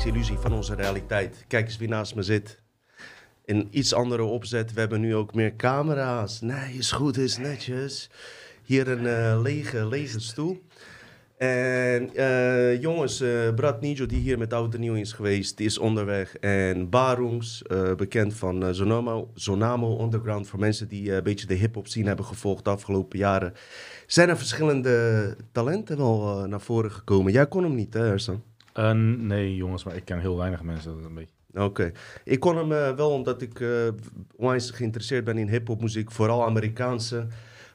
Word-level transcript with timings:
Illusie 0.00 0.38
van 0.38 0.52
onze 0.52 0.74
realiteit. 0.74 1.44
Kijk 1.48 1.66
eens 1.66 1.76
wie 1.76 1.88
naast 1.88 2.14
me 2.14 2.22
zit. 2.22 2.62
In 3.44 3.68
iets 3.70 3.94
andere 3.94 4.22
opzet. 4.22 4.72
We 4.72 4.80
hebben 4.80 5.00
nu 5.00 5.14
ook 5.14 5.34
meer 5.34 5.56
camera's. 5.56 6.40
Nee, 6.40 6.74
is 6.74 6.92
goed, 6.92 7.16
is 7.16 7.38
netjes. 7.38 8.10
Hier 8.62 8.88
een 8.88 9.06
eh, 9.06 9.40
lege, 9.42 9.86
lege 9.86 10.20
stoel. 10.20 10.62
En 11.38 12.14
eh, 12.14 12.80
jongens, 12.80 13.20
eh 13.20 13.54
Brad 13.54 13.80
Nijo, 13.80 14.06
die 14.06 14.20
hier 14.20 14.38
met 14.38 14.52
Oud 14.52 14.74
en 14.74 14.80
Nieuw 14.80 14.94
is 14.94 15.12
geweest, 15.12 15.56
die 15.56 15.66
is 15.66 15.78
onderweg. 15.78 16.36
En 16.36 16.90
Barungs, 16.90 17.62
bekend 17.96 18.34
van 18.34 18.74
Zonamo, 18.74 19.30
Zonamo 19.34 20.02
Underground, 20.02 20.48
voor 20.48 20.58
mensen 20.58 20.88
die 20.88 21.12
een 21.12 21.22
beetje 21.22 21.46
de 21.46 21.54
hip-hop 21.54 21.86
scene 21.86 22.06
hebben 22.06 22.24
gevolgd 22.24 22.64
de 22.64 22.70
afgelopen 22.70 23.18
jaren. 23.18 23.54
Zijn 24.06 24.28
er 24.28 24.36
verschillende 24.36 25.36
talenten 25.52 25.96
wel 25.96 26.46
naar 26.46 26.60
voren 26.60 26.92
gekomen? 26.92 27.32
Jij 27.32 27.46
kon 27.46 27.62
hem 27.62 27.74
niet, 27.74 27.94
hè, 27.94 28.10
Ersan? 28.10 28.42
Nee, 28.74 29.56
jongens, 29.56 29.84
maar 29.84 29.96
ik 29.96 30.04
ken 30.04 30.18
heel 30.18 30.36
weinig 30.36 30.62
mensen. 30.62 30.94
Dat 30.94 31.04
een 31.04 31.14
beetje... 31.14 31.34
Oké. 31.54 31.92
Ik 32.24 32.40
kon 32.40 32.56
hem 32.56 32.72
eh, 32.72 32.94
wel 32.96 33.10
omdat 33.10 33.42
ik 33.42 33.64
onwijs 34.36 34.70
geïnteresseerd 34.70 35.24
ben 35.24 35.38
in 35.38 35.48
hip-hop 35.48 35.80
muziek, 35.80 36.10
vooral 36.10 36.44
Amerikaanse. 36.44 37.26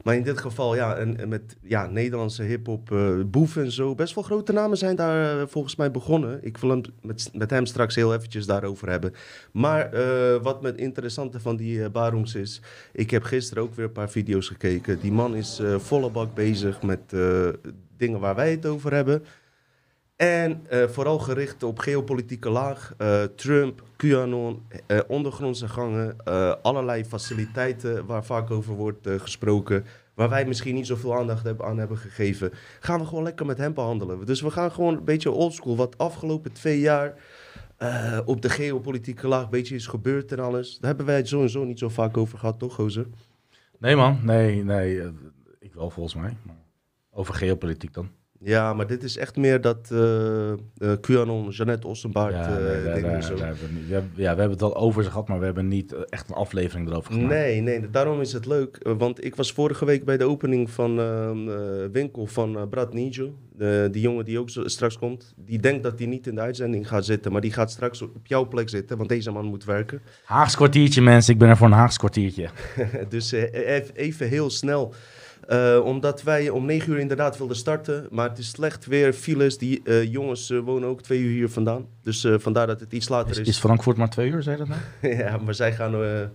Maar 0.04 0.16
in 0.16 0.24
dit 0.24 0.40
geval, 0.40 0.76
ja, 0.76 0.96
en, 0.96 1.30
met 1.30 1.58
ja, 1.62 1.88
Nederlandse 1.88 2.44
hip-hop, 2.44 2.92
eh, 2.92 3.20
boeven 3.26 3.64
en 3.64 3.72
zo. 3.72 3.96
Best 3.96 4.16
wel 4.16 4.24
grote 4.24 4.52
namen 4.52 4.78
zijn 4.78 4.96
daar 4.96 5.48
volgens 5.48 5.76
mij 5.76 5.92
begonnen. 5.92 6.40
Ik 6.46 6.58
wil 6.58 6.70
hem 6.70 6.82
met, 7.02 7.30
met 7.34 7.50
hem 7.50 7.66
straks 7.66 7.96
heel 7.96 8.14
eventjes 8.14 8.46
daarover 8.46 8.90
hebben. 8.90 9.14
Maar 9.52 9.90
wat 10.42 10.64
het 10.64 10.78
interessante 10.78 11.40
van 11.40 11.56
die 11.56 11.90
Barungs 11.90 12.36
is. 12.36 12.62
Ik 12.94 13.12
heb 13.12 13.24
gisteren 13.24 13.64
ook 13.64 13.76
weer 13.76 13.86
een 13.86 13.92
paar 13.92 14.10
video's 14.10 14.48
gekeken. 14.48 15.00
Die 15.00 15.12
man 15.12 15.36
is 15.36 15.62
volle 15.78 16.10
bak 16.10 16.34
bezig 16.34 16.82
met 16.82 17.14
dingen 17.98 18.20
waar 18.20 18.36
wij 18.36 18.52
het 18.52 18.66
over 18.66 18.94
hebben. 18.94 19.24
En 20.18 20.66
eh, 20.70 20.88
vooral 20.88 21.20
gericht 21.20 21.64
op 21.64 21.80
geopolitieke 21.80 22.50
laag. 22.50 22.94
eh, 22.98 23.24
Trump, 23.24 23.84
QAnon, 23.98 24.62
eh, 24.88 25.00
ondergrondse 25.08 25.68
gangen, 25.68 26.16
allerlei 26.62 27.06
faciliteiten 27.06 28.06
waar 28.06 28.26
vaak 28.26 28.52
over 28.52 28.74
wordt 28.74 29.08
gesproken. 29.18 29.86
Waar 30.14 30.30
wij 30.30 30.46
misschien 30.46 30.76
niet 30.76 30.88
zoveel 30.88 31.16
aandacht 31.18 31.62
aan 31.62 31.78
hebben 31.78 31.98
gegeven. 31.98 32.52
Gaan 32.80 33.00
we 33.00 33.06
gewoon 33.06 33.24
lekker 33.24 33.46
met 33.46 33.58
hem 33.58 33.74
behandelen. 33.74 34.26
Dus 34.26 34.42
we 34.42 34.52
gaan 34.52 34.72
gewoon 34.72 34.98
een 34.98 35.04
beetje 35.04 35.32
oldschool. 35.32 35.76
Wat 35.76 35.98
afgelopen 35.98 36.52
twee 36.52 36.80
jaar 36.80 37.14
op 38.26 38.42
de 38.42 38.50
geopolitieke 38.50 39.28
laag 39.28 39.44
een 39.44 39.50
beetje 39.50 39.76
is 39.76 39.88
gebeurd 39.88 40.32
en 40.32 40.40
alles. 40.40 40.78
Daar 40.80 40.90
hebben 40.90 41.06
wij 41.06 41.16
het 41.16 41.28
sowieso 41.28 41.64
niet 41.64 41.80
zo 41.80 41.90
vaak 41.90 42.18
over 42.18 42.38
gehad, 42.38 42.60
toch, 42.60 42.74
Gozer? 42.74 43.08
Nee, 43.80 43.96
man. 43.96 44.20
Nee, 44.24 44.64
nee. 44.64 45.02
ik 45.60 45.74
wel 45.74 45.90
volgens 45.90 46.16
mij. 46.16 46.38
Over 47.12 47.34
geopolitiek 47.34 47.94
dan. 47.94 48.10
Ja, 48.44 48.74
maar 48.74 48.88
dit 48.88 49.04
is 49.04 49.18
echt 49.18 49.36
meer 49.36 49.62
dat 49.62 49.90
eh 49.92 50.52
eh, 50.52 50.58
QAnon, 51.02 51.50
Jeannette 51.50 51.88
Ossenbaard 51.88 52.34
ja, 52.34 52.58
eh, 52.58 53.02
nee, 53.04 53.22
zo. 53.22 53.36
daar 53.36 53.54
we 53.54 53.68
niet- 53.74 53.88
we 53.88 53.94
hebben- 53.94 54.12
ja, 54.16 54.22
we 54.34 54.40
hebben 54.40 54.50
het 54.50 54.60
wel 54.62 54.76
over 54.76 55.04
ze 55.04 55.10
gehad, 55.10 55.28
maar 55.28 55.40
we 55.40 55.46
hebben 55.46 55.68
niet 55.68 55.96
echt 56.10 56.30
een 56.30 56.36
aflevering 56.36 56.90
erover 56.90 57.14
gemaakt. 57.14 57.30
Nee, 57.34 57.62
nee, 57.62 57.90
daarom 57.90 58.22
is 58.22 58.34
het 58.34 58.46
leuk. 58.46 58.80
Want 58.98 59.24
ik 59.26 59.36
was 59.36 59.52
vorige 59.52 59.86
week 59.86 60.06
bij 60.06 60.18
de 60.18 60.24
opening 60.24 60.70
van 60.70 61.00
ehm, 61.00 61.50
eh, 61.50 61.58
winkel 61.92 62.26
van 62.26 62.70
Brad 62.70 62.94
Nijo. 62.94 63.34
Die 63.92 64.02
jongen 64.02 64.26
die 64.26 64.40
ook 64.40 64.50
zo- 64.50 64.68
straks 64.68 64.98
komt. 64.98 65.34
Die 65.36 65.60
denkt 65.60 65.84
dat 65.84 66.00
hij 66.00 66.08
niet 66.08 66.28
in 66.28 66.36
de 66.36 66.42
uitzending 66.42 66.88
gaat 66.88 67.06
zitten. 67.06 67.32
Maar 67.32 67.42
die 67.42 67.52
gaat 67.54 67.72
straks 67.72 68.02
op 68.02 68.28
jouw 68.28 68.48
plek 68.48 68.70
zitten. 68.70 68.98
Want 68.98 69.10
deze 69.10 69.32
man 69.32 69.46
moet 69.46 69.66
werken. 69.66 70.02
Haags 70.26 70.56
kwartiertje, 70.56 71.02
mensen. 71.02 71.34
Ik 71.34 71.40
ben 71.40 71.50
er 71.50 71.58
voor 71.58 71.68
een 71.68 71.74
Haags 71.74 71.98
kwartiertje. 71.98 72.50
dus 73.10 73.32
ev- 73.32 73.90
even 73.94 74.28
heel 74.28 74.50
snel. 74.50 74.94
Eh, 75.48 75.80
omdat 75.84 76.24
wij 76.24 76.50
om 76.50 76.66
negen 76.66 76.92
uur 76.92 77.00
inderdaad 77.00 77.38
wilden 77.38 77.56
starten. 77.56 78.08
Maar 78.12 78.30
het 78.30 78.38
is 78.38 78.50
slecht 78.50 78.86
weer. 78.86 79.14
Files. 79.14 79.58
Die 79.58 79.82
eh, 79.84 80.12
jongens 80.12 80.50
eh, 80.50 80.60
wonen 80.60 80.90
ook 80.90 81.02
twee 81.02 81.20
uur 81.20 81.30
hier 81.30 81.50
vandaan. 81.50 81.86
Dus 82.04 82.28
vandaar 82.38 82.68
dat 82.68 82.80
het 82.80 82.94
iets 82.94 83.10
later 83.10 83.32
Is, 83.32 83.38
is. 83.38 83.48
is 83.48 83.60
Frankfurt 83.60 83.98
maar 83.98 84.10
twee 84.10 84.30
uur, 84.30 84.44
zei 84.44 84.58
dat 84.58 84.68
nou? 84.68 84.82
ja, 85.18 85.38
maar 85.38 85.54
zij 85.54 85.74
gaan 85.74 86.30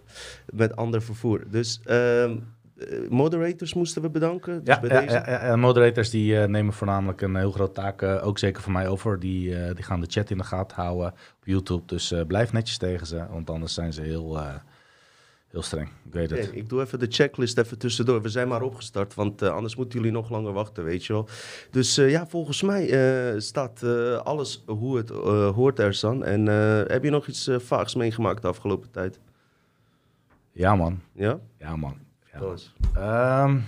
met 0.52 0.76
ander 0.76 1.02
vervoer. 1.02 1.44
Dus 1.50 1.80
ehm, 1.84 2.36
eh, 2.78 2.86
moderators 3.08 3.74
moesten 3.74 4.02
we 4.02 4.10
bedanken. 4.10 4.64
Dus 4.64 4.74
Ja, 4.74 4.80
bij 4.80 4.90
ja, 4.90 5.00
deze. 5.00 5.12
ja, 5.14 5.30
ja, 5.30 5.46
ja, 5.46 5.56
moderators 5.56 6.10
die 6.10 6.36
nemen 6.36 6.72
voornamelijk 6.72 7.20
een 7.20 7.36
heel 7.36 7.52
grote 7.52 7.72
taak, 7.72 8.02
ook 8.02 8.38
zeker 8.38 8.62
voor 8.62 8.72
mij 8.72 8.88
over. 8.88 9.20
Die, 9.20 9.74
die 9.74 9.84
gaan 9.84 10.00
de 10.00 10.06
chat 10.10 10.30
in 10.30 10.38
de 10.38 10.44
gaten 10.44 10.76
houden 10.76 11.06
op 11.06 11.44
YouTube. 11.44 11.82
Dus 11.86 12.14
blijf 12.26 12.52
netjes 12.52 12.76
tegen 12.78 13.06
ze, 13.06 13.26
want 13.30 13.50
anders 13.50 13.74
zijn 13.74 13.92
ze 13.92 14.02
heel, 14.02 14.38
heel 15.52 15.62
streng. 15.62 15.88
Ik 15.88 16.12
weet 16.12 16.30
het. 16.30 16.50
Ik 16.52 16.68
doe 16.68 16.80
even 16.80 16.98
de 16.98 17.06
checklist 17.08 17.58
even 17.58 17.78
tussendoor. 17.78 18.22
We 18.22 18.28
zijn 18.28 18.48
maar 18.48 18.62
opgestart, 18.62 19.14
want 19.14 19.42
eh, 19.42 19.54
anders 19.54 19.76
moeten 19.76 19.98
jullie 19.98 20.14
nog 20.14 20.30
langer 20.30 20.52
wachten, 20.52 20.84
weet 20.84 21.04
je 21.04 21.12
wel. 21.12 21.28
Dus 21.70 21.98
eh, 21.98 22.10
ja, 22.10 22.26
volgens 22.26 22.62
mij 22.62 22.90
eh, 22.90 23.40
staat 23.40 23.82
alles 24.24 24.62
hoe 24.66 24.96
het 24.96 25.08
hoort 25.54 25.78
er, 25.78 25.94
San. 25.94 26.24
En 26.24 26.46
heb 26.86 27.04
je 27.04 27.10
nog 27.10 27.26
iets 27.26 27.50
vaags 27.56 27.94
meegemaakt 27.94 28.42
de 28.42 28.48
afgelopen 28.48 28.90
tijd? 28.90 29.20
Ja, 30.52 30.74
man. 30.74 31.00
Ja? 31.12 31.38
Ja, 31.58 31.76
man. 31.76 31.96
Ja. 32.32 32.54
Ehm, 32.94 33.58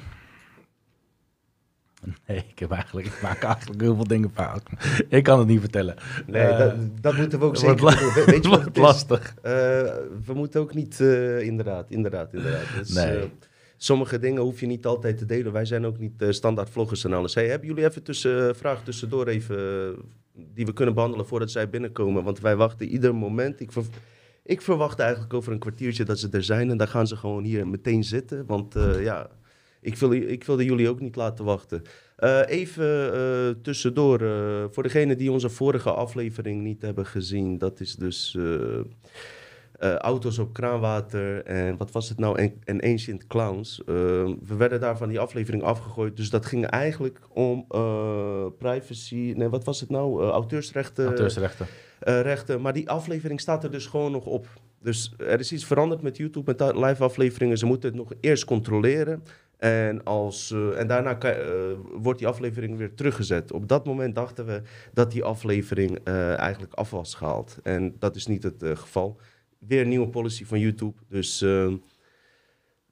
nee, 2.26 2.44
ik, 2.48 2.59
heb 2.59 2.70
eigenlijk, 2.70 3.06
ik 3.06 3.22
maak 3.22 3.42
eigenlijk 3.42 3.81
heel 3.81 3.94
veel 3.94 4.06
dingen 4.06 4.31
fout. 4.34 4.62
ik 5.09 5.22
kan 5.22 5.38
het 5.38 5.48
niet 5.48 5.60
vertellen. 5.60 5.94
Nee, 6.26 6.42
Eh, 6.42 6.59
dat, 6.59 6.75
dat 7.00 7.16
moeten 7.16 7.38
we 7.38 7.44
ook 7.44 7.56
zeker 7.56 7.76
doen. 7.76 7.87
We- 8.15 8.22
Weet 8.26 8.44
je 8.44 8.48
wat 8.50 8.50
wordt 8.50 8.65
het 8.65 8.76
is? 8.76 8.82
lastig. 8.82 9.34
Eh, 9.42 9.53
we 10.26 10.32
moeten 10.34 10.60
ook 10.60 10.75
niet, 10.75 11.00
eh, 11.00 11.41
inderdaad, 11.41 11.91
inderdaad, 11.91 12.34
inderdaad. 12.34 12.64
Dus, 12.78 12.94
Nee. 12.94 13.31
sommige 13.76 14.19
dingen 14.19 14.43
hoef 14.43 14.60
je 14.60 14.66
niet 14.66 14.87
altijd 14.87 15.19
te 15.19 15.25
delen. 15.25 15.53
Wij 15.53 15.64
zijn 15.64 15.87
ook 15.87 15.98
niet 15.98 16.25
standaard 16.28 16.70
vloggers 16.70 17.04
en 17.04 17.12
alles. 17.12 17.34
Hey, 17.34 17.48
hebben 17.48 17.69
jullie 17.69 17.84
even 17.84 18.03
tussen, 18.03 18.56
vragen 18.56 18.84
tussendoor 18.84 19.26
even, 19.26 19.94
die 20.54 20.66
we 20.66 20.72
kunnen 20.72 20.94
behandelen 20.94 21.26
voordat 21.26 21.50
zij 21.50 21.70
binnenkomen? 21.70 22.25
Want 22.25 22.41
wij 22.41 22.56
wachten 22.56 22.87
ieder 22.87 23.14
moment. 23.14 23.60
Ik, 23.60 23.72
ver- 23.72 23.84
ik 24.43 24.62
verwacht 24.62 24.98
eigenlijk 24.98 25.34
over 25.34 25.53
een 25.53 25.59
kwartiertje 25.59 26.04
dat 26.04 26.19
ze 26.19 26.28
er 26.31 26.44
zijn. 26.44 26.70
En 26.70 26.76
dan 26.76 26.88
gaan 26.88 27.06
ze 27.06 27.16
gewoon 27.16 27.44
hier 27.44 27.69
meteen 27.69 28.04
zitten. 28.04 28.47
Want 28.47 28.75
ja, 29.00 29.28
ik, 29.84 29.96
wil, 29.96 30.12
ik 30.12 30.44
wilde 30.44 30.64
jullie 30.64 30.88
ook 30.88 31.00
niet 31.00 31.16
laten 31.16 31.44
wachten. 31.44 31.82
Eh, 32.16 32.40
even 32.46 33.14
eh, 33.14 33.54
tussendoor, 33.62 34.20
eh, 34.20 34.64
voor 34.70 34.82
degenen 34.82 35.18
die 35.18 35.32
onze 35.32 35.48
vorige 35.48 35.90
aflevering 35.90 36.62
niet 36.62 36.82
hebben 36.82 37.06
gezien, 37.06 37.58
dat 37.58 37.80
is 37.80 37.94
dus 37.96 38.38
auto's 39.98 40.38
op 40.38 40.52
kraanwater 40.52 41.44
en 41.44 41.76
wat 41.76 41.90
was 41.90 42.08
het 42.08 42.18
nou, 42.18 42.38
en, 42.38 42.54
en 42.64 42.80
Ancient 42.80 43.26
Clowns. 43.26 43.82
We 43.84 44.54
werden 44.56 44.80
daar 44.80 44.96
van 44.96 45.08
die 45.08 45.20
aflevering 45.20 45.62
afgegooid, 45.62 46.16
dus 46.16 46.30
dat 46.30 46.46
ging 46.46 46.66
eigenlijk 46.66 47.20
om 47.28 47.66
privacy, 48.58 49.32
nee 49.36 49.48
wat 49.48 49.64
was 49.64 49.80
het 49.80 49.90
nou, 49.90 50.22
auteursrechten. 50.22 51.06
Auteursrechten. 51.06 51.66
rechten. 52.00 52.60
Maar 52.60 52.72
die 52.72 52.90
aflevering 52.90 53.40
staat 53.40 53.64
er 53.64 53.70
dus 53.70 53.86
gewoon 53.86 54.12
nog 54.12 54.26
op. 54.26 54.46
Dus 54.82 55.14
er 55.18 55.40
is 55.40 55.52
iets 55.52 55.64
veranderd 55.64 56.02
met 56.02 56.16
YouTube, 56.16 56.54
met 56.56 56.76
live 56.76 57.04
afleveringen. 57.04 57.58
Ze 57.58 57.66
moeten 57.66 57.88
het 57.88 57.98
nog 57.98 58.12
eerst 58.20 58.44
controleren. 58.44 59.22
En, 59.64 60.02
als, 60.04 60.50
eh, 60.50 60.78
en 60.80 60.86
daarna 60.86 61.14
kan- 61.14 61.30
eh, 61.30 61.47
wordt 61.94 62.19
die 62.19 62.28
aflevering 62.28 62.76
weer 62.76 62.94
teruggezet. 62.94 63.52
Op 63.52 63.69
dat 63.69 63.84
moment 63.86 64.14
dachten 64.14 64.47
we 64.47 64.62
dat 64.92 65.10
die 65.12 65.22
aflevering 65.25 65.98
eh, 66.04 66.38
eigenlijk 66.38 66.72
af 66.75 66.90
was 66.90 67.14
gehaald. 67.14 67.58
En 67.62 67.96
dat 67.99 68.16
is 68.16 68.26
niet 68.26 68.43
het 68.43 68.62
geval. 68.64 69.20
Weer 69.58 69.81
een 69.81 69.88
nieuwe 69.88 70.08
policy 70.08 70.44
van 70.44 70.58
YouTube. 70.58 70.96
Dus 71.08 71.43
eh, 71.43 71.64
eh, 71.64 71.72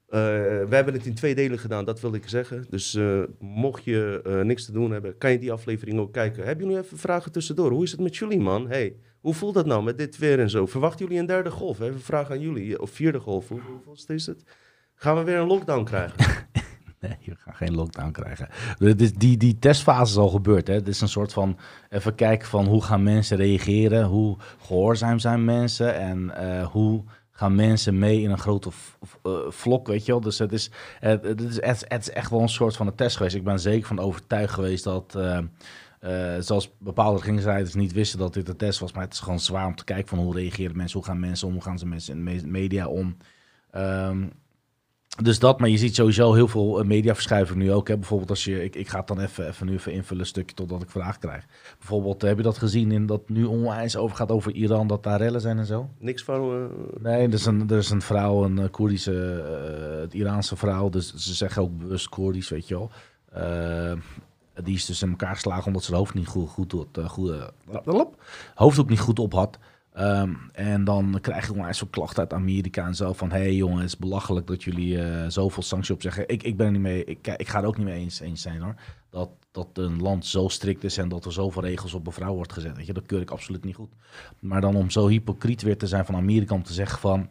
we 0.09 0.67
hebben 0.69 0.93
het 0.93 1.05
in 1.05 1.13
twee 1.15 1.35
delen 1.35 1.59
gedaan, 1.59 1.85
dat 1.85 1.99
wil 1.99 2.13
ik 2.13 2.27
zeggen. 2.29 2.65
Dus 2.69 2.97
mocht 3.39 3.83
je 3.83 4.21
niks 4.45 4.65
te 4.65 4.71
doen 4.71 4.91
hebben, 4.91 5.17
kan 5.17 5.31
je 5.31 5.39
die 5.39 5.51
aflevering 5.51 5.99
ook 5.99 6.13
kijken. 6.13 6.45
Hebben 6.45 6.65
jullie 6.67 6.81
even 6.83 6.97
vragen 6.97 7.31
tussendoor? 7.31 7.71
Hoe 7.71 7.83
is 7.83 7.91
het 7.91 7.99
met 8.01 8.15
jullie, 8.15 8.39
man? 8.39 8.67
Hey, 8.67 8.95
hoe 9.21 9.33
voelt 9.33 9.53
dat 9.53 9.65
nou 9.65 9.83
met 9.83 9.97
dit 9.97 10.17
weer 10.17 10.39
en 10.39 10.49
zo? 10.49 10.65
Verwachten 10.65 11.05
jullie 11.05 11.19
een 11.21 11.25
derde 11.27 11.51
golf? 11.51 11.79
Even 11.79 11.93
een 11.93 11.99
vraag 11.99 12.31
aan 12.31 12.39
jullie. 12.39 12.81
Of 12.81 12.89
vierde 12.89 13.19
golf? 13.19 13.47
Hoe, 13.47 13.59
hoeveel 13.85 14.15
is 14.15 14.25
het? 14.25 14.43
Gaan 14.95 15.15
we 15.17 15.23
weer 15.23 15.37
een 15.37 15.47
lockdown 15.47 15.83
krijgen? 15.83 16.15
Nee, 17.07 17.17
je 17.19 17.35
gaat 17.37 17.55
geen 17.55 17.75
lockdown 17.75 18.11
krijgen. 18.11 18.47
Dit 18.79 19.01
is- 19.01 19.13
Die, 19.13 19.37
die 19.37 19.59
testfase 19.59 20.11
is 20.11 20.17
al 20.17 20.29
gebeurd. 20.29 20.67
Hè? 20.67 20.73
Het 20.73 20.87
is 20.87 21.01
een 21.01 21.07
soort 21.07 21.33
van 21.33 21.57
even 21.89 22.15
kijken 22.15 22.47
van 22.47 22.65
hoe 22.65 22.83
gaan 22.83 23.03
mensen 23.03 23.37
reageren, 23.37 24.05
hoe 24.05 24.37
gehoorzaam 24.61 25.19
zijn 25.19 25.45
mensen 25.45 25.95
en 25.95 26.35
eh, 26.37 26.65
hoe 26.67 27.03
gaan 27.31 27.55
mensen 27.55 27.99
mee 27.99 28.21
in 28.21 28.31
een 28.31 28.37
grote 28.39 28.69
eh, 29.23 29.31
vlok, 29.49 29.87
weet 29.87 30.05
je 30.05 30.11
wel. 30.11 30.21
Dus 30.21 30.39
het 30.39 30.51
is, 30.51 30.71
het, 30.99 31.23
het, 31.23 31.41
is, 31.41 31.55
het, 31.61 31.85
het 31.87 32.01
is 32.01 32.09
echt 32.09 32.29
wel 32.29 32.41
een 32.41 32.49
soort 32.49 32.75
van 32.75 32.87
een 32.87 32.95
test 32.95 33.17
geweest. 33.17 33.35
Ik 33.35 33.43
ben 33.43 33.59
zeker 33.59 33.87
van 33.87 33.99
overtuigd 33.99 34.53
geweest 34.53 34.83
dat, 34.83 35.15
eh, 35.15 35.37
eh, 35.99 36.41
zoals 36.41 36.71
bepaalde 36.79 37.17
regeringsleiders 37.17 37.73
niet 37.73 37.93
wisten 37.93 38.19
dat 38.19 38.33
dit 38.33 38.49
een 38.49 38.57
test 38.57 38.79
was, 38.79 38.91
maar 38.93 39.03
het 39.03 39.13
is 39.13 39.19
gewoon 39.19 39.39
zwaar 39.39 39.65
om 39.65 39.75
te 39.75 39.83
kijken 39.83 40.07
van 40.07 40.17
hoe 40.19 40.35
reageren 40.35 40.77
mensen, 40.77 40.99
hoe 40.99 41.07
gaan 41.07 41.19
mensen 41.19 41.47
om, 41.47 41.53
hoe 41.53 41.63
gaan 41.63 41.79
ze 41.79 41.85
mensen 41.87 42.17
in 42.17 42.25
de 42.25 42.31
me- 42.31 42.47
media 42.47 42.87
om. 42.87 43.17
Ehm, 43.71 44.25
dus 45.21 45.39
dat, 45.39 45.59
maar 45.59 45.69
je 45.69 45.77
ziet 45.77 45.95
sowieso 45.95 46.33
heel 46.33 46.47
veel 46.47 46.79
eh, 46.79 46.85
mediaverschuiving 46.85 47.57
nu 47.59 47.71
ook. 47.71 47.87
Hè. 47.87 47.97
Bijvoorbeeld 47.97 48.29
als 48.29 48.43
je, 48.43 48.63
ik, 48.63 48.75
ik 48.75 48.87
ga 48.87 48.97
het 48.97 49.07
dan 49.07 49.19
even, 49.19 49.47
even 49.47 49.65
nu 49.65 49.73
even 49.73 49.91
invullen 49.91 50.21
een 50.21 50.27
stukje 50.27 50.55
totdat 50.55 50.81
ik 50.81 50.89
vraag 50.89 51.17
krijg. 51.17 51.45
Bijvoorbeeld, 51.79 52.23
eh, 52.23 52.29
heb 52.29 52.37
je 52.37 52.43
dat 52.43 52.57
gezien 52.57 52.91
in 52.91 53.05
dat 53.05 53.29
nu 53.29 53.43
onwijs 53.45 53.95
overgaat 53.95 54.31
over 54.31 54.51
Iran, 54.51 54.87
dat 54.87 55.03
daar 55.03 55.17
rellen 55.17 55.41
zijn 55.41 55.57
en 55.57 55.65
zo? 55.65 55.89
Niks 55.99 56.23
van... 56.23 56.51
eh, 56.51 57.01
Nee, 57.01 57.27
er 57.27 57.33
is 57.33 57.45
een, 57.45 57.69
er 57.69 57.77
is 57.77 57.89
een 57.89 58.01
vrouw, 58.01 58.43
een 58.43 58.69
Koerdische, 58.69 59.11
het 60.01 60.13
Iraanse 60.13 60.55
vrouw, 60.55 60.89
dus 60.89 61.13
ze 61.13 61.33
zeggen 61.33 61.61
ook 61.61 61.77
bewust 61.77 62.09
Koerdisch, 62.09 62.49
weet 62.49 62.67
je 62.67 62.73
wel. 62.75 62.91
Die 64.63 64.75
is 64.75 64.85
dus 64.85 65.01
in 65.01 65.09
elkaar 65.09 65.33
geslagen 65.33 65.65
omdat 65.65 65.83
ze 65.83 65.89
het 65.89 65.99
hoofd 65.99 66.13
niet 66.13 66.27
goed, 66.27 66.49
goed, 66.49 66.73
goed, 66.73 66.99
goed 67.07 67.29
uh, 67.85 68.01
hoofddoek 68.55 68.89
niet 68.89 68.99
goed 68.99 69.19
op 69.19 69.33
had. 69.33 69.57
Um, 69.99 70.49
en 70.51 70.83
dan 70.83 71.17
krijg 71.21 71.47
je 71.47 71.53
gewoon 71.53 71.73
zo'n 71.73 71.89
klacht 71.89 72.19
uit 72.19 72.33
Amerika 72.33 72.85
en 72.85 72.95
zo 72.95 73.13
van... 73.13 73.31
hé 73.31 73.37
hey 73.37 73.55
jongen, 73.55 73.77
het 73.77 73.85
is 73.85 73.97
belachelijk 73.97 74.47
dat 74.47 74.63
jullie 74.63 74.97
uh, 74.97 75.25
zoveel 75.27 75.63
sancties 75.63 75.95
opzeggen. 75.95 76.27
Ik, 76.27 76.43
ik 76.43 76.57
ben 76.57 76.65
er 76.65 76.71
niet 76.71 76.81
mee, 76.81 77.03
ik, 77.03 77.27
ik 77.27 77.47
ga 77.47 77.59
er 77.61 77.65
ook 77.67 77.77
niet 77.77 77.85
mee 77.85 77.99
eens, 77.99 78.19
eens 78.19 78.41
zijn 78.41 78.61
hoor. 78.61 78.75
Dat, 79.09 79.29
dat 79.51 79.67
een 79.73 80.01
land 80.01 80.25
zo 80.25 80.47
strikt 80.47 80.83
is 80.83 80.97
en 80.97 81.09
dat 81.09 81.25
er 81.25 81.33
zoveel 81.33 81.61
regels 81.61 81.93
op 81.93 82.07
een 82.07 82.13
vrouw 82.13 82.33
wordt 82.33 82.53
gezet. 82.53 82.77
Weet 82.77 82.85
je, 82.85 82.93
dat 82.93 83.05
keur 83.05 83.21
ik 83.21 83.31
absoluut 83.31 83.63
niet 83.63 83.75
goed. 83.75 83.91
Maar 84.39 84.61
dan 84.61 84.75
om 84.75 84.89
zo 84.89 85.07
hypocriet 85.07 85.61
weer 85.61 85.77
te 85.77 85.87
zijn 85.87 86.05
van 86.05 86.15
Amerika 86.15 86.55
om 86.55 86.63
te 86.63 86.73
zeggen 86.73 86.99
van... 86.99 87.29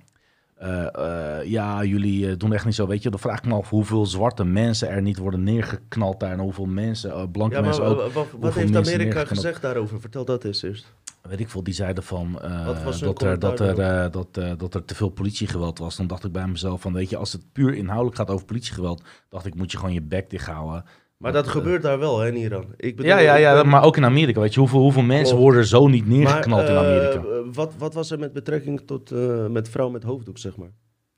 Uh, 0.62 0.86
uh, 0.96 1.44
ja, 1.44 1.84
jullie 1.84 2.36
doen 2.36 2.52
echt 2.52 2.64
niet 2.64 2.74
zo. 2.74 2.86
Weet 2.86 3.02
je, 3.02 3.10
dan 3.10 3.18
vraag 3.18 3.38
ik 3.38 3.44
me 3.44 3.54
af 3.54 3.70
hoeveel 3.70 4.06
zwarte 4.06 4.44
mensen 4.44 4.88
er 4.88 5.02
niet 5.02 5.18
worden 5.18 5.42
neergeknald 5.42 6.20
daar. 6.20 6.32
En 6.32 6.38
hoeveel 6.38 6.66
mensen, 6.66 7.30
blanke 7.30 7.54
ja, 7.54 7.60
mensen 7.60 7.84
ook. 7.84 8.12
Wat, 8.12 8.26
wat 8.38 8.54
heeft 8.54 8.76
Amerika 8.76 9.24
gezegd 9.24 9.62
daarover? 9.62 10.00
Vertel 10.00 10.24
dat 10.24 10.44
eens 10.44 10.62
eerst 10.62 10.86
weet 11.22 11.40
ik 11.40 11.48
veel, 11.48 11.62
die 11.62 11.74
zeiden 11.74 12.04
van 12.04 12.32
dat, 12.32 13.22
er, 13.22 13.38
dat, 13.38 13.60
er, 13.60 14.10
dat, 14.10 14.34
dat 14.58 14.74
er 14.74 14.84
te 14.84 14.94
veel 14.94 15.08
politiegeweld 15.08 15.78
was. 15.78 15.96
Dan 15.96 16.06
dacht 16.06 16.24
ik 16.24 16.32
bij 16.32 16.46
mezelf 16.46 16.80
van, 16.80 16.92
weet 16.92 17.10
je, 17.10 17.16
als 17.16 17.32
het 17.32 17.52
puur 17.52 17.74
inhoudelijk 17.74 18.16
gaat 18.16 18.30
over 18.30 18.46
politiegeweld, 18.46 19.02
dacht 19.28 19.46
ik, 19.46 19.54
moet 19.54 19.72
je 19.72 19.78
gewoon 19.78 19.92
je 19.92 20.02
bek 20.02 20.30
dicht 20.30 20.46
houden. 20.46 20.84
Maar 21.22 21.32
dat 21.32 21.48
gebeurt 21.48 21.82
daar 21.82 21.98
wel, 21.98 22.18
hè, 22.18 22.28
in 22.28 22.36
Iran. 22.36 22.64
Ik 22.76 22.96
bedoel, 22.96 23.12
ja, 23.12 23.18
ja, 23.18 23.34
ja, 23.34 23.62
maar 23.62 23.84
ook 23.84 23.96
in 23.96 24.04
Amerika. 24.04 24.40
Weet 24.40 24.54
je, 24.54 24.60
hoeveel, 24.60 24.80
hoeveel 24.80 25.02
mensen 25.02 25.36
worden 25.36 25.66
zo 25.66 25.88
niet 25.88 26.08
neergeknald 26.08 26.68
in 26.68 26.76
Amerika? 26.76 27.22
wat, 27.52 27.72
wat 27.78 27.94
was 27.94 28.10
er 28.10 28.18
met 28.18 28.32
betrekking 28.32 28.80
tot 28.86 29.10
met 29.50 29.68
vrouwen 29.68 29.94
met 29.98 30.04
hoofddoek, 30.04 30.38
zeg 30.38 30.56
maar? 30.56 30.70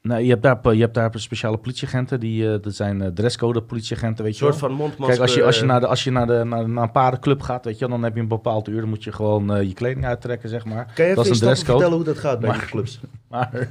Nee, 0.03 0.25
je 0.25 0.31
hebt 0.31 0.43
daar, 0.43 0.75
je 0.75 0.81
hebt 0.81 0.95
daar 0.95 1.11
speciale 1.15 1.57
politieagenten. 1.57 2.21
Die, 2.21 2.61
dat 2.61 2.75
zijn 2.75 3.15
dresscode 3.15 3.63
politieagenten, 3.63 4.25
weet 4.25 4.39
je 4.39 4.45
Een 4.45 4.53
soort 4.53 4.63
van 4.63 4.73
mondmasker. 4.73 5.07
Kijk, 5.07 5.21
als 5.21 5.35
je, 5.35 5.45
als 5.45 5.59
je, 5.59 5.65
naar, 5.65 5.81
de, 5.81 5.87
als 5.87 6.05
je 6.05 6.11
naar, 6.11 6.27
de, 6.27 6.45
naar, 6.45 6.69
naar 6.69 6.83
een 6.83 6.93
paardenclub 6.93 7.41
gaat, 7.41 7.65
weet 7.65 7.79
je, 7.79 7.89
dan 7.89 8.03
heb 8.03 8.15
je 8.15 8.21
een 8.21 8.29
bepaald 8.29 8.69
uur. 8.69 8.81
Dan 8.81 8.89
moet 8.89 9.05
je 9.05 9.13
gewoon 9.13 9.57
uh, 9.57 9.63
je 9.63 9.75
kleding 9.75 10.07
uittrekken, 10.07 10.49
zeg 10.49 10.65
maar. 10.65 10.93
Kan 10.95 11.07
je 11.07 11.15
dat 11.15 11.25
is 11.25 11.31
een 11.31 11.47
dresscode. 11.47 11.73
vertellen 11.73 11.97
hoe 11.97 12.05
dat 12.05 12.19
gaat 12.19 12.41
bij 12.41 12.49
maar, 12.49 12.59
die 12.59 12.69
clubs? 12.69 13.01
Maar... 13.31 13.69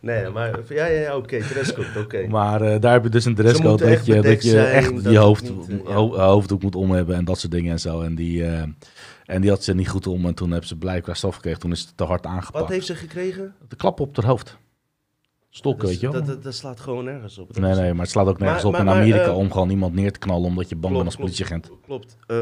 nee, 0.00 0.28
maar 0.28 0.60
ja, 0.68 0.86
ja, 0.86 1.00
ja 1.00 1.16
oké, 1.16 1.34
okay, 1.34 1.48
dresscode, 1.48 1.88
oké. 1.88 1.98
Okay. 1.98 2.26
Maar 2.26 2.80
daar 2.80 2.92
heb 2.92 3.02
je 3.02 3.08
dus 3.08 3.24
een 3.24 3.34
dresscode 3.34 3.88
dat 3.88 4.06
je, 4.06 4.20
dat 4.20 4.42
je 4.42 4.60
echt 4.60 5.02
je 5.02 5.18
hoofd, 5.18 5.42
niet, 5.42 5.80
ja. 5.86 5.94
hoofddoek 6.26 6.62
moet 6.62 6.74
om 6.74 6.90
hebben 6.90 7.16
en 7.16 7.24
dat 7.24 7.38
soort 7.38 7.52
dingen 7.52 7.72
en 7.72 7.80
zo. 7.80 8.00
En 8.00 8.14
die... 8.14 8.44
En 9.24 9.40
die 9.40 9.50
had 9.50 9.64
ze 9.64 9.74
niet 9.74 9.88
goed 9.88 10.06
om 10.06 10.26
en 10.26 10.34
toen 10.34 10.50
hebben 10.50 10.68
ze 10.68 10.76
blijkbaar 10.76 11.16
stof 11.16 11.34
gekregen. 11.34 11.60
Toen 11.60 11.72
is 11.72 11.80
het 11.80 11.96
te 11.96 12.04
hard 12.04 12.26
aangepakt. 12.26 12.64
Wat 12.64 12.68
heeft 12.68 12.86
ze 12.86 12.94
gekregen? 12.94 13.54
De 13.68 13.76
klap 13.76 14.00
op 14.00 14.16
haar 14.16 14.26
hoofd 14.26 14.58
stokken, 15.50 15.82
dat, 15.82 15.90
weet 15.90 16.00
je 16.00 16.10
wel. 16.10 16.24
Dat, 16.24 16.42
dat, 16.42 16.54
slaat 16.54 16.80
gewoon 16.80 17.04
nergens 17.04 17.38
op. 17.38 17.58
nee, 17.58 17.74
nee, 17.74 17.92
maar 17.92 18.02
het 18.02 18.10
slaat 18.10 18.26
ook 18.26 18.38
nergens 18.38 18.62
maar, 18.62 18.72
op 18.72 18.84
maar, 18.84 18.94
in 18.94 19.00
Amerika 19.00 19.26
maar, 19.26 19.34
uh, 19.34 19.36
om 19.36 19.52
gewoon 19.52 19.70
iemand 19.70 19.94
neer 19.94 20.12
te 20.12 20.18
knallen 20.18 20.46
omdat 20.46 20.68
je 20.68 20.76
bang 20.76 20.94
bent 20.94 21.06
als 21.06 21.16
politieagent. 21.16 21.70
Klopt. 21.84 22.16
Uh, 22.26 22.36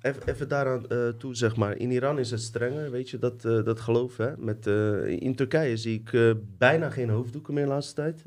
even, 0.00 0.22
even 0.26 0.48
daaraan 0.48 0.84
uh, 0.88 1.08
toe, 1.08 1.34
zeg 1.34 1.56
maar. 1.56 1.76
In 1.76 1.90
Iran 1.90 2.18
is 2.18 2.30
het 2.30 2.40
strenger, 2.40 2.90
weet 2.90 3.10
je, 3.10 3.18
dat, 3.18 3.44
uh, 3.44 3.64
dat 3.64 3.80
geloof. 3.80 4.16
Hè? 4.16 4.36
Met, 4.36 4.66
in 5.06 5.34
Turkije 5.34 5.76
zie 5.76 6.02
ik 6.04 6.36
bijna 6.58 6.90
geen 6.90 7.10
hoofddoeken 7.10 7.54
meer 7.54 7.64
de 7.64 7.70
laatste 7.70 7.94
tijd. 7.94 8.24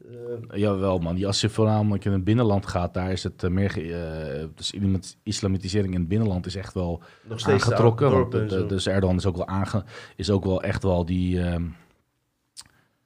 Jawel, 0.53 0.97
man. 0.97 1.25
Als 1.25 1.41
je 1.41 1.49
voornamelijk 1.49 2.05
in 2.05 2.11
het 2.11 2.23
binnenland 2.23 2.65
gaat, 2.65 2.93
daar 2.93 3.11
is 3.11 3.23
het 3.23 3.49
meer... 3.49 3.73
dus 4.55 4.73
islamitisering 5.23 5.93
in 5.93 5.99
het 5.99 6.09
binnenland 6.09 6.45
is 6.45 6.55
echt 6.55 6.73
wel 6.73 7.01
Nog 7.23 7.39
steeds 7.39 7.63
aangetrokken. 7.63 8.11
Want, 8.11 8.69
dus 8.69 8.87
Erdogan 8.87 9.15
is 9.15 9.25
ook 9.25 9.37
wel, 9.37 9.47
aange, 9.47 9.83
is 10.15 10.29
ook 10.29 10.43
wel 10.43 10.63
echt 10.63 10.83
wel 10.83 11.05
die... 11.05 11.41
Ehm, 11.41 11.63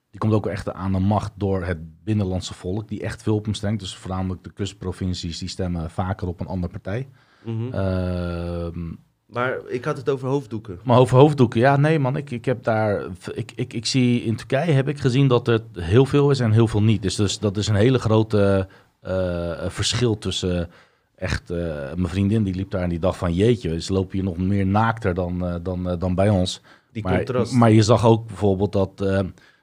die 0.09 0.19
komt 0.19 0.33
ook 0.33 0.47
echt 0.47 0.73
aan 0.73 0.91
de 0.91 1.00
macht 1.00 1.31
door 1.35 1.63
het 1.63 2.03
binnenlandse 2.03 2.53
volk, 2.53 2.88
die 2.88 3.01
echt 3.01 3.23
veel 3.23 3.35
op 3.35 3.45
hem 3.45 3.53
stemt. 3.53 3.79
Dus 3.79 3.95
voornamelijk 3.95 4.44
de 4.44 4.51
kustprovincies, 4.51 5.38
die 5.38 5.50
stemmen 5.50 5.89
vaker 5.89 6.27
op 6.27 6.39
een 6.39 6.47
andere 6.47 6.71
partij. 6.71 7.07
Mm 7.44 7.57
-hmm. 7.57 7.73
uh, 7.73 8.94
maar 9.25 9.59
ik 9.67 9.85
had 9.85 9.97
het 9.97 10.09
over 10.09 10.27
hoofddoeken. 10.27 10.79
Maar 10.83 10.97
over 10.97 11.17
hoofddoeken, 11.17 11.59
ja, 11.59 11.77
nee 11.77 12.00
man, 12.00 12.15
ik, 12.15 12.31
ik 12.31 12.45
heb 12.45 12.63
daar, 12.63 13.06
ik, 13.33 13.51
ik, 13.56 13.73
ik 13.73 13.85
zie 13.85 14.23
in 14.23 14.35
Turkije 14.35 14.71
heb 14.71 14.88
ik 14.88 15.00
gezien 15.00 15.27
dat 15.27 15.47
er 15.47 15.61
heel 15.73 16.06
veel 16.06 16.31
is 16.31 16.39
en 16.39 16.51
heel 16.51 16.67
veel 16.67 16.83
niet. 16.83 17.01
Dus, 17.01 17.15
dus 17.15 17.39
dat 17.39 17.57
is 17.57 17.67
een 17.67 17.75
hele 17.75 18.00
grote 18.00 18.67
uh, 19.03 19.67
verschil 19.67 20.17
tussen 20.17 20.69
echt, 21.15 21.51
uh, 21.51 21.57
mijn 21.95 22.07
vriendin 22.07 22.44
die 22.44 22.56
liep 22.56 22.71
daar 22.71 22.81
en 22.81 22.89
die 22.89 23.00
dacht 23.00 23.17
van 23.17 23.33
jeetje, 23.33 23.81
ze 23.81 23.94
lopen 23.94 24.11
hier 24.11 24.23
nog 24.23 24.38
meer 24.38 24.65
naakter 24.65 25.13
dan, 25.13 25.59
dan, 25.63 25.95
dan 26.00 26.15
bij 26.15 26.29
ons. 26.29 26.61
Die 26.91 27.03
maar, 27.03 27.15
contrast. 27.15 27.53
Maar 27.53 27.71
je 27.71 27.83
zag 27.83 28.06
ook 28.06 28.27
bijvoorbeeld 28.27 28.71
dat 28.71 29.06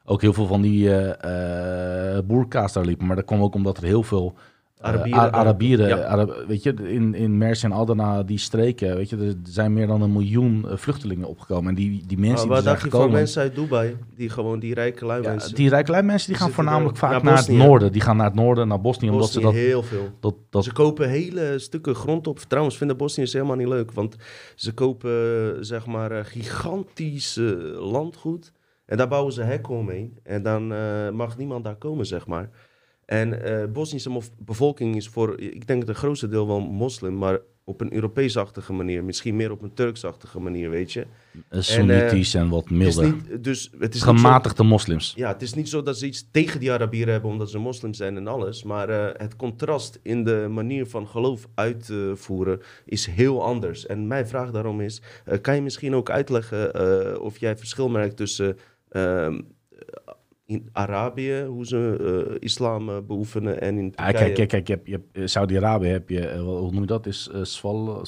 ook 0.06 0.20
heel 0.20 0.32
veel 0.32 0.46
van 0.46 0.62
die 0.62 0.88
uh, 0.88 2.18
boerkaas 2.24 2.72
daar 2.72 2.84
liepen. 2.84 3.06
Maar 3.06 3.16
dat 3.16 3.24
kwam 3.24 3.42
ook 3.42 3.54
omdat 3.54 3.76
er 3.76 3.84
heel 3.84 4.02
veel 4.02 4.34
Arabieren, 4.80 5.32
Arabieren 5.32 5.88
ja. 5.88 6.04
Arab, 6.04 6.44
weet 6.48 6.62
je, 6.62 6.74
in, 6.74 7.14
in 7.14 7.38
Mers 7.38 7.62
en 7.62 7.72
Adana, 7.72 8.22
die 8.22 8.38
streken, 8.38 8.96
weet 8.96 9.10
je, 9.10 9.16
er 9.16 9.34
zijn 9.42 9.72
meer 9.72 9.86
dan 9.86 10.02
een 10.02 10.12
miljoen 10.12 10.66
vluchtelingen 10.68 11.28
opgekomen. 11.28 11.68
En 11.68 11.74
die, 11.74 12.06
die 12.06 12.18
mensen 12.18 12.48
maar 12.48 12.56
die 12.56 12.66
zijn 12.66 12.80
gekomen... 12.80 13.06
van 13.06 13.16
mensen 13.16 13.42
uit 13.42 13.54
Dubai, 13.54 13.96
die 14.16 14.28
gewoon, 14.28 14.58
die 14.58 14.74
rijke 14.74 15.06
lui 15.06 15.22
ja, 15.22 15.30
mensen... 15.30 15.54
Die 15.54 15.68
rijke 15.68 15.90
lui 15.90 16.02
mensen, 16.02 16.28
die 16.28 16.38
gaan 16.38 16.50
voornamelijk 16.50 16.96
vaak 16.96 17.10
naar, 17.10 17.24
naar 17.24 17.36
het 17.36 17.48
noorden. 17.48 17.92
Die 17.92 18.00
gaan 18.00 18.16
naar 18.16 18.26
het 18.26 18.34
noorden, 18.34 18.68
naar 18.68 18.80
Bosnië, 18.80 19.10
Bosnië 19.10 19.10
omdat 19.10 19.30
ze 19.30 19.40
dat... 19.40 19.52
heel 19.52 19.82
veel. 19.82 20.08
Dat, 20.20 20.34
dat... 20.50 20.64
Ze 20.64 20.72
kopen 20.72 21.08
hele 21.08 21.58
stukken 21.58 21.94
grond 21.94 22.26
op. 22.26 22.38
Trouwens, 22.38 22.76
vinden 22.76 22.96
Bosniërs 22.96 23.32
helemaal 23.32 23.56
niet 23.56 23.68
leuk, 23.68 23.92
want 23.92 24.16
ze 24.54 24.72
kopen, 24.72 25.56
zeg 25.60 25.86
maar, 25.86 26.24
gigantisch 26.24 27.40
landgoed. 27.78 28.52
En 28.86 28.96
daar 28.96 29.08
bouwen 29.08 29.32
ze 29.32 29.42
hekken 29.42 29.74
omheen. 29.74 30.18
En 30.22 30.42
dan 30.42 30.72
uh, 30.72 31.10
mag 31.10 31.38
niemand 31.38 31.64
daar 31.64 31.76
komen, 31.76 32.06
zeg 32.06 32.26
maar. 32.26 32.50
En 33.04 33.32
uh, 33.32 33.64
Bosnische 33.72 34.20
bevolking 34.38 34.96
is 34.96 35.08
voor, 35.08 35.40
ik 35.40 35.66
denk 35.66 35.86
het 35.86 35.96
grootste 35.96 36.28
deel 36.28 36.46
wel 36.46 36.60
moslim, 36.60 37.18
maar 37.18 37.38
op 37.64 37.80
een 37.80 37.92
Europees-achtige 37.92 38.72
manier. 38.72 39.04
Misschien 39.04 39.36
meer 39.36 39.50
op 39.50 39.62
een 39.62 39.74
Turks-achtige 39.74 40.40
manier, 40.40 40.70
weet 40.70 40.92
je. 40.92 41.06
Sunnitisch 41.50 42.34
en, 42.34 42.40
uh, 42.40 42.46
en, 42.46 42.52
wat 42.52 42.70
milder. 42.70 43.04
Het 43.04 43.14
is 43.14 43.30
niet, 43.30 43.44
dus 43.44 43.70
het 43.78 43.94
is 43.94 44.02
Gematigde 44.02 44.62
zo, 44.62 44.68
moslims. 44.68 45.12
Ja, 45.16 45.28
het 45.28 45.42
is 45.42 45.54
niet 45.54 45.68
zo 45.68 45.82
dat 45.82 45.98
ze 45.98 46.06
iets 46.06 46.28
tegen 46.30 46.60
die 46.60 46.72
Arabieren 46.72 47.12
hebben 47.12 47.30
omdat 47.30 47.50
ze 47.50 47.58
moslims 47.58 47.96
zijn 47.96 48.16
en 48.16 48.26
alles. 48.26 48.62
Maar 48.62 48.90
uh, 48.90 49.08
het 49.12 49.36
contrast 49.36 49.98
in 50.02 50.24
de 50.24 50.46
manier 50.50 50.86
van 50.86 51.08
geloof 51.08 51.48
uitvoeren 51.54 52.60
is 52.84 53.06
heel 53.06 53.44
anders. 53.44 53.86
En 53.86 54.06
mijn 54.06 54.28
vraag 54.28 54.50
daarom 54.50 54.80
is, 54.80 55.02
uh, 55.26 55.34
kan 55.40 55.54
je 55.54 55.62
misschien 55.62 55.94
ook 55.94 56.10
uitleggen 56.10 57.20
of 57.20 57.38
jij 57.38 57.56
verschil 57.56 57.88
merkt 57.88 58.16
tussen 58.16 58.56
in 60.46 60.68
Arabië, 60.72 61.42
hoe 61.42 61.66
ze 61.66 61.98
uh, 62.30 62.36
islam 62.38 62.88
uh, 62.88 62.96
beoefenen 63.06 63.60
en 63.60 63.78
in 63.78 63.90
Turkije. 63.90 64.12
Ja, 64.12 64.18
kijk, 64.18 64.34
kijk, 64.34 64.48
kijk, 64.48 64.66
je 64.66 64.72
hebt, 64.72 64.86
je 64.86 64.92
hebt, 64.92 65.16
uh, 65.18 65.26
Saudi-Arabië 65.26 65.88
heb 65.88 66.08
je, 66.08 66.38
hoe 66.38 66.72
noem 66.72 66.80
je 66.80 66.86
dat, 66.86 67.06
is 67.06 67.30
sval... 67.42 68.02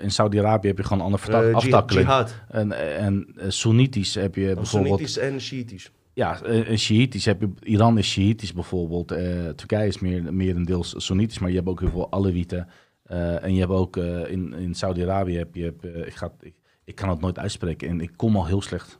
in 0.00 0.10
Saudi-Arabië 0.10 0.66
heb 0.68 0.76
je 0.76 0.84
gewoon 0.84 1.02
andere 1.02 1.52
aftakkeling. 1.52 2.06
Jihad. 2.06 2.34
En, 2.48 2.72
en 2.98 3.34
Soenitisch 3.48 4.14
heb 4.14 4.34
je 4.34 4.54
bijvoorbeeld... 4.54 4.68
Soenitisch 4.68 5.18
en 5.18 5.40
Shiitisch. 5.40 5.90
Ja, 6.12 6.42
en 6.42 6.78
Shiitisch 6.78 7.24
heb 7.24 7.40
je... 7.40 7.50
Iran 7.60 7.98
is 7.98 8.10
Shiitisch 8.10 8.52
bijvoorbeeld. 8.52 9.08
Turkije 9.56 9.86
is 9.86 9.98
meer, 9.98 10.34
meer 10.34 10.56
een 10.56 10.64
deels 10.64 10.94
Soenitisch, 10.96 11.38
maar 11.38 11.50
je 11.50 11.56
hebt 11.56 11.68
ook 11.68 11.80
heel 11.80 11.90
veel 11.90 12.12
Alewieten. 12.12 12.68
en 13.42 13.54
je 13.54 13.60
hebt 13.60 13.72
ook 13.72 13.96
in, 14.26 14.52
in 14.52 14.74
Saudi-Arabië 14.74 15.36
heb 15.36 15.54
je... 15.54 15.74
ik, 16.06 16.14
ga, 16.14 16.32
ik, 16.40 16.54
ik 16.88 16.94
kan 16.94 17.08
het 17.08 17.20
nooit 17.20 17.38
uitspreken 17.38 17.88
en 17.88 18.00
ik 18.00 18.10
kom 18.16 18.36
al 18.36 18.46
heel 18.46 18.62
slecht. 18.62 18.98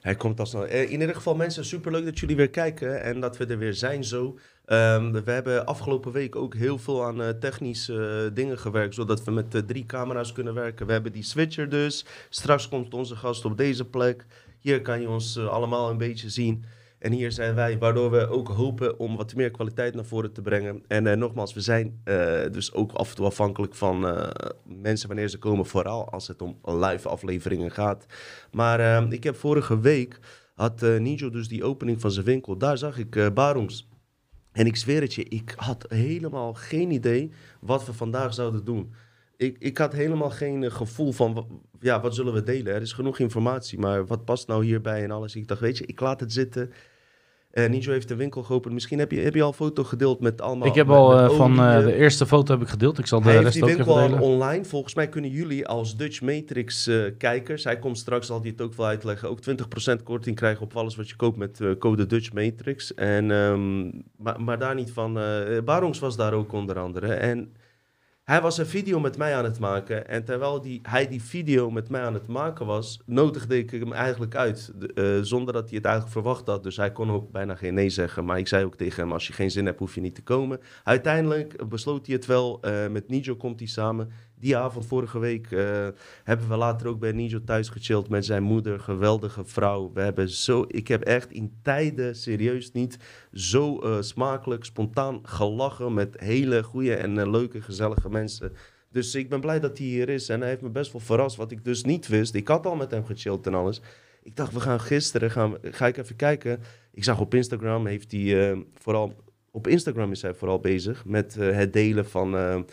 Hij 0.00 0.14
komt 0.14 0.40
al 0.40 0.46
snel. 0.46 0.66
Eh, 0.66 0.82
in 0.82 1.00
ieder 1.00 1.14
geval, 1.14 1.34
mensen, 1.34 1.64
superleuk 1.64 2.04
dat 2.04 2.18
jullie 2.18 2.36
weer 2.36 2.50
kijken 2.50 3.02
en 3.02 3.20
dat 3.20 3.36
we 3.36 3.46
er 3.46 3.58
weer 3.58 3.74
zijn 3.74 4.04
zo. 4.04 4.38
Um, 4.66 5.12
we 5.12 5.30
hebben 5.30 5.66
afgelopen 5.66 6.12
week 6.12 6.36
ook 6.36 6.54
heel 6.54 6.78
veel 6.78 7.04
aan 7.04 7.20
uh, 7.20 7.28
technische 7.28 8.24
uh, 8.26 8.34
dingen 8.34 8.58
gewerkt, 8.58 8.94
zodat 8.94 9.24
we 9.24 9.30
met 9.30 9.62
drie 9.66 9.86
camera's 9.86 10.32
kunnen 10.32 10.54
werken. 10.54 10.86
We 10.86 10.92
hebben 10.92 11.12
die 11.12 11.22
switcher 11.22 11.68
dus. 11.68 12.04
Straks 12.28 12.68
komt 12.68 12.94
onze 12.94 13.16
gast 13.16 13.44
op 13.44 13.56
deze 13.56 13.84
plek. 13.84 14.26
Hier 14.58 14.82
kan 14.82 15.00
je 15.00 15.08
ons 15.08 15.38
allemaal 15.38 15.90
een 15.90 15.98
beetje 15.98 16.30
zien. 16.30 16.64
En 16.98 17.12
hier 17.12 17.32
zijn 17.32 17.54
wij, 17.54 17.78
waardoor 17.78 18.10
we 18.10 18.28
ook 18.28 18.48
hopen 18.48 18.98
om 18.98 19.16
wat 19.16 19.34
meer 19.34 19.50
kwaliteit 19.50 19.94
naar 19.94 20.04
voren 20.04 20.32
te 20.32 20.42
brengen. 20.42 20.84
En 20.86 21.04
uh, 21.04 21.12
nogmaals, 21.12 21.54
we 21.54 21.60
zijn 21.60 22.00
uh, 22.04 22.40
dus 22.52 22.72
ook 22.72 22.92
af 22.92 23.10
en 23.10 23.16
toe 23.16 23.26
afhankelijk 23.26 23.74
van 23.74 24.04
uh, 24.04 24.28
mensen 24.64 25.08
wanneer 25.08 25.28
ze 25.28 25.38
komen, 25.38 25.66
vooral 25.66 26.10
als 26.10 26.28
het 26.28 26.42
om 26.42 26.58
live 26.64 27.08
afleveringen 27.08 27.70
gaat. 27.70 28.06
Maar 28.50 29.12
ik 29.12 29.24
heb 29.24 29.36
vorige 29.36 29.80
week, 29.80 30.18
had 30.54 30.80
Nijo 30.80 31.30
dus 31.30 31.48
die 31.48 31.64
opening 31.64 32.00
van 32.00 32.10
zijn 32.10 32.24
winkel, 32.24 32.56
daar 32.56 32.78
zag 32.78 32.98
ik 32.98 33.34
Barums. 33.34 33.88
En 34.52 34.66
ik 34.66 34.76
zweer 34.76 35.00
het 35.00 35.14
je, 35.14 35.24
ik 35.24 35.54
had 35.56 35.84
helemaal 35.88 36.54
geen 36.54 36.90
idee 36.90 37.30
wat 37.60 37.86
we 37.86 37.92
vandaag 37.92 38.34
zouden 38.34 38.64
doen. 38.64 38.94
Ik, 39.36 39.56
ik 39.58 39.78
had 39.78 39.92
helemaal 39.92 40.30
geen 40.30 40.72
gevoel 40.72 41.12
van, 41.12 41.62
ja, 41.80 42.00
wat 42.00 42.14
zullen 42.14 42.32
we 42.32 42.42
delen? 42.42 42.74
Er 42.74 42.82
is 42.82 42.92
genoeg 42.92 43.18
informatie, 43.18 43.78
maar 43.78 44.06
wat 44.06 44.24
past 44.24 44.48
nou 44.48 44.64
hierbij 44.64 45.02
en 45.04 45.10
alles? 45.10 45.36
Ik 45.36 45.48
dacht, 45.48 45.60
weet 45.60 45.78
je, 45.78 45.86
ik 45.86 46.00
laat 46.00 46.20
het 46.20 46.32
zitten. 46.32 46.72
En 47.50 47.70
Nijo 47.70 47.92
heeft 47.92 48.10
een 48.10 48.16
winkel 48.16 48.42
geopend. 48.42 48.74
Misschien 48.74 48.98
heb 48.98 49.10
je, 49.10 49.20
heb 49.20 49.34
je 49.34 49.42
al 49.42 49.48
een 49.48 49.54
foto 49.54 49.84
gedeeld 49.84 50.20
met 50.20 50.40
allemaal... 50.40 50.68
ik 50.68 50.74
heb 50.74 50.86
met- 50.86 50.96
al 50.96 51.22
met 51.22 51.30
eh, 51.30 51.36
van 51.36 51.58
eh, 51.60 51.84
de 51.84 51.94
eerste 51.94 52.26
foto 52.26 52.52
heb 52.52 52.62
ik 52.62 52.68
gedeeld. 52.68 52.98
Ik 52.98 53.06
zal 53.06 53.20
de 53.20 53.28
hij 53.30 53.42
rest 53.42 53.52
die 53.54 53.62
ook 53.62 53.68
even 53.68 53.84
winkel 53.84 54.02
al 54.02 54.08
delen. 54.08 54.22
online. 54.22 54.64
Volgens 54.64 54.94
mij 54.94 55.08
kunnen 55.08 55.30
jullie 55.30 55.66
als 55.66 55.96
Dutch 55.96 56.20
Matrix 56.20 56.90
kijkers, 57.18 57.64
hij 57.64 57.78
komt 57.78 57.98
straks, 57.98 58.26
zal 58.26 58.40
hij 58.40 58.50
het 58.50 58.60
ook 58.60 58.74
wel 58.74 58.86
uitleggen, 58.86 59.28
ook 59.28 59.38
20% 59.50 60.02
korting 60.04 60.36
krijgen 60.36 60.62
op 60.62 60.76
alles 60.76 60.96
wat 60.96 61.08
je 61.08 61.16
koopt 61.16 61.36
met 61.36 61.60
code 61.78 62.06
Dutch 62.06 62.32
Matrix. 62.32 62.94
En, 62.94 63.30
ehm, 63.30 63.84
maar, 64.16 64.40
maar 64.40 64.58
daar 64.58 64.74
niet 64.74 64.90
van. 64.90 65.18
Barongs 65.64 65.98
was 65.98 66.16
daar 66.16 66.32
ook 66.32 66.52
onder 66.52 66.78
andere. 66.78 67.12
En 67.12 67.52
hij 68.28 68.40
was 68.40 68.58
een 68.58 68.66
video 68.66 69.00
met 69.00 69.16
mij 69.16 69.36
aan 69.36 69.44
het 69.44 69.58
maken. 69.58 70.08
En 70.08 70.24
terwijl 70.24 70.60
die, 70.60 70.80
hij 70.82 71.08
die 71.08 71.22
video 71.22 71.70
met 71.70 71.88
mij 71.88 72.02
aan 72.02 72.14
het 72.14 72.26
maken 72.26 72.66
was, 72.66 73.00
nodigde 73.06 73.58
ik 73.58 73.70
hem 73.70 73.92
eigenlijk 73.92 74.34
uit. 74.34 74.72
Eh, 74.94 75.04
zonder 75.22 75.54
dat 75.54 75.68
hij 75.68 75.76
het 75.76 75.84
eigenlijk 75.84 76.14
verwacht 76.14 76.46
had. 76.46 76.62
Dus 76.62 76.76
hij 76.76 76.92
kon 76.92 77.10
ook 77.10 77.30
bijna 77.30 77.54
geen 77.54 77.74
nee 77.74 77.90
zeggen. 77.90 78.24
Maar 78.24 78.38
ik 78.38 78.48
zei 78.48 78.64
ook 78.64 78.76
tegen 78.76 79.02
hem, 79.02 79.12
als 79.12 79.26
je 79.26 79.32
geen 79.32 79.50
zin 79.50 79.66
hebt, 79.66 79.78
hoef 79.78 79.94
je 79.94 80.00
niet 80.00 80.14
te 80.14 80.22
komen. 80.22 80.60
Uiteindelijk 80.84 81.68
besloot 81.68 82.06
hij 82.06 82.14
het 82.14 82.26
wel. 82.26 82.58
Eh, 82.60 82.88
met 82.88 83.08
Nijo 83.08 83.36
komt 83.36 83.58
hij 83.58 83.68
samen. 83.68 84.10
Die 84.40 84.56
avond 84.56 84.86
vorige 84.86 85.18
week 85.18 85.50
eh, 85.50 85.88
hebben 86.24 86.48
we 86.48 86.56
later 86.56 86.86
ook 86.86 86.98
bij 86.98 87.12
Nijo 87.12 87.44
thuis 87.44 87.68
gechilled 87.68 88.08
met 88.08 88.24
zijn 88.24 88.42
moeder. 88.42 88.80
Geweldige 88.80 89.44
vrouw. 89.44 89.90
We 89.94 90.00
hebben 90.00 90.28
zo, 90.28 90.64
ik 90.68 90.88
heb 90.88 91.02
echt 91.02 91.30
in 91.30 91.58
tijden, 91.62 92.16
serieus 92.16 92.72
niet, 92.72 92.98
zo 93.32 93.78
eh, 93.78 93.96
smakelijk, 94.00 94.64
spontaan 94.64 95.20
gelachen 95.22 95.94
met 95.94 96.20
hele 96.20 96.62
goede 96.62 96.94
en 96.94 97.18
eh, 97.18 97.30
leuke, 97.30 97.60
gezellige 97.60 98.10
mensen. 98.10 98.52
Dus 98.90 99.14
ik 99.14 99.28
ben 99.28 99.40
blij 99.40 99.60
dat 99.60 99.78
hij 99.78 99.86
hier 99.86 100.08
is. 100.08 100.28
En 100.28 100.40
hij 100.40 100.48
heeft 100.48 100.62
me 100.62 100.70
best 100.70 100.92
wel 100.92 101.00
verrast, 101.00 101.36
wat 101.36 101.50
ik 101.50 101.64
dus 101.64 101.84
niet 101.84 102.08
wist. 102.08 102.34
Ik 102.34 102.48
had 102.48 102.66
al 102.66 102.76
met 102.76 102.90
hem 102.90 103.04
gechilled 103.04 103.46
en 103.46 103.54
alles. 103.54 103.80
Ik 104.22 104.36
dacht, 104.36 104.52
we 104.52 104.60
gaan 104.60 104.80
gisteren, 104.80 105.30
gaan, 105.30 105.56
ga 105.62 105.86
ik 105.86 105.96
even 105.96 106.16
kijken. 106.16 106.60
Ik 106.92 107.04
zag 107.04 107.20
op 107.20 107.34
Instagram, 107.34 107.86
heeft 107.86 108.12
hij 108.12 108.64
vooral... 108.74 109.26
Op 109.50 109.66
Instagram 109.66 110.10
is 110.10 110.22
hij 110.22 110.34
vooral 110.34 110.58
bezig 110.60 111.04
met 111.04 111.34
het 111.34 111.72
delen 111.72 112.06
van... 112.06 112.64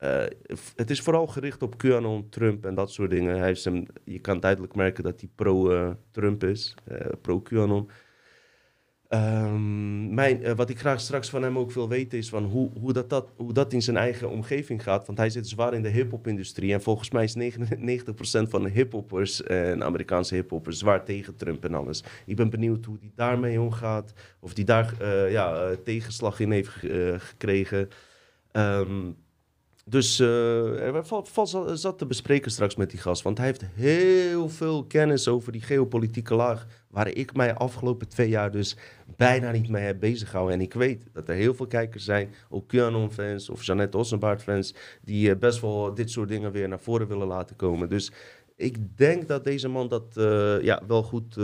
eh, 0.00 0.24
eh, 0.24 0.30
het 0.76 0.90
is 0.90 1.00
vooral 1.00 1.26
gericht 1.26 1.62
op 1.62 1.78
QAnon, 1.78 2.28
Trump 2.28 2.64
en 2.66 2.74
dat 2.74 2.90
soort 2.92 3.10
dingen. 3.10 3.38
Hij 3.38 3.56
hem, 3.62 3.86
je 4.04 4.18
kan 4.18 4.40
duidelijk 4.40 4.74
merken 4.74 5.04
dat 5.04 5.20
hij 5.20 5.30
pro-Trump 5.34 6.44
is, 6.44 6.74
eh, 6.84 7.06
pro-QAnon. 7.20 7.88
Ehm, 9.08 10.14
mijn, 10.14 10.42
eh, 10.44 10.52
wat 10.54 10.70
ik 10.70 10.78
graag 10.78 11.00
straks 11.00 11.30
van 11.30 11.42
hem 11.42 11.58
ook 11.58 11.72
wil 11.72 11.88
weten 11.88 12.18
is 12.18 12.28
van 12.28 12.44
hoe, 12.44 12.70
hoe, 12.80 12.92
dat, 12.92 13.10
dat, 13.10 13.32
hoe 13.36 13.52
dat 13.52 13.72
in 13.72 13.82
zijn 13.82 13.96
eigen 13.96 14.30
omgeving 14.30 14.82
gaat. 14.82 15.06
Want 15.06 15.18
hij 15.18 15.30
zit 15.30 15.48
zwaar 15.48 15.74
in 15.74 15.82
de 15.82 15.88
hip-hop-industrie. 15.88 16.72
En 16.72 16.82
volgens 16.82 17.10
mij 17.10 17.24
is 17.24 17.34
99% 17.34 18.48
van 18.54 18.62
de 18.62 18.70
hip-hoppers 18.70 19.42
en 19.42 19.84
Amerikaanse 19.84 20.34
hip-hoppers 20.34 20.78
zwaar 20.78 21.04
tegen 21.04 21.36
Trump 21.36 21.64
en 21.64 21.74
alles. 21.74 22.04
Ik 22.26 22.36
ben 22.36 22.50
benieuwd 22.50 22.84
hoe 22.84 22.96
hij 23.00 23.12
daarmee 23.14 23.60
omgaat. 23.60 24.12
Of 24.40 24.54
hij 24.54 24.64
daar 24.64 24.94
eh, 25.00 25.30
ja, 25.32 25.62
eh, 25.62 25.76
tegenslag 25.84 26.40
in 26.40 26.50
heeft 26.50 26.68
ge- 26.68 27.12
eh, 27.12 27.20
gekregen. 27.20 27.88
Ehm, 28.52 29.10
dus 29.90 30.20
eh, 30.20 30.94
er 30.94 31.78
zat 31.78 31.98
te 31.98 32.06
bespreken 32.06 32.50
straks 32.50 32.76
met 32.76 32.90
die 32.90 32.98
gast. 32.98 33.22
Want 33.22 33.38
hij 33.38 33.46
heeft 33.46 33.64
heel 33.74 34.48
veel 34.48 34.84
kennis 34.84 35.28
over 35.28 35.52
die 35.52 35.60
geopolitieke 35.60 36.34
laag. 36.34 36.66
Waar 36.90 37.08
ik 37.08 37.36
mij 37.36 37.54
afgelopen 37.54 38.08
twee 38.08 38.28
jaar 38.28 38.50
dus 38.50 38.76
bijna 39.16 39.50
niet 39.50 39.68
mee 39.68 39.84
heb 39.84 40.00
bezig 40.00 40.28
gehouden. 40.28 40.56
En 40.56 40.64
ik 40.64 40.72
weet 40.72 41.06
dat 41.12 41.28
er 41.28 41.34
heel 41.34 41.54
veel 41.54 41.66
kijkers 41.66 42.04
zijn, 42.04 42.34
ook 42.48 42.68
QAnon-fans 42.68 43.50
of 43.50 43.62
Jeannette 43.62 43.98
Ossenbaard-fans, 43.98 44.74
die 45.02 45.30
eh, 45.30 45.38
best 45.38 45.60
wel 45.60 45.94
dit 45.94 46.10
soort 46.10 46.28
dingen 46.28 46.52
weer 46.52 46.68
naar 46.68 46.80
voren 46.80 47.08
willen 47.08 47.26
laten 47.26 47.56
komen. 47.56 47.88
Dus 47.88 48.12
ik 48.56 48.96
denk 48.98 49.28
dat 49.28 49.44
deze 49.44 49.68
man 49.68 49.88
dat 49.88 50.16
eh, 50.16 50.62
ja, 50.62 50.82
wel 50.86 51.02
goed 51.02 51.36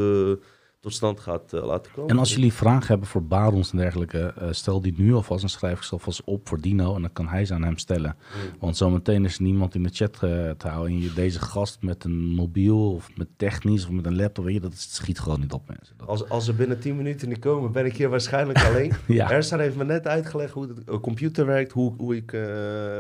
tot 0.80 0.92
stand 0.94 1.20
gaat 1.20 1.52
eh, 1.52 1.64
laten 1.64 1.92
komen. 1.92 2.10
En 2.10 2.18
als 2.18 2.34
jullie 2.34 2.52
vragen 2.52 2.86
hebben 2.86 3.06
voor 3.06 3.22
barons 3.24 3.70
en 3.72 3.78
dergelijke, 3.78 4.18
eh, 4.38 4.48
stel 4.50 4.80
die 4.80 4.94
nu 4.96 5.14
alvast 5.14 5.42
en 5.42 5.48
schrijf 5.48 5.76
ik 5.76 5.82
ze 5.82 5.92
alvast 5.92 6.22
op 6.24 6.48
voor 6.48 6.60
Dino. 6.60 6.94
En 6.94 7.00
dan 7.00 7.12
kan 7.12 7.28
hij 7.28 7.44
ze 7.44 7.54
aan 7.54 7.62
hem 7.62 7.78
stellen. 7.78 8.16
Mm. 8.18 8.58
Want 8.60 8.76
zometeen 8.76 9.24
is 9.24 9.36
er 9.36 9.42
niemand 9.42 9.74
in 9.74 9.82
de 9.82 9.88
chat 9.92 10.14
eh, 10.14 10.50
te 10.50 10.68
houden. 10.68 10.92
En 10.92 11.00
je, 11.02 11.12
deze 11.12 11.40
gast 11.40 11.82
met 11.82 12.04
een 12.04 12.16
mobiel 12.34 12.92
of 12.94 13.16
met 13.16 13.28
technisch 13.36 13.84
of 13.84 13.90
met 13.90 14.06
een 14.06 14.16
laptop, 14.16 14.44
weet 14.44 14.54
je, 14.54 14.60
dat 14.60 14.74
schiet 14.76 15.18
gewoon 15.20 15.40
niet 15.40 15.52
op 15.52 15.68
mensen. 15.68 15.94
Dat- 15.96 16.08
Als, 16.08 16.28
als 16.28 16.44
ze 16.44 16.52
binnen 16.52 16.80
10 16.80 16.96
minuten 16.96 17.28
niet 17.28 17.38
komen, 17.38 17.72
ben 17.72 17.84
ik 17.86 17.96
hier 17.96 18.08
waarschijnlijk 18.08 18.64
alleen. 18.68 18.92
ja. 19.06 19.30
Ersan 19.30 19.58
heeft 19.60 19.76
me 19.76 19.84
net 19.84 20.06
uitgelegd 20.06 20.52
hoe 20.52 20.72
de 20.84 21.00
computer 21.00 21.46
werkt, 21.46 21.72
hoe, 21.72 21.94
hoe 21.96 22.16
ik 22.16 22.36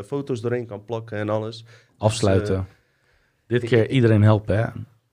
foto's 0.06 0.40
doorheen 0.40 0.66
kan 0.66 0.84
plakken 0.84 1.18
en 1.18 1.28
alles. 1.28 1.64
Afsluiten. 1.98 2.54
eh, 2.56 2.62
Dit 3.46 3.62
ik- 3.62 3.68
keer 3.68 3.90
iedereen 3.90 4.22
helpen, 4.22 4.56
hè? 4.58 4.66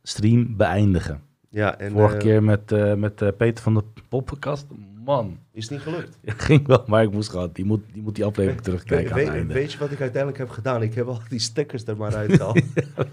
Stream 0.03 0.57
beëindigen. 0.57 1.21
Ja, 1.53 1.77
en 1.77 1.91
Vorige 1.91 2.15
eh, 2.15 2.21
keer 2.21 2.43
met, 2.43 2.71
eh, 2.71 2.93
met 2.93 3.21
eh, 3.21 3.29
Peter 3.37 3.63
van 3.63 3.73
de 3.73 3.83
Poppenkast. 4.09 4.65
Man, 5.05 5.39
is 5.51 5.63
het 5.63 5.71
niet 5.71 5.81
gelukt. 5.81 6.17
ging 6.47 6.67
wel, 6.67 6.83
maar 6.87 7.03
ik 7.03 7.11
moest 7.11 7.29
gewoon, 7.29 7.49
die 7.53 7.65
moet 7.65 7.81
die, 7.93 8.01
moet 8.01 8.15
die 8.15 8.25
aflevering 8.25 8.61
terugkijken 8.61 9.11
aan 9.11 9.17
weet, 9.17 9.27
het 9.27 9.35
einde. 9.35 9.53
weet 9.53 9.71
je 9.71 9.77
wat 9.77 9.91
ik 9.91 10.01
uiteindelijk 10.01 10.37
heb 10.37 10.49
gedaan? 10.49 10.81
Ik 10.81 10.93
heb 10.93 11.07
al 11.07 11.19
die 11.29 11.39
stekkers 11.39 11.85
er 11.85 11.97
maar 11.97 12.15
uitgehaald. 12.15 12.61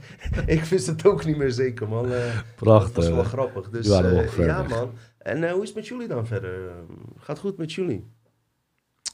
ik 0.46 0.64
wist 0.64 0.86
het 0.86 1.06
ook 1.06 1.24
niet 1.24 1.36
meer 1.36 1.50
zeker, 1.50 1.88
man. 1.88 2.04
Eh, 2.04 2.10
dat 2.10 2.44
Prachtig. 2.56 2.94
was 2.94 3.08
wel 3.08 3.24
grappig. 3.24 3.70
Dus 3.70 3.86
ja, 4.36 4.62
man. 4.62 4.90
En 5.18 5.50
hoe 5.50 5.62
is 5.62 5.68
het 5.68 5.76
met 5.76 5.86
jullie 5.86 6.08
dan 6.08 6.26
verder? 6.26 6.52
Gaat 7.18 7.38
goed 7.38 7.56
met 7.56 7.72
jullie? 7.72 8.06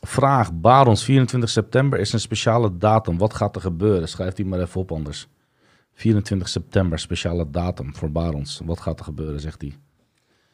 Vraag, 0.01 0.53
Barons, 0.53 1.05
24 1.05 1.51
september 1.51 1.99
is 1.99 2.13
een 2.13 2.21
speciale 2.21 2.77
datum. 2.77 3.19
Wat 3.19 3.35
gaat 3.35 3.55
er 3.57 3.63
gebeuren? 3.63 4.09
Schrijf 4.09 4.35
die 4.35 4.47
maar 4.47 4.61
even 4.61 4.81
op 4.81 4.93
anders. 4.93 5.29
24 5.97 6.49
september, 6.49 6.99
speciale 6.99 7.51
datum 7.51 7.95
voor 7.95 8.11
Barons. 8.13 8.61
Wat 8.65 8.81
gaat 8.81 8.99
er 8.99 9.05
gebeuren, 9.05 9.41
zegt 9.41 9.61
hij. 9.61 9.75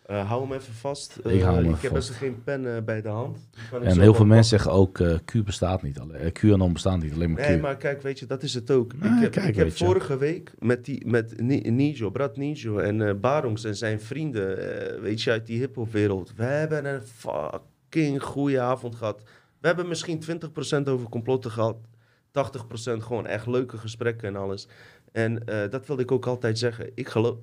Eh, 0.06 0.28
hou 0.28 0.42
hem 0.42 0.52
even 0.52 0.74
vast. 0.74 1.18
Ik 1.24 1.42
hou 1.42 1.54
hem 1.56 1.64
ik 1.64 1.70
even 1.70 1.80
heb 1.82 1.92
best 1.92 2.10
geen 2.10 2.42
pen 2.44 2.76
eh, 2.76 2.82
bij 2.82 3.02
de 3.02 3.08
hand. 3.08 3.38
En 3.82 4.00
heel 4.00 4.14
veel 4.14 4.24
mensen 4.26 4.48
zeggen 4.58 4.72
ook, 4.72 4.98
eh, 5.00 5.14
Q 5.24 5.44
bestaat 5.44 5.82
niet. 5.82 5.98
Alleen, 5.98 6.20
eh, 6.20 6.32
QAnon 6.32 6.72
bestaat 6.72 7.02
niet, 7.02 7.12
alleen 7.12 7.32
maar 7.32 7.42
Q. 7.42 7.46
Nee, 7.48 7.60
maar 7.60 7.76
kijk, 7.76 8.02
weet 8.02 8.18
je, 8.18 8.26
dat 8.26 8.42
is 8.42 8.54
het 8.54 8.70
ook. 8.70 8.92
Nee, 8.98 9.10
ik 9.12 9.20
heb, 9.20 9.32
kijk, 9.32 9.46
ik 9.46 9.54
heb 9.56 9.64
weet 9.66 9.78
je. 9.78 9.84
vorige 9.84 10.16
week 10.18 10.52
met, 10.58 10.84
die, 10.84 11.06
met 11.06 11.40
Ni- 11.40 11.70
Nijo, 11.70 12.10
Brad 12.10 12.36
Nijo 12.36 12.78
en 12.78 13.08
eh 13.08 13.14
Barongs 13.14 13.64
en 13.64 13.76
zijn 13.76 14.00
vrienden, 14.00 14.58
eh, 14.94 15.00
weet 15.00 15.22
je, 15.22 15.30
uit 15.30 15.46
die 15.46 15.58
hiphopwereld. 15.58 16.32
We 16.36 16.44
hebben 16.44 16.84
een 16.84 17.02
fucking 17.02 18.22
goede 18.22 18.60
avond 18.60 18.94
gehad. 18.94 19.22
We 19.60 19.66
hebben 19.66 19.88
misschien 19.88 20.20
20% 20.20 20.88
over 20.88 21.08
complotten 21.08 21.50
gehad. 21.50 21.76
80% 22.32 23.02
gewoon 23.02 23.26
echt 23.26 23.46
leuke 23.46 23.78
gesprekken 23.78 24.28
en 24.28 24.36
alles. 24.36 24.68
En 25.12 25.46
eh, 25.46 25.70
dat 25.70 25.86
wilde 25.86 26.02
ik 26.02 26.12
ook 26.12 26.26
altijd 26.26 26.58
zeggen. 26.58 26.90
Ik 26.94 27.08
geloof... 27.08 27.36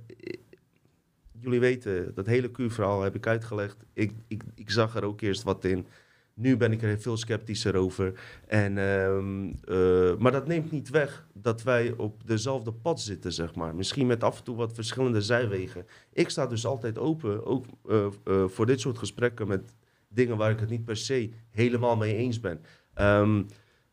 jullie 1.39 1.59
weten, 1.59 2.13
dat 2.15 2.25
hele 2.25 2.51
Q-verhaal 2.51 3.01
heb 3.01 3.15
ik 3.15 3.27
uitgelegd. 3.27 3.77
Ik, 3.93 4.11
ik, 4.27 4.43
ik 4.55 4.69
zag 4.69 4.95
er 4.95 5.03
ook 5.03 5.21
eerst 5.21 5.43
wat 5.43 5.65
in. 5.65 5.85
Nu 6.33 6.57
ben 6.57 6.71
ik 6.71 6.81
er 6.81 7.01
veel 7.01 7.17
sceptischer 7.17 7.75
over. 7.75 8.19
En, 8.47 8.77
ehm, 8.77 9.51
eh, 9.63 10.17
maar 10.17 10.31
dat 10.31 10.47
neemt 10.47 10.71
niet 10.71 10.89
weg 10.89 11.27
dat 11.33 11.63
wij 11.63 11.93
op 11.97 12.27
dezelfde 12.27 12.71
pad 12.73 13.01
zitten, 13.01 13.33
zeg 13.33 13.55
maar. 13.55 13.75
Misschien 13.75 14.07
met 14.07 14.23
af 14.23 14.37
en 14.37 14.43
toe 14.43 14.55
wat 14.55 14.73
verschillende 14.73 15.21
zijwegen. 15.21 15.85
Ik 16.13 16.29
sta 16.29 16.47
dus 16.47 16.65
altijd 16.65 16.97
open, 16.97 17.45
ook 17.45 17.65
eh, 17.89 18.47
voor 18.47 18.65
dit 18.65 18.79
soort 18.79 18.97
gesprekken 18.97 19.47
met 19.47 19.75
dingen 20.07 20.37
waar 20.37 20.51
ik 20.51 20.59
het 20.59 20.69
niet 20.69 20.85
per 20.85 20.97
se 20.97 21.29
helemaal 21.49 21.97
mee 21.97 22.15
eens 22.15 22.39
ben. 22.39 22.61
Ehm, 22.93 23.43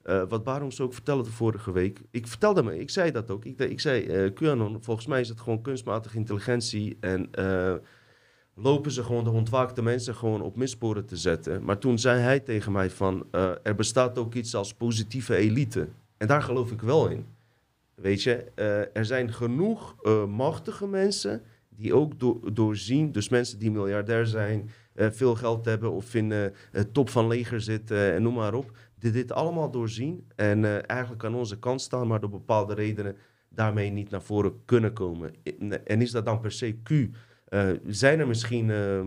eh, 0.06 0.22
wat 0.28 0.44
Barons 0.44 0.80
ook 0.80 0.92
vertelde 0.94 1.30
vorige 1.30 1.72
week. 1.72 2.00
Ik 2.10 2.26
vertelde 2.26 2.62
me, 2.62 2.78
ik 2.78 2.90
zei 2.90 3.10
dat 3.10 3.30
ook. 3.30 3.44
Ik, 3.44 3.58
ik 3.60 3.80
zei, 3.80 4.04
eh 4.06 4.32
QAnon, 4.34 4.82
volgens 4.82 5.06
mij 5.06 5.20
is 5.20 5.28
het 5.28 5.40
gewoon 5.40 5.62
kunstmatige 5.62 6.16
intelligentie. 6.16 6.96
En 7.00 7.28
eh, 7.32 7.74
lopen 8.54 8.90
ze 8.90 9.02
gewoon 9.02 9.24
de 9.24 9.30
ontwaakte 9.30 9.82
mensen 9.82 10.14
gewoon 10.14 10.42
op 10.42 10.56
missporen 10.56 11.06
te 11.06 11.16
zetten. 11.16 11.64
Maar 11.64 11.78
toen 11.78 11.98
zei 11.98 12.20
hij 12.20 12.40
tegen 12.40 12.72
mij 12.72 12.90
van, 12.90 13.26
er 13.62 13.74
bestaat 13.76 14.18
ook 14.18 14.34
iets 14.34 14.54
als 14.54 14.74
positieve 14.74 15.36
elite. 15.36 15.88
En 16.16 16.26
daar 16.26 16.42
geloof 16.42 16.70
ik 16.70 16.80
wel 16.80 17.08
in. 17.08 17.26
Weet 17.94 18.22
je, 18.22 18.34
er 18.92 19.04
zijn 19.04 19.32
genoeg 19.32 19.96
machtige 20.28 20.86
mensen 20.86 21.42
die 21.68 21.94
ook 21.94 22.18
do- 22.20 22.40
doorzien, 22.52 23.12
dus 23.12 23.28
mensen 23.28 23.58
die 23.58 23.70
miljardair 23.70 24.26
zijn, 24.26 24.70
veel 24.94 25.34
geld 25.34 25.64
hebben 25.64 25.92
of 25.92 26.14
in 26.14 26.30
het 26.70 26.94
top 26.94 27.08
van 27.08 27.26
leger 27.26 27.60
zitten 27.60 28.12
en 28.12 28.22
noem 28.22 28.34
maar 28.34 28.54
op, 28.54 28.70
dit 29.10 29.32
allemaal 29.32 29.70
doorzien 29.70 30.26
en 30.36 30.64
eh, 30.64 30.90
eigenlijk 30.90 31.24
aan 31.24 31.34
onze 31.34 31.58
kant 31.58 31.80
staan, 31.80 32.06
maar 32.06 32.20
door 32.20 32.30
bepaalde 32.30 32.74
redenen 32.74 33.16
daarmee 33.48 33.90
niet 33.90 34.10
naar 34.10 34.22
voren 34.22 34.64
kunnen 34.64 34.92
komen. 34.92 35.32
En 35.84 36.00
is 36.00 36.10
dat 36.10 36.24
dan 36.24 36.40
per 36.40 36.52
se 36.52 36.78
Q? 36.82 36.90
Eh, 37.46 37.68
zijn 37.86 38.20
er 38.20 38.26
misschien 38.26 38.70
eh, 38.70 38.98
eh, 38.98 39.06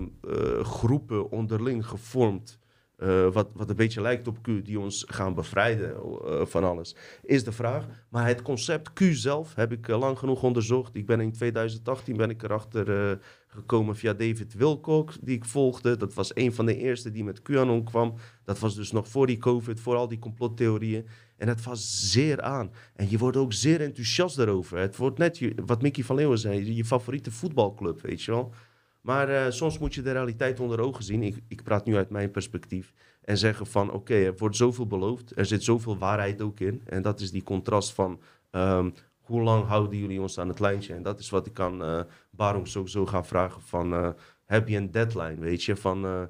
groepen 0.62 1.32
onderling 1.32 1.86
gevormd, 1.86 2.60
eh, 3.00 3.32
wat, 3.32 3.50
wat 3.54 3.70
een 3.70 3.76
beetje 3.76 4.02
lijkt 4.02 4.28
op 4.28 4.42
Q, 4.42 4.66
die 4.66 4.80
ons 4.80 5.06
gaan 5.08 5.34
bevrijden 5.34 5.96
eh, 5.96 6.46
van 6.46 6.64
alles? 6.64 6.96
Is 7.24 7.44
de 7.44 7.52
vraag. 7.52 7.86
Maar 8.10 8.28
het 8.28 8.42
concept 8.42 8.94
Q 8.94 9.00
zelf 9.12 9.56
heb 9.56 9.72
ik 9.72 9.88
eh, 9.88 10.00
lang 10.00 10.18
genoeg 10.18 10.44
onderzocht. 10.44 10.96
Ik 10.96 11.06
ben 11.06 11.22
in 11.22 11.32
2018 11.32 12.18
ben 12.18 12.30
ik 12.30 12.44
erachter 12.44 13.20
gekomen 13.48 13.96
via 13.96 14.14
David 14.14 14.54
Wilcock, 14.54 15.14
die 15.22 15.36
ik 15.36 15.46
volgde. 15.46 15.98
Dat 15.98 16.14
was 16.14 16.32
een 16.36 16.54
van 16.54 16.66
de 16.66 16.78
eerste 16.78 17.12
die 17.12 17.24
met 17.24 17.42
QAnon 17.42 17.84
kwam. 17.84 18.14
Dat 18.44 18.60
was 18.60 18.76
dus 18.76 18.92
nog 18.92 19.08
voor 19.08 19.28
die 19.28 19.38
COVID, 19.38 19.80
voor 19.80 19.96
al 19.96 20.08
die 20.08 20.20
complottheorieën. 20.20 21.08
En 21.38 21.48
het 21.48 21.64
was 21.64 22.12
zeer 22.12 22.42
aan. 22.42 22.72
En 22.96 23.10
je 23.10 23.18
wordt 23.18 23.38
ook 23.38 23.54
zeer 23.54 23.82
enthousiast 23.82 24.36
daarover. 24.36 24.78
Het 24.78 24.98
wordt 24.98 25.18
net 25.18 25.42
wat 25.66 25.82
Mickey 25.82 26.04
van 26.04 26.16
Leeuwen 26.16 26.40
zei, 26.40 26.76
je 26.76 26.86
favoriete 26.86 27.32
voetbalclub, 27.32 28.02
weet 28.02 28.22
je 28.22 28.32
wel. 28.32 28.54
Maar 29.02 29.30
eh, 29.30 29.52
soms 29.52 29.80
moet 29.80 29.94
je 29.94 30.02
de 30.02 30.12
realiteit 30.12 30.60
onder 30.60 30.80
ogen 30.80 31.04
zien. 31.04 31.24
Ik, 31.24 31.42
ik 31.48 31.64
praat 31.64 31.86
nu 31.86 31.96
uit 31.96 32.10
mijn 32.10 32.32
perspectief. 32.32 32.94
En 33.22 33.38
zeggen 33.38 33.68
van, 33.68 33.92
oké, 33.92 34.14
er 34.14 34.38
wordt 34.38 34.56
zoveel 34.56 34.88
beloofd. 34.88 35.38
Er 35.38 35.46
zit 35.46 35.64
zoveel 35.64 35.98
waarheid 35.98 36.42
ook 36.42 36.60
in. 36.60 36.82
En 36.86 37.02
dat 37.02 37.20
is 37.20 37.32
die 37.32 37.44
contrast 37.44 37.94
van, 37.94 38.22
ehm, 38.52 38.90
hoe 39.20 39.42
lang 39.42 39.66
houden 39.66 40.00
jullie 40.00 40.22
ons 40.22 40.40
aan 40.40 40.48
het 40.48 40.60
lijntje? 40.60 40.94
En 40.94 41.04
dat 41.04 41.20
is 41.20 41.30
wat 41.30 41.46
ik 41.46 41.60
aan 41.60 41.82
uh, 41.82 42.02
Barum 42.30 42.66
sowieso 42.66 43.06
ga 43.06 43.24
vragen 43.24 43.62
van, 43.62 43.94
uh, 43.94 44.10
heb 44.46 44.68
je 44.68 44.78
een 44.78 44.92
deadline, 44.92 45.40
weet 45.40 45.64
je? 45.64 45.76
Van, 45.76 46.30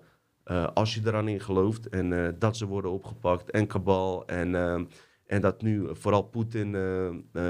als 0.73 0.93
je 0.93 1.01
eraan 1.05 1.27
in 1.27 1.39
gelooft 1.39 1.89
en 1.89 2.35
dat 2.39 2.57
ze 2.57 2.65
worden 2.65 2.91
opgepakt 2.91 3.51
en 3.51 3.67
kabal 3.67 4.27
en... 4.27 4.88
en 5.29 5.41
dat 5.41 5.62
nu 5.62 5.88
vooral 5.91 6.21
Poetin 6.21 6.75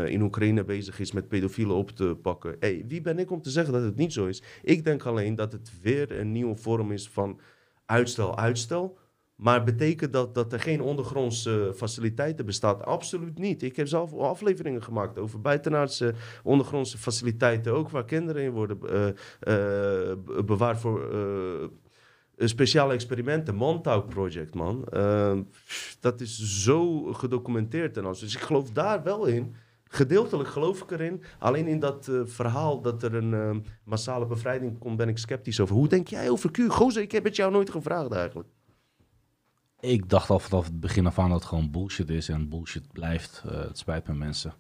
in 0.06 0.22
Oekraïne 0.22 0.64
bezig 0.64 1.00
is 1.00 1.12
met 1.12 1.28
pedofielen 1.28 1.76
op 1.76 1.90
te 1.90 2.18
pakken. 2.22 2.58
Wie 2.88 3.02
ben 3.02 3.20
ik 3.20 3.32
om 3.32 3.42
te 3.42 3.50
zeggen 3.50 3.74
dat 3.74 3.84
het 3.84 3.96
niet 3.96 4.14
zo 4.14 4.26
is? 4.26 4.44
Ik 4.64 4.84
denk 4.84 5.06
alleen 5.06 5.36
dat 5.36 5.52
het 5.52 5.72
weer 5.82 6.20
een 6.20 6.32
nieuwe 6.32 6.56
vorm 6.56 6.92
is 6.92 7.10
van 7.10 7.40
uitstel, 7.86 8.38
uitstel. 8.38 8.98
Maar 9.36 9.64
betekent 9.64 10.14
dat 10.14 10.36
dat 10.36 10.54
er 10.54 10.60
geen 10.60 10.82
ondergrondse 10.82 11.72
faciliteiten 11.76 12.46
bestaat? 12.46 12.86
Absoluut 12.86 13.38
niet. 13.38 13.64
Ik 13.64 13.76
heb 13.76 13.88
zelf 13.88 14.14
afleveringen 14.14 14.84
gemaakt 14.84 15.20
over 15.20 15.42
buitenaardse 15.42 16.14
ondergrondse 16.44 16.98
faciliteiten, 16.98 17.74
ook 17.74 17.90
waar 17.90 18.06
kinderen 18.06 18.44
in 18.44 18.52
worden 18.52 18.78
uh, 18.84 19.16
bewaard 20.46 20.80
voor 20.80 21.14
speciale 22.48 22.94
experimenten. 22.94 23.56
Montauk 23.56 24.08
Project, 24.08 24.56
man. 24.56 24.88
dat 26.00 26.22
is 26.22 26.64
zo 26.64 27.04
gedocumenteerd 27.14 27.98
en 27.98 28.06
alles. 28.06 28.20
Dus 28.20 28.36
ik 28.36 28.42
geloof 28.42 28.72
daar 28.72 29.04
wel 29.04 29.26
in. 29.26 29.56
Gedeeltelijk 29.84 30.50
geloof 30.50 30.82
ik 30.82 30.92
erin. 30.92 31.24
Alleen 31.40 31.68
in 31.68 31.80
dat 31.80 32.12
verhaal 32.24 32.82
dat 32.82 33.04
er 33.04 33.16
een 33.16 33.66
massale 33.84 34.26
bevrijding 34.26 34.80
komt, 34.80 34.98
ben 34.98 35.10
ik 35.10 35.18
sceptisch 35.18 35.60
over. 35.60 35.76
Hoe 35.76 35.88
denk 35.88 36.08
jij 36.08 36.30
over 36.30 36.52
Q? 36.52 36.58
Gozer, 36.68 37.02
ik 37.02 37.12
heb 37.12 37.24
het 37.24 37.36
jou 37.36 37.52
nooit 37.52 37.70
gevraagd 37.70 38.12
eigenlijk 38.12 38.50
ik 39.80 40.10
dacht 40.10 40.30
al 40.30 40.40
vanaf 40.40 40.66
het 40.66 40.80
begin 40.80 41.06
af 41.06 41.20
aan 41.20 41.30
dat 41.30 41.40
het 41.40 41.48
gewoon 41.48 41.72
bullshit 41.72 42.10
is 42.10 42.30
en 42.30 42.50
bullshit 42.50 42.92
blijft. 42.92 43.44
Uh, 43.46 43.52
het 43.52 43.78
spijt 43.78 44.08
me 44.08 44.14
mensen. 44.14 44.54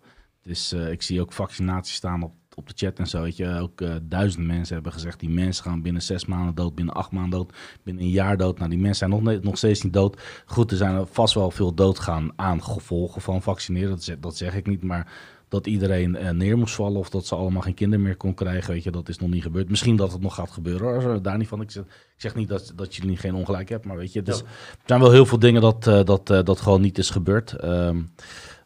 Dus 0.49 0.73
uh, 0.73 0.91
ik 0.91 1.01
zie 1.01 1.21
ook 1.21 1.33
vaccinaties 1.33 1.95
staan 1.95 2.23
op, 2.23 2.33
op 2.55 2.67
de 2.67 2.73
chat 2.75 2.99
en 2.99 3.07
zo. 3.07 3.21
Weet 3.21 3.37
je, 3.37 3.59
ook 3.59 3.81
uh, 3.81 3.95
duizend 4.01 4.45
mensen 4.45 4.73
hebben 4.73 4.91
gezegd 4.91 5.19
die 5.19 5.29
mensen 5.29 5.63
gaan 5.63 5.81
binnen 5.81 6.01
zes 6.01 6.25
maanden 6.25 6.55
dood, 6.55 6.75
binnen 6.75 6.93
acht 6.93 7.11
maanden 7.11 7.39
dood, 7.39 7.53
binnen 7.83 8.03
een 8.03 8.09
jaar 8.09 8.37
dood. 8.37 8.57
Nou, 8.57 8.69
die 8.69 8.79
mensen 8.79 9.09
zijn 9.09 9.23
nog, 9.23 9.41
nog 9.41 9.57
steeds 9.57 9.81
niet 9.81 9.93
dood. 9.93 10.21
Goed, 10.45 10.71
er 10.71 10.77
zijn 10.77 11.07
vast 11.07 11.33
wel 11.33 11.51
veel 11.51 11.73
doodgaan 11.73 12.31
aan 12.35 12.63
gevolgen 12.63 13.21
van 13.21 13.41
vaccineren. 13.41 13.89
Dat 13.89 14.03
zeg, 14.03 14.19
dat 14.19 14.37
zeg 14.37 14.55
ik 14.55 14.67
niet, 14.67 14.83
maar 14.83 15.11
dat 15.47 15.67
iedereen 15.67 16.15
uh, 16.15 16.29
neer 16.29 16.57
moest 16.57 16.75
vallen 16.75 16.99
of 16.99 17.09
dat 17.09 17.25
ze 17.25 17.35
allemaal 17.35 17.61
geen 17.61 17.73
kinderen 17.73 18.05
meer 18.05 18.17
kon 18.17 18.33
krijgen. 18.33 18.73
Weet 18.73 18.83
je, 18.83 18.91
dat 18.91 19.09
is 19.09 19.17
nog 19.17 19.29
niet 19.29 19.43
gebeurd. 19.43 19.69
Misschien 19.69 19.95
dat 19.95 20.11
het 20.11 20.21
nog 20.21 20.35
gaat 20.35 20.51
gebeuren. 20.51 21.03
Hoor. 21.03 21.21
Daar 21.21 21.37
niet 21.37 21.47
van. 21.47 21.61
Ik 21.61 21.71
zeg, 21.71 21.83
ik 21.83 22.21
zeg 22.21 22.35
niet 22.35 22.47
dat, 22.47 22.73
dat 22.75 22.95
jullie 22.95 23.17
geen 23.17 23.35
ongelijk 23.35 23.69
hebt, 23.69 23.85
maar 23.85 23.97
weet 23.97 24.13
je, 24.13 24.21
dus, 24.21 24.37
ja. 24.37 24.45
er 24.45 24.81
zijn 24.85 24.99
wel 24.99 25.11
heel 25.11 25.25
veel 25.25 25.39
dingen 25.39 25.61
dat, 25.61 25.83
dat, 25.83 26.27
dat 26.27 26.61
gewoon 26.61 26.81
niet 26.81 26.97
is 26.97 27.09
gebeurd. 27.09 27.63
Um, 27.63 28.09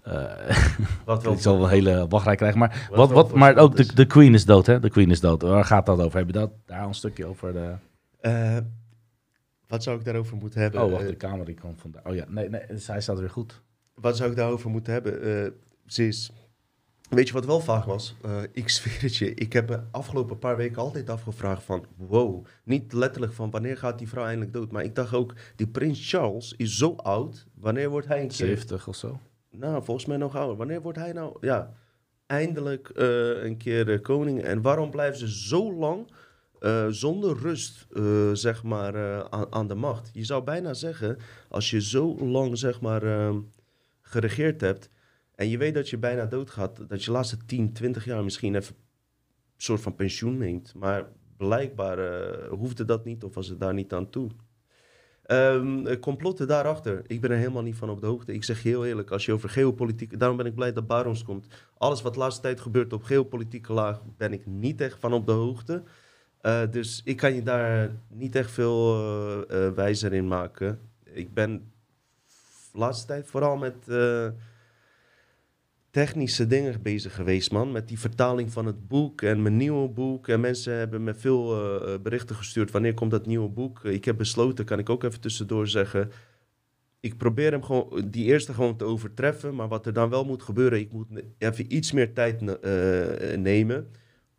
wat 1.06 1.24
wel 1.24 1.34
ik 1.34 1.40
zal 1.40 1.56
wel 1.56 1.64
een 1.64 1.70
hele 1.70 2.08
wachtrij 2.08 2.36
krijgen. 2.36 2.60
Maar, 2.60 2.88
wat, 2.90 3.12
wat, 3.12 3.30
wat 3.30 3.34
maar 3.40 3.58
ook 3.58 3.76
de, 3.76 3.94
de 3.94 4.06
Queen 4.06 4.34
is 4.34 4.46
dood, 4.46 4.66
hè? 4.66 4.80
De 4.80 4.90
Queen 4.90 5.12
is 5.12 5.20
dood. 5.20 5.42
Waar 5.42 5.66
gaat 5.66 5.86
dat 5.86 6.00
over? 6.00 6.18
Heb 6.18 6.28
je 6.28 6.34
dat, 6.34 6.52
daar 6.66 6.88
een 6.88 6.94
stukje 6.94 7.26
over? 7.26 7.54
De... 7.54 8.64
wat 9.68 9.84
zou 9.84 9.98
ik 9.98 10.06
daarover 10.06 10.38
moeten 10.38 10.62
hebben? 10.62 10.84
Oh, 10.84 10.92
wacht, 10.92 11.08
de 11.08 11.18
camera 11.18 11.44
die 11.44 11.60
komt 11.60 11.82
vandaar. 11.82 12.06
Oh 12.06 12.16
ja, 12.16 12.26
nee, 12.28 12.50
nee, 12.50 12.62
zij 12.76 13.02
staat 13.02 13.20
weer 13.20 13.30
goed. 13.30 13.62
Wat 13.94 14.18
zou 14.18 14.30
ik 14.30 14.36
daarover 14.36 14.70
moeten 14.70 14.94
hebben? 14.94 15.54
ze 15.86 16.08
is 16.08 16.32
Weet 17.14 17.28
je 17.28 17.34
wat 17.34 17.46
wel 17.46 17.60
vaag 17.60 17.86
was? 17.86 18.16
Uh, 18.26 18.42
ik 18.52 18.70
zweer 18.70 19.02
het 19.02 19.16
je, 19.16 19.34
ik 19.34 19.54
heb 19.54 19.70
me 19.70 19.80
afgelopen 19.92 20.40
paar 20.40 20.58
weken 20.58 20.82
altijd 20.82 21.10
afgevraagd 21.10 21.64
van... 21.64 21.86
Wow, 21.96 22.46
niet 22.64 22.94
letterlijk 22.94 23.34
van 23.34 23.52
wanneer 23.52 23.78
gaat 23.78 23.98
die 23.98 24.08
vrouw 24.08 24.26
eindelijk 24.26 24.54
dood? 24.54 24.72
Maar 24.72 24.84
ik 24.84 24.96
dacht 24.96 25.14
ook, 25.14 25.34
die 25.56 25.68
prins 25.68 26.10
Charles 26.10 26.54
is 26.58 26.78
zo 26.78 26.96
oud. 26.96 27.48
Wanneer 27.54 27.90
wordt 27.90 28.08
hij 28.08 28.22
een 28.22 28.28
keer... 28.28 28.36
70 28.48 28.88
of 28.88 28.96
zo? 28.96 29.20
Nou, 29.58 29.84
volgens 29.84 30.06
mij 30.06 30.18
nog 30.18 30.36
ouder. 30.36 30.58
Wanneer 30.58 30.82
wordt 30.82 30.98
hij 30.98 31.14
nou... 31.14 31.38
Ja, 31.42 31.74
eindelijk 32.26 32.92
uh, 32.96 33.44
een 33.44 33.58
keer 33.58 33.90
uh, 33.90 34.02
koning. 34.02 34.44
En 34.44 34.62
waarom 34.62 34.92
blijven 34.92 35.20
ze 35.20 35.48
zo 35.48 35.74
lang 35.74 36.12
zonder 36.90 37.38
rust, 37.38 37.88
zeg 38.34 38.64
maar, 38.64 38.96
aan, 39.30 39.54
aan, 39.54 39.68
de 39.68 39.76
macht? 39.76 40.10
Je 40.14 40.24
zou 40.24 40.44
bijna 40.44 40.74
zeggen, 40.74 41.18
als 41.50 41.70
je 41.70 41.82
zo 41.82 42.18
lang, 42.18 42.58
zeg 42.58 42.82
maar, 42.82 43.04
ehm, 43.04 43.40
geregeerd 44.02 44.62
hebt 44.62 44.90
en 45.36 45.50
je 45.50 45.58
weet 45.58 45.74
dat 45.74 45.90
je 45.90 45.98
bijna 45.98 46.26
doodgaat, 46.26 46.90
dat 46.90 47.00
je 47.00 47.06
de 47.06 47.12
laatste 47.12 47.38
10, 47.46 47.74
20 47.74 48.06
jaar 48.06 48.24
misschien 48.24 48.56
even 48.56 48.76
een 48.76 49.62
soort 49.62 49.82
van 49.82 49.96
pensioen 49.96 50.38
neemt. 50.38 50.74
Maar 50.76 51.08
blijkbaar 51.38 52.00
hoefde 52.48 52.86
dat 52.86 53.06
niet 53.06 53.24
of 53.24 53.36
was 53.36 53.48
het 53.48 53.60
daar 53.60 53.74
niet 53.74 53.94
aan 53.94 54.10
toe. 54.10 54.30
Um, 55.28 56.00
complotten 56.00 56.48
daarachter, 56.48 57.02
ik 57.08 57.22
ben 57.22 57.32
er 57.32 57.38
helemaal 57.38 57.62
niet 57.62 57.76
van 57.76 57.90
op 57.90 58.02
de 58.02 58.08
hoogte. 58.08 58.34
Ik 58.34 58.44
zeg 58.44 58.64
heel 58.64 58.86
eerlijk, 58.86 59.12
als 59.12 59.26
je 59.26 59.34
over 59.34 59.50
geopolitiek... 59.50 60.20
Daarom 60.20 60.38
ben 60.38 60.46
ik 60.46 60.56
blij 60.56 60.74
dat 60.74 60.88
Barons 60.88 61.24
komt. 61.24 61.48
Alles 61.78 62.02
wat 62.02 62.14
de 62.14 62.20
laatste 62.20 62.42
tijd 62.42 62.62
gebeurt 62.62 62.94
op 62.94 63.04
geopolitieke 63.04 63.74
laag... 63.74 64.02
ben 64.18 64.34
ik 64.34 64.46
niet 64.46 64.82
echt 64.82 65.00
van 65.00 65.14
op 65.14 65.26
de 65.26 65.32
hoogte. 65.32 65.84
Uh, 66.42 66.62
dus 66.72 67.02
ik 67.04 67.18
kan 67.18 67.34
je 67.34 67.44
daar 67.44 67.92
niet 68.08 68.36
echt 68.36 68.52
veel 68.52 68.98
uh, 69.52 69.70
wijzer 69.70 70.14
in 70.14 70.28
maken. 70.28 70.80
Ik 71.04 71.34
ben 71.34 71.72
de 72.72 72.78
laatste 72.78 73.08
tijd 73.08 73.28
vooral 73.28 73.58
met 73.58 73.76
technische 75.94 76.48
dingen 76.48 76.82
bezig 76.82 77.16
geweest, 77.16 77.52
man. 77.52 77.72
Met 77.72 77.88
die 77.88 78.00
vertaling 78.00 78.52
van 78.52 78.66
het 78.66 78.88
boek 78.88 79.22
en 79.22 79.42
mijn 79.42 79.58
nieuwe 79.58 79.90
boek. 79.90 80.28
En 80.28 80.40
mensen 80.40 80.74
hebben 80.74 81.04
me 81.04 81.14
veel 81.16 81.66
uh, 81.82 82.00
berichten 82.02 82.36
gestuurd. 82.36 82.72
Wanneer 82.72 82.94
komt 82.94 83.12
dat 83.12 83.26
nieuwe 83.26 83.50
boek? 83.50 83.84
Ik 83.84 84.06
heb 84.06 84.18
besloten, 84.18 84.66
kan 84.66 84.80
ik 84.80 84.90
ook 84.90 85.04
even 85.04 85.22
tussendoor 85.22 85.68
zeggen. 85.68 86.12
Ik 87.00 87.18
probeer 87.18 87.52
hem 87.52 87.64
gewoon, 87.64 88.08
die 88.10 88.26
eerste 88.26 88.54
gewoon 88.54 88.78
te 88.78 88.84
overtreffen. 88.84 89.56
Maar 89.56 89.68
wat 89.68 89.86
er 89.86 89.94
dan 89.94 90.10
wel 90.10 90.26
moet 90.26 90.44
gebeuren, 90.44 90.80
ik 90.80 90.92
moet 90.92 91.08
even 91.38 91.76
iets 91.76 91.92
meer 91.92 92.14
tijd 92.14 92.42
uh, 92.42 93.38
nemen. 93.38 93.88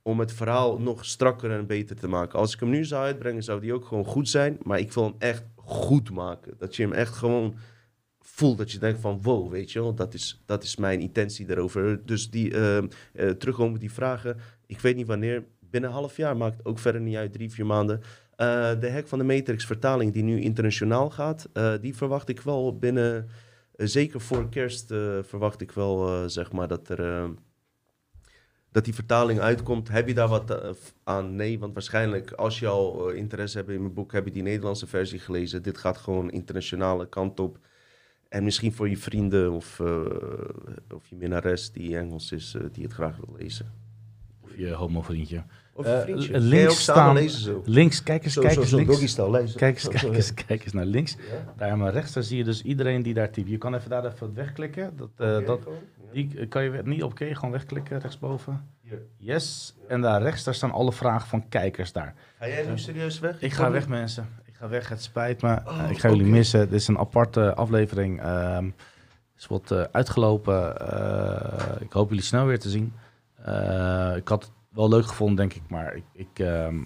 Om 0.03 0.21
het 0.21 0.33
verhaal 0.33 0.79
nog 0.79 1.05
strakker 1.05 1.51
en 1.51 1.67
beter 1.67 1.97
te 1.97 2.09
maken. 2.09 2.39
Als 2.39 2.55
ik 2.55 2.61
hem 2.61 2.71
nu 2.71 2.85
zou 2.85 3.05
uitbrengen, 3.05 3.43
zou 3.43 3.61
die 3.61 3.75
ook 3.75 3.85
gewoon 3.85 4.05
goed 4.05 4.29
zijn. 4.29 4.59
Maar 4.63 4.79
ik 4.79 4.93
wil 4.93 5.05
hem 5.05 5.15
echt 5.19 5.45
goed 5.55 6.11
maken. 6.11 6.55
Dat 6.59 6.77
je 6.77 6.83
hem 6.83 6.93
echt 6.93 7.15
gewoon 7.15 7.55
voelt 8.35 8.59
dat 8.59 8.73
je 8.73 8.79
denkt 8.79 9.01
van 9.01 9.23
wow, 9.23 9.51
weet 9.51 9.73
je 9.73 9.81
wel, 9.81 9.95
dat 9.95 10.15
is, 10.15 10.43
dat 10.47 10.63
is 10.63 10.77
mijn 10.77 11.01
intentie 11.01 11.47
daarover. 11.47 12.07
Dus 12.07 12.31
die, 12.31 12.51
uh, 12.51 12.79
terugkomen 13.13 13.81
die 13.81 13.93
vragen, 13.93 14.37
ik 14.67 14.81
weet 14.81 14.97
niet 14.97 15.07
wanneer, 15.07 15.45
binnen 15.61 15.91
een 15.91 15.97
half 15.97 16.17
jaar, 16.17 16.37
maakt 16.37 16.65
ook 16.65 16.79
verder 16.79 17.01
niet 17.01 17.17
uit, 17.17 17.33
drie, 17.33 17.51
vier 17.51 17.67
maanden. 17.67 18.01
Uh, 18.01 18.81
de 18.81 18.89
Hek 18.89 19.09
van 19.09 19.19
de 19.19 19.25
Matrix 19.25 19.67
vertaling 19.67 20.13
die 20.13 20.23
nu 20.23 20.41
internationaal 20.41 21.11
gaat, 21.11 21.49
die 21.81 21.97
verwacht 21.97 22.29
ik 22.29 22.41
wel 22.41 22.79
binnen, 22.79 23.29
zeker 23.77 24.21
voor 24.21 24.49
kerst 24.49 24.87
verwacht 25.23 25.61
ik 25.61 25.73
wel, 25.73 26.29
zeg 26.29 26.53
maar, 26.53 26.69
dat 26.69 26.89
er... 26.89 27.31
dat 28.73 28.85
die 28.85 28.95
vertaling 28.95 29.41
uitkomt, 29.41 29.89
heb 29.89 30.09
je 30.09 30.15
daar 30.15 30.29
wat 30.29 30.77
aan? 31.05 31.37
Nee, 31.37 31.59
want 31.59 31.73
waarschijnlijk 31.73 32.33
als 32.33 32.59
je 32.59 32.67
al 32.67 33.09
interesse 33.09 33.57
hebt 33.59 33.71
in 33.71 33.81
mijn 33.81 33.95
boek, 33.95 34.13
heb 34.13 34.25
je 34.25 34.33
die 34.33 34.43
Nederlandse 34.43 34.87
versie 34.87 35.19
gelezen. 35.19 35.63
Dit 35.63 35.79
gaat 35.79 35.97
gewoon 35.99 36.31
internationale 36.31 37.09
kant 37.09 37.41
op. 37.41 37.59
En 38.35 38.45
misschien 38.45 38.73
voor 38.73 38.89
je 38.89 38.97
vrienden 38.97 39.53
of, 39.53 39.79
uh, 39.79 40.01
of 40.95 41.07
je 41.09 41.17
minnares 41.17 41.73
die 41.73 41.97
Engels 41.97 42.33
is, 42.33 42.55
uh, 42.55 42.63
die 42.73 42.85
het 42.85 42.93
graag 42.93 43.17
wil 43.17 43.37
lezen. 43.39 43.73
Of 44.41 44.57
je 44.57 44.73
homo-vriendje. 44.73 45.43
Of 45.73 45.87
je 45.87 46.01
vriendje. 46.05 46.33
Uh, 46.33 46.41
links 46.41 46.83
staan, 46.83 47.15
lezen 47.15 47.41
zo. 47.41 47.63
links, 47.65 48.03
kijk 48.03 48.25
eens, 48.25 48.33
zo, 48.33 48.41
kijk 48.41 48.53
zo, 48.53 48.61
eens 48.61 48.71
zo, 48.71 48.77
links. 48.77 49.17
Lezen. 49.17 49.59
Kijk 49.59 49.75
eens, 49.75 49.89
kijk, 49.89 50.15
eens, 50.15 50.35
kijk 50.35 50.65
eens 50.65 50.73
naar 50.73 50.85
links. 50.85 51.13
Ja? 51.13 51.53
Daar 51.57 51.71
aan 51.71 51.79
mijn 51.79 51.93
rechts, 51.93 52.13
daar 52.13 52.23
zie 52.23 52.37
je 52.37 52.45
dus 52.45 52.63
iedereen 52.63 53.03
die 53.03 53.15
daar 53.15 53.31
typt. 53.31 53.49
Je 53.49 53.59
kan 53.59 53.75
even 53.75 53.91
daar 53.91 54.05
even 54.05 54.35
wegklikken. 54.35 54.97
Dat, 54.97 55.11
uh, 55.19 55.27
Okay, 55.27 55.45
dat, 55.45 55.61
ja. 55.67 56.13
die 56.13 56.47
kan 56.47 56.65
je 56.65 56.81
niet 56.85 57.03
op, 57.03 57.13
gewoon 57.17 57.51
wegklikken 57.51 57.99
rechtsboven. 57.99 58.69
Hier. 58.81 59.03
Yes. 59.17 59.75
En 59.89 60.01
daar 60.01 60.23
rechts, 60.23 60.45
daar 60.45 60.55
staan 60.55 60.73
alle 60.73 60.93
vragen 60.93 61.29
van 61.29 61.49
kijkers 61.49 61.93
daar. 61.93 62.15
Ga 62.39 62.49
jij 62.49 62.67
nu 62.67 62.79
serieus 62.79 63.19
weg? 63.19 63.41
Ik 63.41 63.53
ga 63.53 63.71
weg, 63.71 63.89
mensen. 63.89 64.29
Ga 64.65 64.71
weg. 64.71 64.89
Het 64.89 65.03
spijt 65.03 65.43
me. 65.43 65.61
Oh, 65.67 65.91
ik 65.91 65.99
ga 65.99 66.09
jullie 66.09 66.27
missen. 66.27 66.61
Dit 66.61 66.81
is 66.81 66.89
een 66.89 66.99
aparte 66.99 67.55
aflevering. 67.55 68.21
Ehm 68.23 68.71
is 69.37 69.47
wat 69.47 69.71
eh, 69.71 69.83
uitgelopen. 69.93 70.81
Eh, 70.91 71.81
ik 71.81 71.93
hoop 71.93 72.09
jullie 72.09 72.25
snel 72.25 72.47
weer 72.47 72.59
te 72.59 72.69
zien. 72.69 72.93
Eh, 73.45 74.13
ik 74.17 74.29
had 74.29 74.43
het 74.43 74.53
wel 74.71 74.89
leuk 74.89 75.07
gevonden, 75.07 75.37
denk 75.37 75.55
ik. 75.55 75.63
Maar 75.69 75.95
ik, 75.97 76.05
ik, 76.13 76.39
ehm, 76.39 76.81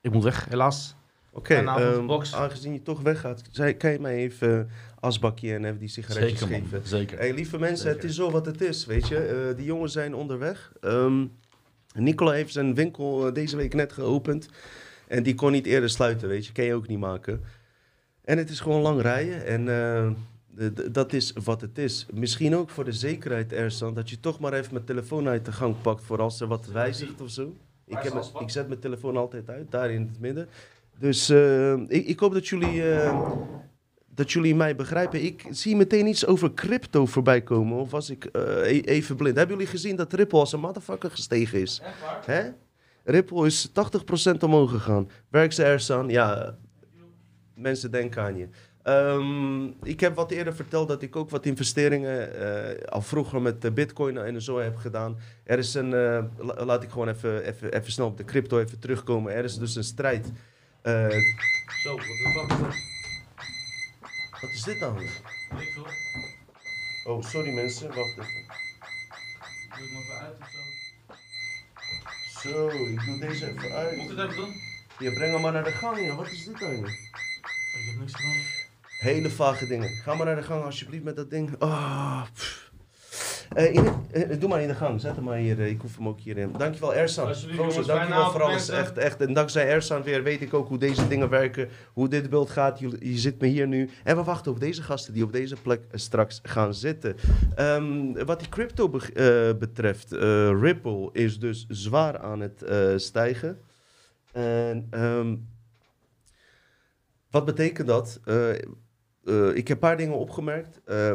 ik 0.00 0.12
moet 0.12 0.22
weg, 0.22 0.46
helaas. 0.48 0.94
Oké, 1.32 1.54
ehm, 1.54 2.06
Box. 2.06 2.34
aangezien 2.34 2.72
je 2.72 2.82
toch 2.82 3.00
weggaat, 3.00 3.42
kan 3.78 3.90
je 3.90 3.98
mij 4.00 4.16
even 4.16 4.70
asbakje 5.00 5.54
en 5.54 5.64
even 5.64 5.78
die 5.78 5.88
sigaretjes 5.88 6.38
Zeker, 6.38 6.54
geven? 6.54 6.78
man. 6.78 6.86
Zeker. 6.86 7.18
Hey, 7.18 7.34
lieve 7.34 7.58
mensen, 7.58 7.78
Zeker. 7.78 8.00
het 8.00 8.04
is 8.10 8.16
zo 8.16 8.30
wat 8.30 8.46
het 8.46 8.60
is, 8.60 8.86
weet 8.86 9.08
je. 9.08 9.16
Eh, 9.16 9.56
die 9.56 9.66
jongens 9.66 9.92
zijn 9.92 10.14
onderweg. 10.14 10.72
Ehm 10.80 11.26
Nicola 11.94 12.32
heeft 12.32 12.52
zijn 12.52 12.74
winkel 12.74 13.32
deze 13.32 13.56
week 13.56 13.74
net 13.74 13.92
geopend. 13.92 14.48
En 15.08 15.22
die 15.22 15.34
kon 15.34 15.52
niet 15.52 15.66
eerder 15.66 15.90
sluiten, 15.90 16.28
weet 16.28 16.46
je. 16.46 16.52
Kan 16.52 16.64
je 16.64 16.74
ook 16.74 16.88
niet 16.88 16.98
maken. 16.98 17.40
En 18.24 18.38
het 18.38 18.50
is 18.50 18.60
gewoon 18.60 18.80
lang 18.82 19.00
rijden. 19.00 19.46
En 19.46 19.68
eh, 19.68 20.08
dat 20.92 21.12
is 21.12 21.32
wat 21.44 21.60
het 21.60 21.78
is. 21.78 22.06
Misschien 22.12 22.56
ook 22.56 22.70
voor 22.70 22.84
de 22.84 22.92
zekerheid, 22.92 23.52
Ersan, 23.52 23.94
dat 23.94 24.10
je 24.10 24.20
toch 24.20 24.40
maar 24.40 24.52
even 24.52 24.72
mijn 24.72 24.84
telefoon 24.84 25.28
uit 25.28 25.44
de 25.44 25.52
gang 25.52 25.74
pakt 25.82 26.04
voor 26.04 26.20
als 26.20 26.40
er 26.40 26.46
wat 26.46 26.66
wijzigt 26.66 27.20
of 27.20 27.30
zo. 27.30 27.52
Ik, 27.86 27.98
heb, 27.98 28.12
mijn- 28.12 28.24
ik 28.40 28.50
zet 28.50 28.68
mijn 28.68 28.80
telefoon 28.80 29.16
altijd 29.16 29.48
uit, 29.50 29.70
daar 29.70 29.90
in 29.90 30.00
het 30.00 30.20
midden. 30.20 30.48
Dus 30.98 31.28
eh, 31.28 31.72
ik, 31.72 32.06
ik 32.06 32.18
hoop 32.18 32.32
dat 32.32 32.48
jullie, 32.48 32.92
eh, 32.92 33.30
dat 34.14 34.32
jullie 34.32 34.54
mij 34.54 34.76
begrijpen. 34.76 35.24
Ik 35.24 35.46
zie 35.50 35.76
meteen 35.76 36.06
iets 36.06 36.26
over 36.26 36.54
crypto 36.54 37.06
voorbij 37.06 37.42
komen. 37.42 37.78
Of 37.78 37.90
was 37.90 38.10
ik 38.10 38.28
e- 38.32 38.80
even 38.80 39.16
blind? 39.16 39.36
Hebben 39.36 39.56
jullie 39.56 39.70
gezien 39.70 39.96
dat 39.96 40.12
Ripple 40.12 40.38
als 40.38 40.52
een 40.52 40.60
motherfucker 40.60 41.10
gestegen 41.10 41.60
is? 41.60 41.80
Hè? 42.26 42.50
Ripple 43.04 43.46
is 43.46 43.68
80% 43.68 43.72
omhoog 44.40 44.70
gegaan. 44.70 45.10
Werk 45.28 45.52
ze 45.52 45.64
ergens 45.64 45.90
aan? 45.90 46.08
Ja, 46.08 46.56
mensen 47.54 47.90
denken 47.90 48.22
aan 48.22 48.36
je. 48.36 48.48
Ehm, 48.82 49.64
ik 49.82 50.00
heb 50.00 50.14
wat 50.14 50.30
eerder 50.30 50.54
verteld 50.54 50.88
dat 50.88 51.02
ik 51.02 51.16
ook 51.16 51.30
wat 51.30 51.46
investeringen 51.46 52.34
eh, 52.34 52.88
al 52.88 53.02
vroeger 53.02 53.42
met 53.42 53.62
de 53.62 53.72
bitcoin 53.72 54.16
en 54.18 54.42
zo 54.42 54.58
heb 54.58 54.76
gedaan. 54.76 55.18
Er 55.44 55.58
is 55.58 55.74
een, 55.74 55.92
eh, 55.94 56.24
la- 56.38 56.64
laat 56.64 56.82
ik 56.82 56.90
gewoon 56.90 57.08
even, 57.08 57.44
even, 57.44 57.72
even 57.72 57.92
snel 57.92 58.06
op 58.06 58.16
de 58.16 58.24
crypto 58.24 58.58
even 58.60 58.78
terugkomen. 58.78 59.32
Er 59.32 59.44
is 59.44 59.58
dus 59.58 59.74
een 59.74 59.84
strijd. 59.84 60.32
Eh, 60.82 61.08
zo, 61.82 61.94
wat, 61.94 62.48
wat, 62.48 62.58
wat, 62.58 62.74
wat 64.40 64.50
is 64.50 64.62
dit 64.62 64.80
nou? 64.80 65.08
Oh, 67.06 67.22
sorry 67.22 67.54
mensen, 67.54 67.86
wacht 67.88 68.18
even. 68.18 68.52
Zo, 72.44 72.68
ik 72.68 73.04
doe 73.04 73.18
deze 73.18 73.48
even 73.48 73.72
uit. 73.72 73.96
Moet 73.96 74.10
ik 74.10 74.16
het 74.16 74.30
even 74.30 74.36
doen? 74.36 74.54
Je 74.98 75.12
brengt 75.12 75.32
hem 75.32 75.40
maar 75.40 75.52
naar 75.52 75.64
de 75.64 75.70
gang, 75.70 76.06
ja. 76.06 76.14
Wat 76.14 76.30
is 76.30 76.44
dit 76.44 76.58
joh? 76.58 76.72
Ik 76.72 77.86
heb 77.86 77.98
niks 77.98 78.14
gedaan. 78.14 78.42
Hele 78.98 79.30
vage 79.30 79.66
dingen. 79.66 79.88
Ga 79.88 80.14
maar 80.14 80.26
naar 80.26 80.36
de 80.36 80.42
gang 80.42 80.64
alsjeblieft 80.64 81.04
met 81.04 81.16
dat 81.16 81.30
ding. 81.30 81.58
Ah, 81.58 82.22
pff. 82.34 82.63
Eh, 83.52 83.74
in, 83.74 83.84
eh, 84.12 84.40
doe 84.40 84.48
maar 84.48 84.60
in 84.62 84.68
de 84.68 84.74
gang. 84.74 85.00
Zet 85.00 85.14
hem 85.14 85.24
maar 85.24 85.36
hier. 85.36 85.60
eh, 85.60 85.68
ik 85.70 85.80
hoef 85.80 85.96
hem 85.96 86.08
ook 86.08 86.20
hierin. 86.20 86.52
Dankjewel 86.58 86.94
Ersan. 86.94 87.26
Gozer, 87.34 87.86
dankjewel 87.86 88.30
voor 88.30 88.42
alles. 88.42 88.68
Echt, 88.68 88.98
echt. 88.98 89.20
En 89.20 89.32
dankzij 89.32 89.68
Ersan 89.68 90.02
weer 90.02 90.22
weet 90.22 90.40
ik 90.40 90.54
ook 90.54 90.68
hoe 90.68 90.78
deze 90.78 91.08
dingen 91.08 91.28
werken. 91.28 91.68
Hoe 91.92 92.08
dit 92.08 92.30
beeld 92.30 92.50
gaat. 92.50 92.78
Je, 92.78 92.96
je 93.00 93.18
zit 93.18 93.40
me 93.40 93.46
hier 93.46 93.66
nu. 93.66 93.88
En 94.04 94.16
we 94.16 94.22
wachten 94.22 94.52
op 94.52 94.60
deze 94.60 94.82
gasten 94.82 95.14
die 95.14 95.24
op 95.24 95.32
deze 95.32 95.56
plek 95.62 95.82
straks 95.92 96.40
gaan 96.42 96.74
zitten. 96.74 97.16
Ehm, 97.54 98.12
wat 98.24 98.38
die 98.38 98.48
crypto 98.48 98.88
be- 98.88 99.56
betreft. 99.58 100.12
Ripple 100.60 101.08
is 101.12 101.38
dus 101.38 101.66
zwaar 101.68 102.18
aan 102.18 102.40
het 102.40 102.64
stijgen. 103.02 103.58
En 104.32 104.86
ehm, 104.90 105.36
wat 107.30 107.44
betekent 107.44 107.86
dat? 107.88 108.20
Ik 109.54 109.68
heb 109.68 109.76
een 109.76 109.78
paar 109.78 109.96
dingen 109.96 110.16
opgemerkt. 110.18 110.80
Eh, 110.84 111.10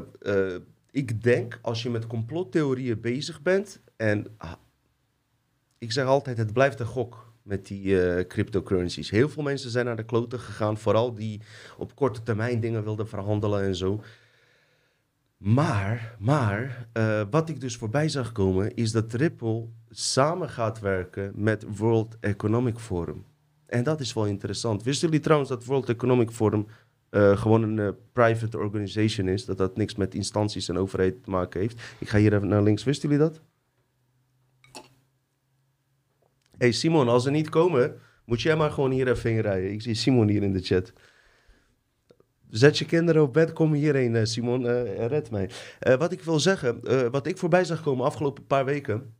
ik 0.91 1.23
denk 1.23 1.59
als 1.61 1.83
je 1.83 1.89
met 1.89 2.07
complottheorieën 2.07 3.01
bezig 3.01 3.41
bent 3.41 3.81
en 3.95 4.37
ik 5.77 5.91
zeg 5.91 6.05
altijd 6.05 6.37
het 6.37 6.53
blijft 6.53 6.79
een 6.79 6.85
gok 6.85 7.33
met 7.41 7.67
die 7.67 8.01
eh, 8.01 8.27
cryptocurrencies. 8.27 9.09
Heel 9.09 9.29
veel 9.29 9.43
mensen 9.43 9.69
zijn 9.69 9.85
naar 9.85 9.95
de 9.95 10.05
kloten 10.05 10.39
gegaan, 10.39 10.77
vooral 10.77 11.13
die 11.13 11.41
op 11.77 11.95
korte 11.95 12.23
termijn 12.23 12.59
dingen 12.59 12.83
wilden 12.83 13.07
verhandelen 13.07 13.63
en 13.63 13.75
zo. 13.75 14.03
Maar, 15.37 16.15
maar 16.19 16.87
eh, 16.93 17.21
wat 17.29 17.49
ik 17.49 17.61
dus 17.61 17.77
voorbij 17.77 18.09
zag 18.09 18.31
komen 18.31 18.75
is 18.75 18.91
dat 18.91 19.13
Ripple 19.13 19.67
samen 19.89 20.49
gaat 20.49 20.79
werken 20.79 21.31
met 21.35 21.65
World 21.77 22.17
Economic 22.19 22.79
Forum. 22.79 23.25
En 23.65 23.83
dat 23.83 23.99
is 23.99 24.13
wel 24.13 24.25
interessant. 24.25 24.83
Wisten 24.83 25.07
jullie 25.07 25.23
trouwens 25.23 25.49
dat 25.49 25.65
World 25.65 25.89
Economic 25.89 26.31
Forum 26.31 26.67
eh, 27.09 27.37
gewoon 27.37 27.63
een 27.63 27.79
eh, 27.79 27.89
private 28.13 28.57
organization 28.57 29.27
is? 29.27 29.45
Dat 29.45 29.57
dat 29.57 29.77
niks 29.77 29.95
met 29.95 30.15
instanties 30.15 30.69
en 30.69 30.77
overheid 30.77 31.23
te 31.23 31.29
maken 31.29 31.59
heeft? 31.59 31.81
Ik 31.99 32.09
ga 32.09 32.17
hier 32.17 32.33
even 32.33 32.47
naar 32.47 32.63
links. 32.63 32.83
Wisten 32.83 33.09
jullie 33.09 33.23
dat? 33.25 33.41
hey 36.57 36.71
Simon, 36.71 37.07
als 37.07 37.23
ze 37.23 37.31
niet 37.31 37.49
komen, 37.49 37.95
moet 38.25 38.41
jij 38.41 38.55
maar 38.55 38.71
gewoon 38.71 38.91
hier 38.91 39.07
even 39.07 39.29
heen 39.29 39.41
rijden. 39.41 39.71
Ik 39.71 39.81
zie 39.81 39.93
Simon 39.93 40.27
hier 40.27 40.43
in 40.43 40.53
de 40.53 40.61
chat. 40.61 40.93
Zet 42.49 42.77
je 42.77 42.85
kinderen 42.85 43.21
op 43.21 43.33
bed, 43.33 43.53
kom 43.53 43.73
hierheen, 43.73 44.15
eh, 44.15 44.25
Simon. 44.25 44.65
red 45.07 45.31
mij. 45.31 45.49
Wat 45.79 46.11
ik 46.11 46.21
wil 46.21 46.39
zeggen, 46.39 46.81
wat 47.11 47.27
ik 47.27 47.37
voorbij 47.37 47.63
zag 47.63 47.81
komen 47.81 48.05
afgelopen 48.05 48.45
paar 48.45 48.65
weken. 48.65 49.13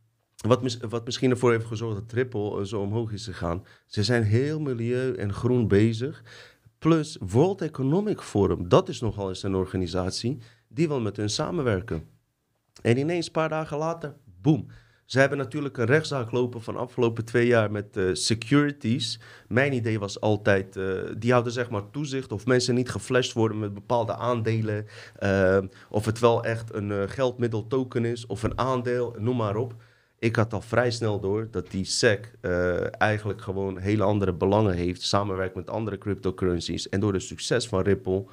Wat, 0.46 0.78
wat 0.88 1.04
misschien 1.04 1.30
ervoor 1.30 1.50
heeft 1.52 1.66
gezorgd 1.66 1.96
dat 1.96 2.08
Triple 2.08 2.66
zo 2.66 2.80
omhoog 2.80 3.12
is 3.12 3.24
gegaan. 3.24 3.64
Ze 3.86 4.02
zijn 4.02 4.22
heel 4.22 4.60
milieu 4.60 5.14
en 5.14 5.32
groen 5.32 5.68
bezig. 5.68 6.22
Plus 6.80 7.16
World 7.20 7.62
Economic 7.62 8.20
Forum, 8.20 8.68
dat 8.68 8.88
is 8.88 9.00
nogal 9.00 9.28
eens 9.28 9.42
een 9.42 9.54
organisatie 9.54 10.38
die 10.68 10.88
wil 10.88 11.00
met 11.00 11.16
hun 11.16 11.30
samenwerken. 11.30 12.04
En 12.82 12.98
ineens, 12.98 13.26
een 13.26 13.32
paar 13.32 13.48
dagen 13.48 13.78
later, 13.78 14.16
boem. 14.42 14.66
Ze 15.04 15.18
hebben 15.18 15.38
natuurlijk 15.38 15.76
een 15.76 15.86
rechtszaak 15.86 16.30
lopen 16.30 16.62
van 16.62 16.76
afgelopen 16.76 17.24
twee 17.24 17.46
jaar 17.46 17.70
met 17.70 17.96
eh, 17.96 18.04
securities. 18.12 19.20
Mijn 19.48 19.72
idee 19.72 19.98
was 19.98 20.20
altijd, 20.20 20.76
eh, 20.76 20.84
die 21.18 21.30
houden 21.30 21.52
zeg 21.52 21.70
maar 21.70 21.90
toezicht 21.90 22.32
of 22.32 22.46
mensen 22.46 22.74
niet 22.74 22.90
geflasht 22.90 23.32
worden 23.32 23.58
met 23.58 23.74
bepaalde 23.74 24.14
aandelen. 24.14 24.86
eh, 25.16 25.58
of 25.90 26.04
het 26.04 26.18
wel 26.18 26.44
echt 26.44 26.74
een 26.74 26.90
eh, 26.90 27.02
geldmiddel 27.06 27.66
token 27.66 28.04
is 28.04 28.26
of 28.26 28.42
een 28.42 28.58
aandeel, 28.58 29.14
noem 29.18 29.36
maar 29.36 29.56
op. 29.56 29.74
Ik 30.20 30.36
had 30.36 30.52
al 30.52 30.60
vrij 30.60 30.90
snel 30.90 31.20
door 31.20 31.48
dat 31.50 31.70
die 31.70 31.84
SEC 31.84 32.32
eh, 32.40 33.00
eigenlijk 33.00 33.40
gewoon 33.40 33.78
hele 33.78 34.02
andere 34.02 34.32
belangen 34.32 34.74
heeft, 34.74 35.02
samenwerkt 35.02 35.54
met 35.54 35.70
andere 35.70 35.98
cryptocurrencies. 35.98 36.88
En 36.88 37.00
door 37.00 37.12
het 37.12 37.22
succes 37.22 37.68
van 37.68 37.82
Ripple, 37.82 38.24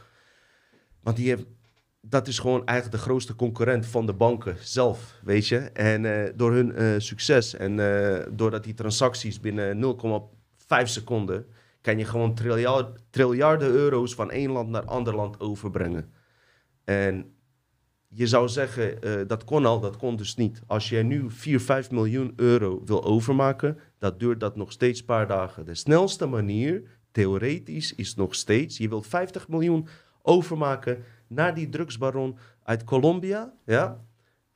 want 1.01 1.17
die 1.17 1.27
heeft, 1.27 1.45
dat 2.01 2.27
is 2.27 2.39
gewoon 2.39 2.65
eigenlijk 2.65 2.97
de 2.97 3.09
grootste 3.09 3.35
concurrent 3.35 3.85
van 3.85 4.05
de 4.05 4.13
banken 4.13 4.55
zelf, 4.59 5.19
weet 5.23 5.47
je. 5.47 5.57
En 5.57 6.05
eh, 6.05 6.33
door 6.35 6.51
hun 6.53 6.75
eh, 6.75 6.93
succes 6.97 7.55
en 7.55 7.75
doordat 8.35 8.63
die 8.63 8.73
transacties 8.73 9.39
binnen 9.39 9.97
0,5 10.77 10.83
seconden, 10.83 11.45
kan 11.81 11.97
je 11.97 12.05
gewoon 12.05 12.35
triljard, 12.35 12.99
triljarden 13.09 13.69
euro's 13.69 14.15
van 14.15 14.31
één 14.31 14.51
land 14.51 14.69
naar 14.69 14.85
ander 14.85 15.15
land 15.15 15.39
overbrengen. 15.39 16.11
En 16.83 17.36
je 18.07 18.27
zou 18.27 18.47
zeggen, 18.47 19.01
eh, 19.01 19.27
dat 19.27 19.43
kon 19.43 19.65
al, 19.65 19.79
dat 19.79 19.97
kon 19.97 20.15
dus 20.15 20.35
niet. 20.35 20.61
Als 20.67 20.89
jij 20.89 21.03
nu 21.03 21.31
4, 21.31 21.59
5 21.59 21.91
miljoen 21.91 22.33
euro 22.35 22.81
wil 22.85 23.03
overmaken, 23.03 23.77
dat 23.97 24.19
duurt 24.19 24.39
dat 24.39 24.55
nog 24.55 24.71
steeds 24.71 24.99
een 24.99 25.05
paar 25.05 25.27
dagen. 25.27 25.65
De 25.65 25.75
snelste 25.75 26.25
manier, 26.25 26.83
theoretisch, 27.11 27.95
is 27.95 28.15
nog 28.15 28.35
steeds, 28.35 28.77
je 28.77 28.89
wilt 28.89 29.07
50 29.07 29.47
miljoen 29.47 29.87
overmaken 30.21 31.03
naar 31.27 31.55
die 31.55 31.69
drugsbaron 31.69 32.37
uit 32.63 32.83
Colombia, 32.83 33.53
ja? 33.65 34.05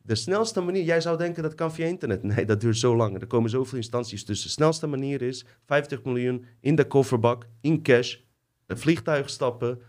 De 0.03 0.15
snelste 0.15 0.61
manier, 0.61 0.83
jij 0.83 1.01
zou 1.01 1.17
denken 1.17 1.43
dat 1.43 1.55
kan 1.55 1.73
via 1.73 1.85
internet. 1.85 2.23
Nee, 2.31 2.45
dat 2.45 2.61
duurt 2.61 2.77
zo 2.77 2.95
lang. 2.95 3.21
Er 3.21 3.27
komen 3.27 3.49
zoveel 3.49 3.77
instanties 3.77 4.23
tussen. 4.23 4.47
De 4.47 4.53
snelste 4.53 4.87
manier 4.87 5.21
is 5.21 5.45
50 5.65 6.03
miljoen 6.03 6.45
in 6.59 6.75
de 6.75 6.87
kofferbak, 6.87 7.47
in 7.61 7.83
cash, 7.83 8.17
een 8.65 8.77
vliegtuig 8.77 9.29
stappen 9.29 9.81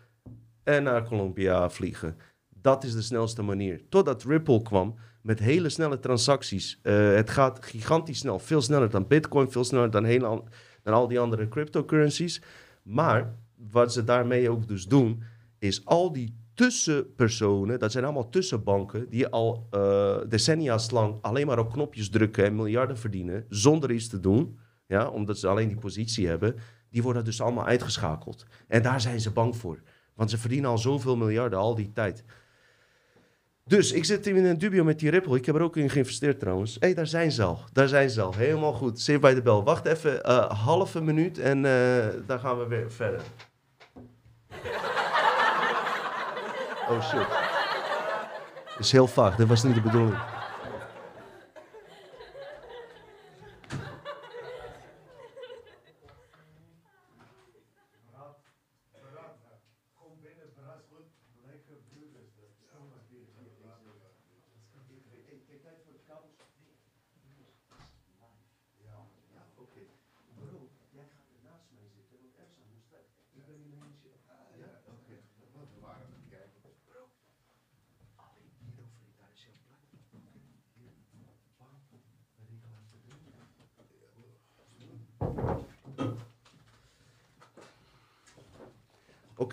en 0.62 0.82
naar 0.82 1.04
Colombia 1.04 1.70
vliegen. 1.70 2.16
Dat 2.62 2.84
is 2.84 2.94
de 2.94 3.02
snelste 3.02 3.42
manier. 3.42 3.80
Totdat 3.88 4.22
Ripple 4.22 4.62
kwam 4.62 4.94
met 5.22 5.38
hele 5.38 5.68
snelle 5.68 5.98
transacties. 5.98 6.78
Eh, 6.82 7.14
het 7.14 7.30
gaat 7.30 7.64
gigantisch 7.64 8.18
snel. 8.18 8.38
Veel 8.38 8.62
sneller 8.62 8.90
dan 8.90 9.06
Bitcoin, 9.06 9.50
veel 9.50 9.64
sneller 9.64 9.90
dan, 9.90 10.48
dan 10.82 10.94
al 10.94 11.08
die 11.08 11.20
andere 11.20 11.48
cryptocurrencies. 11.48 12.42
Maar 12.82 13.34
wat 13.70 13.92
ze 13.92 14.04
daarmee 14.04 14.50
ook 14.50 14.68
dus 14.68 14.86
doen, 14.86 15.22
is 15.58 15.84
al 15.84 16.12
die 16.12 16.40
tussenpersonen, 16.54 17.78
dat 17.78 17.92
zijn 17.92 18.04
allemaal 18.04 18.28
tussenbanken, 18.28 19.08
die 19.08 19.28
al 19.28 19.66
eh, 19.70 20.16
decennia's 20.28 20.90
lang 20.90 21.18
alleen 21.20 21.46
maar 21.46 21.58
op 21.58 21.72
knopjes 21.72 22.10
drukken 22.10 22.44
en 22.44 22.56
miljarden 22.56 22.98
verdienen, 22.98 23.44
zonder 23.48 23.90
iets 23.90 24.08
te 24.08 24.20
doen, 24.20 24.58
ja, 24.86 25.08
omdat 25.08 25.38
ze 25.38 25.48
alleen 25.48 25.68
die 25.68 25.76
positie 25.76 26.26
hebben, 26.26 26.56
die 26.90 27.02
worden 27.02 27.24
dus 27.24 27.40
allemaal 27.40 27.66
uitgeschakeld. 27.66 28.46
En 28.68 28.82
daar 28.82 29.00
zijn 29.00 29.20
ze 29.20 29.30
bang 29.30 29.56
voor. 29.56 29.82
Want 30.14 30.30
ze 30.30 30.38
verdienen 30.38 30.70
al 30.70 30.78
zoveel 30.78 31.16
miljarden 31.16 31.58
al 31.58 31.74
die 31.74 31.92
tijd. 31.92 32.24
Dus 33.64 33.92
ik 33.92 34.04
zit 34.04 34.26
in 34.26 34.44
een 34.44 34.58
dubio 34.58 34.84
met 34.84 34.98
die 34.98 35.10
Ripple. 35.10 35.36
Ik 35.36 35.46
heb 35.46 35.54
er 35.54 35.62
ook 35.62 35.76
in 35.76 35.90
geïnvesteerd 35.90 36.40
trouwens. 36.40 36.74
Hé, 36.74 36.86
hey, 36.86 36.94
daar 36.94 37.06
zijn 37.06 37.32
ze 37.32 37.42
al. 37.42 37.58
Daar 37.72 37.88
zijn 37.88 38.10
ze 38.10 38.20
al. 38.20 38.34
Helemaal 38.34 38.72
goed. 38.72 39.00
Save 39.00 39.18
bij 39.18 39.34
de 39.34 39.42
bel. 39.42 39.64
Wacht 39.64 39.86
even, 39.86 40.22
eh 40.22 40.50
halve 40.50 41.02
minuut 41.02 41.38
en 41.38 41.64
eh 41.64 42.06
dan 42.26 42.40
gaan 42.40 42.58
we 42.58 42.66
weer 42.66 42.92
verder. 42.92 43.20
Oh 46.88 47.02
shit. 47.02 47.28
Dat 48.64 48.78
is 48.78 48.92
heel 48.92 49.06
vaag. 49.06 49.36
Dat 49.36 49.48
was 49.48 49.62
niet 49.62 49.74
de 49.74 49.80
bedoeling. 49.80 50.31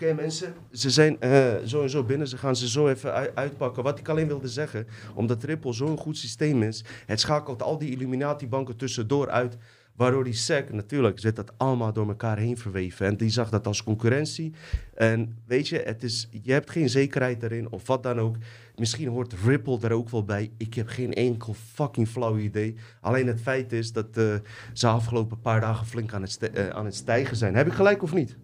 Oké 0.02 0.14
mensen, 0.14 0.54
ze 0.72 0.90
zijn 0.90 1.20
eh, 1.20 1.54
zo 1.64 1.82
en 1.82 1.90
zo 1.90 2.04
binnen. 2.04 2.28
Ze 2.28 2.36
gaan 2.36 2.56
ze 2.56 2.68
zo 2.68 2.88
even 2.88 3.12
ui- 3.14 3.30
uitpakken. 3.34 3.82
Wat 3.82 3.98
ik 3.98 4.08
alleen 4.08 4.26
wilde 4.26 4.48
zeggen, 4.48 4.86
omdat 5.14 5.42
Ripple 5.44 5.72
zo'n 5.72 5.96
goed 5.96 6.16
systeem 6.16 6.62
is, 6.62 6.84
het 7.06 7.20
schakelt 7.20 7.62
al 7.62 7.78
die 7.78 7.90
Illuminati-banken 7.90 8.76
tussendoor 8.76 9.30
uit. 9.30 9.56
Waardoor 9.96 10.24
die 10.24 10.32
SEC, 10.32 10.72
natuurlijk 10.72 11.18
zit 11.18 11.36
dat 11.36 11.52
allemaal 11.56 11.92
door 11.92 12.08
elkaar 12.08 12.38
heen 12.38 12.58
verweven. 12.58 13.06
En 13.06 13.16
die 13.16 13.30
zag 13.30 13.50
dat 13.50 13.66
als 13.66 13.82
concurrentie. 13.82 14.52
En 14.94 15.36
weet 15.46 15.68
je, 15.68 15.78
het 15.78 16.02
is, 16.02 16.28
je 16.42 16.52
hebt 16.52 16.70
geen 16.70 16.88
zekerheid 16.88 17.42
erin 17.42 17.70
of 17.70 17.86
wat 17.86 18.02
dan 18.02 18.20
ook. 18.20 18.36
Misschien 18.76 19.08
hoort 19.08 19.34
Ripple 19.44 19.78
er 19.80 19.92
ook 19.92 20.08
wel 20.10 20.24
bij. 20.24 20.50
Ik 20.56 20.74
heb 20.74 20.88
geen 20.88 21.12
enkel 21.12 21.54
fucking 21.54 22.08
flauw 22.08 22.36
idee. 22.38 22.74
Alleen 23.00 23.26
het 23.26 23.40
feit 23.40 23.72
is 23.72 23.92
dat 23.92 24.16
eh, 24.16 24.34
ze 24.72 24.86
afgelopen 24.86 25.40
paar 25.40 25.60
dagen 25.60 25.86
flink 25.86 26.12
aan 26.12 26.22
het, 26.22 26.50
eh, 26.50 26.68
aan 26.68 26.84
het 26.84 26.94
stijgen 26.94 27.36
zijn. 27.36 27.54
Heb 27.54 27.66
ik 27.66 27.72
gelijk 27.72 28.02
of 28.02 28.14
niet? 28.14 28.36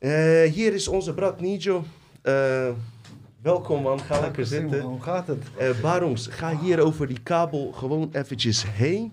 Eh, 0.00 0.42
hier 0.42 0.74
is 0.74 0.88
onze 0.88 1.14
Brad 1.14 1.40
Nijo. 1.40 1.84
Eh, 2.22 2.68
welkom 3.42 3.82
man, 3.82 4.00
ga 4.00 4.20
lekker 4.20 4.46
zitten. 4.46 4.80
Hoe 4.80 5.00
gaat 5.00 5.26
het? 5.26 5.44
Eh 5.58 5.80
Barons, 5.82 6.26
ga 6.26 6.58
hier 6.58 6.80
over 6.80 7.06
die 7.06 7.20
kabel 7.22 7.72
gewoon 7.72 8.08
eventjes 8.12 8.64
heen. 8.70 9.12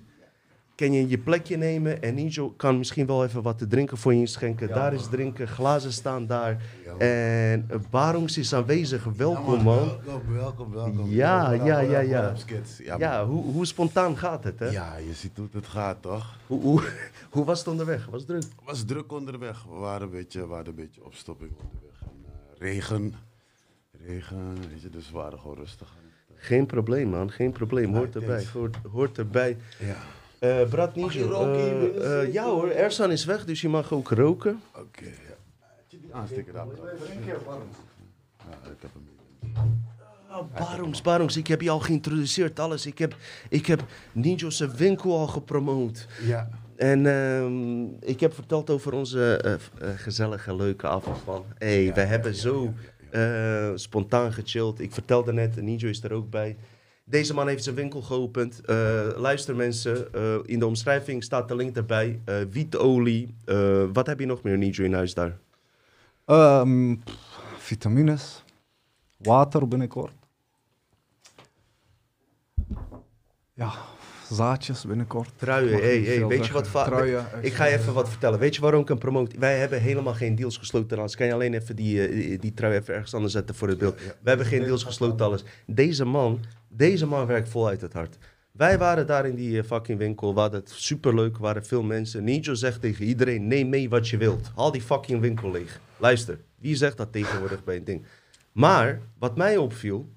Kan 0.77 0.93
je 0.93 1.07
je 1.07 1.17
plekje 1.17 1.57
nemen 1.57 2.01
en 2.01 2.15
Nijo 2.15 2.49
kan 2.49 2.77
misschien 2.77 3.05
wel 3.05 3.25
even 3.25 3.41
wat 3.41 3.57
te 3.57 3.67
drinken 3.67 3.97
voor 3.97 4.13
je 4.13 4.19
inschenken. 4.19 4.67
daar 4.67 4.93
is 4.93 5.07
drinken, 5.07 5.47
glazen 5.47 5.93
staan 5.93 6.27
daar. 6.27 6.63
En 6.97 7.65
eh, 7.69 7.79
Barons 7.89 8.37
is 8.37 8.53
aanwezig, 8.53 9.03
welkom 9.03 9.63
man. 9.63 9.77
Welkom, 10.05 10.33
welkom, 10.33 10.71
welkom. 10.71 11.09
Ja, 11.09 11.51
ja, 11.51 11.79
ja, 11.79 11.99
ja. 11.99 12.33
Ja, 12.97 13.25
hoe, 13.25 13.43
hoe 13.43 13.65
spontaan 13.65 14.17
gaat 14.17 14.43
het 14.43 14.59
hè? 14.59 14.69
ja, 14.69 14.97
je 14.97 15.13
ziet 15.13 15.37
hoe 15.37 15.47
het 15.51 15.67
gaat, 15.67 16.01
toch? 16.01 16.37
Hoe, 16.47 16.61
hoe, 16.61 16.81
hoe 17.33 17.45
was 17.45 17.59
het 17.59 17.67
onderweg? 17.67 18.05
Was 18.05 18.19
het 18.19 18.29
druk? 18.29 18.43
Was 18.63 18.85
druk 18.85 19.11
onderweg. 19.11 19.63
We 19.63 19.75
waren 19.75 20.01
een 20.01 20.09
beetje, 20.09 20.47
waren 20.47 20.67
een 20.67 20.75
beetje 20.75 21.05
opstopping 21.05 21.51
onderweg. 21.51 22.01
En, 22.01 22.25
eh, 22.25 22.59
regen, 22.59 23.13
regen, 23.91 24.55
weet 24.69 24.81
je, 24.81 24.89
dus 24.89 25.11
we 25.11 25.17
waren 25.17 25.39
gewoon 25.39 25.57
rustig. 25.57 25.95
Geen 26.35 26.65
probleem 26.65 27.09
man, 27.09 27.31
geen 27.31 27.51
probleem. 27.51 27.95
Hoort 27.95 28.15
erbij, 28.15 28.45
hoort, 28.53 28.77
hoort 28.91 29.17
erbij. 29.17 29.57
Ja, 29.79 29.97
Eh 30.39 30.69
Brad 30.69 30.95
roken 30.95 31.61
hier 31.61 32.01
eh, 32.01 32.21
eh, 32.21 32.33
ja 32.33 32.45
hoor, 32.45 32.69
Ersan 32.69 33.11
is 33.11 33.25
weg, 33.25 33.45
dus 33.45 33.61
je 33.61 33.69
mag 33.69 33.93
ook 33.93 34.09
roken. 34.09 34.61
oké. 34.75 35.03
ja. 35.03 35.09
Heb 35.59 35.85
je 35.87 35.99
die 35.99 36.13
aansteker 36.13 36.53
daar? 36.53 36.65
Ja, 36.65 36.91
ik 38.71 38.81
heb 38.81 38.89
hem. 38.93 39.15
Oh, 40.31 40.53
Barons, 40.53 41.01
Barons, 41.01 41.37
ik 41.37 41.47
heb 41.47 41.61
je 41.61 41.69
al 41.69 41.79
geïntroduceerd, 41.79 42.59
alles. 42.59 42.85
Ik 42.85 42.97
heb, 42.97 43.15
ik 43.49 43.65
heb 43.65 43.83
Ninjo's 44.11 44.59
winkel 44.59 45.17
al 45.17 45.27
gepromoot. 45.27 46.07
Ja. 46.21 46.49
En 46.77 47.05
ehm, 47.05 48.09
ik 48.09 48.19
heb 48.19 48.33
verteld 48.33 48.69
over 48.69 48.93
onze 48.93 49.37
eh, 49.37 49.53
eh, 49.53 49.59
gezellige, 49.95 50.55
leuke 50.55 50.87
avond 50.87 51.17
van. 51.23 51.45
hey, 51.57 51.93
we 51.93 52.01
hebben 52.01 52.35
zo 52.35 52.73
eh, 53.09 53.71
spontaan 53.75 54.33
gechilled. 54.33 54.79
Ik 54.79 54.93
vertelde 54.93 55.33
net, 55.33 55.61
Ninjo 55.61 55.87
is 55.87 56.03
er 56.03 56.13
ook 56.13 56.29
bij. 56.29 56.55
Deze 57.09 57.33
man 57.33 57.47
heeft 57.47 57.63
zijn 57.63 57.75
winkel 57.75 58.01
geopend. 58.01 58.61
Eh, 58.65 59.07
luister 59.15 59.55
mensen, 59.55 60.13
eh, 60.13 60.35
in 60.45 60.59
de 60.59 60.65
omschrijving 60.65 61.23
staat 61.23 61.47
de 61.47 61.55
link 61.55 61.75
erbij. 61.75 62.21
Eh 62.25 62.35
wietolie. 62.49 63.35
Wat 63.93 64.07
heb 64.07 64.19
je 64.19 64.25
nog 64.25 64.43
meer, 64.43 64.57
Ninjo, 64.57 64.83
in 64.83 64.93
huis 64.93 65.13
daar? 65.13 65.37
Pff, 66.25 67.39
vitamines, 67.57 68.43
water 69.17 69.67
binnenkort. 69.67 70.13
Ja, 73.53 73.73
zaadjes 74.29 74.85
binnenkort. 74.85 75.29
Truien, 75.35 75.79
hey, 75.79 75.99
hey, 75.99 76.25
weet 76.25 76.45
je 76.45 76.53
wat 76.53 76.71
Truien, 76.71 77.25
Ik 77.41 77.53
ga 77.53 77.65
je 77.65 77.77
even 77.77 77.93
wat 77.93 78.09
vertellen. 78.09 78.39
Weet 78.39 78.55
je 78.55 78.61
waarom 78.61 78.81
ik 78.81 78.87
hem 78.87 78.97
promote? 78.97 79.39
Wij 79.39 79.57
hebben 79.57 79.81
helemaal 79.81 80.13
geen 80.13 80.35
deals 80.35 80.57
gesloten. 80.57 80.97
Anders 80.97 81.15
kan 81.15 81.27
je 81.27 81.33
alleen 81.33 81.53
even 81.53 81.75
die, 81.75 82.07
eh, 82.07 82.39
die 82.39 82.53
trui 82.53 82.75
even 82.75 82.93
ergens 82.93 83.13
anders 83.13 83.33
zetten 83.33 83.55
voor 83.55 83.67
het 83.67 83.77
beeld. 83.77 83.95
We 83.99 84.29
hebben 84.29 84.45
geen 84.45 84.63
deals 84.63 84.83
gesloten, 84.83 85.25
alles. 85.25 85.43
Deze 85.65 86.05
man, 86.05 86.39
deze 86.69 87.05
man 87.05 87.25
werkt 87.25 87.49
voluit 87.49 87.81
het 87.81 87.93
hart. 87.93 88.17
Wij 88.51 88.77
waren 88.77 89.07
daar 89.07 89.25
in 89.25 89.35
die 89.35 89.59
eh, 89.59 89.65
fucking 89.65 89.97
winkel. 89.97 90.33
We 90.33 90.39
hadden 90.39 90.59
het 90.59 90.69
superleuk. 90.69 91.35
Er 91.35 91.41
waren 91.41 91.65
veel 91.65 91.83
mensen. 91.83 92.23
Ninja 92.23 92.53
zegt 92.53 92.81
tegen 92.81 93.05
iedereen, 93.05 93.47
neem 93.47 93.69
mee 93.69 93.89
wat 93.89 94.09
je 94.09 94.17
wilt. 94.17 94.51
Haal 94.55 94.71
die 94.71 94.81
fucking 94.81 95.21
winkel 95.21 95.51
leeg. 95.51 95.79
Luister, 95.97 96.39
wie 96.59 96.75
zegt 96.75 96.97
dat 96.97 97.11
tegenwoordig 97.11 97.63
bij 97.63 97.75
een 97.75 97.83
ding? 97.83 98.05
Maar, 98.51 99.01
wat 99.19 99.37
mij 99.37 99.57
opviel, 99.57 100.09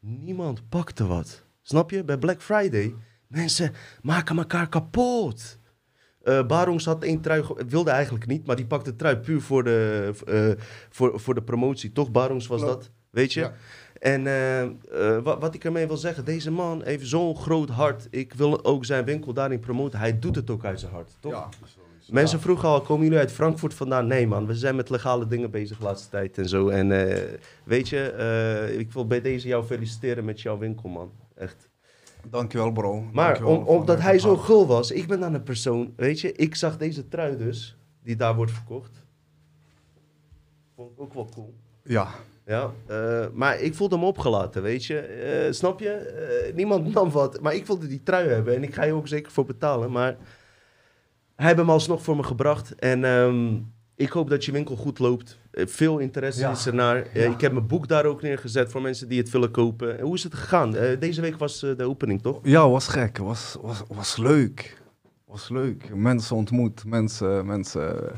niemand 0.00 0.68
pakte 0.68 1.06
wat. 1.06 1.44
Snap 1.62 1.90
je? 1.90 2.04
Bij 2.04 2.18
Black 2.18 2.42
Friday, 2.42 2.94
mensen 3.28 3.72
maken 4.02 4.38
elkaar 4.38 4.68
kapot. 4.68 5.58
Eh 6.22 6.46
Barons 6.46 6.84
had 6.84 7.02
één 7.02 7.20
trui, 7.20 7.44
wilde 7.68 7.90
eigenlijk 7.90 8.26
niet, 8.26 8.46
maar 8.46 8.56
die 8.56 8.66
pakte 8.66 8.90
de 8.90 8.96
trui 8.96 9.16
puur 9.16 9.40
voor 9.40 9.64
de, 9.64 10.12
eh, 10.26 10.64
voor, 10.90 11.20
voor 11.20 11.34
de 11.34 11.42
promotie. 11.42 11.92
Toch, 11.92 12.10
Barons 12.10 12.46
was 12.46 12.60
dat, 12.60 12.90
weet 13.10 13.32
je? 13.32 13.40
Ja. 13.40 13.52
En 13.98 14.26
eh, 14.26 15.18
wat, 15.22 15.40
wat 15.40 15.54
ik 15.54 15.64
ermee 15.64 15.86
wil 15.86 15.96
zeggen, 15.96 16.24
deze 16.24 16.50
man 16.50 16.82
heeft 16.84 17.06
zo'n 17.06 17.36
groot 17.36 17.68
hart. 17.68 18.06
Ik 18.10 18.34
wil 18.34 18.64
ook 18.64 18.84
zijn 18.84 19.04
winkel 19.04 19.32
daarin 19.32 19.60
promoten. 19.60 19.98
Hij 19.98 20.18
doet 20.18 20.36
het 20.36 20.50
ook 20.50 20.64
uit 20.64 20.80
zijn 20.80 20.92
hart, 20.92 21.16
toch? 21.20 21.32
Ja. 21.32 21.48
Mensen 22.10 22.40
vroegen 22.40 22.68
al, 22.68 22.80
komen 22.80 23.04
jullie 23.04 23.18
uit 23.18 23.32
Frankfurt 23.32 23.74
vandaan? 23.74 24.06
Nee 24.06 24.26
man, 24.26 24.46
we 24.46 24.54
zijn 24.54 24.76
met 24.76 24.90
legale 24.90 25.26
dingen 25.26 25.50
bezig 25.50 25.78
de 25.78 25.84
laatste 25.84 26.08
tijd 26.08 26.38
en 26.38 26.48
zo. 26.48 26.68
En 26.68 26.88
weet 27.64 27.88
je, 27.88 28.74
ik 28.78 28.92
wil 28.92 29.06
bij 29.06 29.20
deze 29.20 29.48
jou 29.48 29.64
feliciteren 29.64 30.24
met 30.24 30.40
jouw 30.40 30.58
winkel 30.58 30.88
man. 30.88 31.12
Echt. 31.34 31.68
Dankjewel 32.30 32.72
bro. 32.72 33.00
Maar 33.12 33.24
Dankjewel 33.24 33.56
om, 33.56 33.64
van 33.64 33.74
omdat 33.74 34.00
hij 34.00 34.18
zo 34.18 34.36
gul 34.36 34.66
was, 34.66 34.90
ik 34.90 35.06
ben 35.06 35.20
dan 35.20 35.34
een 35.34 35.42
persoon, 35.42 35.92
weet 35.96 36.20
je, 36.20 36.32
ik 36.32 36.54
zag 36.54 36.76
deze 36.76 37.08
trui 37.08 37.36
dus, 37.36 37.76
die 38.02 38.16
daar 38.16 38.34
wordt 38.34 38.52
verkocht. 38.52 39.04
Vond 40.74 40.90
ik 40.90 41.00
ook 41.00 41.14
wel 41.14 41.28
cool. 41.34 41.54
Ja, 41.82 42.08
Ja, 42.44 42.70
eh, 42.86 43.26
maar 43.32 43.60
ik 43.60 43.74
voelde 43.74 43.96
hem 43.96 44.04
opgelaten, 44.04 44.62
weet 44.62 44.84
je. 44.84 44.98
Eh, 44.98 45.52
snap 45.52 45.80
je? 45.80 45.90
Eh, 45.90 46.54
niemand 46.54 46.92
nam 46.94 47.10
wat, 47.10 47.40
maar 47.40 47.54
ik 47.54 47.66
wilde 47.66 47.86
die 47.86 48.02
trui 48.02 48.28
hebben 48.28 48.54
en 48.54 48.62
ik 48.62 48.74
ga 48.74 48.84
je 48.84 48.92
ook 48.92 49.08
zeker 49.08 49.32
voor 49.32 49.44
betalen. 49.44 49.90
Maar 49.90 50.16
hij 51.36 51.46
heeft 51.46 51.58
hem 51.58 51.70
alsnog 51.70 52.02
voor 52.02 52.16
me 52.16 52.22
gebracht 52.22 52.74
en 52.74 53.04
ehm, 53.04 53.58
ik 53.96 54.08
hoop 54.10 54.30
dat 54.30 54.44
je 54.44 54.52
winkel 54.52 54.76
goed 54.76 54.98
loopt. 54.98 55.38
Eh, 55.50 55.66
veel 55.66 55.98
interesse 55.98 56.40
Ja. 56.40 56.50
is 56.50 56.66
ernaar. 56.66 56.96
Eh, 57.02 57.22
Ja. 57.24 57.30
Ik 57.30 57.40
heb 57.40 57.52
mijn 57.52 57.66
boek 57.66 57.88
daar 57.88 58.04
ook 58.04 58.22
neergezet 58.22 58.70
voor 58.70 58.82
mensen 58.82 59.08
die 59.08 59.18
het 59.18 59.30
willen 59.30 59.50
kopen. 59.50 60.00
hoe 60.00 60.14
is 60.14 60.22
het 60.22 60.34
gegaan? 60.34 60.76
Eh, 60.76 61.00
deze 61.00 61.20
week 61.20 61.36
was 61.36 61.60
de 61.60 61.84
opening, 61.84 62.22
toch? 62.22 62.38
ja 62.42 62.68
was 62.68 62.88
gek. 62.88 63.18
Was, 63.18 63.56
was, 63.62 63.82
was 63.88 64.16
leuk. 64.16 64.76
Was 65.26 65.48
leuk. 65.48 65.94
Mensen 65.94 66.36
ontmoet. 66.36 66.84
Mensen, 66.84 67.46
mensen, 67.46 68.10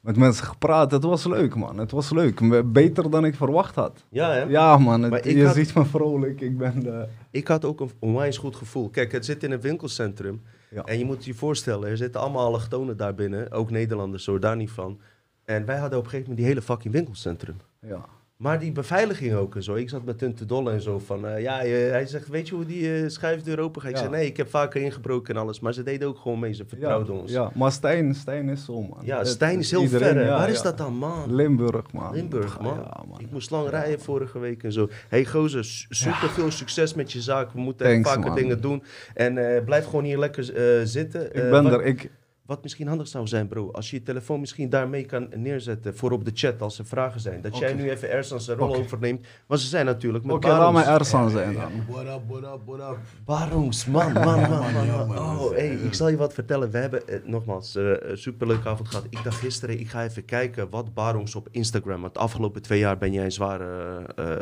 met 0.00 0.16
mensen 0.16 0.44
gepraat. 0.46 0.90
Het 0.90 1.02
was 1.02 1.24
leuk 1.26 1.54
man. 1.54 1.78
Het 1.78 1.90
was 1.90 2.10
leuk. 2.10 2.62
Beter 2.72 3.10
dan 3.10 3.24
ik 3.24 3.34
verwacht 3.34 3.74
had. 3.74 4.04
Ja, 4.10 4.30
hè? 4.32 4.42
Ja 4.42 4.78
man, 4.78 5.02
het- 5.02 5.24
je 5.24 5.44
had- 5.46 5.54
ziet 5.54 5.74
me 5.74 5.84
vrolijk. 5.84 6.40
Ik 6.40 6.58
ben 6.58 6.80
de... 6.80 7.06
Ik 7.30 7.48
had 7.48 7.64
ook 7.64 7.80
een 7.80 7.90
onwijs 7.98 8.38
goed 8.38 8.56
gevoel. 8.56 8.88
Kijk, 8.90 9.12
het 9.12 9.24
zit 9.24 9.42
in 9.42 9.50
een 9.52 9.60
winkelcentrum. 9.60 10.42
Ja. 10.72 10.84
En 10.84 10.98
je 10.98 11.04
moet 11.04 11.24
je 11.24 11.34
voorstellen, 11.34 11.88
er 11.88 11.96
zitten 11.96 12.20
allemaal 12.20 12.46
allochtonen 12.46 12.96
daar 12.96 13.14
binnen. 13.14 13.50
Ook 13.50 13.70
Nederlanders, 13.70 14.26
hoor, 14.26 14.40
daar 14.40 14.56
niet 14.56 14.70
van. 14.70 15.00
En 15.44 15.64
wij 15.64 15.78
hadden 15.78 15.98
op 15.98 16.04
een 16.04 16.10
gegeven 16.10 16.30
moment 16.30 16.46
die 16.46 16.46
hele 16.46 16.66
fucking 16.66 16.94
winkelcentrum. 16.94 17.56
Ja. 17.78 18.08
Maar 18.42 18.58
die 18.58 18.72
beveiliging 18.72 19.34
ook 19.34 19.54
en 19.54 19.62
zo. 19.62 19.74
Ik 19.74 19.88
zat 19.88 20.04
met 20.04 20.20
hun 20.20 20.34
te 20.34 20.46
dollen 20.46 20.72
en 20.72 20.80
zo 20.80 20.98
van... 20.98 21.26
eh, 21.26 21.42
ja, 21.42 21.60
eh, 21.62 21.90
hij 21.90 22.06
zegt, 22.06 22.28
weet 22.28 22.48
je 22.48 22.54
hoe 22.54 22.66
die 22.66 22.94
eh, 22.94 23.08
schuifdeur 23.08 23.58
open 23.60 23.80
gaat? 23.82 23.90
Ik 23.90 23.96
Ja. 23.96 24.02
zei, 24.02 24.14
nee, 24.14 24.26
ik 24.26 24.36
heb 24.36 24.48
vaker 24.50 24.82
ingebroken 24.82 25.34
en 25.34 25.40
alles. 25.40 25.60
Maar 25.60 25.72
ze 25.74 25.82
deden 25.82 26.08
ook 26.08 26.18
gewoon 26.18 26.38
mee, 26.38 26.52
ze 26.52 26.64
vertrouwden 26.66 27.14
ons. 27.20 27.32
Ja, 27.32 27.50
maar 27.54 27.72
Stijn, 27.72 28.14
Stijn 28.14 28.48
is 28.48 28.64
zo, 28.64 28.82
man. 28.82 28.98
Ja, 29.02 29.24
Stijn 29.24 29.58
is 29.58 29.70
heel 29.70 29.82
iedereen, 29.82 30.12
ver. 30.12 30.24
ja, 30.24 30.38
Waar 30.38 30.50
is 30.50 30.62
dat 30.62 30.78
dan, 30.78 30.94
man? 30.94 31.34
Limburg, 31.34 31.92
man. 31.92 32.14
Limburg, 32.14 32.60
man. 32.60 32.78
Ik 33.18 33.30
moest 33.30 33.50
lang 33.50 33.68
rijden 33.68 34.00
vorige 34.00 34.38
week 34.38 34.62
en 34.62 34.72
zo. 34.72 34.88
hey, 35.08 35.24
gozer, 35.24 35.64
su- 35.64 35.86
super 35.88 36.28
veel 36.30 36.50
succes 36.50 36.94
met 36.94 37.12
je 37.12 37.20
zaak. 37.20 37.52
We 37.52 37.60
moeten 37.60 37.86
Thanks, 37.86 38.08
vaker 38.08 38.26
man. 38.26 38.34
dingen 38.36 38.60
doen. 38.60 38.82
En 39.14 39.64
blijf 39.64 39.84
gewoon 39.84 40.04
hier 40.04 40.18
lekker 40.18 40.44
zitten. 40.84 41.26
Ik 41.26 41.50
ben 41.50 41.66
er, 41.66 41.84
ik... 41.84 42.10
Wat 42.46 42.62
misschien 42.62 42.86
handig 42.88 43.08
zou 43.08 43.26
zijn, 43.26 43.48
bro. 43.48 43.70
Als 43.70 43.90
je 43.90 43.96
je 43.96 44.02
telefoon 44.02 44.40
misschien 44.40 44.70
daarmee 44.70 45.04
kan 45.04 45.28
neerzetten 45.36 45.96
voor 45.96 46.10
op 46.10 46.24
de 46.24 46.30
chat 46.34 46.62
als 46.62 46.78
er 46.78 46.86
vragen 46.86 47.20
zijn. 47.20 47.40
Dat 47.40 47.58
jij 47.58 47.72
nu 47.74 47.90
even 47.90 48.10
Ersan 48.10 48.40
zijn 48.40 48.58
rol 48.58 48.74
overneemt. 48.76 49.26
Want 49.46 49.60
ze 49.60 49.66
zijn 49.66 49.86
natuurlijk 49.86 50.24
met 50.24 50.34
Oké, 50.34 50.48
laat 50.48 50.72
mij 50.72 50.84
Ersan 50.84 51.30
zijn 51.30 51.54
dan. 51.54 51.70
What 51.88 52.04
up, 52.06 52.20
what 52.28 52.42
up, 52.54 52.60
what 52.64 52.90
up? 52.90 52.98
Barons, 53.24 53.86
man, 53.86 54.12
man, 54.12 54.24
man, 54.24 54.40
man. 54.50 54.72
man. 54.72 54.86
Ja, 54.86 55.04
man, 55.04 55.18
Oh, 55.38 55.50
hey, 55.50 55.74
ik 55.74 55.94
zal 55.94 56.08
je 56.08 56.16
wat 56.16 56.32
vertellen. 56.34 56.70
We 56.70 56.78
hebben, 56.78 57.08
eh, 57.08 57.18
nogmaals, 57.24 57.74
een 57.74 57.98
superleuke 58.18 58.68
avond 58.68 58.88
gehad. 58.88 59.06
Ik 59.10 59.22
dacht 59.24 59.38
gisteren, 59.38 59.80
ik 59.80 59.88
ga 59.88 60.04
even 60.04 60.24
kijken 60.24 60.70
wat 60.70 60.94
Barons 60.94 61.34
op 61.34 61.48
Instagram... 61.50 62.00
Want 62.00 62.14
de 62.14 62.20
afgelopen 62.20 62.62
twee 62.62 62.78
jaar 62.78 62.98
ben 62.98 63.12
jij 63.12 63.30
zwaar 63.30 63.60
eh, 63.60 64.36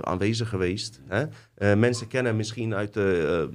aanwezig 0.00 0.48
geweest. 0.48 1.00
Hè? 1.08 1.24
Eh, 1.54 1.74
mensen 1.78 2.06
kennen 2.08 2.36
misschien 2.36 2.74
uit 2.74 2.94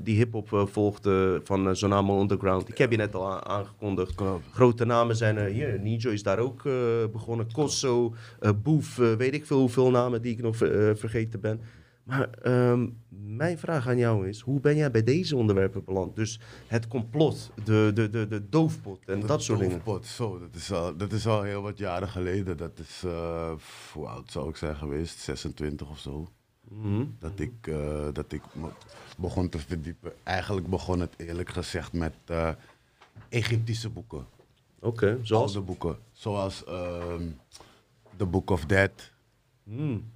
die 0.04 0.16
hip-hop 0.18 0.68
volgde 0.72 1.42
van 1.44 1.68
uh, 1.68 1.74
Zonamo 1.74 2.22
Underground. 2.22 2.70
Ik 2.70 2.78
heb 2.78 2.92
je 2.92 2.98
net 2.98 3.16
al 3.16 3.32
a- 3.32 3.66
aangekondigd. 3.88 4.16
Klopt. 4.16 4.46
Grote 4.52 4.86
namen 4.86 5.16
zijn 5.16 5.38
er 5.38 5.50
hier. 5.50 5.80
Nijo 5.80 6.10
is 6.12 6.24
daar 6.24 6.40
ook 6.40 6.66
eh, 6.66 6.74
begonnen. 7.12 7.52
Kosso, 7.52 8.14
eh, 8.40 8.52
Boef, 8.64 9.00
eh, 9.00 9.14
weet 9.14 9.34
ik 9.34 9.46
veel 9.46 9.60
hoeveel 9.60 9.92
namen 9.92 10.22
die 10.22 10.32
ik 10.32 10.42
nog 10.42 10.58
ver- 10.58 10.90
eh, 10.90 10.96
vergeten 10.96 11.40
ben. 11.40 11.62
Maar 12.04 12.30
ehm, 12.30 12.88
mijn 13.10 13.58
vraag 13.58 13.88
aan 13.88 13.98
jou 13.98 14.28
is, 14.28 14.40
hoe 14.42 14.60
ben 14.60 14.76
jij 14.76 14.92
bij 14.92 15.04
deze 15.04 15.36
onderwerpen 15.36 15.84
beland? 15.86 16.16
Dus 16.16 16.40
het 16.68 16.88
complot, 16.88 17.52
de, 17.64 17.92
de, 17.94 18.10
de, 18.10 18.28
de 18.28 18.50
doofpot 18.50 19.00
en 19.06 19.20
dat, 19.20 19.44
soort 19.44 19.60
dingen. 19.60 19.74
Doofpot, 19.76 20.06
Zo, 20.06 20.40
dat 20.40 20.56
is, 20.56 20.72
al, 20.72 20.98
dat 20.98 21.12
is 21.12 21.28
al 21.28 21.42
heel 21.42 21.62
wat 21.62 21.78
jaren 21.78 22.08
geleden. 22.08 22.58
Dat 22.58 22.80
is, 22.80 23.02
eh, 23.06 23.52
hoe 23.94 24.08
oud 24.08 24.32
zou 24.32 24.50
ik 24.50 24.56
zijn 24.56 24.76
geweest? 24.76 25.20
26 25.20 25.90
of 25.90 26.00
zo. 26.00 26.28
Mhm. 26.70 27.06
Dat 27.20 27.40
ik, 27.40 27.54
eh, 27.68 28.08
dat 28.14 28.32
ik 28.32 28.42
begon 29.18 29.50
te 29.50 29.60
verdiepen. 29.60 30.12
Eigenlijk 30.24 30.68
begon 30.68 31.00
het 31.00 31.14
eerlijk 31.18 31.50
gezegd 31.50 31.94
met 31.94 32.14
eh, 32.26 32.50
Egyptische 33.30 33.90
boeken. 33.90 34.26
Oké, 34.80 35.20
zoals? 35.22 35.56
Oude 35.56 35.66
boeken. 35.66 35.98
Zoals 36.12 36.64
ehm 36.64 37.24
The 38.18 38.26
Book 38.26 38.50
of 38.50 38.66
Dead. 38.66 39.12
Hmm. 39.64 40.12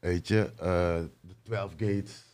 Weet 0.00 0.28
je, 0.28 0.52
eh 0.58 1.02
The 1.28 1.34
Twelve 1.42 1.74
Gates. 1.76 2.32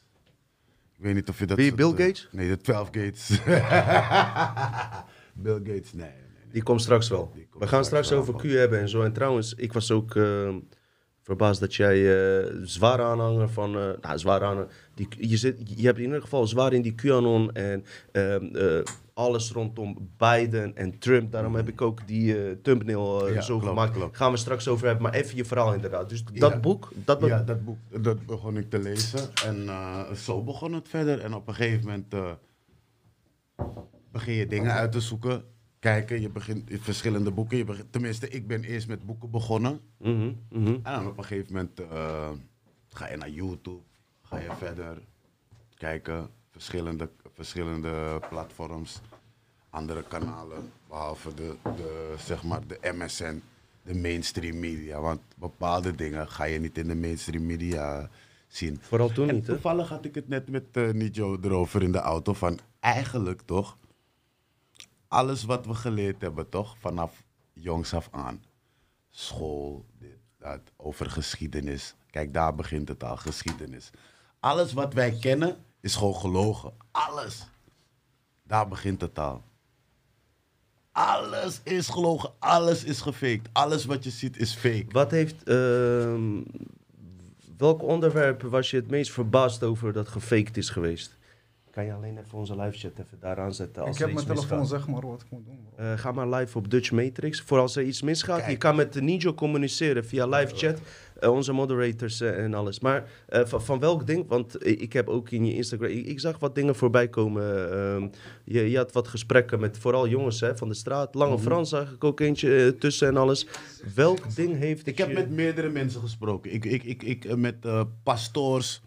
Ik 0.96 1.06
weet 1.06 1.14
niet 1.14 1.28
of 1.28 1.38
je 1.38 1.46
dat... 1.46 1.56
Wie, 1.56 1.74
Bill 1.74 1.92
eh, 1.92 1.96
Gates? 1.96 2.28
nee, 2.32 2.48
The 2.48 2.60
Twelve 2.60 2.90
Gates. 2.92 3.28
Bill 5.44 5.60
Gates, 5.64 5.92
nee. 5.92 6.06
nee, 6.06 6.12
nee. 6.12 6.52
Die 6.52 6.62
komt 6.62 6.82
straks 6.82 7.08
wel. 7.08 7.26
Komt 7.26 7.62
We 7.62 7.66
gaan 7.66 7.84
straks 7.84 8.06
straks 8.06 8.08
wel 8.08 8.18
over 8.18 8.34
Q 8.34 8.52
hebben 8.52 8.80
en 8.80 8.88
zo. 8.88 9.02
En 9.02 9.12
trouwens, 9.12 9.54
ik 9.54 9.72
was 9.72 9.90
ook 9.90 10.16
eh, 10.16 10.54
verbaasd 11.22 11.60
dat 11.60 11.74
jij 11.74 11.96
eh 12.40 12.54
zwaar 12.62 13.00
aanhanger 13.00 13.48
van... 13.48 13.78
eh 13.78 13.90
nou, 14.00 14.18
zwaar 14.18 14.42
aanhanger. 14.42 14.72
Die, 14.94 15.08
je, 15.28 15.36
zit, 15.36 15.78
je 15.78 15.86
hebt 15.86 15.98
in 15.98 16.04
ieder 16.04 16.20
geval 16.20 16.46
zwaar 16.46 16.72
in 16.72 16.82
die 16.82 16.94
QAnon 16.94 17.52
en 17.52 17.84
ehm, 18.12 18.56
eh, 18.56 18.82
alles 19.20 19.50
rondom 19.52 20.10
Biden 20.16 20.76
en 20.76 20.98
Trump. 20.98 21.32
Daarom 21.32 21.54
heb 21.54 21.68
ik 21.68 21.80
ook 21.80 22.06
die 22.06 22.44
eh, 22.44 22.56
thumbnail 22.62 23.26
eh, 23.26 23.34
Ja, 23.34 23.40
zo 23.40 23.58
klopt, 23.58 23.68
gemaakt. 23.68 23.92
klopt. 23.92 24.16
Gaan 24.16 24.30
we 24.30 24.36
straks 24.36 24.68
over 24.68 24.86
hebben. 24.86 25.02
Maar 25.02 25.12
even 25.14 25.36
je 25.36 25.44
verhaal 25.44 25.74
inderdaad. 25.74 26.08
Dus 26.08 26.24
dat 26.24 26.52
Ja. 26.52 26.60
boek, 26.60 26.88
dat 26.94 27.24
ja, 27.24 27.42
dat 27.42 27.64
boek 27.64 27.78
dat 28.02 28.26
begon 28.26 28.56
ik 28.56 28.70
te 28.70 28.78
lezen. 28.78 29.20
En 29.44 29.68
eh, 29.68 30.12
zo 30.12 30.42
begon 30.42 30.72
het 30.72 30.88
verder. 30.88 31.20
En 31.20 31.34
op 31.34 31.48
een 31.48 31.54
gegeven 31.54 31.84
moment 31.86 32.14
begin 34.12 34.34
je 34.34 34.46
dingen 34.46 34.72
uit 34.72 34.92
te 34.92 35.00
zoeken. 35.00 35.44
Kijken, 35.78 36.20
je 36.20 36.28
begint 36.30 36.70
in 36.70 36.78
verschillende 36.78 37.30
boeken. 37.30 37.56
Je 37.56 37.64
begint, 37.64 37.92
tenminste, 37.92 38.28
ik 38.28 38.46
ben 38.46 38.64
eerst 38.64 38.88
met 38.88 39.06
boeken 39.06 39.30
begonnen. 39.30 39.80
Mhm, 39.98 40.32
mhm. 40.50 40.66
En 40.66 40.82
dan 40.82 41.06
op 41.06 41.18
een 41.18 41.24
gegeven 41.24 41.52
moment 41.54 41.80
ga 42.88 43.10
je 43.10 43.16
naar 43.16 43.30
YouTube. 43.30 43.80
Ga 44.22 44.38
je 44.38 44.50
verder 44.58 44.98
kijken. 45.74 46.28
Verschillende, 46.50 47.10
verschillende 47.32 48.20
platforms. 48.28 49.00
Andere 49.70 50.02
kanalen. 50.02 50.72
Behalve 50.88 51.34
de, 51.34 51.56
de, 51.62 52.14
zeg 52.18 52.42
maar 52.42 52.66
de 52.66 52.78
MSN. 52.82 53.42
De 53.82 53.94
mainstream 53.94 54.58
media. 54.58 55.00
Want 55.00 55.20
bepaalde 55.36 55.94
dingen 55.94 56.28
ga 56.28 56.44
je 56.44 56.58
niet 56.60 56.78
in 56.78 56.88
de 56.88 56.94
mainstream 56.94 57.46
media 57.46 58.10
zien. 58.48 58.78
Vooral 58.80 59.08
toen 59.08 59.28
En 59.28 59.34
niet, 59.34 59.46
hè? 59.46 59.52
toevallig 59.52 59.88
had 59.88 60.04
ik 60.04 60.14
het 60.14 60.28
net 60.28 60.48
met 60.48 60.64
eh 60.72 60.88
Nijo 60.88 61.38
erover 61.42 61.82
in 61.82 61.92
de 61.92 61.98
auto. 61.98 62.32
Van 62.32 62.58
eigenlijk 62.80 63.40
toch. 63.40 63.76
Alles 65.08 65.44
wat 65.44 65.66
we 65.66 65.74
geleerd 65.74 66.20
hebben, 66.20 66.48
toch? 66.48 66.76
Vanaf 66.78 67.22
jongs 67.52 67.94
af 67.94 68.08
aan. 68.10 68.42
School, 69.10 69.84
dit, 69.98 70.18
dat, 70.38 70.60
over 70.76 71.10
geschiedenis. 71.10 71.94
Kijk, 72.10 72.34
daar 72.34 72.54
begint 72.54 72.88
het 72.88 73.04
al, 73.04 73.16
geschiedenis. 73.16 73.90
Alles 74.40 74.72
wat 74.72 74.94
wij 74.94 75.18
kennen 75.20 75.64
is 75.80 75.94
gewoon 75.94 76.14
gelogen. 76.14 76.72
Alles. 76.90 77.46
Daar 78.42 78.68
begint 78.68 79.00
het 79.00 79.18
al. 79.18 79.42
Alles 80.92 81.60
is 81.64 81.88
gelogen, 81.88 82.30
alles 82.38 82.84
is 82.84 83.00
gefaked. 83.00 83.48
Alles 83.52 83.84
wat 83.84 84.04
je 84.04 84.10
ziet 84.10 84.38
is 84.38 84.54
fake. 84.54 84.86
Wat 84.88 85.10
heeft... 85.10 85.42
ehm, 85.42 86.42
welk 87.56 87.82
onderwerp 87.82 88.42
was 88.42 88.70
je 88.70 88.76
het 88.76 88.90
meest 88.90 89.12
verbaasd 89.12 89.62
over 89.62 89.92
dat 89.92 90.08
gefaked 90.08 90.56
is 90.56 90.70
geweest? 90.70 91.18
Kan 91.70 91.84
je 91.84 91.92
alleen 91.92 92.18
even 92.18 92.38
onze 92.38 92.56
live 92.56 92.78
chat 92.78 92.90
even 93.06 93.18
daar 93.20 93.38
aanzetten 93.38 93.82
als 93.82 93.90
ik 93.90 93.98
heb 94.04 94.12
mijn 94.14 94.26
telefoon, 94.26 94.58
misgaat? 94.58 94.80
zeg 94.80 94.88
maar 94.88 95.06
wat 95.06 95.22
ik 95.22 95.30
moet 95.30 95.44
doen. 95.44 95.58
bro. 95.74 95.84
Eh, 95.84 95.98
ga 95.98 96.12
maar 96.12 96.28
live 96.28 96.58
op 96.58 96.70
Dutch 96.70 96.90
Matrix. 96.90 97.40
Voor 97.40 97.58
als 97.58 97.76
er 97.76 97.82
iets 97.82 98.02
misgaat. 98.02 98.38
Kijk. 98.38 98.50
Je 98.50 98.56
kan 98.56 98.76
met 98.76 99.00
Nijo 99.00 99.34
communiceren 99.34 100.04
via 100.04 100.26
live 100.26 100.56
chat. 100.56 100.80
eh, 101.20 101.30
onze 101.32 101.52
moderators 101.52 102.20
eh, 102.20 102.44
en 102.44 102.54
alles. 102.54 102.80
Maar 102.80 103.04
eh, 103.28 103.44
van, 103.44 103.62
van 103.62 103.78
welk 103.78 104.06
ding? 104.06 104.28
Want 104.28 104.66
ik 104.66 104.92
heb 104.92 105.08
ook 105.08 105.30
in 105.30 105.44
je 105.44 105.54
Instagram... 105.54 105.90
Ik, 105.90 106.06
ik 106.06 106.20
zag 106.20 106.38
wat 106.38 106.54
dingen 106.54 106.74
voorbij 106.74 107.08
komen. 107.08 107.72
ehm, 107.72 108.08
je, 108.44 108.70
je 108.70 108.76
had 108.76 108.92
wat 108.92 109.08
gesprekken 109.08 109.60
met 109.60 109.78
vooral 109.78 110.08
jongens 110.08 110.40
hè, 110.40 110.56
van 110.56 110.68
de 110.68 110.74
straat. 110.74 111.14
Lange 111.14 111.34
Mhm. 111.34 111.42
Frans 111.42 111.68
zag 111.68 111.92
ik 111.92 112.04
ook 112.04 112.20
eentje 112.20 112.76
tussen 112.78 113.08
en 113.08 113.16
alles. 113.16 113.46
Welk 113.94 114.34
ding 114.34 114.56
heeft... 114.58 114.86
Ik 114.86 114.98
heb 114.98 115.12
met 115.12 115.30
meerdere 115.30 115.68
mensen 115.68 116.00
gesproken. 116.00 116.52
Ik, 116.54 116.64
ik, 116.64 116.82
ik, 116.84 117.02
ik, 117.02 117.36
met 117.36 117.64
eh, 117.64 117.82
pastoors, 118.02 118.82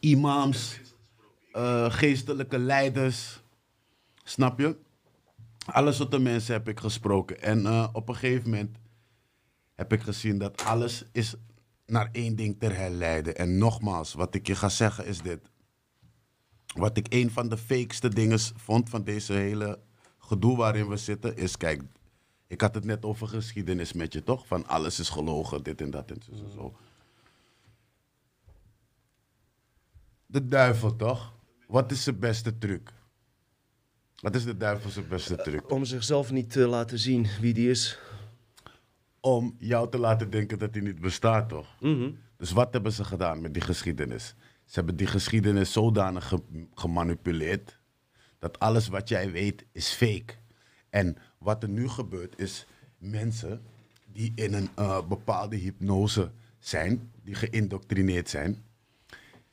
imams, 0.00 0.80
eh, 1.54 1.92
geestelijke 1.92 2.58
leiders. 2.58 3.42
Snap 4.24 4.58
je? 4.58 4.76
Alle 5.66 5.92
soorten 5.92 6.22
mensen 6.22 6.52
heb 6.52 6.68
ik 6.68 6.80
gesproken. 6.80 7.42
En 7.42 7.66
eh, 7.66 7.88
op 7.92 8.08
een 8.08 8.14
gegeven 8.14 8.50
moment 8.50 8.78
heb 9.74 9.92
ik 9.92 10.02
gezien 10.02 10.38
dat 10.38 10.64
alles 10.64 11.04
is 11.12 11.34
naar 11.86 12.08
één 12.12 12.36
ding 12.36 12.58
te 12.58 12.66
herleiden. 12.66 13.36
En 13.36 13.58
nogmaals, 13.58 14.12
wat 14.12 14.34
ik 14.34 14.46
je 14.46 14.54
ga 14.54 14.68
zeggen 14.68 15.06
is 15.06 15.22
dit. 15.22 15.50
Wat 16.74 16.96
ik 16.96 17.06
een 17.08 17.30
van 17.30 17.48
de 17.48 17.56
fakeste 17.56 18.08
dingen 18.08 18.38
vond 18.38 18.88
van 18.88 19.04
deze 19.04 19.32
hele 19.32 19.80
gedoe 20.18 20.56
waarin 20.56 20.88
we 20.88 20.96
zitten, 20.96 21.36
is 21.36 21.56
kijk, 21.56 21.82
ik 22.46 22.60
had 22.60 22.74
het 22.74 22.84
net 22.84 23.04
over 23.04 23.28
geschiedenis 23.28 23.92
met 23.92 24.12
je, 24.12 24.22
toch? 24.22 24.46
Van 24.46 24.66
alles 24.66 24.98
is 24.98 25.08
gelogen, 25.08 25.62
dit 25.62 25.80
en 25.80 25.90
dat 25.90 26.10
en 26.10 26.22
zo. 26.22 26.48
zo. 26.54 26.76
De 30.26 30.46
duivel, 30.46 30.96
toch? 30.96 31.32
Wat 31.66 31.90
is 31.90 32.02
zijn 32.02 32.18
beste 32.18 32.58
truc? 32.58 32.92
Wat 34.20 34.34
is 34.34 34.44
de 34.44 34.56
duivel 34.56 34.90
zijn 34.90 35.08
beste 35.08 35.36
truc? 35.36 35.70
Om 35.70 35.84
zichzelf 35.84 36.30
niet 36.30 36.50
te 36.50 36.66
laten 36.66 36.98
zien 36.98 37.26
wie 37.40 37.54
die 37.54 37.70
is. 37.70 37.98
Om 39.20 39.54
jou 39.58 39.90
te 39.90 39.98
laten 39.98 40.30
denken 40.30 40.58
dat 40.58 40.74
hij 40.74 40.82
niet 40.82 41.00
bestaat, 41.00 41.48
toch? 41.48 41.66
Mhm. 41.80 42.10
Dus 42.36 42.50
wat 42.52 42.72
hebben 42.72 42.92
ze 42.92 43.04
gedaan 43.04 43.40
met 43.40 43.52
die 43.54 43.62
geschiedenis? 43.62 44.34
Ze 44.64 44.74
hebben 44.74 44.96
die 44.96 45.06
geschiedenis 45.06 45.72
zodanig 45.72 46.28
ge- 46.28 46.66
gemanipuleerd 46.74 47.78
dat 48.38 48.58
alles 48.58 48.88
wat 48.88 49.08
jij 49.08 49.30
weet 49.30 49.64
is 49.72 49.88
fake. 49.88 50.34
En 50.90 51.16
wat 51.38 51.62
er 51.62 51.68
nu 51.68 51.88
gebeurt 51.88 52.38
is 52.38 52.66
mensen 52.98 53.62
die 54.12 54.32
in 54.34 54.54
een 54.54 54.68
eh, 54.74 55.06
bepaalde 55.08 55.56
hypnose 55.56 56.30
zijn, 56.58 57.10
die 57.22 57.34
geïndoctrineerd 57.34 58.28
zijn, 58.28 58.64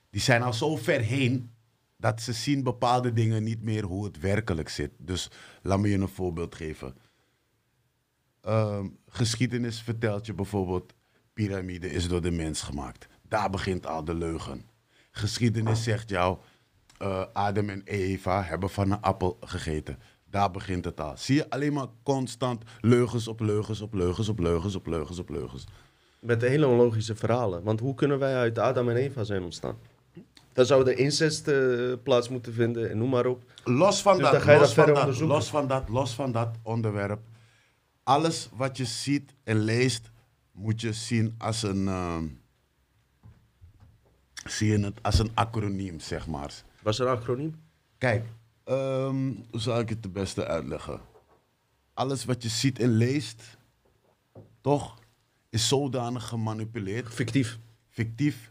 die 0.10 0.22
zijn 0.22 0.42
al 0.42 0.54
zo 0.54 0.76
ver 0.76 1.00
heen 1.02 1.52
dat 2.02 2.22
ze 2.22 2.34
zien 2.34 2.64
bepaalde 2.64 3.14
dingen 3.14 3.44
niet 3.44 3.64
meer 3.64 3.84
hoe 3.84 4.06
het 4.06 4.20
werkelijk 4.20 4.70
zit. 4.70 4.92
Dus 4.98 5.30
laat 5.62 5.80
me 5.80 5.90
je 5.90 5.98
een 5.98 6.08
voorbeeld 6.08 6.56
geven. 6.56 6.96
Ehm, 8.42 8.88
geschiedenis 9.08 9.82
vertelt 9.82 10.26
je 10.26 10.34
bijvoorbeeld, 10.34 10.94
piramide 11.34 11.92
is 11.92 12.08
door 12.08 12.22
de 12.22 12.32
mens 12.32 12.62
gemaakt. 12.62 13.08
Daar 13.28 13.50
begint 13.50 13.88
al 13.88 14.04
de 14.04 14.14
leugen. 14.14 14.66
Geschiedenis 15.12 15.84
zegt 15.84 16.10
jou, 16.10 16.38
eh, 16.98 17.26
Adam 17.34 17.70
en 17.70 17.82
Eva 17.86 18.44
hebben 18.44 18.70
van 18.70 18.92
een 18.92 19.02
appel 19.02 19.38
gegeten. 19.42 20.00
Daar 20.30 20.52
begint 20.52 20.86
het 20.86 21.00
al. 21.00 21.18
Zie 21.18 21.36
je 21.36 21.50
alleen 21.50 21.74
maar 21.74 21.88
constant 22.04 22.64
leugens 22.80 23.28
op 23.28 23.40
leugens 23.40 23.82
op 23.82 23.94
leugens 23.94 24.30
op 24.30 24.40
leugens 24.40 24.76
op 24.76 24.88
leugens 24.88 25.20
op 25.20 25.30
leugens. 25.30 25.66
Met 26.20 26.42
hele 26.42 26.68
onlogische 26.68 27.16
verhalen. 27.16 27.64
Want 27.64 27.80
hoe 27.80 27.94
kunnen 27.94 28.20
wij 28.20 28.36
uit 28.36 28.60
Adam 28.60 28.90
en 28.90 28.96
Eva 28.96 29.24
zijn 29.24 29.44
ontstaan? 29.44 29.78
Dan 30.54 30.66
zou 30.66 30.90
er 30.90 30.98
incest 30.98 31.48
eh, 31.48 31.94
plaats 32.04 32.30
moeten 32.30 32.54
vinden 32.54 32.90
en 32.90 32.98
noem 32.98 33.10
maar 33.10 33.26
op. 33.26 33.44
Los 33.64 34.02
van 34.02 34.18
Dus 34.18 34.32
dat, 34.32 34.46
los 34.46 34.60
dat 34.60 34.74
van 34.74 34.94
dat, 34.94 35.20
los 35.20 35.50
van 35.50 35.68
dat, 35.68 35.90
los 35.90 36.14
van 36.14 36.32
dat 36.32 36.56
onderwerp. 36.64 37.20
Alles 38.04 38.50
wat 38.54 38.78
je 38.78 38.86
ziet 38.86 39.34
en 39.44 39.58
leest, 39.60 40.12
moet 40.52 40.82
je 40.82 40.94
zien 40.94 41.36
als 41.38 41.64
een, 41.64 41.88
ehm, 41.88 42.26
zie 44.46 44.72
je 44.72 44.80
het 44.80 45.04
als 45.04 45.20
een 45.20 45.32
acroniem, 45.34 46.00
zeg 46.00 46.28
maar. 46.28 46.54
Was 46.82 47.00
er 47.00 47.08
een 47.08 47.18
acroniem? 47.18 47.56
Kijk, 47.98 48.26
ehm, 48.64 49.32
hoe 49.52 49.60
zal 49.60 49.80
ik 49.80 49.90
het 49.90 50.04
het 50.04 50.14
beste 50.14 50.46
uitleggen? 50.48 51.02
Alles 51.94 52.26
wat 52.26 52.44
je 52.44 52.50
ziet 52.50 52.80
en 52.80 52.90
leest, 52.90 53.58
toch, 54.62 55.00
is 55.50 55.68
zodanig 55.68 56.28
gemanipuleerd, 56.28 57.14
Fictief. 57.14 57.60
fictief, 57.90 58.51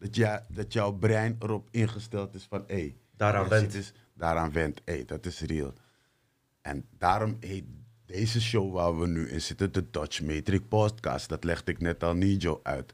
dat, 0.00 0.42
dat 0.48 0.72
jouw 0.72 0.92
brein 0.92 1.36
erop 1.38 1.68
ingesteld 1.70 2.34
is 2.34 2.44
van, 2.44 2.64
hé, 2.66 2.74
hey, 2.74 2.96
Daaraan 3.16 3.48
went. 3.48 3.72
ziet 3.72 3.74
eens, 3.74 3.92
daaraan 4.14 4.52
went, 4.52 4.80
hé, 4.84 5.04
dat 5.04 5.26
is 5.26 5.40
real. 5.40 5.72
En 6.60 6.86
daarom 6.98 7.36
heet 7.40 7.64
deze 8.06 8.40
show 8.40 8.72
waar 8.72 8.98
we 8.98 9.06
nu 9.06 9.28
in 9.28 9.40
zitten, 9.40 9.72
de 9.72 9.90
Dutch 9.90 10.22
Matrix 10.22 10.64
Podcast, 10.68 11.28
dat 11.28 11.44
legde 11.44 11.72
ik 11.72 11.80
net 11.80 12.02
al 12.02 12.14
Nijo 12.14 12.60
uit. 12.62 12.92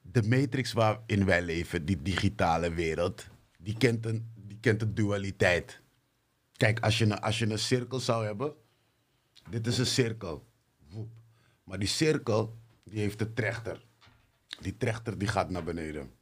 De 0.00 0.22
matrix 0.22 0.72
waarin 0.72 1.24
wij 1.24 1.42
leven, 1.42 1.84
die 1.84 2.02
digitale 2.02 2.72
wereld, 2.72 3.26
die 3.58 3.76
kent 3.76 4.06
een, 4.06 4.32
die 4.34 4.58
kent 4.60 4.82
een 4.82 4.94
dualiteit. 4.94 5.80
Kijk, 6.56 6.80
als 6.80 6.98
je, 6.98 7.04
een, 7.04 7.20
als 7.20 7.38
je 7.38 7.50
een 7.50 7.58
cirkel 7.58 8.00
zou 8.00 8.24
hebben, 8.24 8.54
dit 9.50 9.66
is 9.66 9.78
een 9.78 9.86
cirkel. 9.86 10.46
Woep. 10.88 11.10
Maar 11.64 11.78
die 11.78 11.88
cirkel, 11.88 12.58
die 12.84 13.00
heeft 13.00 13.20
een 13.20 13.34
trechter. 13.34 13.84
Die 14.62 14.76
trechter 14.76 15.18
die 15.18 15.28
gaat 15.28 15.50
naar 15.50 15.64
beneden. 15.64 16.12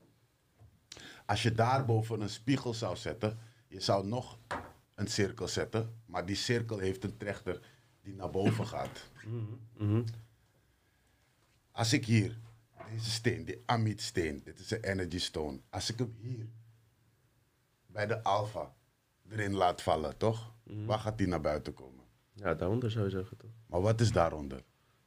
Als 1.27 1.43
je 1.43 1.53
daarboven 1.53 2.21
een 2.21 2.31
spiegel 2.31 2.75
zou 2.75 2.97
zetten, 2.97 3.39
je 3.69 3.81
zou 3.81 4.07
nog 4.07 4.39
een 4.95 5.07
cirkel 5.09 5.49
zetten, 5.49 6.01
maar 6.07 6.27
die 6.27 6.37
cirkel 6.37 6.79
heeft 6.79 7.05
een 7.05 7.17
trechter 7.17 7.61
die 8.03 8.15
naar 8.15 8.31
boven 8.31 8.67
gaat. 8.67 9.11
Als 11.73 11.93
ik 11.93 12.05
hier, 12.05 12.39
deze 12.91 13.11
steen, 13.11 13.45
die 13.45 13.63
Amit 13.67 14.01
steen, 14.01 14.41
dit 14.45 14.59
is 14.59 14.71
een 14.71 14.83
energy 14.83 15.19
stone. 15.19 15.61
Als 15.71 15.91
ik 15.91 15.99
hem 15.99 16.15
hier 16.19 16.47
bij 17.87 18.07
de 18.07 18.23
alpha 18.23 18.75
erin 19.29 19.55
laat 19.55 19.83
vallen, 19.83 20.17
toch? 20.17 20.53
Waar 20.63 20.99
gaat 20.99 21.19
die 21.19 21.27
naar 21.27 21.41
buiten 21.41 21.75
komen? 21.75 22.05
Ja, 22.33 22.55
daaronder 22.55 22.91
zou 22.91 23.05
je 23.05 23.11
zeggen 23.11 23.37
toch? 23.37 23.51
Maar 23.67 23.81
wat 23.81 24.01
is 24.01 24.13
daaronder? 24.13 24.63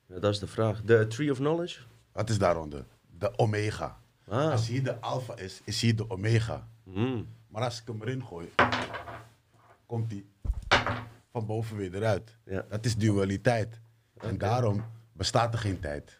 Ja, 0.06 0.20
dat 0.20 0.34
is 0.34 0.40
de 0.40 0.48
vraag. 0.48 0.82
De 0.82 1.08
Tree 1.08 1.32
of 1.32 1.38
Knowledge? 1.38 1.82
Wat 2.12 2.30
is 2.30 2.38
daaronder? 2.38 2.86
De 3.18 3.38
omega. 3.38 4.00
Ah. 4.28 4.52
Als 4.52 4.68
hier 4.68 4.84
de 4.84 5.00
alpha 5.00 5.36
is, 5.36 5.62
is 5.64 5.82
hier 5.82 5.96
de 5.96 6.10
omega. 6.10 6.68
Mm. 6.84 7.28
Maar 7.48 7.64
als 7.64 7.82
ik 7.82 7.88
hem 7.88 8.02
erin 8.02 8.24
gooi, 8.26 8.50
komt 9.86 10.10
die 10.10 10.26
van 11.32 11.46
boven 11.46 11.78
weer 11.78 11.96
eruit. 11.96 12.38
Ja. 12.46 12.66
Dat 12.70 12.86
is 12.86 12.96
dualiteit. 12.96 13.80
En 14.20 14.38
daarom 14.38 14.86
bestaat 15.14 15.54
er 15.54 15.60
geen 15.60 15.80
tijd. 15.80 16.20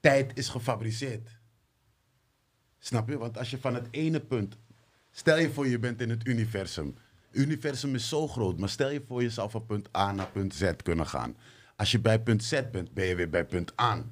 Tijd 0.00 0.38
is 0.38 0.48
gefabriceerd. 0.48 1.30
Snap 2.78 3.08
je? 3.08 3.18
Want 3.18 3.38
als 3.38 3.50
je 3.50 3.58
van 3.58 3.74
het 3.74 3.88
ene 3.90 4.20
punt. 4.20 4.58
Stel 5.10 5.38
je 5.38 5.50
voor 5.50 5.66
je 5.66 5.78
bent 5.78 6.00
in 6.00 6.10
het 6.10 6.26
universum. 6.26 6.94
Het 7.30 7.40
universum 7.40 7.94
is 7.94 8.08
zo 8.08 8.28
groot, 8.28 8.58
maar 8.58 8.68
stel 8.68 8.90
je 8.90 9.02
voor 9.06 9.22
je 9.22 9.30
zou 9.30 9.50
van 9.50 9.66
punt 9.66 9.96
A 9.96 10.12
naar 10.12 10.30
punt 10.30 10.54
Z 10.54 10.72
kunnen 10.82 11.06
gaan. 11.06 11.36
Als 11.76 11.90
je 11.90 12.00
bij 12.00 12.22
punt 12.22 12.44
Z 12.44 12.62
bent, 12.72 12.92
ben 12.92 13.06
je 13.06 13.14
weer 13.14 13.30
bij 13.30 13.46
punt 13.46 13.80
A. 13.80 14.04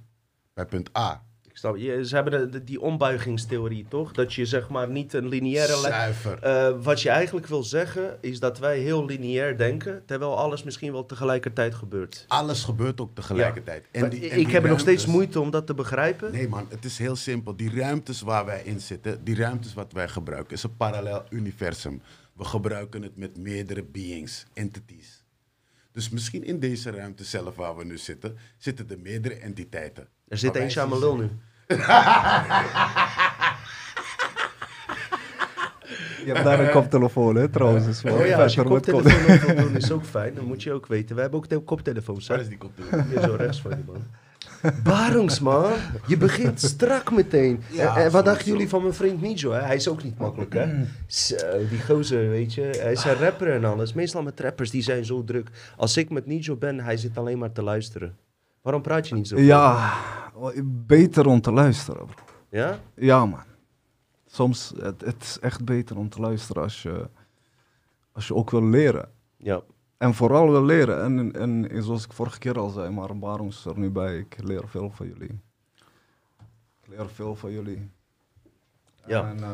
Bij 0.55 0.67
punt 0.67 0.97
A. 0.97 1.27
Ik 1.55 1.61
snap, 1.61 1.77
je, 1.77 2.07
ze 2.07 2.15
hebben 2.15 2.51
de, 2.51 2.65
die 2.65 2.81
ombuigingstheorie, 2.81 3.87
toch? 3.89 4.13
Dat 4.13 4.35
je 4.35 4.47
zeg 4.47 4.69
maar 4.69 4.89
niet 4.89 5.13
een 5.13 5.29
lineaire. 5.29 5.77
Zuiver. 5.77 6.39
Eh, 6.43 6.75
wat 6.83 7.03
je 7.03 7.09
eigenlijk 7.09 7.47
wil 7.47 7.63
zeggen, 7.63 8.19
is 8.21 8.41
dat 8.41 8.59
wij 8.59 8.79
heel 8.79 9.05
lineair 9.07 9.57
denken, 9.59 10.03
terwijl 10.07 10.39
alles 10.39 10.63
misschien 10.63 10.93
wel 10.93 11.07
tegelijkertijd 11.07 11.75
gebeurt. 11.75 12.25
Alles 12.29 12.65
gebeurt 12.65 13.01
ook 13.01 13.15
tegelijkertijd. 13.15 13.87
En 13.93 14.01
Maar 14.01 14.11
die- 14.11 14.21
en 14.31 14.39
ik 14.39 14.45
die 14.45 14.55
heb 14.55 14.65
nog 14.67 14.81
steeds 14.81 15.07
moeite 15.07 15.41
om 15.41 15.51
dat 15.51 15.67
te 15.67 15.75
begrijpen. 15.75 16.33
Nee 16.33 16.49
man, 16.49 16.67
het 16.69 16.85
is 16.85 16.99
heel 16.99 17.17
simpel. 17.17 17.57
Die 17.57 17.71
ruimtes 17.81 18.21
waar 18.21 18.45
wij 18.45 18.63
in 18.65 18.81
zitten, 18.81 19.25
die 19.25 19.37
ruimtes 19.37 19.75
wat 19.75 19.93
wij 19.93 20.09
gebruiken, 20.09 20.57
is 20.57 20.63
een 20.63 20.77
parallel 20.77 21.25
universum. 21.31 22.03
We 22.33 22.45
gebruiken 22.45 23.03
het 23.03 23.17
met 23.17 23.37
meerdere 23.39 23.83
beings, 23.83 24.47
entities. 24.55 25.24
Dus 25.95 26.09
misschien 26.11 26.45
in 26.45 26.59
deze 26.61 26.91
ruimte 26.91 27.25
zelf 27.25 27.57
waar 27.57 27.77
we 27.77 27.85
nu 27.85 27.99
zitten, 27.99 28.37
zitten 28.59 28.91
er 28.91 28.99
meerdere 28.99 29.35
entiteiten. 29.35 30.09
Er 30.29 30.39
zit 30.39 30.53
Maar 30.53 30.63
eentje 30.63 30.75
wij 30.75 30.85
aan 30.85 30.89
mijn 31.01 31.01
zien 31.01 31.11
lul 31.19 31.29
ze- 31.29 31.35
nu. 31.35 31.41
Je 36.25 36.33
hebt 36.33 36.45
daar 36.45 36.61
een 36.61 36.71
koptelefoon, 36.71 37.35
hè, 37.37 37.49
trouwens. 37.49 37.87
is 37.87 38.03
wel 38.03 38.15
Oh 38.19 38.27
ja, 38.27 38.43
als 38.43 38.55
je 38.55 38.63
koptelefoon 38.63 39.35
op 39.35 39.41
wil 39.41 39.57
doen, 39.57 39.77
is 39.77 39.91
ook 39.93 40.05
fijn. 40.05 40.35
Dan 40.35 40.45
moet 40.45 40.63
je 40.63 40.73
ook 40.73 40.87
weten. 40.87 41.15
We 41.17 41.23
hebben 41.23 41.39
ook 41.41 41.49
de 41.49 41.59
koptelefoons. 41.59 42.27
Waar 42.27 42.41
is 42.41 42.49
die 42.49 42.59
koptelefoon? 42.59 43.03
Hier 43.09 43.21
zo 43.21 43.35
rechts 43.35 43.61
van 43.61 43.71
je, 43.71 43.83
man. 43.87 44.07
Barungs, 44.83 45.41
man. 45.41 45.73
Je 46.07 46.17
begint 46.17 46.61
strak 46.61 47.13
meteen. 47.13 47.63
Ja, 47.71 47.97
en, 47.97 48.05
en 48.05 48.11
wat 48.11 48.25
zo, 48.25 48.31
dachten 48.31 48.47
jullie 48.53 48.69
van 48.69 48.83
mijn 48.83 48.95
vriend 48.95 49.21
Nijo? 49.21 49.51
Hè? 49.53 49.61
Hij 49.61 49.77
is 49.77 49.89
ook 49.89 50.03
niet 50.03 50.19
makkelijk, 50.19 50.53
hè? 50.53 50.85
Zo, 51.07 51.37
die 51.69 51.83
gozer, 51.83 52.29
weet 52.29 52.55
je. 52.55 52.63
Hij 52.63 52.93
is 52.93 53.05
een 53.05 53.15
rapper 53.15 53.53
en 53.53 53.65
alles. 53.65 53.93
Meestal 53.93 54.23
met 54.23 54.41
rappers, 54.41 54.71
die 54.71 54.83
zijn 54.83 55.05
zo 55.05 55.25
druk. 55.25 55.51
Als 55.77 55.97
ik 55.97 56.11
met 56.11 56.27
Nijo 56.27 56.57
ben, 56.57 56.81
hij 56.81 56.97
zit 56.97 57.19
alleen 57.19 57.39
maar 57.39 57.53
te 57.53 57.63
luisteren. 57.63 58.17
Waarom 58.63 58.83
praat 58.83 59.09
je 59.09 59.15
niet 59.15 59.29
zo? 59.29 59.39
Ja, 59.39 59.93
beter 60.65 61.27
om 61.27 61.41
te 61.41 61.53
luisteren, 61.53 62.07
bro. 62.07 62.25
Ja? 62.49 62.79
Ja, 62.95 63.27
man. 63.27 63.43
Soms, 64.27 64.73
het, 64.81 65.01
het 65.01 65.23
is 65.23 65.39
echt 65.41 65.65
beter 65.65 65.97
om 65.97 66.09
te 66.09 66.21
luisteren 66.21 66.63
als 66.63 66.83
je, 66.83 67.09
als 68.13 68.27
je 68.27 68.35
ook 68.35 68.51
wil 68.51 68.69
leren. 68.69 69.09
Ja. 69.37 69.63
En 69.97 70.15
vooral 70.15 70.51
wil 70.51 70.65
leren. 70.65 71.03
En, 71.03 71.33
en, 71.33 71.71
en 71.71 71.83
zoals 71.83 72.05
ik 72.05 72.13
vorige 72.13 72.39
keer 72.39 72.59
al 72.59 72.69
zei, 72.69 72.91
maar 72.91 73.19
waarom 73.19 73.49
is 73.49 73.65
er 73.65 73.79
nu 73.79 73.91
bij? 73.91 74.19
Ik 74.19 74.43
leer 74.43 74.69
veel 74.69 74.91
van 74.91 75.07
jullie. 75.07 75.41
Ik 76.83 76.89
leer 76.89 77.09
veel 77.09 77.35
van 77.35 77.53
jullie. 77.53 77.91
Ja. 79.07 79.29
En, 79.29 79.39
eh, 79.43 79.49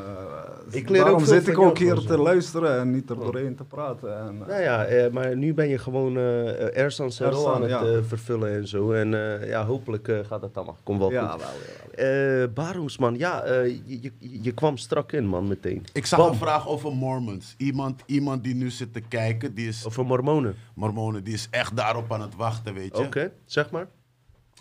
Ik 0.80 0.88
leer 0.88 1.04
daarom 1.04 1.24
zit 1.24 1.48
ik 1.48 1.58
ook 1.58 1.78
hier 1.78 1.86
trouwens. 1.86 2.06
te 2.06 2.16
luisteren 2.18 2.78
en 2.80 2.90
niet 2.90 3.10
er 3.10 3.16
doorheen 3.16 3.54
te 3.56 3.64
praten. 3.64 4.18
En, 4.18 4.40
eh, 4.42 4.46
Nou 4.48 4.62
ja, 4.62 4.84
eh, 4.84 5.10
maar 5.12 5.36
nu 5.36 5.54
ben 5.54 5.68
je 5.68 5.78
gewoon 5.78 6.16
eh 6.16 6.76
Ersan 6.78 7.12
zijn 7.12 7.30
rol 7.30 7.46
Ersan, 7.54 7.62
aan 7.78 7.84
het 7.86 7.96
eh, 7.96 8.08
vervullen 8.08 8.52
en 8.54 8.68
zo. 8.68 8.92
En 8.92 9.14
eh, 9.40 9.48
ja, 9.48 9.64
hopelijk 9.64 10.08
eh, 10.08 10.18
gaat 10.26 10.40
dat 10.40 10.56
allemaal. 10.56 10.76
Kom 10.82 10.98
wel 10.98 11.10
ja, 11.12 11.28
goed. 11.28 11.40
wel, 11.40 11.48
ja, 11.48 11.54
wel. 11.94 12.42
Eh 12.44 12.48
Barungs, 12.54 12.98
man. 12.98 13.18
Ja, 13.18 13.42
eh, 13.42 13.66
je, 13.84 14.00
je, 14.00 14.12
je 14.42 14.52
kwam 14.52 14.76
strak 14.76 15.12
in, 15.12 15.26
man, 15.26 15.48
meteen. 15.48 15.84
Ik 15.92 16.06
zag 16.06 16.18
Bam. 16.18 16.28
een 16.30 16.36
vraag 16.36 16.68
over 16.68 16.92
Mormons. 16.92 17.54
Iemand, 17.56 18.02
iemand 18.06 18.44
die 18.44 18.54
nu 18.54 18.70
zit 18.70 18.92
te 18.92 19.00
kijken, 19.00 19.54
die 19.54 19.68
is 19.68 19.86
Over 19.86 20.04
mormonen. 20.06 20.54
Mormonen, 20.74 21.24
die 21.24 21.34
is 21.34 21.48
echt 21.50 21.76
daarop 21.76 22.12
aan 22.12 22.20
het 22.20 22.36
wachten, 22.36 22.74
weet 22.74 22.96
je. 22.96 23.02
Oké, 23.04 23.32
zeg 23.44 23.70
maar. 23.70 23.86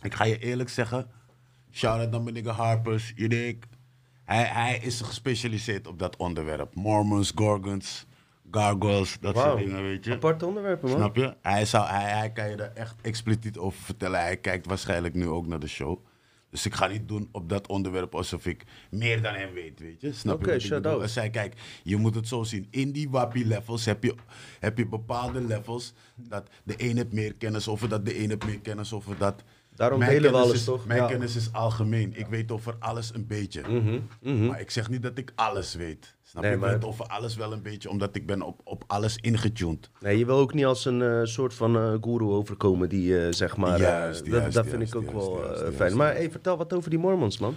Ik 0.01 0.13
ga 0.13 0.23
je 0.25 0.37
eerlijk 0.37 0.69
zeggen, 0.69 1.07
shout-out 1.71 2.11
naar 2.11 2.21
mijn 2.21 2.33
nigga 2.35 2.51
Harpers, 2.51 3.13
je 3.15 3.29
dik. 3.29 3.65
Hij, 4.29 4.43
hij 4.43 4.79
is 4.81 5.01
gespecialiseerd 5.01 5.87
op 5.87 5.99
dat 5.99 6.15
onderwerp. 6.17 6.75
Mormons, 6.75 7.31
Gorgons, 7.35 8.05
Gargoyles, 8.51 9.17
dat 9.21 9.37
soort 9.37 9.57
dingen, 9.57 9.83
weet 9.83 10.05
je. 10.05 10.13
Aparte 10.13 10.45
onderwerpen, 10.45 10.89
man. 10.89 10.97
Snap 10.97 11.15
je? 11.15 11.35
Hij, 11.41 11.65
zou, 11.65 11.87
hij, 11.87 12.17
hij 12.17 12.31
kan 12.31 12.49
je 12.49 12.55
er 12.55 12.71
echt 12.73 12.95
expliciet 13.01 13.57
over 13.57 13.81
vertellen. 13.81 14.19
Hij 14.19 14.37
kijkt 14.37 14.65
waarschijnlijk 14.65 15.13
nu 15.13 15.27
ook 15.27 15.47
naar 15.47 15.59
de 15.59 15.67
show. 15.67 15.99
Dus 16.49 16.65
ik 16.65 16.73
ga 16.73 16.87
niet 16.87 17.07
doen 17.07 17.29
op 17.31 17.49
dat 17.49 17.67
onderwerp 17.67 18.15
alsof 18.15 18.45
ik 18.45 18.63
meer 18.89 19.21
dan 19.21 19.33
hem 19.33 19.53
weet, 19.53 19.79
weet 19.79 20.01
je? 20.01 20.13
Snap 20.13 20.35
Oké, 20.35 20.51
je 20.51 20.81
out. 20.81 20.99
Hij 20.99 21.07
zei, 21.07 21.29
kijk, 21.29 21.53
je 21.83 21.97
moet 21.97 22.15
het 22.15 22.27
zo 22.27 22.43
zien. 22.43 22.67
In 22.69 22.91
die 22.91 23.09
wappie 23.09 23.45
levels 23.45 23.85
heb 23.85 24.03
je, 24.03 24.15
heb 24.59 24.77
je 24.77 24.87
bepaalde 24.87 25.41
levels. 25.41 25.93
Dat 26.15 26.49
de 26.63 26.73
een 26.77 26.95
heeft 26.95 27.13
meer 27.13 27.35
kennis 27.35 27.67
over 27.67 27.89
dat, 27.89 28.05
de 28.05 28.23
een 28.23 28.29
heeft 28.29 28.45
meer 28.45 28.59
kennis 28.59 28.93
over 28.93 29.17
dat. 29.17 29.43
Daarom 29.79 29.99
Mijn 29.99 30.11
delen 30.11 30.25
we 30.25 30.29
kennis 30.31 30.49
alles, 30.49 30.59
is- 30.59 30.65
toch? 30.65 30.85
Mijn 30.85 30.99
Ja. 31.01 31.07
kennis 31.07 31.35
is 31.35 31.53
algemeen. 31.53 32.13
Ik 32.15 32.27
weet 32.27 32.51
over 32.51 32.75
alles 32.79 33.13
een 33.13 33.27
beetje. 33.27 33.61
Mhm, 33.61 33.99
mhm. 34.21 34.45
Maar 34.45 34.59
ik 34.59 34.71
zeg 34.71 34.89
niet 34.89 35.03
dat 35.03 35.17
ik 35.17 35.31
alles 35.35 35.75
weet. 35.75 36.15
Snap 36.23 36.41
Nee, 36.43 36.51
je? 36.51 36.57
Ik 36.57 36.63
maar- 36.63 36.73
weet 36.73 36.85
over 36.85 37.05
alles 37.05 37.35
wel 37.35 37.53
een 37.53 37.61
beetje, 37.61 37.89
omdat 37.89 38.15
ik 38.15 38.25
ben 38.25 38.41
op, 38.41 38.61
op 38.63 38.83
alles 38.87 39.15
ingetuned. 39.17 39.89
Nee, 39.99 40.17
je 40.17 40.25
wil 40.25 40.37
ook 40.37 40.53
niet 40.53 40.65
als 40.65 40.85
een 40.85 41.01
eh, 41.01 41.19
soort 41.23 41.53
van 41.53 41.75
eh 41.77 41.93
guru 42.01 42.25
overkomen 42.25 42.89
die, 42.89 43.19
eh, 43.25 43.33
zeg 43.33 43.57
maar... 43.57 43.79
Juist, 43.79 44.25
dat 44.31 44.65
vind 44.65 44.77
juist, 44.77 44.93
ik 44.93 44.95
ook 44.95 45.11
wel 45.11 45.71
fijn. 45.75 45.95
Maar 45.95 46.13
hey, 46.13 46.31
vertel 46.31 46.57
wat 46.57 46.73
over 46.73 46.89
die 46.89 46.99
mormons, 46.99 47.37
man. 47.39 47.55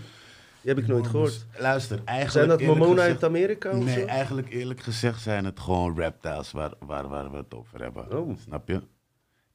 Die 0.60 0.70
heb 0.74 0.78
ik 0.82 0.86
nooit 0.86 1.06
gehoord. 1.06 1.46
Luister, 1.58 2.00
eigenlijk. 2.04 2.30
Zijn 2.30 2.48
dat 2.48 2.76
mormonen 2.76 3.02
uit 3.04 3.24
Amerika 3.24 3.70
of 3.70 3.84
Nee, 3.84 4.00
zo? 4.00 4.06
eigenlijk 4.06 4.52
eerlijk 4.52 4.80
gezegd 4.80 5.22
zijn 5.22 5.44
het 5.44 5.60
gewoon 5.60 5.96
reptiles 5.96 6.50
waar, 6.52 6.72
waar, 6.86 7.08
waar 7.08 7.30
we 7.30 7.36
het 7.36 7.54
over 7.54 7.82
hebben. 7.82 8.18
Oh. 8.18 8.36
Snap 8.44 8.68
je? 8.68 8.80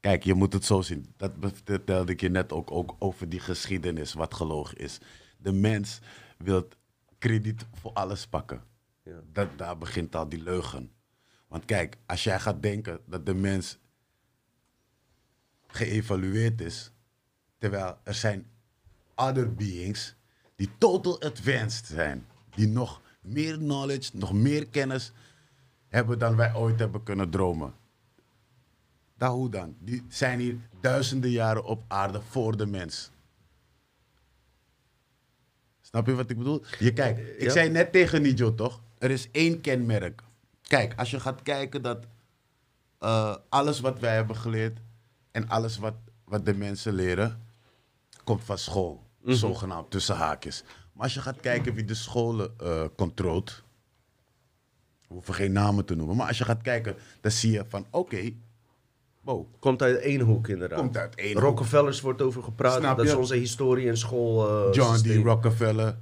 Kijk, 0.08 0.24
je 0.24 0.34
moet 0.34 0.53
het 0.53 0.66
zo 0.66 0.82
zien. 0.82 1.14
Dat 1.18 1.32
vertelde 1.64 2.12
ik 2.12 2.22
je 2.22 2.30
net 2.30 2.51
ook, 2.51 2.72
ook 2.72 2.95
over 2.99 3.30
die 3.30 3.39
geschiedenis, 3.39 4.14
wat 4.14 4.34
gelogen 4.34 4.78
is. 4.78 4.99
De 5.38 5.51
mens 5.51 5.99
wil 6.38 6.68
krediet 7.18 7.66
voor 7.74 7.93
alles 7.93 8.28
pakken. 8.28 8.64
Ja. 9.03 9.22
Dat, 9.32 9.58
daar 9.58 9.78
begint 9.78 10.16
al 10.16 10.30
die 10.30 10.43
leugen. 10.43 10.91
Want 11.47 11.66
kijk, 11.66 11.97
als 12.05 12.24
jij 12.24 12.39
gaat 12.39 12.62
denken 12.62 12.99
dat 13.05 13.26
de 13.26 13.34
mens 13.34 13.78
geëvalueerd 15.68 16.62
is, 16.62 16.91
terwijl 17.58 17.97
er 18.03 18.14
zijn 18.14 18.47
other 19.16 19.53
beings 19.53 20.16
die 20.55 20.70
total 20.78 21.22
advanced 21.22 21.86
zijn, 21.86 22.26
die 22.55 22.68
nog 22.68 23.01
meer 23.22 23.58
knowledge, 23.58 24.18
nog 24.18 24.34
meer 24.34 24.68
kennis 24.68 25.12
hebben 25.88 26.20
dan 26.20 26.36
wij 26.36 26.55
ooit 26.55 26.80
hebben 26.80 27.03
kunnen 27.03 27.30
dromen. 27.30 27.74
Nou, 29.18 29.36
hoe 29.38 29.49
dan? 29.49 29.76
Die 29.80 30.05
zijn 30.09 30.39
hier 30.39 30.57
duizenden 30.82 31.30
jaren 31.30 31.63
op 31.63 31.84
aarde 31.88 32.22
voor 32.22 32.57
de 32.57 32.65
mens. 32.65 33.11
Snap 35.82 36.05
je 36.07 36.15
wat 36.15 36.30
ik 36.30 36.38
bedoel? 36.38 36.63
Je 36.80 36.93
kijkt, 36.93 37.20
ik 37.20 37.41
Ja. 37.41 37.51
zei 37.51 37.70
net 37.70 37.91
tegen 37.91 38.22
Nijo 38.22 38.55
toch? 38.55 38.82
Er 38.97 39.11
is 39.11 39.32
één 39.32 39.61
kenmerk. 39.61 40.22
Kijk, 40.61 40.93
als 40.97 41.11
je 41.11 41.20
gaat 41.20 41.41
kijken 41.41 41.82
dat 41.82 42.05
eh, 42.99 43.36
alles 43.49 43.80
wat 43.80 43.99
wij 43.99 44.15
hebben 44.15 44.36
geleerd 44.36 44.80
en 45.32 45.47
alles 45.49 45.78
wat, 45.78 45.93
wat 46.26 46.45
de 46.45 46.53
mensen 46.53 46.93
leren, 46.93 47.41
komt 48.24 48.43
van 48.43 48.57
school. 48.57 49.05
Zogenaamd 49.24 49.91
tussen 49.91 50.15
haakjes. 50.15 50.63
Maar 50.93 51.03
als 51.03 51.13
je 51.13 51.22
gaat 51.22 51.39
kijken 51.39 51.74
wie 51.74 51.84
de 51.86 51.93
scholen 51.93 52.53
eh 52.59 52.84
controleert, 52.95 53.63
we 55.07 55.13
hoeven 55.13 55.34
geen 55.34 55.51
namen 55.51 55.86
te 55.86 55.95
noemen, 55.95 56.15
maar 56.15 56.28
als 56.28 56.38
je 56.38 56.43
gaat 56.45 56.61
kijken, 56.61 56.95
dan 57.22 57.32
zie 57.32 57.51
je 57.51 57.65
van 57.68 57.86
oké, 57.91 58.32
wow, 59.28 59.45
Komt 59.59 59.82
uit 59.82 59.97
één 59.99 60.21
hoek, 60.21 60.47
inderdaad. 60.47 60.80
komt 60.80 60.97
uit 60.97 61.15
één 61.15 61.34
hoek. 61.34 61.41
Rockefellers 61.41 62.01
wordt 62.01 62.21
over 62.21 62.43
gepraat. 62.43 62.80
Snap 62.80 62.97
dat 62.97 63.05
is 63.05 63.13
onze 63.13 63.36
historie 63.36 63.88
en 63.88 63.97
school. 63.97 64.47
eh, 64.67 64.73
John 64.73 64.97
D. 64.97 65.23
Rockefeller 65.25 65.97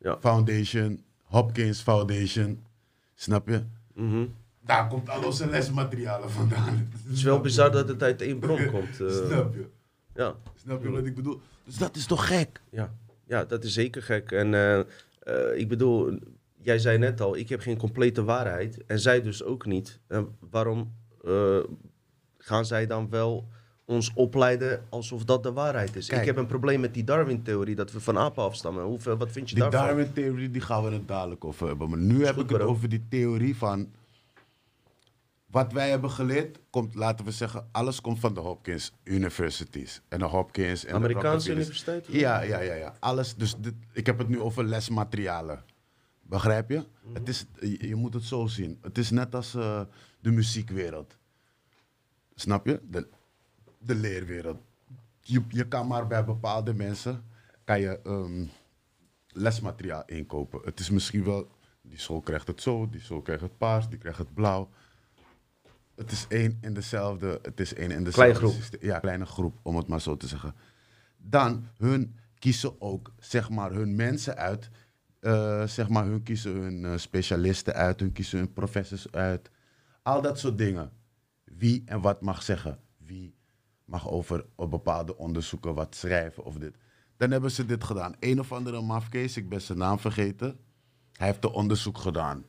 Ja. 0.00 0.16
Foundation, 0.20 1.02
Hopkins 1.24 1.80
Foundation, 1.80 2.62
snap 3.14 3.48
je? 3.48 3.62
Mhm. 3.94 4.24
Daar 4.60 4.88
komt 4.88 5.08
al 5.10 5.24
onze 5.24 5.48
lesmaterialen 5.48 6.30
vandaan. 6.30 6.88
Het 7.06 7.16
is 7.16 7.22
wel 7.22 7.40
bizar 7.40 7.70
dat 7.72 7.88
het 7.88 8.02
uit 8.02 8.22
één 8.22 8.38
bron 8.38 8.66
komt. 8.70 9.00
eh. 9.00 9.08
Snap 9.26 9.54
je? 9.54 9.66
ja. 10.14 10.34
Snap 10.54 10.82
je 10.82 10.90
wat 10.90 11.06
ik 11.06 11.14
bedoel? 11.14 11.40
Dus 11.64 11.76
dat 11.78 11.96
is 11.96 12.06
toch 12.06 12.26
gek? 12.26 12.60
Ja. 12.70 12.94
Ja, 13.26 13.44
dat 13.44 13.64
is 13.64 13.72
zeker 13.72 14.02
gek. 14.02 14.32
En 14.32 14.54
eh, 14.54 15.58
ik 15.58 15.68
bedoel, 15.68 16.18
jij 16.62 16.78
zei 16.78 16.98
net 16.98 17.20
al, 17.20 17.36
ik 17.36 17.48
heb 17.48 17.60
geen 17.60 17.76
complete 17.78 18.24
waarheid. 18.24 18.84
En 18.86 18.98
zij 19.00 19.22
dus 19.22 19.42
ook 19.44 19.66
niet. 19.66 19.98
En 20.06 20.36
waarom 20.50 20.92
gaan 22.48 22.66
zij 22.66 22.86
dan 22.86 23.10
wel 23.10 23.48
ons 23.84 24.12
opleiden 24.14 24.84
alsof 24.88 25.24
dat 25.24 25.42
de 25.42 25.52
waarheid 25.52 25.96
is? 25.96 26.06
Kijk. 26.06 26.20
Ik 26.20 26.26
heb 26.26 26.36
een 26.36 26.46
probleem 26.46 26.80
met 26.80 26.94
die 26.94 27.04
Darwin-theorie, 27.04 27.74
dat 27.74 27.92
we 27.92 28.00
van 28.00 28.18
apen 28.18 28.42
afstammen. 28.42 28.84
Hoeveel, 28.84 29.16
wat 29.16 29.32
vind 29.32 29.48
je 29.48 29.54
Die 29.54 29.64
daarvan? 29.64 29.86
Darwin-theorie, 29.86 30.50
die 30.50 30.60
gaan 30.60 30.84
we 30.84 30.90
het 30.90 31.08
dadelijk 31.08 31.44
over 31.44 31.66
hebben. 31.66 31.90
Maar 31.90 31.98
nu 31.98 32.24
heb 32.24 32.34
goed, 32.34 32.42
ik 32.42 32.48
het 32.48 32.58
bro. 32.58 32.68
over 32.68 32.88
die 32.88 33.06
theorie 33.08 33.56
van... 33.56 33.88
Wat 35.50 35.72
wij 35.72 35.90
hebben 35.90 36.10
geleerd, 36.10 36.58
komt, 36.70 36.94
laten 36.94 37.24
we 37.24 37.30
zeggen, 37.30 37.68
alles 37.72 38.00
komt 38.00 38.20
van 38.20 38.34
de 38.34 38.40
Hopkins 38.40 38.92
Universities. 39.04 40.00
En 40.08 40.18
de 40.18 40.24
Hopkins 40.24 40.84
en 40.84 40.94
Amerikaanse 40.94 41.50
universiteit? 41.52 42.06
Ja, 42.08 42.40
ja, 42.40 42.60
ja, 42.60 42.74
ja. 42.74 42.94
Alles. 42.98 43.34
Dus 43.36 43.54
dit, 43.58 43.74
ik 43.92 44.06
heb 44.06 44.18
het 44.18 44.28
nu 44.28 44.40
over 44.40 44.64
lesmaterialen. 44.64 45.64
Begrijp 46.22 46.70
je? 46.70 46.84
Mhm. 47.02 47.14
Het 47.14 47.28
is, 47.28 47.46
je, 47.60 47.88
je 47.88 47.94
moet 47.94 48.14
het 48.14 48.22
zo 48.24 48.46
zien. 48.46 48.78
Het 48.82 48.98
is 48.98 49.10
net 49.10 49.34
als 49.34 49.54
eh, 49.54 49.80
de 50.20 50.30
muziekwereld. 50.30 51.17
Snap 52.40 52.66
je? 52.66 52.80
De, 52.90 53.08
de 53.78 53.94
leerwereld. 53.94 54.58
Je, 55.20 55.42
je 55.48 55.68
kan 55.68 55.86
maar 55.86 56.06
bij 56.06 56.24
bepaalde 56.24 56.74
mensen 56.74 57.24
kan 57.64 57.80
je, 57.80 58.00
ehm, 58.02 58.44
lesmateriaal 59.32 60.02
inkopen. 60.06 60.60
Het 60.64 60.80
is 60.80 60.90
misschien 60.90 61.24
wel, 61.24 61.50
die 61.82 61.98
school 61.98 62.20
krijgt 62.20 62.46
het 62.46 62.62
zo, 62.62 62.88
die 62.88 63.00
school 63.00 63.22
krijgt 63.22 63.42
het 63.42 63.58
paars, 63.58 63.88
die 63.88 63.98
krijgt 63.98 64.18
het 64.18 64.34
blauw. 64.34 64.70
Het 65.94 66.10
is 66.10 66.26
één 66.28 66.58
in 66.60 66.74
dezelfde, 66.74 67.38
het 67.42 67.60
is 67.60 67.74
één 67.74 67.90
in 67.90 68.04
dezelfde 68.04 68.38
Kleine 68.38 68.38
groep. 68.38 68.80
Ja, 68.80 68.98
kleine 68.98 69.26
groep, 69.26 69.58
om 69.62 69.76
het 69.76 69.88
maar 69.88 70.00
zo 70.00 70.16
te 70.16 70.26
zeggen. 70.26 70.54
Dan, 71.16 71.66
hun 71.76 72.16
kiezen 72.38 72.80
ook, 72.80 73.12
zeg 73.18 73.50
maar, 73.50 73.72
hun 73.72 73.96
mensen 73.96 74.36
uit. 74.36 74.70
Eh, 75.20 75.66
zeg 75.66 75.88
maar, 75.88 76.04
hun 76.04 76.22
kiezen 76.22 76.52
hun 76.52 76.84
eh, 76.84 76.96
specialisten 76.96 77.74
uit, 77.74 78.00
hun 78.00 78.12
kiezen 78.12 78.38
hun 78.38 78.52
professors 78.52 79.12
uit. 79.12 79.50
Al 80.02 80.22
dat 80.22 80.38
soort 80.38 80.58
dingen. 80.58 80.97
Wie 81.58 81.82
en 81.86 82.00
wat 82.00 82.20
mag 82.20 82.42
zeggen. 82.42 82.78
Wie 82.96 83.34
mag 83.84 84.08
over 84.08 84.46
bepaalde 84.56 85.16
onderzoeken 85.16 85.74
wat 85.74 85.94
schrijven 85.94 86.44
of 86.44 86.54
dit. 86.54 86.76
Dan 87.16 87.30
hebben 87.30 87.50
ze 87.50 87.66
dit 87.66 87.84
gedaan. 87.84 88.14
Een 88.20 88.40
of 88.40 88.52
andere 88.52 88.82
mafkees, 88.82 89.36
ik 89.36 89.48
ben 89.48 89.60
zijn 89.60 89.78
naam 89.78 89.98
vergeten. 89.98 90.58
Hij 91.12 91.26
heeft 91.26 91.44
een 91.44 91.50
onderzoek 91.50 91.98
gedaan. 91.98 92.44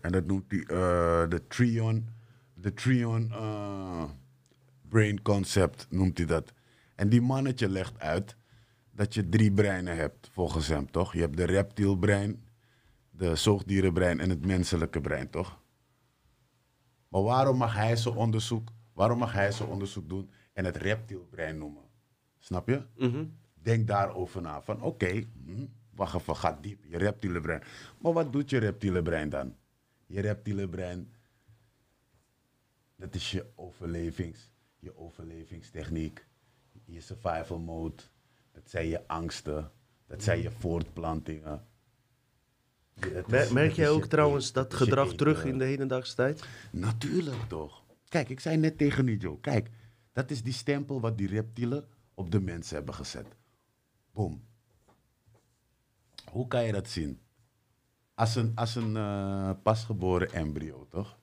En 0.00 0.12
dat 0.12 0.26
noemt 0.26 0.50
hij 0.50 0.60
eh, 0.60 1.30
de 1.30 1.42
Trion, 1.48 2.08
de 2.54 2.74
Trion 2.74 3.30
eh, 3.30 4.04
Brain 4.88 5.22
Concept 5.22 5.86
noemt 5.90 6.18
hij 6.18 6.26
dat. 6.26 6.52
En 6.94 7.08
die 7.08 7.22
mannetje 7.22 7.68
legt 7.68 7.98
uit 7.98 8.36
dat 8.90 9.14
je 9.14 9.28
drie 9.28 9.52
breinen 9.52 9.96
hebt, 9.96 10.28
volgens 10.32 10.68
hem, 10.68 10.90
toch? 10.90 11.12
Je 11.12 11.20
hebt 11.20 11.36
de 11.36 11.44
reptielbrein, 11.44 12.44
de 13.10 13.36
zoogdierenbrein 13.36 14.20
en 14.20 14.30
het 14.30 14.46
menselijke 14.46 15.00
brein, 15.00 15.30
toch? 15.30 15.62
Maar 17.14 17.22
waarom 17.22 17.56
mag 17.56 17.74
hij 17.74 17.96
zo'n 17.96 18.16
onderzoek, 18.16 18.72
waarom 18.92 19.18
mag 19.18 19.32
hij 19.32 19.60
onderzoek 19.60 20.08
doen 20.08 20.30
en 20.52 20.64
het 20.64 20.76
reptielbrein 20.76 21.58
noemen? 21.58 21.82
Snap 22.38 22.68
je? 22.68 22.82
Mhm. 22.96 23.26
Denk 23.54 23.86
daarover 23.86 24.42
na. 24.42 24.62
Van 24.62 24.82
oké, 24.82 25.24
hm, 25.44 25.66
wacht 25.90 26.14
even, 26.14 26.36
ga 26.36 26.58
diep. 26.60 26.84
Je 26.84 26.98
reptiele 26.98 27.40
brein. 27.40 27.62
Maar 27.98 28.12
wat 28.12 28.32
doet 28.32 28.50
je 28.50 28.58
reptiele 28.58 29.02
brein 29.02 29.28
dan? 29.28 29.56
Je 30.06 30.20
reptiele 30.20 30.68
brein, 30.68 31.12
dat 32.96 33.14
is 33.14 33.30
je 33.30 33.46
overlevings, 33.54 34.50
je 34.78 34.96
overlevingstechniek, 34.96 36.26
je 36.84 37.00
survival 37.00 37.58
mode. 37.58 38.02
Dat 38.52 38.70
zijn 38.70 38.86
je 38.86 39.08
angsten, 39.08 39.70
dat 40.06 40.22
zijn 40.22 40.42
je 40.42 40.50
voortplantingen. 40.50 41.66
Is- 43.28 43.50
Merk 43.50 43.72
jij 43.72 43.88
ook 43.88 44.04
trouwens 44.06 44.52
dat 44.52 44.74
gedrag 44.74 45.04
eten. 45.06 45.16
terug 45.16 45.44
in 45.44 45.58
de 45.58 45.64
hedendaagse 45.64 46.14
tijd? 46.14 46.44
Natuurlijk 46.72 47.42
toch. 47.48 47.82
Kijk, 48.08 48.28
ik 48.28 48.40
zei 48.40 48.56
net 48.56 48.78
tegen 48.78 49.04
Nijo. 49.04 49.36
Kijk, 49.36 49.70
dat 50.12 50.30
is 50.30 50.42
die 50.42 50.52
stempel 50.52 51.00
wat 51.00 51.18
die 51.18 51.28
reptielen 51.28 51.84
op 52.14 52.30
de 52.30 52.40
mensen 52.40 52.76
hebben 52.76 52.94
gezet. 52.94 53.26
Boom. 54.12 54.42
Hoe 56.30 56.48
kan 56.48 56.64
je 56.64 56.72
dat 56.72 56.88
zien? 56.88 57.18
Als 58.14 58.34
een, 58.36 58.52
als 58.54 58.74
een 58.74 58.96
eh, 58.96 59.50
pasgeboren 59.62 60.32
embryo, 60.32 60.86
toch? 60.90 61.18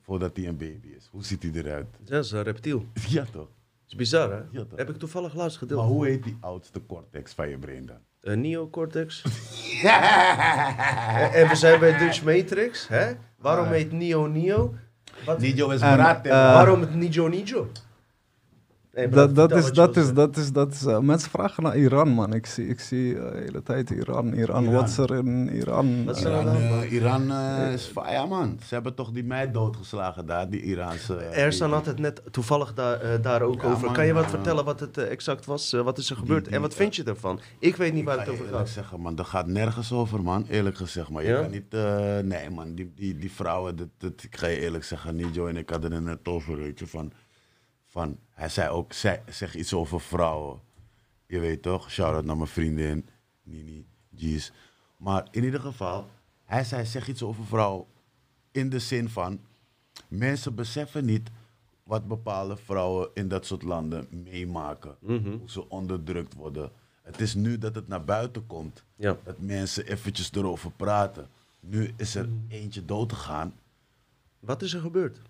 Voordat 0.00 0.36
hij 0.36 0.46
een 0.48 0.56
baby 0.56 0.88
is. 0.88 1.08
Hoe 1.10 1.24
ziet 1.24 1.42
hij 1.42 1.52
eruit? 1.52 1.86
Ja, 2.04 2.04
dat 2.14 2.24
is 2.24 2.30
een 2.30 2.42
reptiel. 2.42 2.86
Ja, 3.08 3.24
toch? 3.24 3.32
Dat 3.32 3.86
is 3.86 3.94
bizar, 3.94 4.30
hè? 4.32 4.42
Ja, 4.50 4.64
toch. 4.64 4.78
Heb 4.78 4.88
ik 4.90 4.96
toevallig 4.96 5.34
laatst 5.34 5.60
Maar 5.60 5.68
gedeeld. 5.68 5.88
hoe 5.88 6.06
heet 6.06 6.22
die 6.22 6.36
oudste 6.40 6.86
cortex 6.86 7.32
van 7.32 7.48
je 7.48 7.58
brein 7.58 7.86
dan? 7.86 7.98
Een 8.20 8.40
neocortex. 8.40 9.22
en, 9.82 11.32
en 11.40 11.48
we 11.48 11.56
zijn 11.56 11.80
bij 11.80 11.98
Dutch 11.98 12.22
Matrix, 12.22 12.88
hè? 12.88 13.12
Waarom 13.36 13.66
heet 13.68 13.92
Neo 13.92 14.26
Neo? 14.26 14.74
Wat, 15.24 15.38
Nijo 15.38 15.70
is 15.70 15.80
hè, 15.80 15.88
eh, 15.96 16.30
waarom 16.30 16.80
het 16.80 16.94
Nijo 16.94 17.28
Nijo? 17.28 17.70
Hey, 18.98 19.08
bro, 19.08 19.32
Dat, 19.32 19.52
is, 19.56 19.72
dat, 19.72 19.96
is, 19.96 20.12
dat 20.12 20.36
is, 20.36 20.52
dat 20.52 20.72
is, 20.72 20.82
mensen 21.00 21.30
vragen 21.30 21.62
naar 21.62 21.76
Iran, 21.76 22.08
man. 22.08 22.32
Ik 22.34 22.46
zie, 22.46 22.68
ik 22.68 22.80
zie 22.80 23.18
eh, 23.18 23.32
de 23.32 23.38
hele 23.38 23.62
tijd 23.62 23.90
Iran, 23.90 24.32
Iran. 24.32 24.62
Iran. 24.64 24.74
Wat 24.74 24.88
is 24.88 24.98
er 24.98 25.14
in 25.14 25.48
Iran? 25.48 26.04
Wat 26.04 26.16
is 26.16 26.24
er 26.24 26.30
Iran, 26.30 26.46
eh, 26.56 26.92
Iran 26.92 27.30
eh, 27.30 27.72
is 27.72 27.92
ja 28.10 28.26
man. 28.26 28.58
Ze 28.66 28.74
hebben 28.74 28.94
toch 28.94 29.10
die 29.10 29.24
meid 29.24 29.54
doodgeslagen 29.54 30.26
daar, 30.26 30.50
die 30.50 30.62
Iraanse. 30.62 31.14
Ersan 31.16 31.72
had 31.72 31.86
het 31.86 31.98
net 31.98 32.22
toevallig 32.30 32.74
daar, 32.74 33.20
daar 33.22 33.42
ook 33.42 33.62
Ja, 33.62 33.68
over. 33.68 33.84
man, 33.84 33.94
kan 33.94 34.06
je 34.06 34.12
wat 34.12 34.30
vertellen 34.30 34.64
wat 34.64 34.80
het 34.80 34.98
exact 34.98 35.44
was? 35.44 35.70
wat 35.72 35.98
is 35.98 36.10
er 36.10 36.16
gebeurd? 36.16 36.44
die, 36.44 36.54
en 36.54 36.60
wat 36.60 36.74
vind 36.74 36.96
je 36.96 37.02
ervan? 37.04 37.40
Ik 37.58 37.76
weet 37.76 37.92
niet 37.92 38.00
Ik 38.00 38.06
waar 38.06 38.14
ga 38.14 38.20
het 38.20 38.28
je 38.30 38.34
over 38.36 38.44
eerlijk 38.46 38.64
gaat. 38.66 38.74
zeggen, 38.74 39.00
man, 39.00 39.14
dat 39.14 39.26
gaat 39.26 39.46
nergens 39.46 39.92
over, 39.92 40.22
man. 40.22 40.46
Eerlijk 40.48 40.76
gezegd, 40.76 41.08
maar 41.10 41.22
je 41.22 41.28
Ja? 41.28 41.40
kan 41.40 41.50
niet... 41.50 41.72
nee, 42.24 42.50
man, 42.50 42.74
die, 42.74 42.92
die, 42.94 43.18
die 43.18 43.32
vrouwen, 43.32 43.76
dat, 43.76 43.88
dat, 43.98 44.22
ik 44.22 44.36
ga 44.36 44.46
je 44.46 44.60
eerlijk 44.60 44.84
zeggen, 44.84 45.16
Nijo 45.16 45.46
en 45.46 45.56
ik 45.56 45.70
hadden 45.70 45.92
het 45.92 46.04
net 46.04 46.28
over, 46.28 46.56
weet 46.56 46.78
je, 46.78 46.86
van... 46.86 47.12
van 47.88 48.18
hij 48.30 48.48
zei 48.48 48.68
ook, 48.68 48.92
zei, 48.92 49.20
zeg 49.30 49.54
iets 49.54 49.74
over 49.74 50.00
vrouwen. 50.00 50.60
Je 51.26 51.38
weet 51.38 51.62
toch? 51.62 51.90
Shout-out 51.90 52.24
naar 52.24 52.36
mijn 52.36 52.48
vriendin, 52.48 53.08
Nini, 53.42 53.86
G's. 54.16 54.52
Maar 54.96 55.28
in 55.30 55.44
ieder 55.44 55.60
geval, 55.60 56.06
hij 56.44 56.64
zei, 56.64 56.84
zeg 56.86 57.08
iets 57.08 57.22
over 57.22 57.44
vrouwen. 57.46 57.86
In 58.50 58.70
de 58.70 58.78
zin 58.78 59.08
van, 59.08 59.40
mensen 60.08 60.54
beseffen 60.54 61.04
niet 61.04 61.30
wat 61.82 62.08
bepaalde 62.08 62.56
vrouwen 62.56 63.08
in 63.14 63.28
dat 63.28 63.46
soort 63.46 63.62
landen 63.62 64.06
meemaken. 64.10 64.96
Mhm. 65.00 65.30
Hoe 65.38 65.50
ze 65.50 65.68
onderdrukt 65.68 66.34
worden. 66.34 66.70
Het 67.02 67.20
is 67.20 67.34
nu 67.34 67.58
dat 67.58 67.74
het 67.74 67.88
naar 67.88 68.04
buiten 68.04 68.46
komt. 68.46 68.84
Ja. 68.96 69.16
Dat 69.24 69.38
mensen 69.38 69.86
eventjes 69.86 70.32
erover 70.32 70.70
praten. 70.70 71.28
Nu 71.60 71.92
is 71.96 72.14
er 72.14 72.28
eentje 72.48 72.84
dood 72.84 73.12
gegaan. 73.12 73.54
Wat 74.40 74.62
is 74.62 74.72
er 74.74 74.80
gebeurd? 74.80 75.20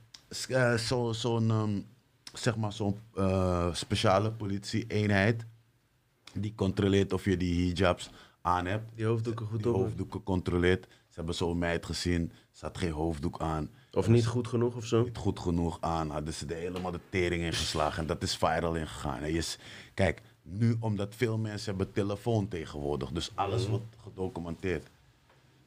Eh, 0.49 0.75
zo- 0.75 1.13
Zo'n, 1.13 1.51
ehm, 1.51 1.81
zeg 2.33 2.57
maar, 2.57 2.73
zo'n 2.73 2.99
eh, 3.15 3.75
speciale 3.75 4.33
politie-eenheid. 4.33 5.47
Die 6.35 6.55
controleert 6.55 7.13
of 7.13 7.25
je 7.25 7.37
die 7.37 7.67
hijabs 7.73 8.11
aan 8.43 8.67
hebt. 8.67 8.91
Die 8.95 9.05
hoofddoeken 9.07 9.47
goed 9.47 9.63
Die 9.63 9.73
op. 9.73 9.81
hoofddoeken 9.83 10.23
controleert. 10.23 10.85
Ze 10.85 11.15
hebben 11.15 11.35
zo'n 11.35 11.59
meid 11.59 11.87
gezien. 11.87 12.33
Ze 12.53 12.65
had 12.65 12.79
geen 12.79 12.91
hoofddoek 12.93 13.41
aan. 13.41 13.71
Of 13.93 14.09
niet 14.09 14.27
goed 14.27 14.49
genoeg 14.49 14.75
of 14.77 14.85
zo? 14.87 15.03
Niet 15.03 15.17
goed 15.17 15.39
genoeg 15.39 15.79
aan. 15.81 16.11
Hadden 16.11 16.35
ze 16.35 16.47
er 16.47 16.57
helemaal 16.57 16.91
de 16.91 17.01
tering 17.09 17.43
in 17.43 17.53
geslagen. 17.53 17.99
En 18.01 18.07
dat 18.07 18.23
is 18.23 18.37
viral 18.37 18.75
in 18.75 18.87
gegaan. 18.89 19.23
En 19.23 19.33
je 19.33 19.41
s- 19.41 19.59
kijk, 19.95 20.23
nu 20.43 20.77
omdat 20.81 21.15
veel 21.15 21.39
mensen 21.39 21.69
hebben 21.77 21.93
telefoon 21.93 22.49
tegenwoordig. 22.49 23.11
Dus 23.11 23.31
alles 23.35 23.63
Mhm. 23.63 23.71
wordt 23.71 23.97
gedocumenteerd. 24.03 24.87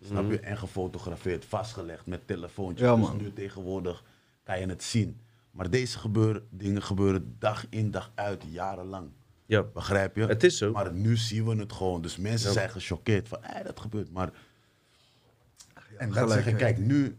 Snap 0.05 0.29
je? 0.31 0.39
En 0.39 0.57
gefotografeerd, 0.57 1.45
vastgelegd 1.45 2.05
met 2.05 2.27
telefoontjes. 2.27 2.87
Ja, 2.87 2.95
dus 2.95 3.07
man. 3.07 3.17
nu 3.17 3.33
tegenwoordig 3.33 4.03
kan 4.43 4.59
je 4.59 4.65
het 4.67 4.83
zien. 4.83 5.19
Maar 5.51 5.69
deze 5.69 5.99
gebeuren, 5.99 6.47
dingen 6.49 6.83
gebeuren 6.83 7.35
dag 7.39 7.65
in 7.69 7.91
dag 7.91 8.11
uit, 8.15 8.43
jarenlang. 8.49 9.09
Ja. 9.45 9.63
Begrijp 9.63 10.15
je? 10.15 10.25
Het 10.25 10.43
is 10.43 10.57
zo. 10.57 10.71
Maar 10.71 10.93
nu 10.93 11.17
zien 11.17 11.45
we 11.45 11.55
het 11.55 11.73
gewoon. 11.73 12.01
Dus 12.01 12.17
mensen 12.17 12.47
Ja. 12.47 12.53
zijn 12.53 12.69
gechoqueerd 12.69 13.27
van, 13.27 13.37
hé, 13.41 13.63
dat 13.63 13.79
gebeurt. 13.79 14.11
Maar 14.11 14.31
en 15.97 16.07
dat 16.09 16.17
gelijk, 16.17 16.31
zeggen, 16.31 16.55
kijk, 16.55 16.77
nu, 16.77 17.17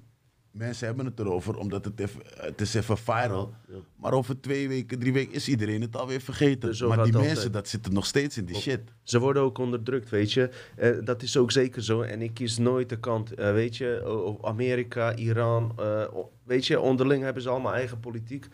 mensen 0.53 0.87
hebben 0.87 1.05
het 1.05 1.19
erover, 1.19 1.57
omdat 1.57 1.85
het, 1.85 2.01
even, 2.01 2.21
het 2.37 2.61
is 2.61 2.75
even 2.75 2.99
viral. 2.99 3.55
Maar 3.97 4.13
over 4.13 4.41
twee 4.41 4.69
weken, 4.69 4.99
drie 4.99 5.13
weken 5.13 5.35
is 5.35 5.49
iedereen 5.49 5.81
het 5.81 5.97
alweer 5.97 6.21
vergeten. 6.21 6.69
Dus 6.69 6.81
maar 6.81 7.05
die 7.05 7.13
mensen, 7.13 7.35
altijd. 7.35 7.53
dat 7.53 7.69
zitten 7.69 7.93
nog 7.93 8.07
steeds 8.07 8.37
in 8.39 8.45
die 8.45 8.57
shit. 8.57 8.81
Ze 9.03 9.19
worden 9.19 9.43
ook 9.43 9.59
onderdrukt, 9.59 10.11
weet 10.11 10.33
je. 10.33 10.51
Eh, 10.77 10.91
dat 11.05 11.23
is 11.23 11.37
ook 11.37 11.53
zeker 11.53 11.83
zo. 11.83 12.03
En 12.03 12.23
ik 12.23 12.35
kies 12.35 12.59
nooit 12.59 12.89
de 12.89 12.99
kant, 12.99 13.33
eh, 13.35 13.53
weet 13.53 13.77
je, 13.77 14.39
Amerika, 14.43 15.15
Iran. 15.17 15.73
eh, 15.79 16.05
weet 16.45 16.67
je, 16.67 16.81
onderling 16.81 17.23
hebben 17.23 17.43
ze 17.43 17.49
allemaal 17.49 17.75
eigen 17.75 18.01
politiek. 18.01 18.47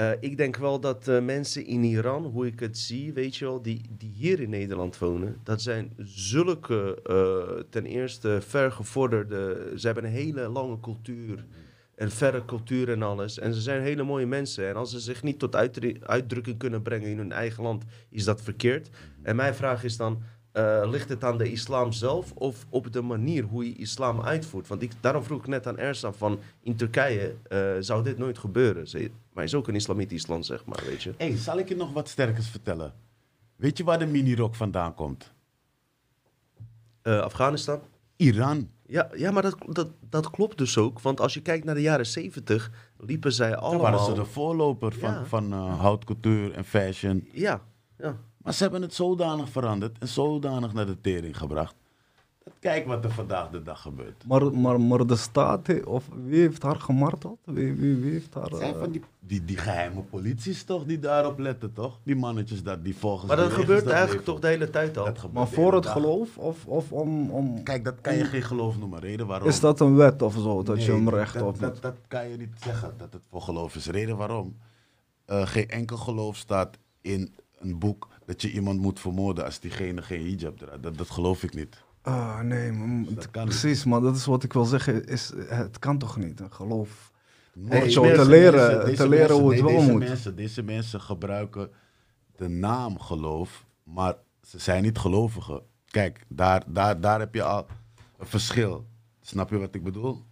Eh, 0.00 0.10
ik 0.20 0.36
denk 0.36 0.56
wel 0.56 0.80
dat 0.80 1.08
eh, 1.08 1.22
mensen 1.22 1.66
in 1.66 1.84
Iran, 1.84 2.24
hoe 2.24 2.46
ik 2.46 2.60
het 2.60 2.78
zie, 2.78 3.12
weet 3.12 3.36
je 3.36 3.44
wel, 3.44 3.62
die, 3.62 3.80
die 3.98 4.12
hier 4.14 4.40
in 4.40 4.50
Nederland 4.50 4.98
wonen, 4.98 5.36
dat 5.42 5.62
zijn 5.62 5.92
zulke, 5.98 7.02
eh, 7.02 7.62
ten 7.70 7.86
eerste, 7.86 8.38
vergevorderde, 8.46 9.72
ze 9.76 9.86
hebben 9.86 10.04
een 10.04 10.10
hele 10.10 10.48
lange 10.48 10.80
cultuur. 10.80 11.44
Een 11.96 12.10
verre 12.10 12.44
cultuur 12.44 12.90
en 12.90 13.02
alles. 13.02 13.38
En 13.38 13.54
ze 13.54 13.60
zijn 13.60 13.82
hele 13.82 14.02
mooie 14.02 14.26
mensen. 14.26 14.68
En 14.68 14.74
als 14.74 14.90
ze 14.90 15.00
zich 15.00 15.22
niet 15.22 15.38
tot 15.38 15.56
uitdru- 15.56 15.98
uitdrukking 16.00 16.58
kunnen 16.58 16.82
brengen 16.82 17.08
in 17.08 17.18
hun 17.18 17.32
eigen 17.32 17.62
land, 17.62 17.84
is 18.10 18.24
dat 18.24 18.42
verkeerd. 18.42 18.90
En 19.22 19.36
mijn 19.36 19.54
vraag 19.54 19.84
is 19.84 19.96
dan, 19.96 20.22
ligt 20.84 21.08
het 21.08 21.24
aan 21.24 21.38
de 21.38 21.50
islam 21.50 21.92
zelf 21.92 22.32
of 22.34 22.66
op 22.68 22.92
de 22.92 23.02
manier 23.02 23.42
hoe 23.42 23.64
je 23.64 23.74
islam 23.74 24.20
uitvoert? 24.22 24.68
Want 24.68 24.82
ik, 24.82 24.92
daarom 25.00 25.22
vroeg 25.22 25.40
ik 25.40 25.46
net 25.46 25.66
aan 25.66 25.78
Ersan 25.78 26.14
van 26.14 26.38
in 26.62 26.76
Turkije 26.76 27.34
zou 27.80 28.02
dit 28.02 28.18
nooit 28.18 28.38
gebeuren. 28.38 28.88
Maar 29.32 29.44
is 29.44 29.54
ook 29.54 29.68
een 29.68 29.74
islamitisch 29.74 30.26
land, 30.26 30.46
zeg 30.46 30.64
maar, 30.64 30.82
weet 30.86 31.02
je. 31.02 31.14
Hé, 31.16 31.28
hey, 31.28 31.36
zal 31.36 31.58
ik 31.58 31.68
je 31.68 31.76
nog 31.76 31.92
wat 31.92 32.08
sterkers 32.08 32.48
vertellen? 32.48 32.94
Weet 33.56 33.78
je 33.78 33.84
waar 33.84 33.98
de 33.98 34.06
minirok 34.06 34.54
vandaan 34.54 34.94
komt? 34.94 35.32
Eh, 37.02 37.20
Afghanistan? 37.20 37.80
Iran. 38.16 38.70
Ja, 38.86 39.10
ja 39.14 39.30
maar 39.30 39.42
dat, 39.42 39.56
dat, 39.68 39.88
dat 40.08 40.30
klopt 40.30 40.58
dus 40.58 40.78
ook. 40.78 41.00
Want 41.00 41.20
als 41.20 41.34
je 41.34 41.42
kijkt 41.42 41.64
naar 41.64 41.74
de 41.74 41.80
jaren 41.80 42.06
70, 42.06 42.70
liepen 42.98 43.32
zij 43.32 43.56
allemaal... 43.56 43.90
waren 43.90 44.04
ze 44.04 44.12
de 44.12 44.24
voorloper 44.24 44.92
van, 44.92 45.10
Ja. 45.12 45.24
van 45.24 45.52
eh, 45.52 45.80
houtcultuur 45.80 46.52
en 46.52 46.64
fashion. 46.64 47.28
Ja, 47.32 47.62
ja. 47.98 48.16
Maar 48.36 48.54
ze 48.54 48.62
hebben 48.62 48.82
het 48.82 48.94
zodanig 48.94 49.48
veranderd 49.48 49.98
en 49.98 50.08
zodanig 50.08 50.72
naar 50.72 50.86
de 50.86 51.00
tering 51.00 51.36
gebracht. 51.36 51.74
Kijk 52.58 52.86
wat 52.86 53.04
er 53.04 53.10
vandaag 53.10 53.50
de 53.50 53.62
dag 53.62 53.80
gebeurt. 53.80 54.24
Maar, 54.26 54.54
maar, 54.54 54.80
maar 54.80 55.06
de 55.06 55.16
staat, 55.16 55.84
of 55.84 56.08
wie 56.24 56.40
heeft 56.40 56.62
haar 56.62 56.76
gemarteld? 56.76 57.38
Wie, 57.44 57.74
wie, 57.74 57.96
wie 57.96 58.12
heeft 58.12 58.34
haar... 58.34 58.50
Zijn 58.54 58.74
eh, 58.74 58.80
van 58.80 58.90
die, 58.90 59.02
die, 59.18 59.44
die 59.44 59.56
geheime 59.56 60.02
polities 60.02 60.64
toch, 60.64 60.84
die 60.84 60.98
daarop 60.98 61.38
letten 61.38 61.72
toch? 61.72 61.98
Die 62.02 62.16
mannetjes 62.16 62.62
dat, 62.62 62.84
die 62.84 62.96
volgens 62.96 63.26
Maar 63.26 63.36
dat 63.36 63.52
gebeurt 63.52 63.84
dat 63.84 63.92
eigenlijk 63.92 64.26
leven. 64.26 64.32
toch 64.32 64.40
de 64.40 64.46
hele 64.46 64.70
tijd 64.70 64.98
al. 64.98 65.04
Dat 65.04 65.18
gebeurt 65.18 65.34
maar 65.34 65.48
voor 65.48 65.74
het 65.74 65.82
dag. 65.82 65.92
geloof 65.92 66.38
of, 66.38 66.66
of 66.66 66.92
om... 66.92 67.30
om 67.30 67.62
Kijk, 67.62 67.84
dat 67.84 68.00
kan 68.00 68.16
je 68.16 68.24
geen 68.24 68.42
geloof 68.42 68.78
noemen. 68.78 69.00
Reden 69.00 69.26
waarom? 69.26 69.48
is 69.48 69.60
dat 69.60 69.80
een 69.80 69.96
wet 69.96 70.22
of 70.22 70.34
zo, 70.34 70.62
dat 70.62 70.84
je 70.84 70.92
hem 70.92 71.08
recht 71.08 71.34
dat, 71.34 71.42
op 71.42 71.60
dat, 71.60 71.72
moet? 71.72 71.82
dat 71.82 71.96
kan 72.08 72.28
je 72.28 72.36
niet 72.36 72.54
zeggen, 72.64 72.94
dat 72.96 73.12
het 73.12 73.22
voor 73.30 73.42
geloof 73.42 73.74
is. 73.74 73.86
Reden 73.86 74.16
waarom? 74.16 74.56
Eh, 75.24 75.46
geen 75.46 75.68
enkel 75.68 75.96
geloof 75.96 76.36
staat 76.36 76.78
in 77.00 77.34
een 77.58 77.78
boek 77.78 78.08
dat 78.26 78.42
je 78.42 78.50
iemand 78.50 78.80
moet 78.80 79.00
vermoorden 79.00 79.44
als 79.44 79.60
diegene 79.60 80.02
geen 80.02 80.22
hijab 80.26 80.58
draagt. 80.58 80.82
Dat, 80.82 80.98
dat 80.98 81.10
geloof 81.10 81.42
ik 81.42 81.54
niet. 81.54 81.82
Ah, 82.02 82.40
nee, 82.40 82.72
maar, 82.72 83.14
Dat 83.14 83.30
kan 83.30 83.42
niet. 83.44 83.58
precies, 83.60 83.84
maar 83.84 84.00
dat 84.00 84.16
is 84.16 84.24
wat 84.24 84.42
ik 84.42 84.52
wil 84.52 84.64
zeggen. 84.64 85.06
Is, 85.06 85.32
het 85.48 85.78
kan 85.78 85.98
toch 85.98 86.16
niet, 86.16 86.40
een 86.40 86.52
geloof? 86.52 87.12
Nee, 87.54 87.90
zo 87.90 88.02
te 88.02 88.28
leren- 88.28 88.76
mensen- 88.76 88.94
te 88.94 89.08
leren 89.08 89.36
hoe 89.36 89.52
het 89.54 89.62
nee, 89.62 89.70
wel 89.72 89.78
deze 89.80 89.90
moet. 89.92 90.00
Mensen, 90.08 90.36
deze 90.36 90.62
mensen 90.62 91.00
gebruiken 91.00 91.70
de 92.36 92.48
naam 92.48 92.98
geloof, 93.00 93.64
maar 93.82 94.14
ze 94.42 94.58
zijn 94.58 94.82
niet 94.82 94.98
gelovigen. 94.98 95.62
Kijk, 95.86 96.24
daar, 96.28 96.62
daar, 96.66 97.00
daar 97.00 97.18
heb 97.20 97.34
je 97.34 97.42
al 97.42 97.66
een 98.18 98.26
verschil. 98.26 98.86
Snap 99.20 99.50
je 99.50 99.58
wat 99.58 99.74
ik 99.74 99.82
bedoel? 99.84 100.22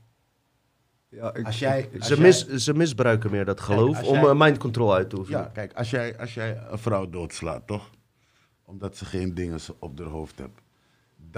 Ja, 1.08 1.34
ik, 1.34 1.46
Als 1.46 1.58
jij, 1.58 1.88
als 1.98 2.06
Ze, 2.06 2.14
jij- 2.14 2.22
mis, 2.24 2.46
ze 2.46 2.74
misbruiken 2.74 3.30
meer 3.30 3.44
dat 3.44 3.60
geloof 3.60 4.02
om 4.02 4.14
jij- 4.14 4.24
eh, 4.28 4.38
mind 4.38 4.58
control 4.58 4.94
uit 4.94 5.10
te 5.10 5.16
oefenen. 5.18 5.40
Ja, 5.40 5.46
kijk, 5.46 5.72
als 5.72 5.90
jij, 5.90 6.18
als 6.18 6.34
jij 6.34 6.58
een 6.70 6.78
vrouw 6.78 7.08
doodslaat, 7.10 7.66
toch? 7.66 7.90
Omdat 8.64 8.96
ze 8.96 9.04
geen 9.04 9.34
dingen 9.34 9.58
op 9.78 9.98
haar 9.98 10.08
hoofd 10.08 10.38
heeft. 10.38 10.50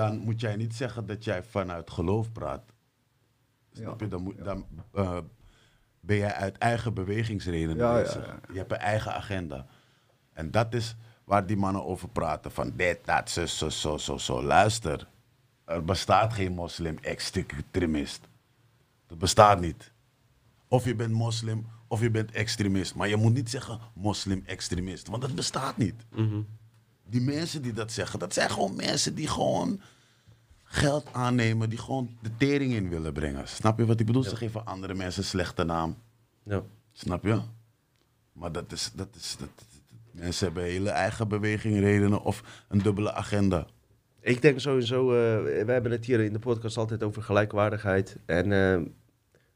Dan 0.00 0.18
moet 0.18 0.40
jij 0.40 0.56
niet 0.56 0.74
zeggen 0.74 1.06
dat 1.06 1.24
jij 1.24 1.42
vanuit 1.42 1.90
geloof 1.90 2.32
praat. 2.32 2.62
Snap 3.72 4.00
je? 4.00 4.08
Dan, 4.08 4.22
moet, 4.22 4.44
dan 4.44 4.66
eh, 4.92 5.18
ben 6.00 6.16
jij 6.16 6.32
uit 6.34 6.58
eigen 6.58 6.94
bewegingsredenen 6.94 7.76
bezig. 7.76 8.26
ja. 8.26 8.40
Je 8.52 8.58
hebt 8.58 8.72
een 8.72 8.78
eigen 8.78 9.14
agenda. 9.14 9.66
En 10.32 10.50
dat 10.50 10.74
is 10.74 10.96
waar 11.24 11.46
die 11.46 11.56
mannen 11.56 11.84
over 11.84 12.08
praten. 12.08 12.50
Van 12.50 12.72
dit, 12.76 12.98
dat, 13.04 13.30
zo, 13.30 13.46
zo, 13.46 13.68
zo, 13.68 13.96
zo, 13.96 14.16
zo. 14.16 14.42
Luister, 14.42 15.08
er 15.64 15.84
bestaat 15.84 16.32
geen 16.32 16.52
moslim-extremist. 16.52 18.28
Dat 19.06 19.18
bestaat 19.18 19.60
niet. 19.60 19.92
Of 20.68 20.84
je 20.84 20.94
bent 20.94 21.12
moslim 21.12 21.66
of 21.88 22.00
je 22.00 22.10
bent 22.10 22.30
extremist. 22.30 22.94
Maar 22.94 23.08
je 23.08 23.16
moet 23.16 23.32
niet 23.34 23.50
zeggen 23.50 23.80
moslim-extremist, 23.94 25.08
want 25.08 25.22
dat 25.22 25.34
bestaat 25.34 25.76
niet. 25.76 26.04
Die 27.10 27.20
mensen 27.20 27.62
die 27.62 27.72
dat 27.72 27.92
zeggen, 27.92 28.18
dat 28.18 28.34
zijn 28.34 28.50
gewoon 28.50 28.76
mensen 28.76 29.14
die 29.14 29.28
gewoon 29.28 29.80
geld 30.64 31.12
aannemen, 31.12 31.68
die 31.70 31.78
gewoon 31.78 32.16
de 32.22 32.30
tering 32.36 32.72
in 32.72 32.88
willen 32.88 33.12
brengen. 33.12 33.48
Snap 33.48 33.78
je 33.78 33.86
wat 33.86 34.00
ik 34.00 34.06
bedoel? 34.06 34.22
Ze 34.22 34.36
geven 34.36 34.64
andere 34.64 34.94
mensen 34.94 35.22
een 35.22 35.28
slechte 35.28 35.64
naam. 35.64 35.96
Ja. 36.42 36.62
Snap 36.92 37.24
je? 37.24 37.40
Maar 38.32 38.52
dat 38.52 38.72
is, 38.72 38.90
dat 38.94 39.08
is, 39.16 39.36
dat, 39.38 39.48
mensen 40.10 40.46
hebben 40.46 40.62
hele 40.62 40.90
eigen 40.90 41.28
bewegingredenen 41.28 42.22
of 42.22 42.64
een 42.68 42.78
dubbele 42.78 43.12
agenda. 43.12 43.66
Ik 44.20 44.42
denk 44.42 44.60
sowieso, 44.60 45.10
eh, 45.10 45.64
we 45.64 45.72
hebben 45.72 45.92
het 45.92 46.04
hier 46.04 46.20
in 46.20 46.32
de 46.32 46.38
podcast 46.38 46.76
altijd 46.76 47.02
over 47.02 47.22
gelijkwaardigheid. 47.22 48.16
En 48.26 48.52
eh, 48.52 48.80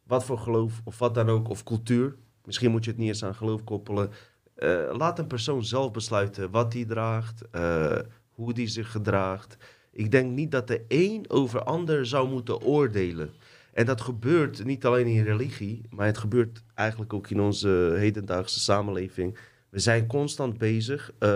wat 0.03 0.25
voor 0.25 0.39
geloof, 0.39 0.81
of 0.85 0.99
wat 0.99 1.15
dan 1.15 1.29
ook, 1.29 1.49
of 1.49 1.65
cultuur. 1.65 2.17
Misschien 2.45 2.71
moet 2.71 2.85
je 2.85 2.91
het 2.91 2.99
niet 2.99 3.09
eens 3.09 3.25
aan 3.25 3.35
geloof 3.35 3.65
koppelen. 3.65 4.11
Eh, 4.55 4.95
laat 4.97 5.19
een 5.19 5.27
persoon 5.27 5.65
zelf 5.65 5.91
besluiten 5.91 6.51
wat 6.51 6.73
hij 6.73 6.85
draagt, 6.85 7.43
eh, 7.51 7.99
hoe 8.31 8.53
die 8.53 8.67
zich 8.67 8.91
gedraagt. 8.91 9.57
Ik 9.93 10.11
denk 10.11 10.31
niet 10.31 10.51
dat 10.51 10.69
de 10.69 10.85
een 10.89 11.25
over 11.29 11.63
ander 11.63 12.07
zou 12.07 12.29
moeten 12.29 12.61
oordelen. 12.63 13.31
En 13.73 13.87
dat 13.87 14.01
gebeurt 14.01 14.65
niet 14.65 14.85
alleen 14.85 15.07
in 15.07 15.25
religie, 15.25 15.83
maar 15.91 16.07
het 16.07 16.19
gebeurt 16.19 16.63
eigenlijk 16.75 17.13
ook 17.13 17.31
in 17.31 17.41
onze 17.41 17.95
hedendaagse 17.99 18.61
samenleving. 18.61 19.39
We 19.69 19.79
zijn 19.79 20.07
constant 20.07 20.59
bezig 20.59 21.13
eh, 21.19 21.31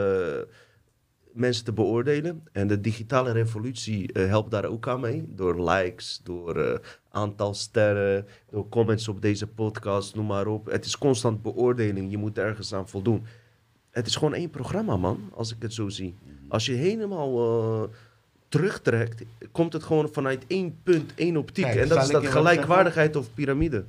mensen 1.39 1.65
te 1.65 1.73
beoordelen. 1.73 2.43
En 2.53 2.67
de 2.67 2.81
digitale 2.81 3.33
revolutie 3.33 4.13
eh, 4.13 4.27
helpt 4.27 4.51
daar 4.51 4.65
ook 4.65 4.89
aan 4.89 5.01
mee. 5.01 5.25
Door 5.29 5.71
likes, 5.71 6.21
door 6.25 6.57
eh, 6.57 6.79
aantal 7.11 7.55
sterren, 7.55 8.27
door 8.51 8.69
comments 8.69 9.09
op 9.09 9.23
deze 9.23 9.47
podcast, 9.47 10.15
noem 10.15 10.27
maar 10.27 10.47
op. 10.47 10.67
Het 10.67 10.85
is 10.85 10.99
constant 10.99 11.43
beoordeling, 11.43 12.11
je 12.11 12.17
moet 12.17 12.39
ergens 12.39 12.75
aan 12.75 12.89
voldoen. 12.89 13.27
Het 13.91 14.07
is 14.07 14.17
gewoon 14.17 14.35
één 14.35 14.51
programma, 14.51 14.97
man, 14.97 15.31
als 15.35 15.53
ik 15.53 15.63
het 15.63 15.75
zo 15.75 15.89
zie. 15.89 16.15
Als 16.49 16.67
je 16.67 16.73
helemaal 16.73 17.39
eh, 17.39 17.89
terugtrekt, 18.49 19.23
komt 19.53 19.73
het 19.73 19.83
gewoon 19.83 20.09
vanuit 20.13 20.45
één 20.47 20.79
punt, 20.83 21.13
één 21.15 21.37
optiek. 21.37 21.65
Kijk, 21.65 21.77
en 21.77 21.89
dat 21.89 22.03
is 22.03 22.09
dat 22.09 22.27
gelijkwaardigheid 22.27 23.17
of 23.17 23.35
piramide. 23.35 23.85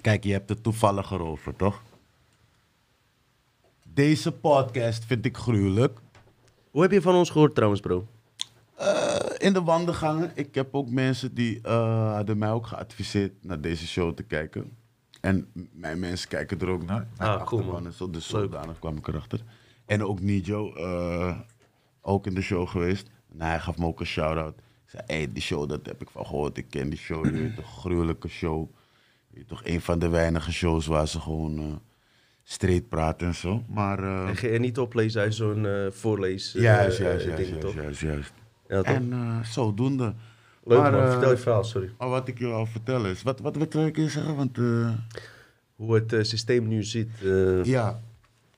Kijk, 0.00 0.24
je 0.24 0.32
hebt 0.32 0.48
het 0.48 0.62
toevallig 0.62 1.10
erover, 1.10 1.56
toch? 1.56 1.82
Deze 3.92 4.32
podcast 4.32 5.04
vind 5.04 5.24
ik 5.24 5.36
gruwelijk. 5.36 5.98
Hoe 6.70 6.82
heb 6.82 6.90
je 6.90 7.02
van 7.02 7.14
ons 7.14 7.30
gehoord 7.30 7.54
trouwens, 7.54 7.80
bro? 7.80 8.06
Eh, 8.74 9.16
in 9.38 9.52
de 9.52 9.62
wandelgangen. 9.62 10.32
Ik 10.34 10.54
heb 10.54 10.74
ook 10.74 10.90
mensen 10.90 11.34
die 11.34 11.60
eh, 11.62 12.14
hadden 12.14 12.38
mij 12.38 12.50
ook 12.50 12.66
geadviseerd 12.66 13.32
naar 13.44 13.60
deze 13.60 13.86
show 13.86 14.14
te 14.14 14.22
kijken. 14.22 14.76
En 15.20 15.48
mijn 15.72 15.98
mensen 15.98 16.28
kijken 16.28 16.60
er 16.60 16.68
ook 16.68 16.84
naar. 16.84 17.06
Ah, 17.16 17.44
cool, 17.44 17.62
man. 17.62 17.86
en 17.86 17.92
zo, 17.92 18.10
dus 18.10 18.28
zodanig 18.28 18.78
kwam 18.78 18.96
ik 18.96 19.08
erachter. 19.08 19.42
En 19.86 20.04
ook 20.04 20.20
Nijo, 20.20 20.74
eh 20.74 21.38
ook 22.00 22.26
in 22.26 22.34
de 22.34 22.42
show 22.42 22.68
geweest. 22.68 23.10
En 23.32 23.40
hij 23.40 23.60
gaf 23.60 23.78
me 23.78 23.86
ook 23.86 24.00
een 24.00 24.06
shout-out. 24.06 24.58
Ik 24.58 24.90
zei, 24.90 25.02
hey, 25.06 25.32
die 25.32 25.42
show, 25.42 25.68
dat 25.68 25.86
heb 25.86 26.02
ik 26.02 26.10
van 26.10 26.26
gehoord. 26.26 26.56
Ik 26.56 26.66
ken 26.70 26.88
die 26.88 26.98
show, 26.98 27.24
je 27.24 27.30
weet 27.30 27.56
toch, 27.56 27.78
gruwelijke 27.78 28.28
show. 28.28 28.68
Je 29.30 29.36
weet 29.36 29.48
toch, 29.48 29.64
een 29.64 29.80
van 29.80 29.98
de 29.98 30.08
weinige 30.08 30.52
shows 30.52 30.86
waar 30.86 31.08
ze 31.08 31.20
gewoon 31.20 31.80
straight 32.50 32.88
praten 32.88 33.26
en 33.26 33.34
zo. 33.34 33.64
Maar, 33.68 33.98
eh, 33.98 34.54
En 34.54 34.60
niet 34.60 34.78
oplezen 34.78 35.20
uit 35.20 35.34
zo'n 35.34 35.66
eh 35.66 35.86
voorlees 35.90 36.54
eh, 36.54 36.62
juist, 36.62 36.98
juist, 36.98 37.24
juist, 37.26 37.36
ding, 37.36 37.62
juist, 37.62 37.74
juist, 37.74 38.00
juist. 38.00 38.32
Ja? 38.68 38.82
En 38.82 39.12
zodoende. 39.44 40.14
Leuk 40.64 40.78
Maar, 40.78 40.92
man, 40.92 41.10
vertel 41.10 41.30
je 41.30 41.36
verhaal, 41.36 41.64
sorry. 41.64 41.90
Maar 41.98 42.08
wat 42.08 42.28
ik 42.28 42.38
je 42.38 42.46
wil 42.46 42.66
vertellen 42.66 43.10
is, 43.10 43.22
wat, 43.22 43.40
wat, 43.40 43.56
wat 43.56 43.72
wil 43.72 43.86
ik 43.86 43.96
je 43.96 44.08
zeggen? 44.08 44.36
Want 44.36 44.56
Hoe 45.76 45.94
het 45.94 46.26
systeem 46.26 46.68
nu 46.68 46.82
zit. 46.82 47.08
ja, 47.62 48.00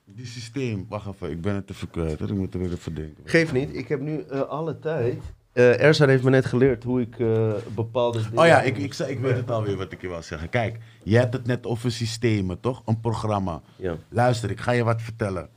die 0.05 0.25
systeem, 0.25 0.85
wacht 0.89 1.07
even, 1.07 1.31
ik 1.31 1.41
ben 1.41 1.55
het 1.55 1.71
kwijt. 1.91 2.19
hoor. 2.19 2.29
Ik 2.29 2.35
moet 2.35 2.53
er 2.53 2.59
weer 2.59 2.71
even 2.71 2.93
denken. 2.93 3.23
Geef 3.25 3.53
niet, 3.53 3.75
ik 3.75 3.87
heb 3.87 3.99
nu 3.99 4.29
alle 4.29 4.79
tijd. 4.79 5.21
Ersan 5.53 6.09
heeft 6.09 6.23
me 6.23 6.29
net 6.29 6.45
geleerd 6.45 6.83
hoe 6.83 7.01
ik 7.01 7.19
eh, 7.19 7.53
bepaalde 7.75 8.21
dingen... 8.21 8.37
Oh 8.37 8.45
ja, 8.45 8.61
ik, 8.61 8.77
ik, 8.77 8.93
zei- 8.93 9.11
ik 9.11 9.19
weet 9.19 9.35
het 9.35 9.51
alweer 9.51 9.77
wat 9.77 9.91
ik 9.91 10.01
je 10.01 10.07
wil 10.07 10.21
zeggen. 10.21 10.49
Kijk, 10.49 10.77
je 11.03 11.17
hebt 11.17 11.33
het 11.33 11.45
net 11.45 11.65
over 11.65 11.91
systemen, 11.91 12.59
toch? 12.59 12.81
Een 12.85 12.99
programma. 12.99 13.61
Ja. 13.75 13.95
Luister, 14.09 14.49
ik 14.51 14.59
ga 14.59 14.71
je 14.71 14.83
wat 14.83 15.01
vertellen. 15.01 15.49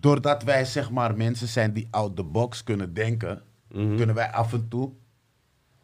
Doordat 0.00 0.42
wij 0.42 0.64
zeg 0.64 0.90
maar 0.90 1.16
mensen 1.16 1.48
zijn 1.48 1.72
die 1.72 1.88
out 1.90 2.16
the 2.16 2.22
box 2.22 2.64
kunnen 2.64 2.94
denken, 2.94 3.42
kunnen 3.72 4.14
wij 4.14 4.30
af 4.32 4.52
en 4.52 4.68
toe 4.68 4.90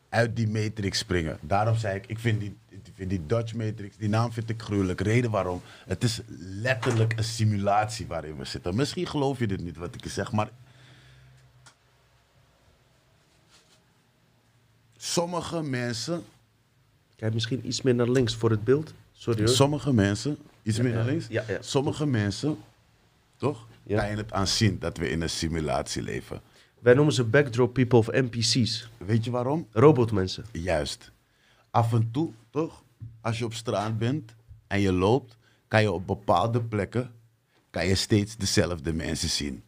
uit 0.08 0.36
die 0.36 0.48
matrix 0.48 0.98
springen. 0.98 1.38
Daarom 1.40 1.76
zei 1.76 1.96
ik, 1.96 2.06
ik 2.06 2.18
vind 2.18 2.40
die, 2.40 2.56
ik 2.68 2.92
vind 2.94 3.10
die 3.10 3.26
Dutch 3.26 3.54
matrix, 3.54 3.96
die 3.96 4.08
naam 4.08 4.32
vind 4.32 4.50
ik 4.50 4.62
gruwelijk. 4.62 5.00
Reden 5.00 5.30
waarom? 5.30 5.60
Het 5.86 6.04
is 6.04 6.20
letterlijk 6.38 7.12
een 7.16 7.24
simulatie 7.24 8.06
waarin 8.06 8.36
we 8.36 8.44
zitten. 8.44 8.74
Misschien 8.76 9.06
geloof 9.06 9.38
je 9.38 9.46
dit 9.46 9.62
niet 9.62 9.76
wat 9.76 9.94
ik 9.94 10.02
je 10.04 10.08
zeg, 10.10 10.32
maar 10.32 10.48
sommige 15.02 15.62
mensen 15.62 16.24
Kijk, 17.16 17.34
misschien 17.34 17.66
iets 17.66 17.82
meer 17.82 17.94
naar 17.94 18.08
links 18.08 18.34
voor 18.34 18.50
het 18.50 18.64
beeld. 18.64 18.94
Sorry 19.12 19.40
hoor. 19.40 19.48
Sommige 19.48 19.92
mensen, 19.92 20.38
iets 20.62 20.78
meer 20.78 20.94
naar 20.94 21.04
links. 21.04 21.26
Ja, 21.28 21.44
ja. 21.48 21.62
Sommige 21.62 22.06
mensen, 22.06 22.58
toch? 23.36 23.66
Ja. 23.82 24.00
Kan 24.00 24.10
je 24.10 24.16
het 24.16 24.32
aanzien 24.32 24.78
dat 24.78 24.96
we 24.96 25.10
in 25.10 25.20
een 25.20 25.30
simulatie 25.30 26.02
leven. 26.02 26.40
Wij 26.78 26.94
noemen 26.94 27.14
ze 27.14 27.24
backdrop 27.24 27.72
people 27.72 27.98
of 27.98 28.06
NPC's. 28.06 28.90
Weet 28.96 29.24
je 29.24 29.30
waarom? 29.30 29.68
Robotmensen. 29.72 30.44
Juist. 30.52 31.10
Af 31.70 31.92
en 31.92 32.08
toe, 32.10 32.32
toch? 32.50 32.82
Als 33.20 33.38
je 33.38 33.44
op 33.44 33.54
straat 33.54 33.98
bent 33.98 34.34
en 34.66 34.80
je 34.80 34.92
loopt, 34.92 35.36
kan 35.68 35.82
je 35.82 35.92
op 35.92 36.06
bepaalde 36.06 36.62
plekken 36.62 37.12
kan 37.70 37.86
je 37.86 37.94
steeds 37.94 38.36
dezelfde 38.36 38.92
mensen 38.92 39.28
zien. 39.28 39.62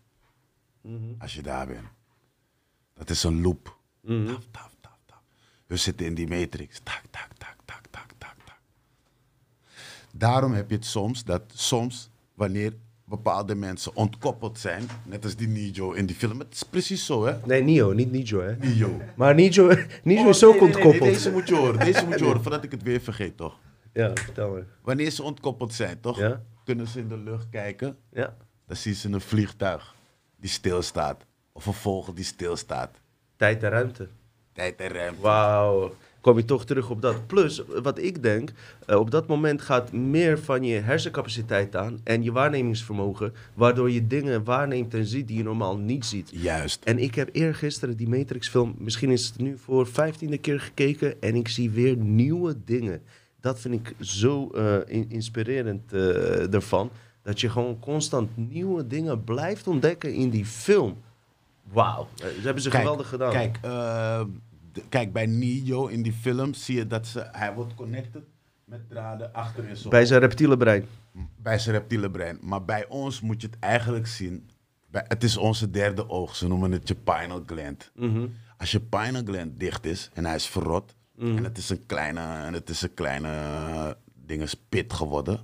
Als 1.18 1.34
je 1.34 1.42
daar 1.42 1.66
bent. 1.66 1.86
Dat 2.94 3.10
is 3.10 3.22
een 3.22 3.40
loop. 3.40 3.76
Mhm. 4.00 4.26
Taf, 4.26 4.34
taf, 4.34 4.46
taf. 4.50 4.71
We 5.72 5.78
zitten 5.78 6.06
in 6.06 6.14
die 6.14 6.28
matrix. 6.28 6.80
Tak, 6.82 7.02
tak, 7.10 7.28
tak, 7.38 7.56
tak, 7.64 7.80
tak, 7.90 8.06
tak, 8.18 8.34
tak. 8.44 8.58
Daarom 10.12 10.52
heb 10.52 10.70
je 10.70 10.76
het 10.76 10.84
soms 10.86 11.24
dat 11.24 11.42
soms 11.54 12.10
wanneer 12.34 12.72
bepaalde 13.04 13.54
mensen 13.54 13.96
ontkoppeld 13.96 14.58
zijn, 14.58 14.82
net 15.06 15.24
als 15.24 15.36
die 15.36 15.48
Nijo 15.48 15.92
in 15.92 16.06
die 16.06 16.16
film. 16.16 16.38
Het 16.38 16.52
is 16.54 16.62
precies 16.62 17.06
zo, 17.06 17.24
hè? 17.26 17.36
Nee, 17.46 17.62
Nio, 17.62 17.92
niet 17.92 18.10
Nijo, 18.10 18.40
hè. 18.40 18.56
Nijo. 18.56 19.00
Maar 19.16 19.34
Nijo, 19.34 19.74
Nijo 20.02 20.22
Oh, 20.22 20.28
is 20.28 20.44
ook 20.44 20.52
nee, 20.52 20.60
nee, 20.60 20.68
nee, 20.72 20.76
ontkoppeld. 20.84 21.10
deze 21.14 21.30
moet 21.30 21.48
je 21.48 21.54
horen, 21.56 21.78
deze 21.78 22.06
moet 22.06 22.18
je 22.18 22.24
horen, 22.28 22.42
voordat 22.42 22.64
ik 22.64 22.70
het 22.70 22.82
weer 22.82 23.00
vergeet, 23.00 23.36
toch? 23.36 23.58
Ja, 23.92 24.10
vertel 24.14 24.50
me. 24.50 24.64
Wanneer 24.82 25.10
ze 25.10 25.22
ontkoppeld 25.22 25.74
zijn, 25.74 26.00
toch? 26.00 26.18
Ja. 26.18 26.42
Kunnen 26.64 26.86
ze 26.88 26.98
in 26.98 27.08
de 27.08 27.16
lucht 27.18 27.48
kijken, 27.50 27.96
Ja. 28.10 28.36
dan 28.66 28.76
zien 28.76 28.94
ze 28.94 29.08
een 29.08 29.20
vliegtuig 29.20 29.94
die 30.36 30.50
stilstaat. 30.50 31.24
Of 31.52 31.66
een 31.66 31.72
vogel 31.72 32.14
die 32.14 32.24
stilstaat. 32.24 33.00
Tijd 33.36 33.62
en 33.62 33.70
ruimte. 33.70 34.08
Tijd 34.52 34.80
en 34.80 34.88
ruimte. 34.88 35.20
Wauw. 35.20 35.94
Kom 36.20 36.36
je 36.36 36.44
toch 36.44 36.64
terug 36.64 36.90
op 36.90 37.02
dat. 37.02 37.26
Plus, 37.26 37.62
wat 37.82 37.98
ik 37.98 38.22
denk, 38.22 38.50
eh, 38.86 38.98
op 38.98 39.10
dat 39.10 39.26
moment 39.26 39.62
gaat 39.62 39.92
meer 39.92 40.38
van 40.38 40.64
je 40.64 40.78
hersencapaciteit 40.80 41.76
aan 41.76 42.00
en 42.04 42.22
je 42.22 42.32
waarnemingsvermogen, 42.32 43.32
waardoor 43.54 43.90
je 43.90 44.06
dingen 44.06 44.44
waarneemt 44.44 44.94
en 44.94 45.06
ziet 45.06 45.28
die 45.28 45.36
je 45.36 45.42
normaal 45.42 45.76
niet 45.78 46.04
ziet. 46.04 46.30
Juist. 46.34 46.84
En 46.84 46.98
ik 46.98 47.14
heb 47.14 47.28
eergisteren 47.32 47.96
die 47.96 48.08
Matrix-film, 48.08 48.74
misschien 48.78 49.10
is 49.10 49.26
het 49.26 49.38
nu 49.38 49.58
voor 49.58 49.86
vijftiende 49.86 50.38
keer 50.38 50.60
gekeken 50.60 51.20
en 51.22 51.34
ik 51.34 51.48
zie 51.48 51.70
weer 51.70 51.96
nieuwe 51.96 52.56
dingen. 52.64 53.02
Dat 53.40 53.60
vind 53.60 53.74
ik 53.74 53.94
zo 54.00 54.48
eh, 54.54 54.76
in- 54.86 55.06
inspirerend 55.10 55.92
eh, 55.92 56.54
ervan, 56.54 56.90
dat 57.22 57.40
je 57.40 57.50
gewoon 57.50 57.78
constant 57.78 58.30
nieuwe 58.36 58.86
dingen 58.86 59.24
blijft 59.24 59.66
ontdekken 59.66 60.12
in 60.14 60.30
die 60.30 60.44
film. 60.44 60.96
Wauw, 61.72 62.08
Eh, 62.16 62.22
dat 62.24 62.42
hebben 62.44 62.62
ze 62.62 62.70
geweldig 62.70 63.08
gedaan. 63.08 63.30
Kijk, 63.32 63.58
eh, 63.62 64.24
de- 64.72 64.82
kijk, 64.88 65.12
bij 65.12 65.26
Neo 65.26 65.86
in 65.86 66.02
die 66.02 66.12
film 66.12 66.54
zie 66.54 66.76
je 66.76 66.86
dat 66.86 67.06
ze, 67.06 67.28
hij 67.32 67.54
wordt 67.54 67.74
connected 67.74 68.22
met 68.64 68.88
draden 68.88 69.32
achter 69.34 69.64
in 69.68 69.76
zijn 69.76 69.90
Bij 69.90 70.04
zijn 70.06 70.20
reptiele 70.20 70.56
brein. 70.56 70.86
bij 71.36 71.58
zijn 71.58 71.76
reptiele 71.76 72.10
brein. 72.10 72.38
Maar 72.42 72.64
bij 72.64 72.86
ons 72.88 73.20
moet 73.20 73.40
je 73.40 73.46
het 73.46 73.56
eigenlijk 73.58 74.06
zien. 74.06 74.50
Bij, 74.90 75.04
het 75.08 75.24
is 75.24 75.36
onze 75.36 75.70
derde 75.70 76.08
oog. 76.08 76.36
Ze 76.36 76.48
noemen 76.48 76.72
het 76.72 76.88
je 76.88 76.94
pineal 76.94 77.42
gland. 77.46 77.90
Mhm. 77.94 78.26
Als 78.58 78.70
je 78.72 78.80
pineal 78.80 79.22
gland 79.24 79.60
dicht 79.60 79.84
is 79.86 80.10
en 80.14 80.24
hij 80.24 80.34
is 80.34 80.46
verrot. 80.46 80.94
En 81.18 81.44
het 81.44 81.58
is 81.58 81.70
een 81.70 81.86
kleine, 81.86 82.20
en 82.20 82.52
het 82.52 82.68
is 82.68 82.82
een 82.82 82.94
kleine 82.94 83.28
eh, 83.28 83.90
ding 84.14 84.42
is 84.42 84.54
pit 84.68 84.92
geworden. 84.92 85.40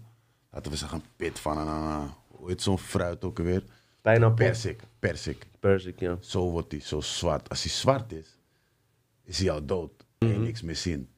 Laten 0.50 0.70
we 0.70 0.76
zeggen 0.78 0.98
een 0.98 1.04
pit 1.16 1.38
van 1.40 1.58
een, 1.58 1.66
eh, 1.66 2.02
hoe 2.28 2.48
heet 2.48 2.62
zo'n 2.62 2.78
fruit 2.78 3.24
ook 3.24 3.38
alweer? 3.38 3.62
Bijna 4.02 4.30
Persik. 4.30 4.82
Persik. 4.98 5.46
Persik, 5.60 6.00
ja. 6.00 6.16
Zo 6.20 6.50
wordt 6.50 6.72
hij, 6.72 6.80
zo 6.80 7.00
zwart. 7.00 7.48
Als 7.48 7.62
hij 7.62 7.72
zwart 7.72 8.12
is, 8.12 8.38
is 9.24 9.38
hij 9.38 9.50
al 9.50 9.64
dood. 9.66 9.92
Kan 10.18 10.28
je 10.28 10.38
niks 10.38 10.62
meer 10.62 10.76
zien. 10.76 11.10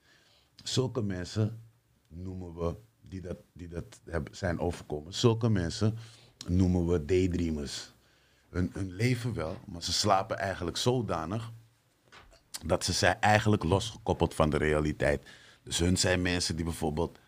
Zulke 0.62 1.03
mensen 1.03 1.62
noemen 2.09 2.55
we, 2.55 2.74
die 3.01 3.20
dat, 3.20 3.37
die 3.53 3.68
dat 3.68 4.01
hebben, 4.05 4.37
zijn 4.37 4.59
overkomen, 4.59 5.14
zulke 5.14 5.49
mensen 5.49 5.97
noemen 6.47 6.87
we 6.87 7.05
daydreamers. 7.05 7.93
Hun, 8.49 8.70
hun 8.72 8.93
leven 8.93 9.35
wel, 9.35 9.57
maar 9.66 9.83
ze 9.83 9.93
slapen 9.93 10.39
eigenlijk 10.39 10.76
zodanig 10.76 11.53
dat 12.66 12.85
ze 12.85 12.93
zijn 12.93 13.20
eigenlijk 13.20 13.64
losgekoppeld 13.64 14.35
van 14.35 14.51
de 14.51 14.57
realiteit. 14.57 15.28
Dus 15.62 15.78
hun 15.78 15.97
zijn 15.97 16.22
mensen 16.22 16.57
die 16.57 16.64
bijvoorbeeld 16.64 17.18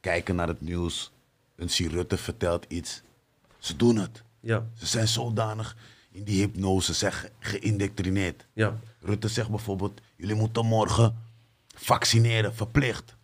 kijken 0.00 0.36
naar 0.36 0.48
het 0.48 0.60
nieuws. 0.60 1.12
Een 1.54 1.68
Rutte 1.68 2.16
vertelt 2.16 2.64
iets. 2.68 3.02
Ze 3.58 3.76
doen 3.76 3.96
het. 3.96 4.24
Ja, 4.46 4.66
Ze 4.74 4.86
zijn 4.86 5.08
zodanig 5.08 5.76
in 6.10 6.24
die 6.24 6.40
hypnose, 6.40 6.86
ze 6.92 6.98
zijn 6.98 7.12
ge- 7.12 7.30
geïndoctrineerd. 7.38 8.46
ja. 8.52 8.78
Rutte 9.00 9.28
zegt 9.28 9.48
bijvoorbeeld, 9.50 10.00
jullie 10.16 10.34
moeten 10.34 10.66
morgen 10.66 11.22
vaccineren, 11.74 12.54
verplicht. 12.54 13.16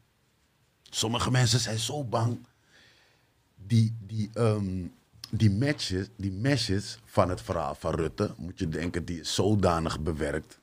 Sommige 0.83 1.31
mensen 1.31 1.61
zijn 1.61 1.79
zo 1.79 2.05
bang. 2.05 2.47
Die, 3.57 3.97
die, 4.01 4.31
ehm, 4.35 4.87
die, 5.31 5.51
matches, 5.51 6.07
die 6.17 6.33
meshes 6.33 6.99
van 7.05 7.29
het 7.29 7.41
verhaal 7.41 7.75
van 7.75 7.95
Rutte, 7.95 8.35
moet 8.37 8.59
je 8.59 8.69
denken, 8.69 9.05
die 9.05 9.21
is 9.21 9.35
zodanig 9.35 10.01
bewerkt. 10.01 10.59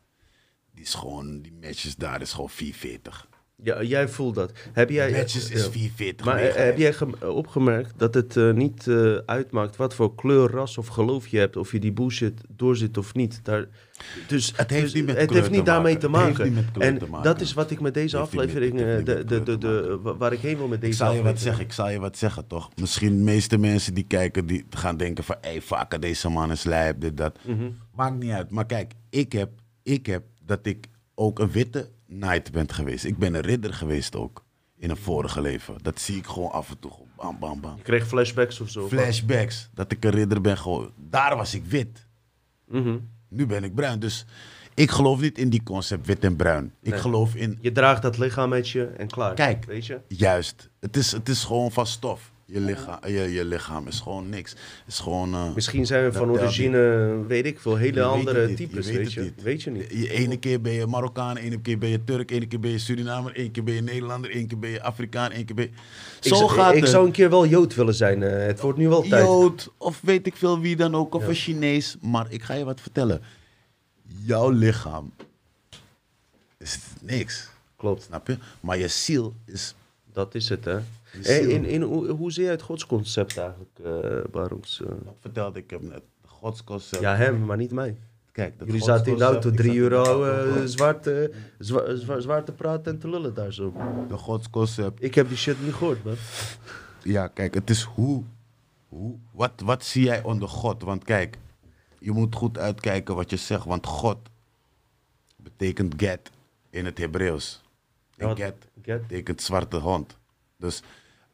Die 0.74 0.84
is 0.84 0.94
gewoon, 0.94 1.42
die 1.42 1.54
matches 1.62 1.96
daar 1.96 2.22
is 2.22 2.32
gewoon 2.34 2.50
440. 2.50 3.28
Ja 3.64 3.84
jij 3.84 4.08
voelt 4.08 4.36
dat. 4.36 4.52
Heb 4.74 4.90
jij, 4.90 5.12
Matches 5.12 5.50
is 5.50 5.64
ja. 5.66 5.72
440. 5.72 6.26
Maar 6.26 6.38
eh, 6.40 6.56
heb 6.66 6.78
jij 6.78 6.94
gem- 6.94 7.14
opgemerkt 7.24 7.94
dat 7.98 8.14
het 8.14 8.38
eh, 8.38 8.52
niet 8.52 8.88
eh, 8.88 9.16
uitmaakt 9.26 9.76
wat 9.76 9.94
voor 9.96 10.16
kleur, 10.16 10.50
ras 10.52 10.78
of 10.78 10.88
geloof 10.88 11.28
je 11.28 11.38
hebt, 11.38 11.58
of 11.58 11.72
je 11.72 11.80
die 11.80 11.92
bullshit 11.92 12.42
doorzit 12.56 12.98
of 12.98 13.14
niet? 13.14 13.40
Daar, 13.44 13.68
dus 14.28 14.54
Het 14.56 14.70
heeft 14.70 14.84
dus 14.84 14.94
niet 14.94 15.06
met 15.06 15.18
het 15.18 15.26
kleur 15.28 15.40
heeft 15.42 15.52
niet 15.54 15.66
te 15.66 15.72
daarmee 15.72 15.98
te 15.98 16.08
maken. 16.10 16.28
Het 16.28 16.38
maken. 16.38 16.44
heeft 16.44 16.56
niet 16.56 16.66
met 16.66 16.74
kleur 16.84 16.94
en 16.94 16.98
te 17.00 17.06
maken. 17.12 17.32
dat 17.32 17.42
is 17.42 17.54
wat 17.54 17.72
ik 17.72 17.80
met 17.80 17.94
deze 17.94 18.16
met- 18.18 18.26
aflevering, 18.26 18.78
de, 19.04 19.24
de, 19.44 19.58
de, 19.58 20.00
waar 20.18 20.34
ik 20.34 20.40
heen 20.40 20.58
wil 20.58 20.68
met 20.68 20.82
deze 20.82 20.92
Ik 20.92 20.98
zal 20.98 21.08
je 21.08 21.22
wat 21.22 21.26
aflevering. 21.34 21.40
zeggen, 21.58 21.64
ik 21.66 21.72
zal 21.74 21.90
je 21.90 22.00
wat 22.00 22.18
zeggen 22.18 22.48
toch? 22.48 22.70
Misschien 22.76 23.18
de 23.18 23.24
meeste 23.24 23.58
mensen 23.58 23.94
die 23.94 24.06
kijken, 24.08 24.46
die 24.46 24.66
gaan 24.70 24.98
denken 24.98 25.24
van... 25.24 25.36
Hé, 25.42 25.62
vaker 25.62 26.00
deze 26.00 26.30
man 26.30 26.52
is 26.52 26.64
lijp, 26.64 27.02
dit, 27.02 27.18
dat. 27.18 27.38
Mhm. 27.46 27.70
Maakt 27.96 28.20
niet 28.20 28.32
uit. 28.32 28.50
Maar 28.52 28.66
kijk, 28.66 28.94
ik 29.10 29.32
heb, 29.32 29.50
ik 29.84 30.06
heb 30.06 30.24
dat 30.46 30.66
ik 30.66 30.86
ook 31.16 31.40
een 31.40 31.52
witte 31.52 31.90
knight 32.10 32.52
ben 32.52 32.74
geweest. 32.74 33.06
Ik 33.06 33.18
ben 33.18 33.34
een 33.34 33.42
ridder 33.42 33.74
geweest 33.74 34.16
ook. 34.16 34.46
In 34.78 34.90
een 34.90 34.98
vorige 34.98 35.42
leven. 35.42 35.76
Dat 35.82 36.00
zie 36.00 36.18
ik 36.18 36.26
gewoon 36.26 36.52
af 36.52 36.70
en 36.70 36.80
toe. 36.80 36.92
Bam, 37.16 37.40
bam, 37.40 37.62
bam. 37.62 37.76
Je 37.76 37.82
kreeg 37.84 38.08
flashbacks 38.08 38.60
of 38.60 38.70
zo. 38.70 38.88
Flashbacks. 38.88 39.70
Dat 39.74 39.92
ik 39.92 40.04
een 40.06 40.12
ridder 40.12 40.42
ben 40.42 40.58
gewoon. 40.58 40.92
Daar 41.10 41.36
was 41.36 41.54
ik 41.54 41.66
wit. 41.66 42.08
Mhm. 42.68 42.98
Nu 43.30 43.46
ben 43.46 43.64
ik 43.64 43.76
bruin. 43.76 44.00
Dus 44.00 44.26
ik 44.74 44.92
geloof 44.92 45.20
niet 45.22 45.38
in 45.38 45.50
die 45.50 45.64
concept 45.64 46.06
wit 46.08 46.24
en 46.24 46.36
bruin. 46.36 46.74
Ik 46.82 46.92
Nee. 46.92 47.00
geloof 47.00 47.36
in 47.36 47.58
Je 47.62 47.72
draagt 47.72 48.02
dat 48.02 48.18
lichaam 48.18 48.50
met 48.50 48.70
je 48.70 48.86
en 48.86 49.08
klaar. 49.08 49.34
Kijk. 49.34 49.66
Weet 49.66 49.86
je? 49.86 50.00
Juist. 50.08 50.70
Het 50.80 50.98
is, 50.98 51.12
het 51.12 51.30
is 51.30 51.44
gewoon 51.44 51.72
van 51.72 51.88
stof. 51.88 52.32
Je 52.52 52.60
lichaam, 52.60 53.00
je, 53.08 53.22
je 53.32 53.46
lichaam 53.46 53.88
is 53.88 54.00
gewoon 54.00 54.30
niks. 54.30 54.56
Is 54.88 55.00
gewoon... 55.00 55.34
eh, 55.34 55.54
Misschien 55.56 55.86
zijn 55.86 56.04
we 56.04 56.12
van 56.12 56.30
origine, 56.30 57.18
weet 57.28 57.46
ik 57.46 57.60
veel, 57.60 57.76
hele 57.76 57.94
weet 57.94 58.04
andere 58.04 58.54
types, 58.54 58.88
je 58.88 58.98
weet 58.98 59.14
je? 59.14 59.22
niet. 59.22 59.42
Weet 59.42 59.62
je 59.64 59.72
niet. 59.72 59.92
Je 59.92 60.10
ene 60.12 60.38
keer 60.38 60.62
ben 60.62 60.72
je 60.72 60.88
Marokkaan, 60.88 61.38
ene 61.38 61.62
keer 61.62 61.78
ben 61.78 61.90
je 61.90 62.04
Turk, 62.04 62.32
ene 62.32 62.48
keer 62.48 62.60
ben 62.60 62.72
je 62.72 62.80
Surinamer, 62.80 63.34
ene 63.36 63.52
keer 63.52 63.64
ben 63.64 63.74
je 63.74 63.82
Nederlander, 63.82 64.30
ene 64.32 64.48
keer 64.48 64.60
ben 64.60 64.70
je 64.70 64.82
Afrikaan, 64.82 65.32
ene 65.32 65.46
keer 65.46 65.56
ben 65.56 65.66
je... 65.66 65.72
Ik, 66.30 66.36
Zo 66.36 66.48
gaat 66.48 66.74
ik 66.76 66.82
het. 66.82 66.90
zou 66.90 67.06
een 67.06 67.12
keer 67.12 67.30
wel 67.30 67.46
Jood 67.48 67.76
willen 67.76 67.96
zijn. 67.96 68.24
eh, 68.24 68.46
het 68.46 68.60
wordt 68.60 68.78
nu 68.78 68.88
wel 68.88 69.02
tijd. 69.02 69.26
Jood, 69.26 69.72
of 69.78 70.00
weet 70.02 70.28
ik 70.28 70.36
veel 70.36 70.60
wie 70.60 70.76
dan 70.76 70.96
ook, 70.96 71.14
of 71.16 71.22
Ja. 71.22 71.28
een 71.28 71.36
Chinees. 71.36 71.98
Maar 72.02 72.26
ik 72.30 72.44
ga 72.44 72.54
je 72.54 72.64
wat 72.64 72.82
vertellen. 72.82 73.22
Jouw 74.24 74.50
lichaam 74.50 75.12
is 76.58 76.80
niks, 77.02 77.50
Klopt, 77.76 78.04
snap 78.04 78.28
je? 78.28 78.38
Maar 78.60 78.78
je 78.78 78.88
ziel 78.88 79.34
is... 79.46 79.76
dat 80.14 80.36
is 80.36 80.50
het, 80.50 80.66
hè. 80.66 80.78
Je 81.12 81.18
En 81.18 81.24
ziel. 81.44 81.50
in, 81.50 81.66
in, 81.66 81.82
hoe, 81.82 82.32
zie 82.32 82.44
jij 82.44 82.52
het 82.52 82.62
godsconcept 82.62 83.38
eigenlijk, 83.38 83.80
eh 83.84 84.32
Baroes? 84.32 84.82
eh? 84.82 84.88
Dat 84.88 85.16
vertelde 85.20 85.60
ik 85.60 85.70
hem 85.70 85.88
net. 85.88 86.02
Godsconcept. 86.26 87.02
ja, 87.02 87.16
hem, 87.16 87.46
maar 87.46 87.58
niet 87.58 87.72
mij. 87.72 87.98
Kijk, 88.32 88.54
Jullie 88.66 88.82
zaten 88.84 89.12
in 89.12 89.18
de 89.18 89.24
auto 89.24 89.52
drie 89.52 89.74
uur 89.74 89.96
al 89.96 90.28
eh, 90.28 90.64
zwaar, 90.66 91.00
te, 91.00 91.34
zwa- 91.58 91.96
zwa- 91.96 92.20
zwaar 92.20 92.44
te 92.44 92.52
praten 92.52 92.94
en 92.94 93.00
te 93.00 93.10
lullen 93.10 93.34
daar 93.34 93.54
zo. 93.54 93.74
De 94.08 94.18
godsconcept. 94.18 95.04
Ik 95.04 95.16
heb 95.16 95.28
die 95.28 95.38
shit 95.38 95.64
niet 95.64 95.74
gehoord, 95.74 96.04
man. 96.04 96.16
Ja, 97.04 97.28
kijk, 97.28 97.54
het 97.54 97.70
is 97.70 97.82
hoe, 97.82 98.24
hoe 98.88 99.16
wat, 99.32 99.52
wat 99.66 99.84
zie 99.84 100.04
jij 100.04 100.24
onder 100.24 100.48
God? 100.50 100.84
Want 100.84 101.04
kijk, 101.04 101.38
je 102.00 102.12
moet 102.12 102.36
goed 102.36 102.58
uitkijken 102.58 103.16
wat 103.16 103.30
je 103.30 103.38
zegt, 103.38 103.66
want 103.66 103.86
God 103.86 104.18
betekent 105.36 105.94
get 105.98 106.32
in 106.70 106.86
het 106.86 106.98
Hebreeuws. 106.98 107.62
En 108.18 108.36
get 108.36 108.56
get? 108.82 109.02
betekent 109.08 109.42
zwarte 109.42 109.78
hond. 109.78 110.18
Dus 110.58 110.82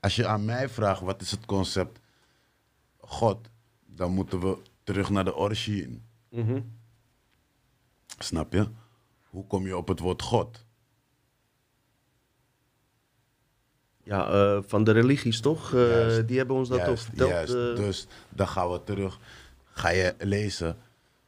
als 0.06 0.16
je 0.16 0.28
aan 0.28 0.46
mij 0.46 0.70
vraagt 0.70 1.02
wat 1.02 1.22
is 1.22 1.32
het 1.32 1.46
concept 1.46 2.00
God, 2.98 3.50
dan 3.86 4.12
moeten 4.12 4.40
we 4.40 4.58
terug 4.84 5.10
naar 5.10 5.26
de 5.26 5.36
origine. 5.36 5.98
Mhm. 6.30 6.62
Snap 8.18 8.54
je? 8.54 8.68
Hoe 9.30 9.48
kom 9.48 9.66
je 9.66 9.78
op 9.78 9.88
het 9.88 10.00
woord 10.00 10.22
God? 10.22 10.66
Ja, 14.04 14.28
eh, 14.32 14.64
van 14.66 14.84
de 14.84 14.92
religies 14.92 15.40
toch? 15.40 15.74
Eh, 15.74 15.90
Juist. 15.90 16.28
die 16.28 16.38
hebben 16.38 16.56
ons 16.56 16.70
dat 16.70 16.86
toch 16.86 17.00
verteld. 17.00 17.30
Juist. 17.30 17.54
eh. 17.54 17.76
Dus 17.76 18.08
dan 18.30 18.48
gaan 18.48 18.72
we 18.72 18.84
terug. 18.84 19.20
Ga 19.64 19.90
je 19.90 20.16
lezen. 20.18 20.78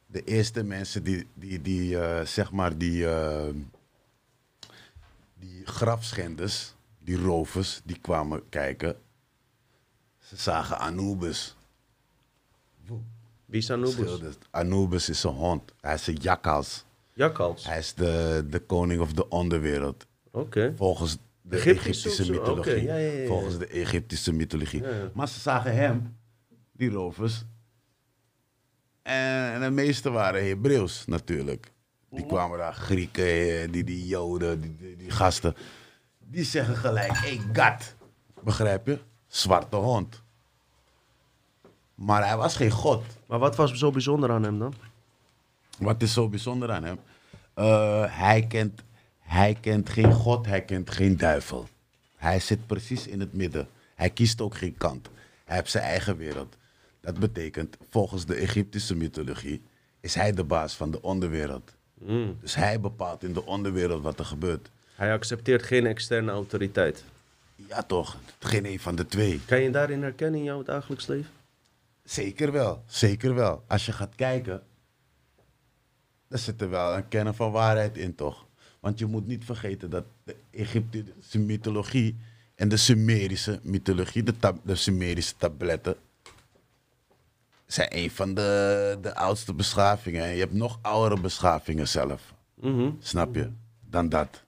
De 0.06 0.24
eerste 0.24 0.62
mensen 0.62 1.02
die, 1.02 1.26
die, 1.34 1.62
die 1.62 1.96
zeg 2.24 2.52
maar, 2.52 2.78
die, 2.78 3.06
die 5.34 5.66
grafschenders, 5.66 6.74
die 7.08 7.16
rovers, 7.16 7.80
die 7.84 7.98
kwamen 8.00 8.48
kijken. 8.48 8.96
Ze 10.18 10.36
zagen 10.36 10.78
Anubis. 10.78 11.56
Wie 13.44 13.58
is 13.60 13.70
Anubis? 13.70 14.36
Anubis 14.50 15.08
is 15.08 15.22
een 15.22 15.30
hond. 15.30 15.72
Hij 15.80 15.94
is 15.94 16.06
een 16.06 16.18
jakkals. 16.20 16.84
Jakkals. 17.12 17.66
Hij 17.66 17.78
is 17.78 17.94
de, 17.94 18.46
de 18.50 18.58
koning 18.58 19.00
of 19.00 19.12
de 19.12 19.28
onderwereld. 19.28 20.06
Oké. 20.30 20.74
Volgens 20.76 21.16
de 21.42 21.56
Egyptische 21.56 22.30
mythologie. 22.30 22.72
Oké, 22.76 22.82
ja, 22.82 22.96
ja, 22.96 23.12
ja, 23.12 23.20
ja. 23.20 23.26
Volgens 23.26 23.58
de 23.58 23.66
Egyptische 23.66 24.32
mythologie. 24.32 24.82
Maar 25.14 25.28
ze 25.28 25.40
zagen 25.40 25.74
hem, 25.74 26.16
die 26.72 26.90
rovers. 26.90 27.44
En, 29.02 29.52
en 29.52 29.60
de 29.60 29.70
meeste 29.70 30.10
waren 30.10 30.46
Hebreeuws 30.46 31.04
natuurlijk. 31.06 31.72
Die 32.10 32.26
kwamen 32.26 32.58
daar, 32.58 32.74
Grieken, 32.74 33.24
eh, 33.24 33.72
die, 33.72 33.84
die 33.84 34.06
Joden, 34.06 34.60
die, 34.60 34.76
die, 34.76 34.96
die 34.96 35.10
gasten. 35.10 35.54
Die 36.30 36.44
zeggen 36.44 36.76
gelijk, 36.76 37.12
hey, 37.12 37.40
God. 37.52 37.94
Begrijp 38.42 38.86
je? 38.86 38.98
Zwarte 39.26 39.76
hond. 39.76 40.22
Maar 41.94 42.26
hij 42.26 42.36
was 42.36 42.56
geen 42.56 42.70
god. 42.70 43.04
Maar 43.26 43.38
wat 43.38 43.56
was 43.56 43.72
zo 43.72 43.90
bijzonder 43.90 44.30
aan 44.30 44.42
hem 44.42 44.58
dan? 44.58 44.74
Wat 45.78 46.02
is 46.02 46.12
zo 46.12 46.28
bijzonder 46.28 46.70
aan 46.70 46.84
hem? 46.84 46.98
Eh, 47.54 48.04
hij, 48.08 48.46
kent, 48.46 48.82
hij 49.18 49.56
kent 49.60 49.88
geen 49.88 50.12
God, 50.12 50.46
hij 50.46 50.64
kent 50.64 50.90
geen 50.90 51.16
duivel. 51.16 51.68
Hij 52.16 52.40
zit 52.40 52.66
precies 52.66 53.06
in 53.06 53.20
het 53.20 53.32
midden. 53.32 53.68
Hij 53.94 54.10
kiest 54.10 54.40
ook 54.40 54.56
geen 54.56 54.76
kant. 54.76 55.08
Hij 55.44 55.56
heeft 55.56 55.70
zijn 55.70 55.84
eigen 55.84 56.16
wereld. 56.16 56.56
Dat 57.00 57.18
betekent, 57.18 57.76
volgens 57.90 58.26
de 58.26 58.34
Egyptische 58.34 58.94
mythologie, 58.94 59.62
is 60.00 60.14
hij 60.14 60.32
de 60.32 60.44
baas 60.44 60.74
van 60.74 60.90
de 60.90 61.02
onderwereld. 61.02 61.76
Dus 62.40 62.54
hij 62.54 62.80
bepaalt 62.80 63.22
in 63.22 63.32
de 63.32 63.46
onderwereld 63.46 64.02
wat 64.02 64.18
er 64.18 64.24
gebeurt. 64.24 64.70
Hij 64.98 65.12
accepteert 65.12 65.62
geen 65.62 65.86
externe 65.86 66.30
autoriteit. 66.30 67.04
Ja 67.56 67.82
toch, 67.82 68.16
geen 68.38 68.66
een 68.66 68.80
van 68.80 68.96
de 68.96 69.06
twee. 69.06 69.40
Kan 69.46 69.60
je 69.60 69.70
daarin 69.70 70.02
herkennen 70.02 70.38
in 70.38 70.44
jouw 70.46 70.62
dagelijks 70.62 71.06
leven? 71.06 71.30
Zeker 72.04 72.52
wel, 72.52 72.82
zeker 72.86 73.34
wel. 73.34 73.64
Als 73.66 73.86
je 73.86 73.92
gaat 73.92 74.14
kijken, 74.14 74.62
dan 76.28 76.38
zit 76.38 76.60
er 76.60 76.70
wel 76.70 76.96
een 76.96 77.08
kern 77.08 77.34
van 77.34 77.50
waarheid 77.52 77.96
in, 77.96 78.14
toch? 78.14 78.46
Want 78.80 78.98
je 78.98 79.06
moet 79.06 79.26
niet 79.26 79.44
vergeten 79.44 79.90
dat 79.90 80.04
de 80.24 80.36
Egyptische 80.50 81.38
mythologie 81.38 82.16
en 82.54 82.68
de 82.68 82.76
Sumerische 82.76 83.60
mythologie, 83.62 84.22
de, 84.22 84.36
tab- 84.38 84.60
de 84.62 84.74
Sumerische 84.74 85.34
tabletten, 85.36 85.96
zijn 87.66 87.88
een 87.96 88.10
van 88.10 88.34
de, 88.34 88.98
de 89.02 89.14
oudste 89.14 89.54
beschavingen. 89.54 90.22
En 90.24 90.32
je 90.32 90.40
hebt 90.40 90.52
nog 90.52 90.78
oudere 90.82 91.20
beschavingen 91.20 91.88
zelf, 91.88 92.34
Mhm. 92.54 92.90
snap 93.00 93.34
je? 93.34 93.50
Dan 93.80 94.08
dat. 94.08 94.42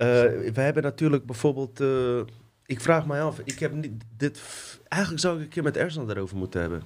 Eh, 0.00 0.06
we 0.52 0.60
hebben 0.60 0.82
natuurlijk 0.82 1.26
bijvoorbeeld. 1.26 1.80
eh, 1.80 2.18
ik 2.66 2.80
vraag 2.80 3.06
mij 3.06 3.22
af, 3.22 3.38
ik 3.44 3.58
heb 3.58 3.72
niet 3.72 3.92
dit. 4.16 4.40
Eigenlijk 4.88 5.22
zou 5.22 5.36
ik 5.36 5.42
een 5.42 5.48
keer 5.48 5.62
met 5.62 5.76
Ersan 5.76 6.06
daarover 6.06 6.36
moeten 6.36 6.60
hebben. 6.60 6.82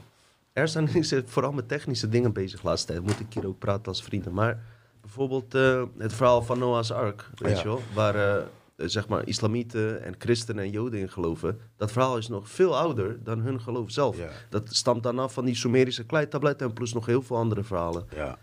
Ersan 0.53 0.89
is 0.95 1.15
vooral 1.25 1.53
met 1.53 1.69
technische 1.69 2.09
dingen 2.09 2.33
bezig 2.33 2.61
de 2.61 2.67
laatste 2.67 2.93
tijd. 2.93 3.05
Moet 3.07 3.21
ik 3.21 3.33
hier 3.33 3.47
ook 3.47 3.59
praten 3.59 3.87
als 3.87 4.03
vrienden. 4.03 4.33
Maar 4.33 4.63
bijvoorbeeld 5.01 5.55
eh, 5.55 5.83
het 5.99 6.13
verhaal 6.13 6.43
van 6.43 6.59
Noah's 6.59 6.91
Ark, 6.91 7.31
weet 7.35 7.53
Ja. 7.57 7.59
je 7.63 7.69
wel, 7.69 7.81
waar 7.95 8.43
zeg 8.77 9.09
maar 9.09 9.27
islamieten 9.29 10.03
en 10.03 10.15
christenen 10.19 10.65
en 10.65 10.71
joden 10.71 11.01
in 11.01 11.11
geloven. 11.11 11.61
Dat 11.77 11.93
verhaal 11.93 12.17
is 12.17 12.29
nog 12.29 12.49
veel 12.51 12.77
ouder 12.79 13.19
dan 13.25 13.41
hun 13.41 13.61
geloof 13.61 13.91
zelf. 13.91 14.19
Ja. 14.19 14.29
Dat 14.49 14.75
stamt 14.75 15.03
dan 15.03 15.19
af 15.19 15.33
van 15.33 15.45
die 15.45 15.55
Sumerische 15.55 16.05
kleitabletten 16.05 16.67
en 16.67 16.73
plus 16.73 16.93
nog 16.93 17.07
heel 17.07 17.23
veel 17.23 17.37
andere 17.37 17.63
verhalen. 17.65 18.07
Ja. 18.15 18.39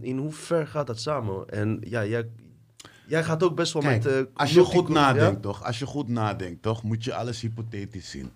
In 0.00 0.18
hoever 0.18 0.66
gaat 0.66 0.86
dat 0.86 1.00
samen? 1.00 1.48
En 1.48 1.78
ja, 1.84 2.04
jij, 2.06 2.28
jij 3.10 3.24
gaat 3.24 3.42
ook 3.42 3.54
best 3.54 3.72
wel 3.72 3.82
Kijk, 3.82 4.04
met... 4.04 4.12
eh, 4.12 4.22
als 4.34 4.52
je 4.54 4.60
goed 4.64 4.88
nadenkt, 4.88 5.34
Ja? 5.34 5.40
toch? 5.40 5.64
Als 5.64 5.78
je 5.78 5.86
goed 5.86 6.08
nadenkt, 6.08 6.62
toch? 6.62 6.82
Moet 6.82 7.04
je 7.04 7.14
alles 7.14 7.40
hypothetisch 7.40 8.10
zien. 8.10 8.32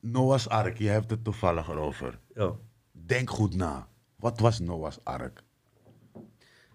Noah's 0.00 0.46
Ark, 0.48 0.78
je 0.78 0.88
hebt 0.88 1.10
het 1.10 1.24
toevallig 1.24 1.68
erover. 1.68 2.18
Ja. 2.34 2.52
Denk 2.92 3.30
goed 3.30 3.54
na. 3.54 3.88
Wat 4.16 4.40
was 4.40 4.58
Noah's 4.58 4.98
Ark? 5.02 5.42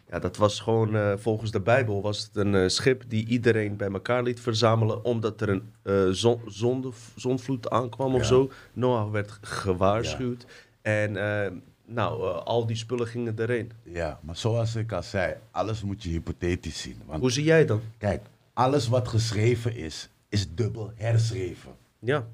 ja, 0.09 0.19
dat 0.19 0.37
was 0.37 0.59
gewoon 0.59 0.95
eh, 0.95 1.13
volgens 1.17 1.51
de 1.51 1.61
Bijbel 1.61 2.01
was 2.01 2.19
het 2.23 2.35
een 2.35 2.55
eh, 2.55 2.67
schip 2.67 3.03
die 3.07 3.25
iedereen 3.27 3.77
bij 3.77 3.89
elkaar 3.91 4.23
liet 4.23 4.39
verzamelen 4.39 5.03
omdat 5.05 5.41
er 5.41 5.49
een 5.49 5.73
eh 5.83 6.07
zon, 6.09 6.41
zonde, 6.45 6.89
zonvloed 7.15 7.69
aankwam 7.69 8.13
of 8.15 8.21
Ja. 8.21 8.27
zo. 8.27 8.51
Noah 8.73 9.11
werd 9.11 9.37
gewaarschuwd 9.41 10.45
en 10.81 11.15
eh, 11.45 11.51
nou, 11.93 12.29
eh, 12.29 12.43
al 12.43 12.65
die 12.65 12.75
spullen 12.75 13.07
gingen 13.07 13.39
erin. 13.39 13.71
Ja, 13.83 14.19
maar 14.23 14.35
zoals 14.35 14.75
ik 14.75 14.91
al 14.91 15.03
zei, 15.03 15.35
alles 15.51 15.81
moet 15.81 16.03
je 16.03 16.09
hypothetisch 16.09 16.81
zien. 16.81 17.01
Want 17.05 17.21
Hoe 17.21 17.31
zie 17.31 17.43
jij 17.43 17.65
dan? 17.65 17.81
kijk, 17.97 18.25
alles 18.53 18.87
wat 18.87 19.07
geschreven 19.07 19.75
is, 19.75 20.09
is 20.29 20.55
dubbel 20.55 20.91
herschreven. 20.95 21.75
Ja, 21.99 22.27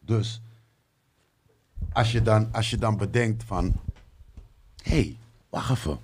Dus 0.00 0.40
als 1.92 2.12
je 2.12 2.22
dan, 2.22 2.52
als 2.52 2.70
je 2.70 2.76
dan 2.78 2.96
bedenkt 2.96 3.44
van, 3.44 3.72
hé, 4.82 4.90
hey, 4.92 5.16
wacht 5.48 5.70
even, 5.70 5.98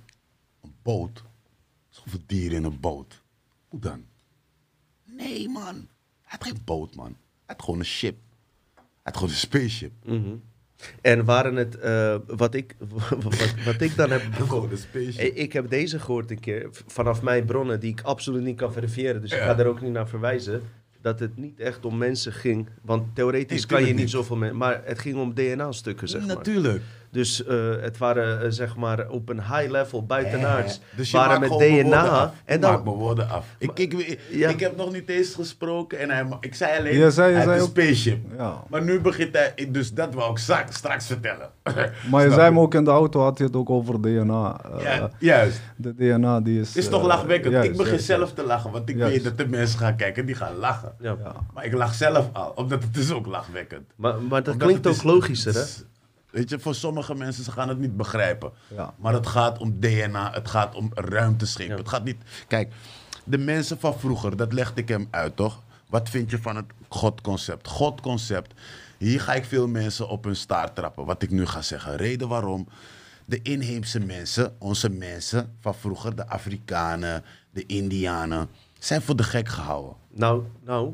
een 0.61 0.73
boot, 0.81 1.23
zoveel 1.89 2.19
dieren 2.25 2.57
in 2.57 2.63
een 2.63 2.79
boot. 2.79 3.21
Hoe 3.67 3.79
dan? 3.79 4.05
Nee 5.03 5.49
man, 5.49 5.75
hij 6.21 6.37
had 6.39 6.43
geen 6.43 6.61
boot 6.63 6.95
man, 6.95 7.05
hij 7.05 7.15
had 7.55 7.61
gewoon 7.61 7.79
een 7.79 7.85
ship. 7.85 8.17
Hij 8.75 8.83
had 9.03 9.13
gewoon 9.17 9.29
een 9.29 9.35
spaceship. 9.35 9.91
En 11.01 11.25
waren 11.25 11.55
het, 11.55 11.79
eh, 11.79 12.15
wat, 12.27 12.53
ik, 12.53 12.75
wat, 13.23 13.53
wat 13.65 13.81
ik 13.81 13.95
dan 13.95 14.11
heb. 14.11 14.21
Ik, 15.17 15.53
heb 15.53 15.69
deze 15.69 15.99
gehoord 15.99 16.31
een 16.31 16.39
keer 16.39 16.67
vanaf 16.87 17.21
mijn 17.21 17.45
bronnen 17.45 17.79
die 17.79 17.91
ik 17.91 18.01
absoluut 18.01 18.43
niet 18.43 18.57
kan 18.57 18.73
verifiëren. 18.73 19.21
Dus 19.21 19.31
ik 19.31 19.39
ga 19.39 19.53
daar 19.53 19.65
ook 19.65 19.81
niet 19.81 19.91
naar 19.91 20.07
verwijzen. 20.07 20.61
Dat 21.01 21.19
het 21.19 21.37
niet 21.37 21.59
echt 21.59 21.85
om 21.85 21.97
mensen 21.97 22.33
ging. 22.33 22.69
Want 22.81 23.15
theoretisch 23.15 23.65
kan 23.65 23.85
je 23.85 23.93
niet. 23.93 24.09
zoveel 24.09 24.35
mensen. 24.35 24.57
Maar 24.57 24.81
het 24.85 24.99
ging 24.99 25.15
om 25.15 25.33
DNA-stukken, 25.33 26.09
zeg 26.09 26.25
maar. 26.25 26.35
Natuurlijk. 26.35 26.81
Dus 27.11 27.45
eh, 27.45 27.55
het 27.81 27.97
waren 27.97 28.41
eh, 28.41 28.45
zeg 28.49 28.75
maar 28.75 29.09
op 29.09 29.29
een 29.29 29.39
high 29.41 29.69
level 29.71 30.05
buitenaards. 30.05 30.73
Hè? 30.73 30.97
Dus 30.97 31.11
je 31.11 31.17
waren 31.17 31.39
met 31.39 31.49
DNA. 31.49 32.33
En 32.45 32.59
dan, 32.61 32.83
mijn 32.83 32.95
woorden 32.95 33.29
af. 33.29 33.45
Ik, 33.57 33.79
ik, 33.79 33.93
ik, 33.93 34.19
Ja. 34.31 34.49
ik 34.49 34.59
heb 34.59 34.75
nog 34.77 34.91
niet 34.91 35.09
eens 35.09 35.33
gesproken 35.33 35.99
en 35.99 36.09
hij, 36.09 36.25
ik 36.39 36.55
zei 36.55 36.77
alleen, 36.79 36.97
Je 36.97 37.11
zei- 37.11 37.29
je 37.29 37.35
hij 37.35 37.43
zei 37.43 37.55
een 37.57 37.63
ook- 37.63 37.69
spaceship. 37.69 38.19
Ja. 38.37 38.63
Maar 38.69 38.83
nu 38.83 38.99
begint 39.01 39.35
hij, 39.37 39.53
dus 39.69 39.93
dat 39.93 40.13
wou 40.13 40.31
ik 40.31 40.37
straks, 40.37 40.75
straks 40.75 41.05
vertellen. 41.05 41.49
Maar 42.11 42.23
je 42.23 42.31
zei 42.31 42.51
me 42.53 42.59
ook 42.59 42.73
in 42.73 42.83
de 42.83 42.89
auto, 42.91 43.21
had 43.21 43.37
je 43.37 43.43
het 43.43 43.55
ook 43.55 43.69
over 43.69 44.01
DNA. 44.01 44.59
eh, 44.77 44.83
Ja, 44.83 45.09
juist. 45.19 45.59
De 45.75 45.95
DNA 45.95 46.41
die 46.41 46.59
is... 46.59 46.67
Het 46.67 46.77
is 46.77 46.89
toch 46.89 47.01
eh, 47.01 47.07
lachwekkend. 47.07 47.53
juist, 47.53 47.69
ik 47.69 47.75
begin 47.77 47.91
juist, 47.91 48.05
zelf 48.05 48.33
te 48.33 48.43
lachen, 48.43 48.71
want 48.71 48.89
ik 48.89 48.97
Juist. 48.97 49.13
weet 49.13 49.23
dat 49.23 49.37
de 49.37 49.47
mensen 49.47 49.79
gaan 49.79 49.95
kijken 49.95 50.25
die 50.25 50.35
gaan 50.35 50.55
lachen. 50.55 50.91
ja. 50.99 51.15
Ja. 51.23 51.31
Maar 51.53 51.65
ik 51.65 51.73
lach 51.73 51.93
zelf 51.93 52.29
al, 52.33 52.51
omdat 52.55 52.83
het 52.83 52.97
is 52.97 53.11
ook 53.11 53.25
lachwekkend. 53.25 53.83
Maar, 53.95 54.21
maar 54.21 54.43
dat 54.43 54.53
Omdat 54.53 54.67
klinkt 54.67 54.87
ook 54.87 54.93
is- 54.93 55.03
logischer, 55.03 55.53
hè? 55.53 55.63
Weet 56.37 56.49
je, 56.49 56.59
voor 56.59 56.75
sommige 56.75 57.15
mensen 57.15 57.43
ze 57.43 57.51
gaan 57.51 57.69
het 57.69 57.79
niet 57.79 57.97
begrijpen. 57.97 58.51
Ja. 58.67 58.93
Maar 58.97 59.13
het 59.13 59.27
gaat 59.27 59.59
om 59.59 59.79
DNA, 59.79 60.31
het 60.31 60.47
gaat 60.47 60.75
om 60.75 60.91
ruimteschepen. 60.93 61.73
Ja. 61.73 61.79
Het 61.79 61.89
gaat 61.89 62.03
niet... 62.03 62.17
Kijk, 62.47 62.73
de 63.23 63.37
mensen 63.37 63.79
van 63.79 63.99
vroeger, 63.99 64.37
dat 64.37 64.53
legde 64.53 64.81
ik 64.81 64.87
hem 64.87 65.07
uit, 65.11 65.35
toch? 65.35 65.63
Wat 65.89 66.09
vind 66.09 66.29
je 66.29 66.39
van 66.41 66.55
het 66.55 66.65
Godconcept? 66.87 67.67
Godconcept, 67.67 68.53
hier 68.97 69.21
ga 69.21 69.33
ik 69.33 69.45
veel 69.45 69.67
mensen 69.67 70.07
op 70.07 70.23
hun 70.23 70.35
staart 70.35 70.75
trappen, 70.75 71.05
wat 71.05 71.21
ik 71.21 71.31
nu 71.31 71.45
ga 71.45 71.61
zeggen. 71.61 71.95
Reden 71.95 72.27
waarom? 72.27 72.67
De 73.25 73.41
inheemse 73.41 73.99
mensen, 73.99 74.55
onze 74.59 74.89
mensen 74.89 75.55
van 75.59 75.75
vroeger, 75.75 76.15
de 76.15 76.27
Afrikanen, 76.27 77.23
de 77.51 77.65
Indianen, 77.65 78.49
zijn 78.79 79.01
voor 79.01 79.15
de 79.15 79.23
gek 79.23 79.47
gehouden. 79.47 79.95
Nou, 80.09 80.43
nou, 80.63 80.93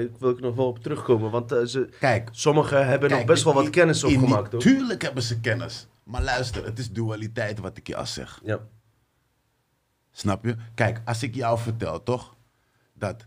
ik 0.00 0.10
wil 0.18 0.30
ik 0.30 0.40
nog 0.40 0.54
wel 0.54 0.66
op 0.66 0.78
terugkomen. 0.78 1.30
Want 1.30 1.52
eh, 1.52 1.64
ze, 1.64 1.88
Kijk, 2.00 2.28
sommigen 2.32 2.86
hebben 2.86 3.10
nog 3.10 3.24
best 3.24 3.44
wel 3.44 3.54
wat 3.54 3.70
kennis 3.70 4.04
opgemaakt. 4.04 4.60
Tuurlijk 4.60 5.02
hebben 5.02 5.22
ze 5.22 5.40
kennis. 5.40 5.86
Maar 6.04 6.22
luister, 6.22 6.64
het 6.64 6.78
is 6.78 6.90
dualiteit 6.90 7.58
wat 7.58 7.76
ik 7.76 7.86
je 7.86 7.96
al 7.96 8.06
zeg. 8.06 8.40
Ja. 8.44 8.60
Snap 10.12 10.44
je? 10.44 10.56
Kijk, 10.74 11.00
als 11.04 11.22
ik 11.22 11.34
jou 11.34 11.58
vertel, 11.58 12.02
toch? 12.02 12.36
Dat 12.92 13.26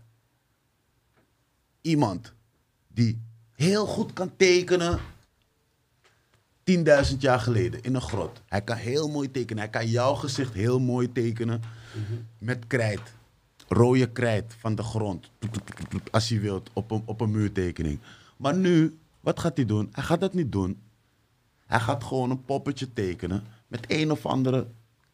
iemand 1.80 2.32
die 2.88 3.22
heel 3.52 3.86
goed 3.86 4.12
kan 4.12 4.36
tekenen. 4.36 4.98
10.000 6.70 7.16
jaar 7.18 7.40
geleden 7.40 7.82
in 7.82 7.94
een 7.94 8.00
grot. 8.00 8.42
Hij 8.46 8.62
kan 8.62 8.76
heel 8.76 9.08
mooi 9.08 9.30
tekenen. 9.30 9.62
Hij 9.62 9.70
kan 9.70 9.86
jouw 9.86 10.14
gezicht 10.14 10.54
heel 10.54 10.80
mooi 10.80 11.12
tekenen. 11.12 11.62
Met 12.38 12.66
krijt. 12.66 13.00
Rode 13.68 14.06
krijt 14.10 14.54
van 14.58 14.74
de 14.74 14.82
grond. 14.82 15.30
Als 16.10 16.28
hij 16.28 16.40
wilt, 16.40 16.70
op 16.72 16.90
een, 16.90 17.02
op 17.04 17.20
een 17.20 17.30
muurtekening. 17.30 17.98
Maar 18.36 18.56
nu, 18.56 18.98
wat 19.20 19.40
gaat 19.40 19.56
hij 19.56 19.66
doen? 19.66 19.88
Hij 19.92 20.04
gaat 20.04 20.20
dat 20.20 20.34
niet 20.34 20.52
doen. 20.52 20.78
Hij 21.66 21.80
gaat 21.80 22.04
gewoon 22.04 22.30
een 22.30 22.44
poppetje 22.44 22.92
tekenen 22.92 23.42
met 23.66 23.84
een 23.88 24.10
of 24.10 24.26
andere 24.26 24.66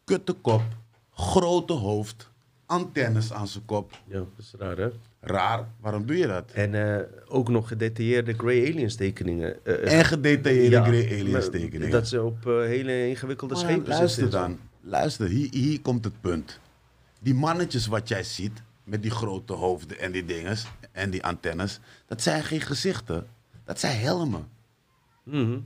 kutte 0.05 0.33
kop, 0.33 0.63
grote 1.13 1.73
hoofd, 1.73 2.31
antennes 2.67 3.33
aan 3.33 3.49
zijn 3.49 3.65
kop. 3.65 3.93
ja, 4.07 4.15
dat 4.19 4.27
is 4.39 4.55
raar, 4.59 4.77
hè? 4.77 4.89
Raar, 5.21 5.69
waarom 5.81 6.07
doe 6.07 6.17
je 6.17 6.27
dat? 6.27 6.51
En 6.51 6.75
eh, 6.99 7.05
ook 7.29 7.49
nog 7.49 7.69
gedetailleerde 7.69 8.33
Grey 8.33 8.71
Aliens 8.71 8.95
tekeningen. 8.95 9.65
eh, 9.65 9.75
eh, 9.93 9.99
En 9.99 10.05
gedetailleerde 10.05 10.77
ja, 10.77 10.85
Grey 10.85 11.21
Aliens 11.21 11.51
tekeningen. 11.51 11.91
Dat 11.91 12.09
ze 12.09 12.23
op 12.23 12.45
hele 12.45 13.09
ingewikkelde 13.09 13.55
Maar 13.55 13.63
schepen 13.63 13.89
luister 13.89 14.23
zitten. 14.23 14.41
dan, 14.41 14.59
luister, 14.81 15.29
hier, 15.29 15.49
hier 15.51 15.81
komt 15.81 16.05
het 16.05 16.21
punt. 16.21 16.61
Die 17.25 17.35
mannetjes 17.35 17.87
wat 17.87 18.09
jij 18.09 18.23
ziet, 18.23 18.63
met 18.83 19.03
die 19.03 19.11
grote 19.11 19.53
hoofden 19.53 19.99
en 19.99 20.13
die 20.13 20.25
dinges 20.25 20.67
en 20.93 21.11
die 21.11 21.25
antennes, 21.25 21.81
dat 22.07 22.23
zijn 22.23 22.45
geen 22.45 22.61
gezichten, 22.61 23.27
dat 23.65 23.81
zijn 23.81 23.99
helmen. 23.99 24.49
Mhm. 25.23 25.59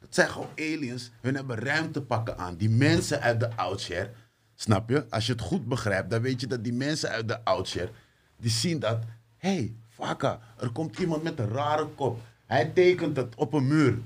Dat 0.00 0.14
zijn 0.14 0.28
gewoon 0.28 0.48
aliens. 0.56 1.10
Hun 1.20 1.34
hebben 1.34 1.58
ruimtepakken 1.58 2.38
aan. 2.38 2.56
Die 2.56 2.70
mensen 2.70 3.20
uit 3.20 3.40
de 3.40 3.56
oudsher. 3.56 4.10
Snap 4.54 4.88
je? 4.88 5.06
Als 5.10 5.26
je 5.26 5.32
het 5.32 5.40
goed 5.40 5.66
begrijpt, 5.66 6.10
dan 6.10 6.22
weet 6.22 6.40
je 6.40 6.46
dat 6.46 6.64
die 6.64 6.72
mensen 6.72 7.10
uit 7.10 7.28
de 7.28 7.44
oudsher. 7.44 7.90
Die 8.36 8.50
zien 8.50 8.78
dat. 8.78 9.04
Hé, 9.36 9.54
hey, 9.54 9.74
Faka, 9.88 10.40
er 10.58 10.70
komt 10.70 10.98
iemand 10.98 11.22
met 11.22 11.38
een 11.38 11.48
rare 11.48 11.86
kop. 11.86 12.20
Hij 12.46 12.66
tekent 12.66 13.16
het 13.16 13.34
op 13.34 13.52
een 13.52 13.66
muur. 13.66 13.98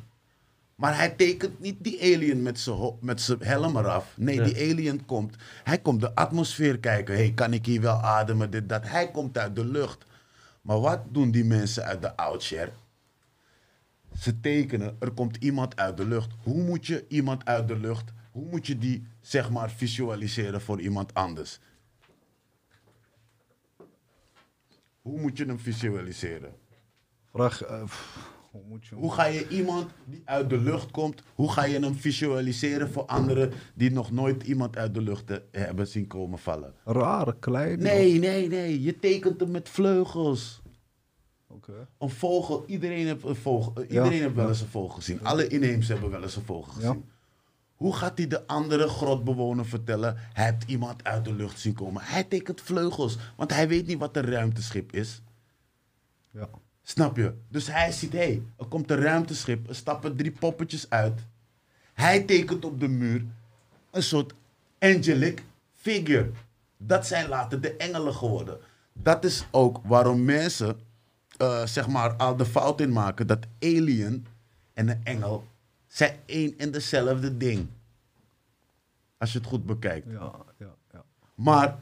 Maar 0.77 0.97
hij 0.97 1.11
tekent 1.11 1.61
niet 1.61 1.85
die 1.85 2.01
alien 2.01 2.43
met 2.43 2.59
zijn 2.59 2.93
met 3.01 3.27
helm 3.39 3.77
eraf. 3.77 4.13
Nee, 4.17 4.35
Ja. 4.35 4.45
die 4.45 4.57
alien 4.71 5.05
komt. 5.05 5.37
Hij 5.65 5.79
komt 5.79 6.01
de 6.01 6.15
atmosfeer 6.15 6.79
kijken. 6.79 7.15
hey, 7.15 7.33
kan 7.33 7.53
ik 7.53 7.67
hier 7.67 7.81
wel 7.81 7.97
ademen? 8.03 8.51
Dit, 8.51 8.69
dat. 8.69 8.89
Hij 8.89 9.11
komt 9.11 9.39
uit 9.39 9.57
de 9.57 9.65
lucht. 9.65 10.05
Maar 10.63 10.81
wat 10.81 11.01
doen 11.09 11.31
die 11.31 11.45
mensen 11.45 11.85
uit 11.85 12.03
de 12.03 12.17
outshare? 12.17 12.73
Ze 14.19 14.41
tekenen, 14.41 14.97
er 14.99 15.11
komt 15.11 15.37
iemand 15.37 15.77
uit 15.77 15.97
de 15.97 16.07
lucht. 16.07 16.31
Hoe 16.43 16.63
moet 16.63 16.87
je 16.87 17.05
iemand 17.09 17.45
uit 17.45 17.69
de 17.69 17.77
lucht, 17.79 18.13
hoe 18.31 18.45
moet 18.47 18.67
je 18.67 18.79
die 18.79 19.07
zeg 19.21 19.51
maar 19.51 19.71
visualiseren 19.71 20.61
voor 20.61 20.81
iemand 20.81 21.15
anders? 21.15 21.59
Hoe 25.03 25.21
moet 25.21 25.37
je 25.37 25.45
hem 25.45 25.59
visualiseren? 25.59 26.55
Vraag, 27.33 27.63
eh, 27.63 27.83
hoe 28.95 29.13
ga 29.13 29.25
je 29.25 29.49
iemand 29.49 29.91
die 30.05 30.23
uit 30.25 30.51
de 30.51 30.59
lucht 30.59 30.91
komt, 30.91 31.23
hoe 31.35 31.53
ga 31.53 31.65
je 31.65 31.79
hem 31.81 31.95
visualiseren 31.95 32.91
voor 32.91 33.05
anderen 33.05 33.53
die 33.75 33.91
nog 33.91 34.11
nooit 34.11 34.43
iemand 34.43 34.77
uit 34.77 34.95
de 34.95 35.01
lucht 35.01 35.31
eh, 35.31 35.39
hebben 35.51 35.87
zien 35.87 36.07
komen 36.07 36.39
vallen? 36.39 36.75
Raar, 36.85 37.35
klein? 37.37 37.79
Nee, 37.79 38.19
nee, 38.19 38.49
nee. 38.49 38.83
Je 38.83 38.99
tekent 38.99 39.41
hem 39.41 39.51
met 39.51 39.69
vleugels. 39.69 40.63
Oké. 41.47 41.89
Een 41.99 42.11
vogel, 42.11 42.65
iedereen 42.67 43.07
heeft, 43.07 43.25
een 43.25 43.37
vogel, 43.37 43.73
eh, 43.75 43.83
Ja, 43.83 43.89
iedereen 44.05 44.21
heeft 44.23 44.35
wel 44.35 44.49
eens 44.49 44.61
een 44.61 44.67
vogel 44.69 44.95
gezien. 44.95 45.25
Alle 45.25 45.47
inheemse 45.47 45.93
hebben 45.93 46.11
wel 46.11 46.23
eens 46.23 46.37
een 46.37 46.43
vogel 46.45 46.73
Ja. 46.73 46.89
gezien. 46.89 47.05
Hoe 47.75 47.95
gaat 47.95 48.19
hij 48.19 48.27
de 48.27 48.47
andere 48.47 48.89
grotbewoner 48.89 49.67
vertellen? 49.67 50.17
Hij 50.33 50.45
heeft 50.45 50.65
iemand 50.67 51.05
uit 51.05 51.25
de 51.25 51.35
lucht 51.35 51.61
zien 51.61 51.75
komen. 51.75 52.03
Hij 52.03 52.25
tekent 52.25 52.61
vleugels, 52.61 53.19
want 53.37 53.51
hij 53.55 53.69
weet 53.69 53.87
niet 53.87 53.99
wat 53.99 54.17
een 54.17 54.25
ruimteschip 54.25 54.93
is. 54.93 55.23
Ja. 56.31 56.49
Snap 56.87 57.17
je? 57.17 57.35
Dus 57.49 57.67
hij 57.67 57.93
ziet, 57.93 58.13
hé, 58.13 58.19
hey, 58.19 58.43
er 58.59 58.67
komt 58.67 58.91
een 58.91 59.01
ruimteschip, 59.01 59.69
er 59.69 59.75
stappen 59.75 60.17
drie 60.17 60.31
poppetjes 60.31 60.91
uit. 60.91 61.21
Hij 61.93 62.23
tekent 62.23 62.65
op 62.65 62.81
de 62.81 62.89
muur 62.89 63.25
een 63.91 64.03
soort 64.03 64.35
angelic 64.79 65.43
figure. 65.75 66.31
Dat 66.77 67.07
zijn 67.07 67.29
later 67.29 67.61
de 67.61 67.77
engelen 67.77 68.15
geworden. 68.15 68.59
Dat 68.93 69.25
is 69.25 69.47
ook 69.51 69.81
waarom 69.85 70.25
mensen, 70.25 70.81
eh, 71.37 71.67
zeg 71.67 71.89
maar, 71.89 72.15
al 72.15 72.37
de 72.37 72.47
fout 72.47 72.81
in 72.81 72.93
maken 72.93 73.27
dat 73.27 73.47
alien 73.61 74.27
en 74.73 74.89
een 74.89 75.05
engel 75.05 75.47
zijn 75.87 76.19
één 76.27 76.59
en 76.59 76.71
dezelfde 76.71 77.37
ding. 77.37 77.69
Als 79.19 79.33
je 79.33 79.39
het 79.39 79.47
goed 79.47 79.67
bekijkt. 79.67 80.11
Ja, 80.11 80.33
ja, 80.59 80.75
ja. 80.93 81.05
Maar 81.35 81.79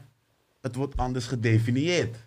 het 0.61 0.75
wordt 0.75 0.97
anders 0.97 1.27
gedefinieerd. 1.27 2.17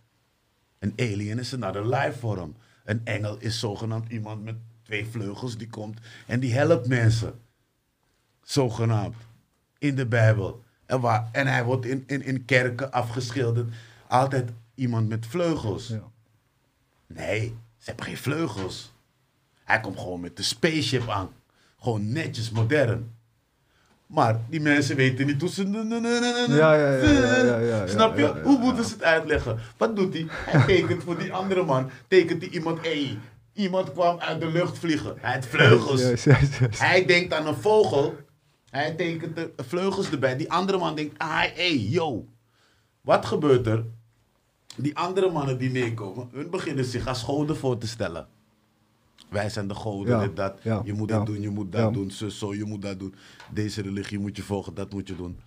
Een 0.78 0.92
alien 0.96 1.38
is 1.38 1.52
een 1.52 1.64
another 1.64 1.88
life 1.88 2.18
vorm. 2.18 2.54
Een 2.86 3.00
engel 3.04 3.36
is 3.38 3.58
zogenaamd 3.58 4.10
iemand 4.10 4.44
met 4.44 4.56
twee 4.82 5.06
vleugels 5.06 5.56
die 5.56 5.68
komt 5.68 6.00
en 6.26 6.40
die 6.40 6.52
helpt 6.52 6.88
mensen. 6.88 7.40
Zogenaamd. 8.42 9.16
In 9.78 9.94
de 9.94 10.06
Bijbel. 10.06 10.64
En, 10.86 11.00
waar, 11.00 11.28
en 11.32 11.46
hij 11.46 11.64
wordt 11.64 11.86
in, 11.86 12.04
in, 12.06 12.22
in 12.22 12.44
kerken 12.44 12.92
afgeschilderd. 12.92 13.74
Altijd 14.08 14.50
iemand 14.74 15.08
met 15.08 15.26
vleugels. 15.26 15.88
ja. 15.88 16.10
Nee, 17.06 17.56
ze 17.78 17.84
hebben 17.84 18.04
geen 18.04 18.16
vleugels. 18.16 18.92
Hij 19.64 19.80
komt 19.80 19.98
gewoon 19.98 20.20
met 20.20 20.36
de 20.36 20.42
spaceship 20.42 21.08
aan. 21.08 21.28
Gewoon 21.78 22.12
netjes, 22.12 22.50
modern. 22.50 23.15
Maar 24.06 24.40
die 24.50 24.60
mensen 24.60 24.96
weten 24.96 25.26
niet 25.26 25.40
hoe 25.40 25.50
ze... 25.50 25.68
Ja, 26.48 26.74
ja, 26.74 26.92
ja, 26.92 27.58
ja, 27.58 27.86
Snap 27.86 28.18
je? 28.18 28.40
hoe 28.42 28.58
moeten 28.58 28.84
ze 28.84 28.92
het 28.92 29.02
uitleggen? 29.02 29.58
Wat 29.76 29.96
doet 29.96 30.12
hij? 30.12 30.26
Hij 30.30 30.66
tekent 30.66 31.02
voor 31.02 31.18
die 31.18 31.32
andere 31.32 31.64
man. 31.64 31.90
Tekent 32.08 32.42
hij 32.42 32.50
iemand... 32.50 32.82
Hey, 32.82 33.18
iemand 33.52 33.92
kwam 33.92 34.18
uit 34.18 34.40
de 34.40 34.46
lucht 34.46 34.78
vliegen. 34.78 35.14
Hij 35.20 35.32
heeft 35.32 35.46
vleugels. 35.46 36.24
Hij 36.78 37.04
denkt 37.04 37.32
aan 37.32 37.46
een 37.46 37.54
vogel. 37.54 38.14
Hij 38.70 38.94
tekent 38.94 39.36
de 39.36 39.52
vleugels 39.56 40.10
erbij. 40.10 40.36
Die 40.36 40.52
andere 40.52 40.78
man 40.78 40.94
denkt, 40.94 41.18
ah, 41.18 41.42
hey, 41.54 41.78
yo. 41.78 42.28
Wat 43.00 43.26
gebeurt 43.26 43.66
er? 43.66 43.84
Die 44.76 44.96
andere 44.96 45.30
mannen 45.30 45.58
die 45.58 45.70
meekomen, 45.70 46.28
hun 46.32 46.50
beginnen 46.50 46.84
zich 46.84 47.06
als 47.06 47.22
goden 47.22 47.56
voor 47.56 47.78
te 47.78 47.86
stellen. 47.86 48.26
Wij 49.28 49.50
zijn 49.50 49.68
de 49.68 49.74
goden, 49.74 50.20
dit, 50.20 50.36
dat. 50.36 50.58
je 50.62 50.92
moet 50.92 51.08
dit 51.08 51.26
doen, 51.26 51.40
je 51.40 51.50
moet 51.50 51.72
dat 51.72 51.92
doen. 51.92 52.10
Zo, 52.10 52.28
zo, 52.28 52.54
je 52.54 52.64
moet 52.64 52.82
dat 52.82 52.98
doen. 52.98 53.14
Deze 53.52 53.82
religie 53.82 54.18
moet 54.18 54.36
je 54.36 54.42
volgen, 54.42 54.74
dat 54.74 54.92
moet 54.92 55.08
je 55.08 55.16
doen. 55.16 55.40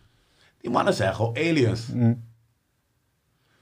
Die 0.57 0.71
mannen 0.71 0.93
zijn 0.93 1.15
gewoon 1.15 1.35
aliens. 1.37 1.87
Mm. 1.87 2.23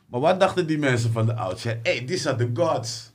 Maar 0.05 0.19
wat 0.19 0.39
dachten 0.39 0.67
die 0.67 0.77
mensen 0.77 1.11
van 1.11 1.25
de 1.25 1.35
oudsher? 1.35 1.79
Hey, 1.83 2.05
these 2.05 2.29
are 2.29 2.37
the 2.37 2.61
gods. 2.61 3.11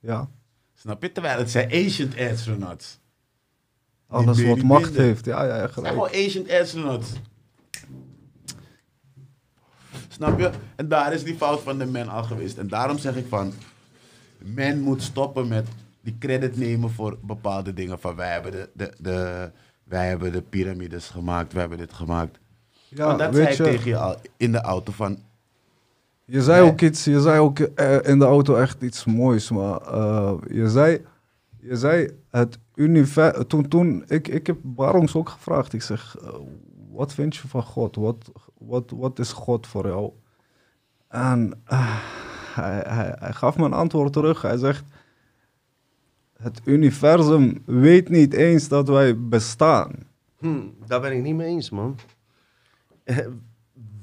Ja. 0.00 0.28
Snap 0.74 1.02
je? 1.02 1.12
Terwijl 1.12 1.38
het 1.38 1.50
zijn 1.50 1.72
ancient 1.72 2.18
astronauts. 2.18 2.98
Alles 4.06 4.42
wat 4.42 4.62
macht 4.62 4.96
heeft. 4.96 5.24
Ja, 5.24 5.44
ja, 5.44 5.56
zijn 5.56 5.70
gelijk. 5.70 5.92
gewoon 5.92 6.12
ancient 6.12 6.50
astronauts. 6.50 7.12
Snap 10.08 10.38
je? 10.38 10.50
En 10.76 10.88
daar 10.88 11.12
is 11.12 11.24
die 11.24 11.34
fout 11.34 11.60
van 11.60 11.78
de 11.78 11.86
man 11.86 12.08
al 12.08 12.22
geweest. 12.22 12.58
En 12.58 12.68
daarom 12.68 12.98
zeg 12.98 13.16
ik 13.16 13.26
van... 13.28 13.52
Men 14.38 14.80
moet 14.80 15.02
stoppen 15.02 15.48
met 15.48 15.68
die 16.00 16.16
credit 16.18 16.56
nemen 16.56 16.90
voor 16.90 17.18
bepaalde 17.22 17.74
dingen. 17.74 17.98
Van 17.98 18.16
wij 18.16 18.32
hebben 18.32 18.52
de, 18.52 18.70
de, 18.74 18.92
de, 18.98 19.50
wij 19.84 20.08
hebben 20.08 20.32
de 20.32 20.42
piramides 20.42 21.08
gemaakt, 21.08 21.52
wij 21.52 21.60
hebben 21.60 21.78
dit 21.78 21.92
gemaakt. 21.92 22.38
Ja, 22.88 23.06
Want 23.06 23.18
dat 23.18 23.34
zei 23.34 23.44
weet 23.46 23.58
ik 23.58 23.64
je, 23.64 23.70
tegen 23.72 23.90
je 23.90 23.96
al 23.96 24.16
in 24.36 24.52
de 24.52 24.60
auto 24.60 24.92
van... 24.92 25.18
je 26.24 26.42
zei 26.42 26.60
Nee. 26.62 26.70
ook 26.70 26.80
iets, 26.80 27.04
je 27.04 27.20
zei 27.20 27.40
ook 27.40 27.58
eh, 27.58 27.96
in 28.02 28.18
de 28.18 28.24
auto 28.24 28.54
echt 28.56 28.82
iets 28.82 29.04
moois, 29.04 29.50
maar 29.50 29.80
eh, 29.80 30.34
je 30.50 30.68
zei, 30.68 31.04
je 31.60 31.76
zei 31.76 32.10
het 32.30 32.58
universum, 32.74 33.46
toen, 33.46 33.68
toen, 33.68 34.04
ik, 34.06 34.28
ik 34.28 34.46
heb 34.46 34.56
Barons 34.62 35.14
ook 35.14 35.28
gevraagd, 35.28 35.72
ik 35.72 35.82
zeg, 35.82 36.16
eh, 36.22 36.28
wat 36.90 37.14
vind 37.14 37.36
je 37.36 37.48
van 37.48 37.62
God? 37.62 37.96
Wat, 37.96 38.32
wat, 38.58 38.90
wat 38.90 39.18
is 39.18 39.32
God 39.32 39.66
voor 39.66 39.86
jou? 39.86 40.12
En 41.08 41.62
hij, 42.54 42.82
hij, 42.84 43.14
hij 43.18 43.32
gaf 43.32 43.56
me 43.56 43.64
een 43.64 43.72
antwoord 43.72 44.12
terug, 44.12 44.42
hij 44.42 44.56
zegt, 44.56 44.84
het 46.42 46.60
universum 46.64 47.62
weet 47.64 48.08
niet 48.08 48.32
eens 48.32 48.68
dat 48.68 48.88
wij 48.88 49.18
bestaan. 49.18 49.92
Hm, 50.38 50.60
daar 50.86 51.00
ben 51.00 51.12
ik 51.12 51.22
niet 51.22 51.34
mee 51.34 51.46
eens, 51.46 51.70
man. 51.70 51.98
Eh, 53.04 53.26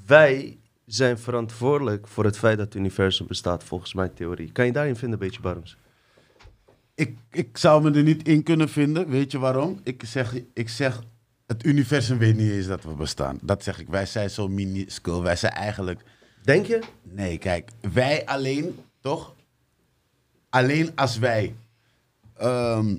Wij 0.05 0.57
zijn 0.85 1.17
verantwoordelijk 1.17 2.07
voor 2.07 2.23
het 2.25 2.37
feit 2.37 2.57
dat 2.57 2.65
het 2.65 2.75
universum 2.75 3.27
bestaat, 3.27 3.63
volgens 3.63 3.93
mijn 3.93 4.13
theorie. 4.13 4.51
Kan 4.51 4.65
je 4.65 4.71
daarin 4.71 4.95
vinden, 4.95 5.19
een 5.19 5.25
beetje, 5.27 5.41
Barms? 5.41 5.77
Ik, 6.95 7.17
ik 7.31 7.57
zou 7.57 7.83
me 7.83 7.97
er 7.97 8.03
niet 8.03 8.27
in 8.27 8.43
kunnen 8.43 8.69
vinden. 8.69 9.09
Weet 9.09 9.31
je 9.31 9.39
waarom? 9.39 9.79
Ik 9.83 10.03
zeg, 10.05 10.35
ik 10.53 10.69
zeg, 10.69 11.01
het 11.47 11.65
universum 11.65 12.17
weet 12.17 12.35
niet 12.35 12.51
eens 12.51 12.67
dat 12.67 12.83
we 12.83 12.93
bestaan. 12.93 13.39
Dat 13.41 13.63
zeg 13.63 13.79
ik. 13.79 13.87
Wij 13.87 14.05
zijn 14.05 14.29
zo 14.29 14.47
minuscule. 14.47 15.21
Wij 15.21 15.35
zijn 15.35 15.53
eigenlijk... 15.53 16.01
Denk 16.43 16.65
je? 16.65 16.79
Nee, 17.03 17.37
kijk. 17.37 17.69
Wij 17.93 18.25
alleen, 18.25 18.75
toch? 18.99 19.35
Alleen 20.49 20.91
als 20.95 21.17
wij... 21.17 21.55
ehm, 22.37 22.95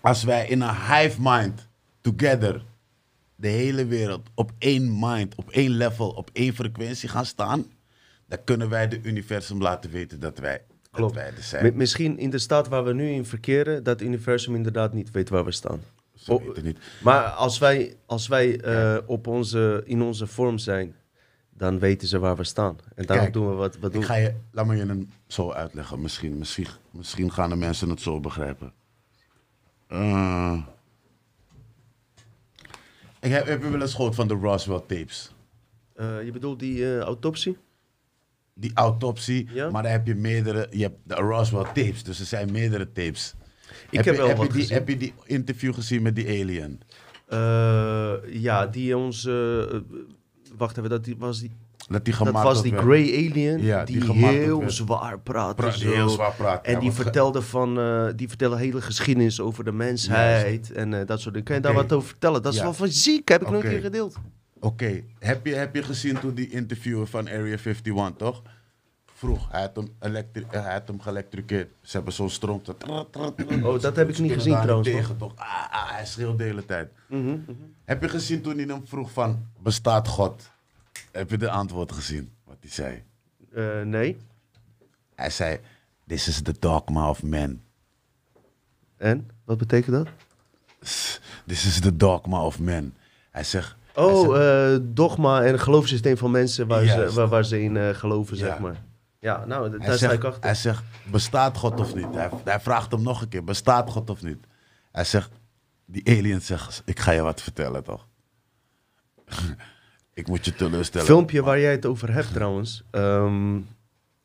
als 0.00 0.24
wij 0.24 0.46
in 0.48 0.60
een 0.60 0.74
hive 0.74 1.16
mind, 1.20 1.68
together, 2.00 2.64
de 3.36 3.48
hele 3.48 3.86
wereld 3.86 4.28
op 4.34 4.52
één 4.58 4.98
mind, 4.98 5.34
op 5.34 5.50
één 5.50 5.70
level, 5.70 6.08
op 6.08 6.30
één 6.32 6.54
frequentie 6.54 7.08
gaan 7.08 7.26
staan, 7.26 7.66
dan 8.26 8.44
kunnen 8.44 8.68
wij 8.68 8.88
de 8.88 9.00
universum 9.02 9.60
laten 9.62 9.90
weten 9.90 10.20
dat 10.20 10.38
wij, 10.38 10.62
Klopt. 10.90 11.14
dat 11.14 11.22
wij 11.24 11.32
er 11.36 11.42
zijn. 11.42 11.62
Mi- 11.64 11.72
Misschien 11.72 12.18
in 12.18 12.30
de 12.30 12.38
staat 12.38 12.68
waar 12.68 12.84
we 12.84 12.92
nu 12.92 13.08
in 13.10 13.24
verkeren, 13.26 13.82
dat 13.84 13.98
het 14.00 14.08
universum 14.08 14.54
inderdaad 14.54 14.92
niet 14.92 15.10
weet 15.10 15.28
waar 15.28 15.44
we 15.44 15.52
staan. 15.52 15.80
Ze 16.14 16.32
Oh, 16.32 16.46
weten 16.46 16.64
niet. 16.64 16.78
Maar 17.02 17.22
als 17.24 17.58
wij, 17.58 17.96
als 18.06 18.28
wij 18.28 18.60
eh, 18.60 18.96
op 19.06 19.26
onze, 19.26 19.82
in 19.84 20.02
onze 20.02 20.26
vorm 20.26 20.58
zijn, 20.58 20.94
dan 21.56 21.78
weten 21.78 22.08
ze 22.08 22.18
waar 22.18 22.36
we 22.36 22.44
staan. 22.44 22.78
En 22.94 23.06
daarom 23.06 23.24
Kijk, 23.24 23.32
doen 23.32 23.48
we 23.48 23.54
wat 23.54 23.78
we 23.78 23.90
doen. 23.90 24.00
Ik 24.00 24.06
ga 24.06 24.14
je, 24.14 24.34
laat 24.50 24.66
me 24.66 24.76
je 24.76 24.86
hem 24.86 25.10
zo 25.26 25.50
uitleggen. 25.50 26.00
Misschien, 26.00 26.38
misschien, 26.38 26.66
misschien 26.90 27.32
gaan 27.32 27.50
de 27.50 27.56
mensen 27.56 27.88
het 27.88 28.00
zo 28.00 28.20
begrijpen. 28.20 28.72
Eh, 29.86 30.58
ik 33.20 33.30
heb, 33.30 33.46
heb 33.46 33.62
je 33.62 33.70
wel 33.70 33.80
eens 33.80 33.94
gehoord 33.94 34.14
van 34.14 34.28
de 34.28 34.34
Roswell 34.34 34.80
tapes? 34.80 35.34
Eh, 35.94 36.24
je 36.24 36.32
bedoelt 36.32 36.58
die 36.58 36.84
eh, 36.84 36.98
autopsie? 37.00 37.56
Die 38.54 38.70
autopsie, 38.74 39.48
Ja. 39.52 39.70
maar 39.70 39.82
dan 39.82 39.92
heb 39.92 40.06
je 40.06 40.14
meerdere, 40.14 40.66
je 40.70 40.82
hebt 40.82 40.98
de 41.02 41.14
Roswell 41.14 41.64
tapes, 41.64 42.02
dus 42.02 42.20
er 42.20 42.26
zijn 42.26 42.52
meerdere 42.52 42.92
tapes. 42.92 43.34
Ik 43.90 44.04
heb 44.04 44.14
je, 44.14 44.20
wel 44.20 44.28
heb 44.28 44.36
wat 44.36 44.46
je 44.46 44.52
die, 44.52 44.60
gezien. 44.60 44.76
Heb 44.76 44.88
je 44.88 44.96
die 44.96 45.14
interview 45.24 45.74
gezien 45.74 46.02
met 46.02 46.14
die 46.16 46.26
alien? 46.26 46.80
Ja, 48.30 48.66
die 48.66 48.96
ons... 48.96 49.28
wacht 50.56 50.76
even, 50.78 50.90
dat 50.90 51.04
die, 51.04 51.16
was 51.18 51.40
die, 51.40 51.50
Dat 51.88 52.04
die 52.04 52.14
dat 52.18 52.32
was 52.32 52.62
die. 52.62 52.76
Grey 52.76 53.02
Alien 53.30 53.62
Ja, 53.62 53.84
die, 53.84 54.00
die 54.00 54.26
heel 54.26 54.62
zwaar 54.70 55.18
praatte. 55.20 55.54
Pra- 55.62 55.70
zo. 55.70 55.90
heel 55.92 56.08
zwaar 56.08 56.32
praat. 56.34 56.64
En 56.66 56.80
die 56.80 56.92
vertelde 56.92 57.42
van, 57.42 57.78
eh, 57.78 58.06
die 58.16 58.28
vertelde 58.28 58.56
hele 58.56 58.80
geschiedenis 58.80 59.40
over 59.40 59.64
de 59.64 59.72
mensheid 59.72 60.72
en 60.72 60.94
eh, 61.00 61.06
dat 61.06 61.20
soort 61.20 61.34
dingen. 61.34 61.46
Kan 61.46 61.56
je 61.56 61.62
daar 61.62 61.74
wat 61.74 61.92
over 61.92 62.08
vertellen? 62.08 62.42
Dat 62.42 62.52
is 62.52 62.58
Ja. 62.58 62.64
wel 62.64 62.74
van 62.74 62.88
ziek, 62.88 63.28
heb 63.28 63.42
ik 63.42 63.48
nog 63.48 63.56
Oké. 63.56 63.66
een 63.66 63.72
keer 63.72 63.82
gedeeld. 63.82 64.16
Oké, 64.60 65.02
heb, 65.18 65.46
je, 65.46 65.54
heb 65.54 65.74
je 65.74 65.82
gezien 65.82 66.20
toen 66.20 66.34
die 66.34 66.50
interviewer 66.50 67.06
van 67.06 67.28
Area 67.28 67.56
51, 67.56 68.12
toch? 68.16 68.42
Vroeg. 69.16 69.50
Hij 69.50 69.60
had 69.60 69.76
hem, 69.76 69.94
elektri- 70.00 70.46
hij 70.48 70.72
had 70.72 70.86
hem 70.88 71.00
geëlectrocuteerd. 71.00 71.70
Ze 71.82 71.96
hebben 71.96 72.14
zo'n 72.14 72.30
stroom. 72.30 72.62
te- 72.62 72.74
Oh, 73.62 73.80
dat 73.80 73.96
heb 73.96 74.08
ik 74.08 74.18
niet 74.18 74.32
gezien 74.32 74.60
trouwens. 74.60 74.88
Tegen, 74.88 75.16
toch? 75.16 75.32
Ah, 75.36 75.46
ah, 75.70 75.90
hij 75.90 76.06
schreeuwde 76.06 76.36
de 76.36 76.44
hele 76.44 76.64
tijd. 76.64 76.90
Mhm, 77.08 77.38
Heb 77.84 78.02
je 78.02 78.08
gezien 78.08 78.42
toen 78.42 78.56
hij 78.56 78.64
hem 78.64 78.86
vroeg 78.86 79.10
van, 79.12 79.46
bestaat 79.62 80.08
God? 80.08 80.50
Heb 81.12 81.30
je 81.30 81.36
de 81.38 81.50
antwoord 81.50 81.92
gezien, 81.92 82.30
wat 82.44 82.56
hij 82.60 82.70
zei? 82.70 83.02
Eh, 83.54 83.82
nee. 83.86 84.16
Hij 85.14 85.30
zei, 85.30 85.58
this 86.06 86.28
is 86.28 86.42
the 86.42 86.54
dogma 86.58 87.08
of 87.08 87.22
man. 87.22 87.60
En? 88.96 89.30
Wat 89.44 89.58
betekent 89.58 89.96
dat? 89.96 90.08
This 91.46 91.66
is 91.66 91.80
the 91.80 91.96
dogma 91.96 92.44
of 92.44 92.60
man. 92.60 92.92
Hij 93.30 93.44
zegt, 93.44 93.76
Oh, 93.94 94.36
eh, 94.40 94.78
dogma 94.82 95.42
en 95.44 95.60
geloofssysteem 95.60 96.16
van 96.16 96.30
mensen 96.30 96.66
waar, 96.66 96.80
ze, 96.80 96.86
Juist. 96.86 97.14
waar, 97.14 97.28
waar 97.28 97.44
ze 97.44 97.62
in 97.62 97.76
eh, 97.76 97.88
geloven, 97.88 98.36
zeg 98.36 98.48
Ja. 98.54 98.58
maar. 98.60 98.82
Ja, 99.26 99.44
nou, 99.44 99.68
hij, 99.70 99.78
daar 99.78 99.96
sta 99.96 100.06
ik 100.06 100.10
zegt, 100.10 100.24
achter. 100.24 100.42
hij 100.44 100.54
zegt, 100.54 100.82
bestaat 101.10 101.56
God 101.56 101.80
of 101.80 101.94
niet? 101.94 102.14
Hij, 102.14 102.30
hij 102.44 102.60
vraagt 102.60 102.90
hem 102.90 103.02
nog 103.02 103.22
een 103.22 103.28
keer, 103.28 103.44
bestaat 103.44 103.90
God 103.90 104.10
of 104.10 104.22
niet? 104.22 104.46
Hij 104.92 105.04
zegt, 105.04 105.30
die 105.84 106.08
alien 106.08 106.42
zegt, 106.42 106.82
ik 106.84 106.98
ga 107.00 107.10
je 107.10 107.22
wat 107.22 107.42
vertellen 107.42 107.82
toch? 107.84 108.08
ik 110.14 110.28
moet 110.28 110.44
je 110.44 110.54
teleurstellen. 110.54 111.06
Filmpje 111.06 111.42
waar 111.42 111.60
jij 111.60 111.70
het 111.70 111.86
over 111.86 112.12
hebt 112.12 112.32
trouwens. 112.32 112.82
ehm, 112.90 113.54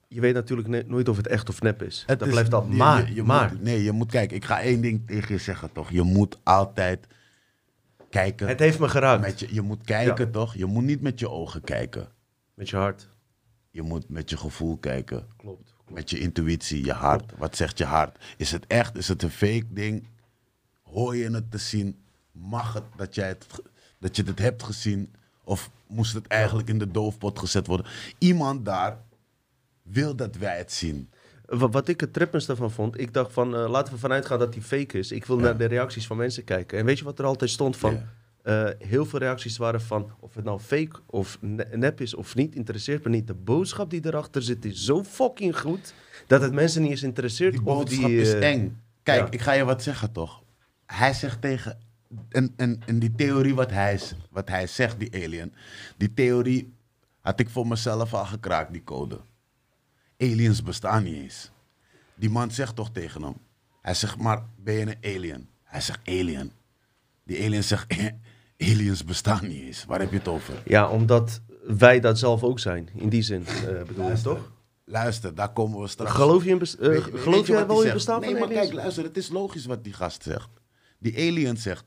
je 0.07 0.19
weet 0.21 0.33
natuurlijk 0.33 0.67
ne- 0.67 0.83
nooit 0.87 1.09
of 1.09 1.17
het 1.17 1.27
echt 1.27 1.49
of 1.49 1.61
nep 1.61 1.81
is. 1.83 2.03
Het 2.07 2.19
dat 2.19 2.27
is- 2.27 2.33
blijft 2.33 2.51
je- 2.51 2.75
Maar, 2.77 3.07
je- 3.07 3.13
je 3.13 3.23
maar 3.23 3.49
moet- 3.51 3.61
nee, 3.63 3.83
je 3.83 3.91
moet 3.91 4.11
kijken. 4.11 4.35
Ik 4.37 4.45
ga 4.45 4.61
één 4.61 4.81
ding 4.81 5.07
tegen 5.07 5.33
je 5.35 5.41
zeggen, 5.41 5.71
toch? 5.71 5.91
Je 5.91 6.01
moet 6.01 6.37
altijd 6.43 7.07
kijken. 8.09 8.47
het 8.47 8.59
heeft 8.59 8.79
me 8.79 8.89
geraakt. 8.89 9.21
met 9.21 9.39
je, 9.39 9.53
je 9.53 9.61
moet 9.61 9.83
kijken, 9.83 10.31
toch? 10.31 10.55
Je 10.55 10.65
moet 10.65 10.83
niet 10.83 11.01
met 11.01 11.19
je 11.19 11.29
ogen 11.29 11.61
kijken. 11.61 12.07
Met 12.53 12.69
je 12.69 12.75
hart. 12.77 13.09
Je 13.72 13.82
moet 13.82 14.09
met 14.09 14.30
je 14.30 14.38
gevoel 14.38 14.78
kijken. 14.78 15.28
Klopt. 15.38 15.74
Met 15.89 16.09
je 16.09 16.19
intuïtie, 16.19 16.86
je 16.86 16.91
hart. 16.93 17.32
Wat 17.38 17.55
zegt 17.55 17.78
je 17.78 17.86
hart? 17.86 18.17
Is 18.38 18.51
het 18.51 18.67
echt? 18.67 18.97
Is 18.97 19.07
het 19.07 19.24
een 19.24 19.30
fake 19.32 19.65
ding? 19.69 20.07
Hoor 20.82 21.15
je 21.15 21.30
het 21.32 21.51
te 21.51 21.57
zien? 21.57 21.99
Mag 22.32 22.74
het 22.74 22.84
dat, 22.95 23.15
jij 23.15 23.28
het, 23.28 23.45
dat 23.99 24.15
je 24.15 24.24
het 24.24 24.39
hebt 24.39 24.63
gezien? 24.63 25.13
Of 25.43 25.69
moest 25.88 26.13
het 26.13 26.28
eigenlijk 26.28 26.69
in 26.69 26.78
de 26.78 26.91
doofpot 26.91 27.39
gezet 27.39 27.67
worden? 27.67 27.86
Iemand 28.17 28.65
daar 28.65 28.97
wil 29.82 30.15
dat 30.15 30.36
wij 30.36 30.57
het 30.57 30.72
zien. 30.72 31.09
Wa- 31.45 31.69
Wat 31.69 31.88
ik 31.88 31.99
het 31.99 32.13
trippendste 32.13 32.55
van 32.55 32.72
vond, 32.72 32.99
ik 32.99 33.13
dacht 33.13 33.34
van 33.34 33.55
eh, 33.55 33.69
laten 33.69 33.93
we 33.93 33.99
vanuit 33.99 34.26
gaan 34.26 34.39
dat 34.39 34.53
die 34.53 34.61
fake 34.61 34.97
is. 34.97 35.11
Ik 35.11 35.26
wil 35.26 35.38
naar 35.38 35.57
de 35.57 35.65
reacties 35.65 36.07
van 36.07 36.17
mensen 36.17 36.43
kijken. 36.43 36.80
En 36.80 36.86
weet 36.86 36.97
je 36.97 37.03
wat 37.03 37.19
er 37.19 37.26
altijd 37.26 37.49
stond 37.49 37.78
van? 37.78 37.93
Ja. 37.93 38.13
Eh, 38.43 38.69
heel 38.79 39.05
veel 39.05 39.19
reacties 39.19 39.57
waren 39.57 39.81
van 39.81 40.11
of 40.19 40.35
het 40.35 40.45
nou 40.45 40.59
fake 40.59 40.99
of 41.05 41.37
ne- 41.41 41.67
nep 41.71 42.01
is 42.01 42.13
of 42.13 42.35
niet, 42.35 42.55
interesseert 42.55 43.03
me 43.03 43.09
niet. 43.09 43.27
De 43.27 43.33
boodschap 43.33 43.89
die 43.89 44.05
erachter 44.05 44.41
zit 44.41 44.65
is 44.65 44.85
zo 44.85 45.03
fucking 45.03 45.59
goed 45.59 45.93
dat 46.27 46.41
het 46.41 46.53
mensen 46.53 46.81
niet 46.81 46.91
eens 46.91 47.03
interesseert. 47.03 47.51
Die 47.51 47.61
boodschap 47.61 48.05
die, 48.09 48.21
is 48.21 48.33
eh, 48.33 48.49
eng. 48.49 48.81
Kijk, 49.03 49.19
ja. 49.19 49.31
ik 49.31 49.41
ga 49.41 49.51
je 49.51 49.63
wat 49.63 49.83
zeggen 49.83 50.11
toch. 50.11 50.43
Hij 50.85 51.13
zegt 51.13 51.41
tegen... 51.41 51.79
En, 52.29 52.53
en, 52.55 52.81
en 52.85 52.99
die 52.99 53.11
theorie 53.15 53.55
wat 53.55 53.71
hij, 53.71 53.99
wat 54.29 54.49
hij 54.49 54.67
zegt, 54.67 54.99
die 54.99 55.13
alien... 55.13 55.53
Die 55.97 56.13
theorie 56.13 56.73
had 57.19 57.39
ik 57.39 57.49
voor 57.49 57.67
mezelf 57.67 58.13
al 58.13 58.25
gekraakt, 58.25 58.71
die 58.71 58.83
code. 58.83 59.19
Aliens 60.17 60.63
bestaan 60.63 61.03
niet 61.03 61.15
eens. 61.15 61.51
Die 62.15 62.29
man 62.29 62.51
zegt 62.51 62.75
toch 62.75 62.91
tegen 62.91 63.21
hem... 63.21 63.35
Hij 63.81 63.93
zegt, 63.93 64.17
maar 64.17 64.43
ben 64.55 64.73
je 64.73 64.81
een 64.81 65.15
alien? 65.15 65.47
Hij 65.63 65.81
zegt, 65.81 65.99
alien. 66.05 66.51
Die 67.23 67.45
alien 67.45 67.63
zegt, 67.63 67.85
aliens 68.62 69.03
bestaan 69.05 69.47
niet 69.47 69.62
eens. 69.62 69.86
Waar 69.86 69.99
heb 69.99 70.12
je 70.12 70.18
het 70.18 70.28
over? 70.28 70.62
Ja, 70.66 70.89
omdat 70.89 71.41
wij 71.64 71.99
dat 71.99 72.20
zelf 72.20 72.43
ook 72.43 72.59
zijn. 72.59 72.89
In 72.95 73.09
die 73.09 73.22
zin, 73.22 73.45
eh 73.47 73.84
bedoel 73.88 74.09
je 74.09 74.22
toch? 74.22 74.51
Luister, 74.86 75.36
daar 75.36 75.53
komen 75.53 75.80
we 75.82 75.88
straks. 75.88 76.12
Geloof 76.12 76.43
je, 76.43 76.49
in 76.49 76.57
bes- 76.57 76.78
eh, 76.78 77.03
geloof 77.14 77.47
je 77.47 77.66
wel 77.66 77.84
in 77.84 77.93
bestaan 77.93 78.20
nee, 78.22 78.30
van 78.30 78.39
maar 78.39 78.47
aliens? 78.47 78.62
kijk, 78.66 78.74
luister, 78.74 79.03
het 79.03 79.18
is 79.18 79.30
logisch 79.30 79.66
wat 79.66 79.84
die 79.84 79.93
gast 79.93 80.24
zegt. 80.24 80.49
Die 80.99 81.16
alien 81.18 81.57
zegt, 81.57 81.86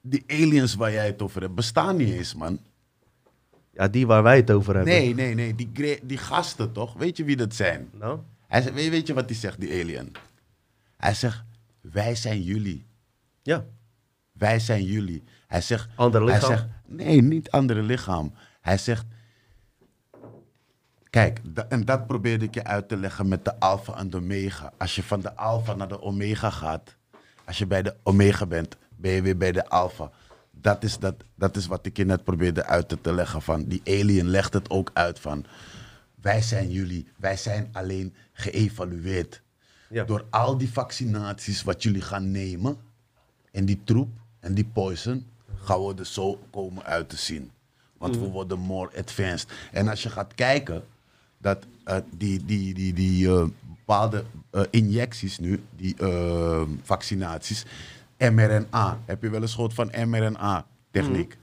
die 0.00 0.24
aliens 0.26 0.74
waar 0.74 0.92
jij 0.92 1.06
het 1.06 1.22
over 1.22 1.40
hebt, 1.42 1.54
bestaan 1.54 1.96
niet 1.96 2.08
eens, 2.14 2.34
man. 2.34 2.58
Ja, 3.72 3.88
die 3.88 4.06
waar 4.06 4.22
wij 4.22 4.36
het 4.36 4.50
over 4.50 4.74
hebben. 4.74 4.92
Nee, 4.92 5.14
nee, 5.14 5.34
nee, 5.34 5.54
die, 5.54 5.70
gre- 5.74 5.98
die 6.02 6.18
gasten 6.18 6.72
toch? 6.72 6.92
Weet 6.94 7.16
je 7.16 7.24
wie 7.24 7.36
dat 7.36 7.54
zijn? 7.54 7.88
Nou? 7.98 8.18
Hij 8.48 8.62
zegt, 8.62 8.74
weet, 8.74 8.90
weet 8.90 9.06
je 9.06 9.14
wat 9.14 9.24
hij 9.28 9.34
zegt, 9.38 9.60
die 9.60 9.70
alien? 9.82 10.12
Hij 10.96 11.14
zegt, 11.14 11.44
wij 11.80 12.14
zijn 12.14 12.42
jullie. 12.42 12.86
Ja. 13.42 13.64
Wij 14.32 14.58
zijn 14.58 14.84
jullie. 14.84 15.22
Hij 15.52 15.60
zegt... 15.60 15.88
Ander 15.94 16.24
lichaam? 16.24 16.40
Hij 16.40 16.56
zegt, 16.56 16.66
nee, 16.86 17.22
niet 17.22 17.50
andere 17.50 17.82
lichaam. 17.82 18.32
Hij 18.60 18.78
zegt... 18.78 19.04
Kijk, 21.10 21.40
en 21.68 21.84
dat 21.84 22.06
probeerde 22.06 22.44
ik 22.44 22.54
je 22.54 22.64
uit 22.64 22.88
te 22.88 22.96
leggen 22.96 23.28
met 23.28 23.44
de 23.44 23.60
alfa 23.60 23.96
en 23.96 24.10
de 24.10 24.16
omega. 24.16 24.72
Als 24.78 24.96
je 24.96 25.02
van 25.02 25.20
de 25.20 25.36
alfa 25.36 25.74
naar 25.74 25.88
de 25.88 26.02
omega 26.02 26.50
gaat... 26.50 26.96
Als 27.44 27.58
je 27.58 27.66
bij 27.66 27.82
de 27.82 27.96
omega 28.02 28.46
bent, 28.46 28.76
ben 28.96 29.12
je 29.12 29.22
weer 29.22 29.36
bij 29.36 29.52
de 29.52 29.68
alfa. 29.68 30.10
Dat 30.50 30.84
is, 30.84 30.98
dat, 30.98 31.14
dat 31.34 31.56
is 31.56 31.66
wat 31.66 31.86
ik 31.86 31.96
je 31.96 32.04
net 32.04 32.24
probeerde 32.24 32.64
uit 32.64 32.88
te- 32.88 33.00
te 33.00 33.12
leggen 33.12 33.42
van... 33.42 33.64
Die 33.64 33.82
alien 33.84 34.28
legt 34.28 34.52
het 34.52 34.70
ook 34.70 34.90
uit 34.92 35.20
van... 35.20 35.44
Wij 36.14 36.42
zijn 36.42 36.70
jullie. 36.70 37.08
Wij 37.16 37.36
zijn 37.36 37.68
alleen 37.72 38.14
geëvalueerd. 38.32 39.42
Ja. 39.88 40.04
Door 40.04 40.26
al 40.30 40.58
die 40.58 40.72
vaccinaties 40.72 41.62
wat 41.62 41.82
jullie 41.82 42.02
gaan 42.02 42.30
nemen... 42.30 42.76
En 43.50 43.64
die 43.64 43.80
troep 43.84 44.08
en 44.40 44.54
die 44.54 44.64
poison 44.64 45.26
gaan 45.62 45.86
we 45.86 45.94
er 45.98 46.06
zo 46.06 46.38
komen 46.50 46.84
uit 46.84 47.08
te 47.08 47.16
zien. 47.16 47.50
Want 47.98 48.16
we 48.16 48.28
worden 48.28 48.58
more 48.58 48.90
advanced. 48.98 49.52
En 49.72 49.88
als 49.88 50.02
je 50.02 50.10
gaat 50.10 50.34
kijken, 50.34 50.84
dat 51.38 51.66
eh, 51.84 51.96
die, 52.16 52.44
die, 52.44 52.74
die, 52.74 52.92
die 52.92 53.28
eh, 53.28 53.44
bepaalde 53.62 54.24
eh, 54.50 54.62
injecties 54.70 55.38
nu, 55.38 55.62
die 55.76 55.96
vaccinaties, 56.82 57.66
mRNA. 58.18 58.98
Heb 59.04 59.22
je 59.22 59.30
wel 59.30 59.40
eens 59.40 59.54
gehoord 59.54 59.74
van 59.74 59.90
mRNA-techniek? 60.06 61.36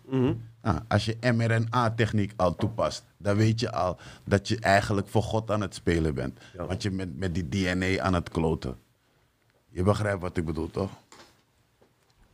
Nou, 0.61 0.79
als 0.87 1.05
je 1.05 1.17
mRNA-techniek 1.21 2.33
al 2.35 2.55
toepast, 2.55 3.03
dan 3.17 3.35
weet 3.35 3.59
je 3.59 3.71
al 3.71 3.97
dat 4.23 4.47
je 4.47 4.59
eigenlijk 4.59 5.07
voor 5.07 5.23
God 5.23 5.51
aan 5.51 5.61
het 5.61 5.75
spelen 5.75 6.15
bent. 6.15 6.39
Ja. 6.57 6.65
Want 6.65 6.81
je 6.83 6.91
bent 6.91 7.17
met 7.17 7.33
die 7.33 7.49
DNA 7.49 8.01
aan 8.01 8.13
het 8.13 8.29
kloten. 8.29 8.77
Je 9.69 9.83
begrijpt 9.83 10.21
wat 10.21 10.37
ik 10.37 10.45
bedoel, 10.45 10.71
toch? 10.71 10.91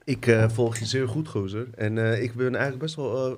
Ik 0.05 0.27
eh, 0.27 0.49
volg 0.49 0.77
je 0.77 0.85
zeer 0.85 1.07
goed, 1.07 1.27
gozer. 1.27 1.67
En 1.75 1.97
eh, 1.97 2.23
ik 2.23 2.33
ben 2.33 2.47
eigenlijk 2.47 2.79
best 2.79 2.95
wel, 2.95 3.27
eh, 3.27 3.33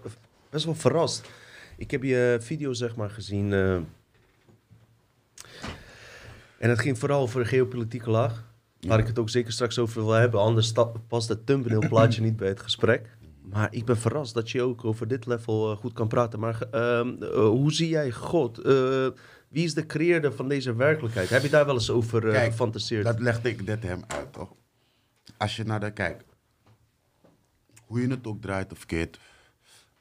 best 0.49 0.65
wel 0.65 0.75
verrast. 0.75 1.29
Ik 1.77 1.91
heb 1.91 2.03
je 2.03 2.37
video, 2.41 2.73
zeg 2.73 2.95
maar, 2.95 3.09
gezien. 3.09 3.53
en 3.53 3.87
het 6.69 6.79
ging 6.79 6.99
vooral 6.99 7.21
over 7.21 7.41
de 7.41 7.47
geopolitieke 7.47 8.09
laag. 8.09 8.45
Waar 8.79 8.99
ik 8.99 9.07
het 9.07 9.19
ook 9.19 9.29
zeker 9.29 9.51
straks 9.51 9.79
over 9.79 10.01
wil 10.01 10.11
hebben. 10.11 10.39
Anders 10.39 10.73
past 11.07 11.29
het 11.29 11.45
thumbnail 11.45 11.87
plaatje 11.87 12.21
niet 12.27 12.37
bij 12.37 12.47
het 12.47 12.61
gesprek. 12.61 13.17
Maar 13.41 13.67
ik 13.71 13.85
ben 13.85 13.97
verrast 13.97 14.33
dat 14.33 14.51
je 14.51 14.61
ook 14.61 14.85
over 14.85 15.07
dit 15.07 15.25
level 15.25 15.75
goed 15.75 15.93
kan 15.93 16.07
praten. 16.07 16.39
Maar 16.39 16.67
hoe 17.33 17.73
zie 17.73 17.89
jij 17.89 18.11
God? 18.11 18.57
Wie 19.47 19.63
is 19.63 19.73
de 19.73 19.85
creëerder 19.85 20.33
van 20.33 20.47
deze 20.47 20.75
werkelijkheid? 20.75 21.29
Heb 21.29 21.41
je 21.41 21.49
daar 21.49 21.65
wel 21.65 21.73
eens 21.73 21.89
over 21.89 22.21
Kijk, 22.21 22.51
gefantaseerd? 22.51 23.05
Dat 23.05 23.19
legde 23.19 23.49
ik 23.49 23.65
net 23.65 23.83
hem 23.83 24.03
uit, 24.07 24.33
toch? 24.33 24.53
Als 25.37 25.55
je 25.55 25.63
naar 25.63 25.79
de 25.79 25.91
kijkt, 25.91 26.26
hoe 27.87 28.01
je 28.01 28.07
het 28.07 28.27
ook 28.27 28.41
draait 28.41 28.71
of 28.71 28.85
keert, 28.85 29.19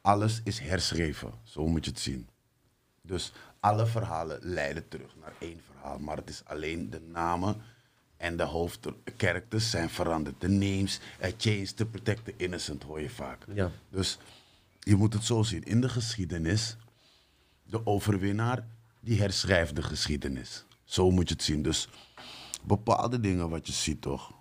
alles 0.00 0.40
is 0.44 0.58
herschreven. 0.58 1.32
Zo 1.42 1.66
moet 1.66 1.84
je 1.84 1.90
het 1.90 2.00
zien. 2.00 2.28
Dus 3.02 3.32
alle 3.60 3.86
verhalen 3.86 4.38
leiden 4.42 4.88
terug 4.88 5.16
naar 5.20 5.32
één 5.38 5.60
verhaal. 5.70 5.98
Maar 5.98 6.16
het 6.16 6.28
is 6.28 6.44
alleen 6.44 6.90
de 6.90 7.00
namen 7.00 7.62
en 8.16 8.36
de 8.36 8.42
hoofdcharacters 8.42 9.70
zijn 9.70 9.90
veranderd. 9.90 10.40
De 10.40 10.48
names 10.48 11.00
are 11.20 11.34
changed 11.38 11.76
to 11.76 11.84
protect 11.84 12.24
the 12.24 12.34
innocent, 12.36 12.82
hoor 12.82 13.00
je 13.00 13.10
vaak. 13.10 13.44
Ja. 13.54 13.70
Dus 13.88 14.18
je 14.80 14.96
moet 14.96 15.12
het 15.12 15.24
zo 15.24 15.42
zien. 15.42 15.62
In 15.62 15.80
de 15.80 15.88
geschiedenis, 15.88 16.76
de 17.62 17.86
overwinnaar, 17.86 18.66
die 19.00 19.20
herschrijft 19.20 19.76
de 19.76 19.82
geschiedenis. 19.82 20.64
Zo 20.84 21.10
moet 21.10 21.28
je 21.28 21.34
het 21.34 21.42
zien. 21.42 21.62
Dus 21.62 21.88
bepaalde 22.62 23.20
dingen 23.20 23.48
wat 23.48 23.66
je 23.66 23.72
ziet, 23.72 24.00
toch? 24.00 24.32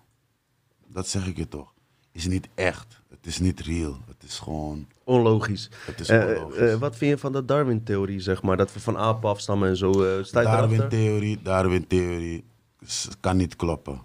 Dat 0.86 1.08
zeg 1.08 1.26
ik 1.26 1.36
je 1.36 1.48
toch. 1.48 1.74
Is 2.16 2.26
niet 2.26 2.48
echt. 2.54 3.00
Het 3.10 3.26
is 3.26 3.38
niet 3.38 3.60
real. 3.60 3.98
Het 4.06 4.22
is 4.22 4.38
gewoon... 4.38 4.86
Onlogisch. 5.04 5.70
Het 5.86 6.00
is 6.00 6.08
Eh, 6.08 6.26
onlogisch. 6.26 6.58
eh, 6.58 6.74
wat 6.74 6.96
vind 6.96 7.10
je 7.10 7.18
van 7.18 7.32
de 7.32 7.44
Darwin-theorie, 7.44 8.20
zeg 8.20 8.42
maar? 8.42 8.56
Dat 8.56 8.72
we 8.72 8.80
van 8.80 8.96
apen 8.96 9.28
afstammen 9.28 9.68
en 9.68 9.76
zo. 9.76 9.90
eh? 9.90 10.24
Darwin-theorie, 10.32 11.42
Darwin-theorie 11.42 12.44
kan 13.20 13.36
niet 13.36 13.56
kloppen. 13.56 14.00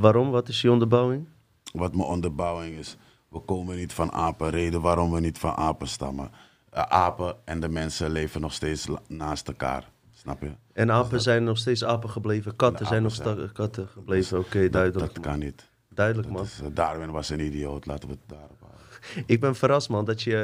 Waarom? 0.00 0.30
Wat 0.30 0.48
is 0.48 0.60
je 0.60 0.70
onderbouwing? 0.70 1.26
Wat 1.72 1.94
mijn 1.94 2.08
onderbouwing 2.08 2.76
is. 2.78 2.96
We 3.28 3.38
komen 3.40 3.76
niet 3.76 3.92
van 3.92 4.12
apen. 4.12 4.50
Reden 4.50 4.80
waarom 4.80 5.10
we 5.12 5.20
niet 5.20 5.38
van 5.38 5.54
apen 5.54 5.88
stammen. 5.88 6.30
Apen 6.72 7.36
en 7.44 7.60
de 7.60 7.68
mensen 7.68 8.10
leven 8.10 8.40
nog 8.40 8.52
steeds 8.52 8.86
naast 9.06 9.48
elkaar. 9.48 9.90
Snap 10.12 10.40
je? 10.42 10.50
En 10.72 10.90
apen 10.92 11.20
zijn 11.20 11.44
nog 11.44 11.58
steeds 11.58 11.84
apen 11.84 12.10
gebleven. 12.10 12.56
Katten 12.56 12.86
zijn 12.86 13.02
nog 13.02 13.12
sta- 13.14 13.36
katten 13.52 13.88
gebleven. 13.88 14.38
Oké, 14.38 14.60
Dat, 14.62 14.72
duidelijk. 14.72 15.14
dat 15.14 15.22
kan 15.24 15.38
niet. 15.38 15.68
Duidelijk, 15.98 16.28
man. 16.28 16.42
is, 16.42 16.60
Darwin 16.72 17.10
was 17.10 17.30
een 17.30 17.40
idioot. 17.40 17.86
Laten 17.86 18.08
we 18.08 18.14
het 18.14 18.36
daarop 18.38 18.60
houden. 18.60 19.24
ik 19.34 19.40
ben 19.40 19.54
verrast, 19.54 19.88
man, 19.88 20.04
dat 20.04 20.22
je 20.22 20.36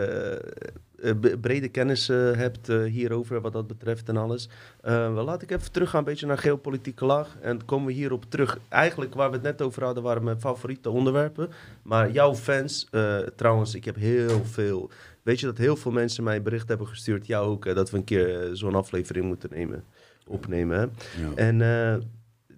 eh, 1.02 1.10
eh, 1.10 1.40
brede 1.40 1.68
kennis 1.68 2.08
eh, 2.08 2.32
hebt 2.32 2.66
hierover, 2.66 3.40
wat 3.40 3.52
dat 3.52 3.66
betreft 3.66 4.08
en 4.08 4.16
alles. 4.16 4.48
Wel, 4.80 5.24
laat 5.24 5.42
ik 5.42 5.50
even 5.50 5.72
teruggaan, 5.72 5.98
een 5.98 6.04
beetje 6.04 6.26
naar 6.26 6.38
geopolitieke 6.38 7.04
laag. 7.04 7.36
En 7.40 7.64
komen 7.64 7.86
we 7.86 7.92
hierop 7.92 8.24
terug. 8.28 8.58
Eigenlijk, 8.68 9.14
waar 9.14 9.28
we 9.28 9.34
het 9.34 9.44
net 9.44 9.62
over 9.62 9.84
hadden, 9.84 10.02
waren 10.02 10.24
mijn 10.24 10.40
favoriete 10.40 10.90
onderwerpen. 10.90 11.50
Maar 11.82 12.10
jouw 12.10 12.34
fans, 12.34 12.88
trouwens, 13.36 13.74
ik 13.74 13.84
heb 13.84 13.96
heel 13.96 14.44
veel... 14.44 14.90
Weet 15.22 15.40
je 15.40 15.46
dat 15.46 15.58
heel 15.58 15.76
veel 15.76 15.92
mensen 15.92 16.24
mij 16.24 16.36
een 16.36 16.42
bericht 16.42 16.68
hebben 16.68 16.86
gestuurd, 16.86 17.26
jou 17.26 17.46
ook, 17.46 17.74
dat 17.74 17.90
we 17.90 17.96
een 17.96 18.04
keer 18.04 18.48
zo'n 18.52 18.74
aflevering 18.74 19.26
moeten 19.26 19.50
nemen, 19.52 19.84
opnemen. 20.26 20.78
Hè? 20.78 20.86
Ja. 21.22 21.34
En 21.34 21.58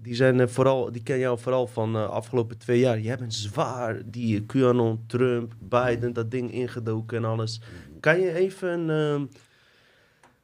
die, 0.07 0.15
zijn, 0.15 0.41
eh, 0.41 0.47
vooral, 0.47 0.93
die 0.93 1.03
ken 1.03 1.19
jou 1.19 1.39
vooral 1.39 1.67
van 1.67 1.93
de 1.93 2.07
afgelopen 2.07 2.59
twee 2.59 2.79
jaar. 2.79 3.01
Jij 3.01 3.17
bent 3.17 3.35
zwaar 3.35 4.03
die 4.05 4.47
QAnon, 4.47 5.05
Trump, 5.07 5.53
Biden, 5.59 6.13
dat 6.13 6.31
ding 6.31 6.53
ingedoken 6.53 7.17
en 7.17 7.25
alles. 7.25 7.61
Kan 8.01 8.21
je 8.21 8.33
even 8.33 8.91
ehm, 8.91 9.25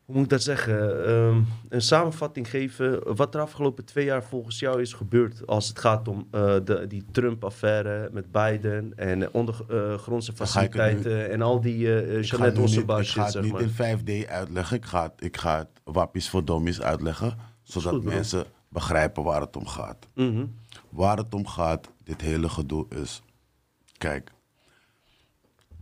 hoe 0.05 0.15
moet 0.15 0.25
ik 0.25 0.29
dat 0.31 0.43
zeggen, 0.43 1.07
Ehm, 1.07 1.41
een 1.69 1.83
samenvatting 1.83 2.51
geven 2.51 3.15
wat 3.17 3.35
er 3.35 3.41
afgelopen 3.41 3.85
twee 3.85 4.05
jaar 4.05 4.25
volgens 4.25 4.59
jou 4.59 4.81
is 4.81 4.93
gebeurd 4.93 5.47
als 5.47 5.69
het 5.69 5.79
gaat 5.79 6.09
om 6.09 6.29
eh, 6.31 6.55
de, 6.65 6.87
die 6.87 7.05
Trump-affaire 7.13 8.09
met 8.13 8.33
Biden 8.33 8.93
en 8.97 9.23
eh, 9.23 9.29
ondergrondse 9.33 10.31
nu- 10.31 10.37
faciliteiten 10.37 11.31
en 11.31 11.43
al 11.43 11.61
die 11.61 11.79
uh, 11.79 12.19
Ik 12.19 12.27
ga, 12.27 12.37
Jeanette 12.37 12.45
het 12.45 12.55
nu 12.55 12.61
niet, 12.61 12.69
Osselba 12.69 12.99
ik 12.99 13.07
ga 13.07 13.27
het 13.27 13.43
niet 13.43 13.59
in 13.59 14.25
5D 14.25 14.29
uitleggen. 14.29 14.77
Ik 14.77 14.85
ga 14.85 15.03
het, 15.03 15.13
ik 15.19 15.37
ga 15.37 15.59
het 15.59 15.69
wappies 15.85 16.29
voor 16.29 16.45
dommies 16.45 16.81
uitleggen. 16.81 17.37
Zodat 17.63 17.93
goed, 17.93 18.05
mensen 18.05 18.45
begrijpen 18.73 19.23
waar 19.23 19.41
het 19.41 19.57
om 19.57 19.67
gaat. 19.67 20.09
Mhm. 20.15 20.47
Waar 20.89 21.17
het 21.17 21.35
om 21.35 21.47
gaat, 21.47 21.89
dit 22.05 22.21
hele 22.21 22.49
gedoe 22.49 22.87
is... 22.89 23.23
Kijk, 23.99 24.33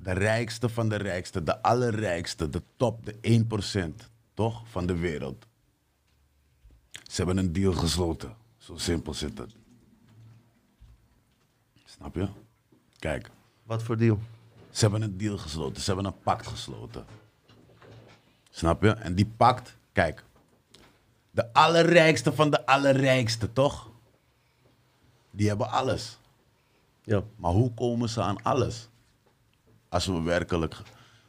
de 0.02 0.12
rijkste 0.12 0.68
van 0.68 0.88
de 0.88 0.96
rijkste, 0.96 1.42
de 1.42 1.62
allerrijkste, 1.62 2.48
de 2.48 2.62
top, 2.76 3.06
de 3.06 3.44
1%, 4.02 4.10
toch, 4.34 4.68
van 4.68 4.86
de 4.86 4.96
wereld. 4.96 5.46
Ze 6.90 7.16
hebben 7.16 7.36
een 7.36 7.52
deal 7.52 7.72
gesloten. 7.72 8.36
Zo 8.56 8.76
simpel 8.76 9.14
zit 9.14 9.38
het. 9.38 9.54
Snap 11.84 12.14
je? 12.14 12.28
Kijk, 12.98 13.30
Wat 13.62 13.82
voor 13.82 13.96
deal? 13.96 14.18
ze 14.70 14.80
hebben 14.80 15.02
een 15.02 15.16
deal 15.16 15.38
gesloten. 15.38 15.82
Ze 15.82 15.92
hebben 15.92 16.12
een 16.12 16.20
pact 16.22 16.46
gesloten. 16.46 17.04
Snap 18.50 18.82
je? 18.82 18.90
En 18.90 19.14
die 19.14 19.26
pact, 19.36 19.76
kijk. 19.92 20.24
De 21.40 21.52
allerrijkste 21.52 22.32
van 22.32 22.50
de 22.50 22.66
allerrijkste, 22.66 23.52
toch? 23.52 23.90
Die 25.30 25.48
hebben 25.48 25.70
alles. 25.70 26.18
Ja. 27.02 27.22
Maar 27.36 27.52
hoe 27.52 27.74
komen 27.74 28.08
ze 28.08 28.22
aan 28.22 28.42
alles? 28.42 28.88
Als 29.88 30.06
we 30.06 30.22
werkelijk... 30.22 30.76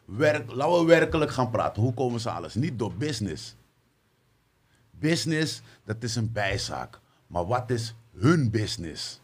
Werk, 0.06 0.52
laten 0.52 0.80
we 0.80 0.86
werkelijk 0.86 1.32
gaan 1.32 1.50
praten. 1.50 1.82
Hoe 1.82 1.94
komen 1.94 2.20
ze 2.20 2.30
aan 2.30 2.36
alles? 2.36 2.54
Niet 2.54 2.80
door 2.80 2.94
business. 2.94 3.56
Business, 4.92 5.62
dat 5.84 6.04
is 6.04 6.16
een 6.16 6.32
bijzaak. 6.32 7.00
Maar 7.28 7.46
wat 7.46 7.70
is 7.70 7.96
hun 8.18 8.50
business? 8.50 9.22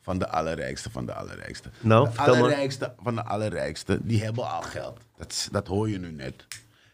Van 0.00 0.18
de 0.18 0.28
allerrijkste 0.28 0.90
van 0.90 1.06
de 1.06 1.14
allerrijkste. 1.14 1.70
Nou, 1.80 2.08
de 2.08 2.14
maar. 2.16 2.28
allerrijkste 2.28 2.94
van 3.02 3.14
de 3.14 3.24
allerrijkste, 3.24 3.98
die 4.02 4.22
hebben 4.22 4.50
al 4.50 4.62
geld. 4.62 4.98
Dat, 5.16 5.48
dat 5.50 5.66
hoor 5.66 5.88
je 5.88 5.98
nu 5.98 6.10
net. 6.10 6.46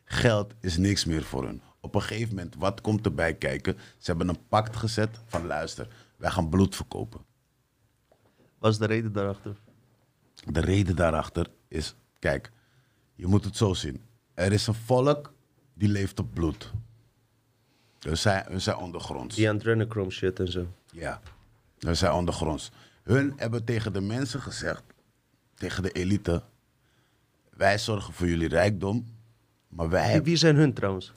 Geld 0.04 0.54
is 0.60 0.76
niks 0.76 1.04
meer 1.04 1.24
voor 1.24 1.44
hun. 1.44 1.62
Op 1.80 1.94
een 1.94 2.02
gegeven 2.02 2.34
moment, 2.34 2.54
wat 2.54 2.80
komt 2.80 3.04
erbij 3.04 3.34
kijken? 3.34 3.74
Ze 3.74 4.10
hebben 4.10 4.28
een 4.28 4.46
pact 4.48 4.76
gezet 4.76 5.20
van 5.26 5.46
luister, 5.46 5.88
wij 6.16 6.30
gaan 6.30 6.48
bloed 6.48 6.76
verkopen. 6.76 7.20
Wat 8.58 8.72
is 8.72 8.78
de 8.78 8.86
reden 8.86 9.12
daarachter? 9.12 9.56
De 10.44 10.60
reden 10.60 10.96
daarachter 10.96 11.46
is, 11.68 11.94
kijk, 12.18 12.50
je 13.14 13.26
moet 13.26 13.44
het 13.44 13.56
zo 13.56 13.74
zien. 13.74 14.02
Er 14.34 14.52
is 14.52 14.66
een 14.66 14.74
volk 14.74 15.32
die 15.74 15.88
leeft 15.88 16.18
op 16.18 16.34
bloed. 16.34 16.72
Dus 17.98 18.22
zij, 18.22 18.44
hun 18.48 18.60
zijn 18.60 18.76
ondergronds. 18.76 19.36
Die 19.36 19.50
adrenochrome 19.50 20.10
shit 20.10 20.40
en 20.40 20.50
zo. 20.50 20.66
Ja, 20.92 21.20
hun 21.78 21.96
zijn 21.96 22.12
ondergronds. 22.12 22.70
Hun 23.02 23.32
hebben 23.36 23.64
tegen 23.64 23.92
de 23.92 24.00
mensen 24.00 24.40
gezegd, 24.40 24.82
tegen 25.54 25.82
de 25.82 25.92
elite, 25.92 26.42
wij 27.50 27.78
zorgen 27.78 28.14
voor 28.14 28.26
jullie 28.26 28.48
rijkdom, 28.48 29.06
maar 29.68 29.88
wij, 29.88 30.22
wie 30.22 30.36
zijn 30.36 30.56
hun 30.56 30.74
trouwens? 30.74 31.12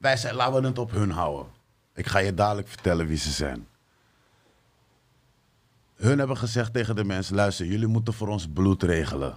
Wij 0.00 0.16
zijn, 0.16 0.34
laten 0.34 0.60
we 0.60 0.68
het 0.68 0.78
op 0.78 0.90
hun 0.90 1.10
houden. 1.10 1.52
Ik 1.94 2.06
ga 2.06 2.18
je 2.18 2.34
dadelijk 2.34 2.68
vertellen 2.68 3.06
wie 3.06 3.16
ze 3.16 3.30
zijn. 3.30 3.68
Hun 5.94 6.18
hebben 6.18 6.36
gezegd 6.36 6.72
tegen 6.72 6.96
de 6.96 7.04
mensen, 7.04 7.34
luister, 7.34 7.66
jullie 7.66 7.86
moeten 7.86 8.14
voor 8.14 8.28
ons 8.28 8.48
bloed 8.48 8.82
regelen. 8.82 9.36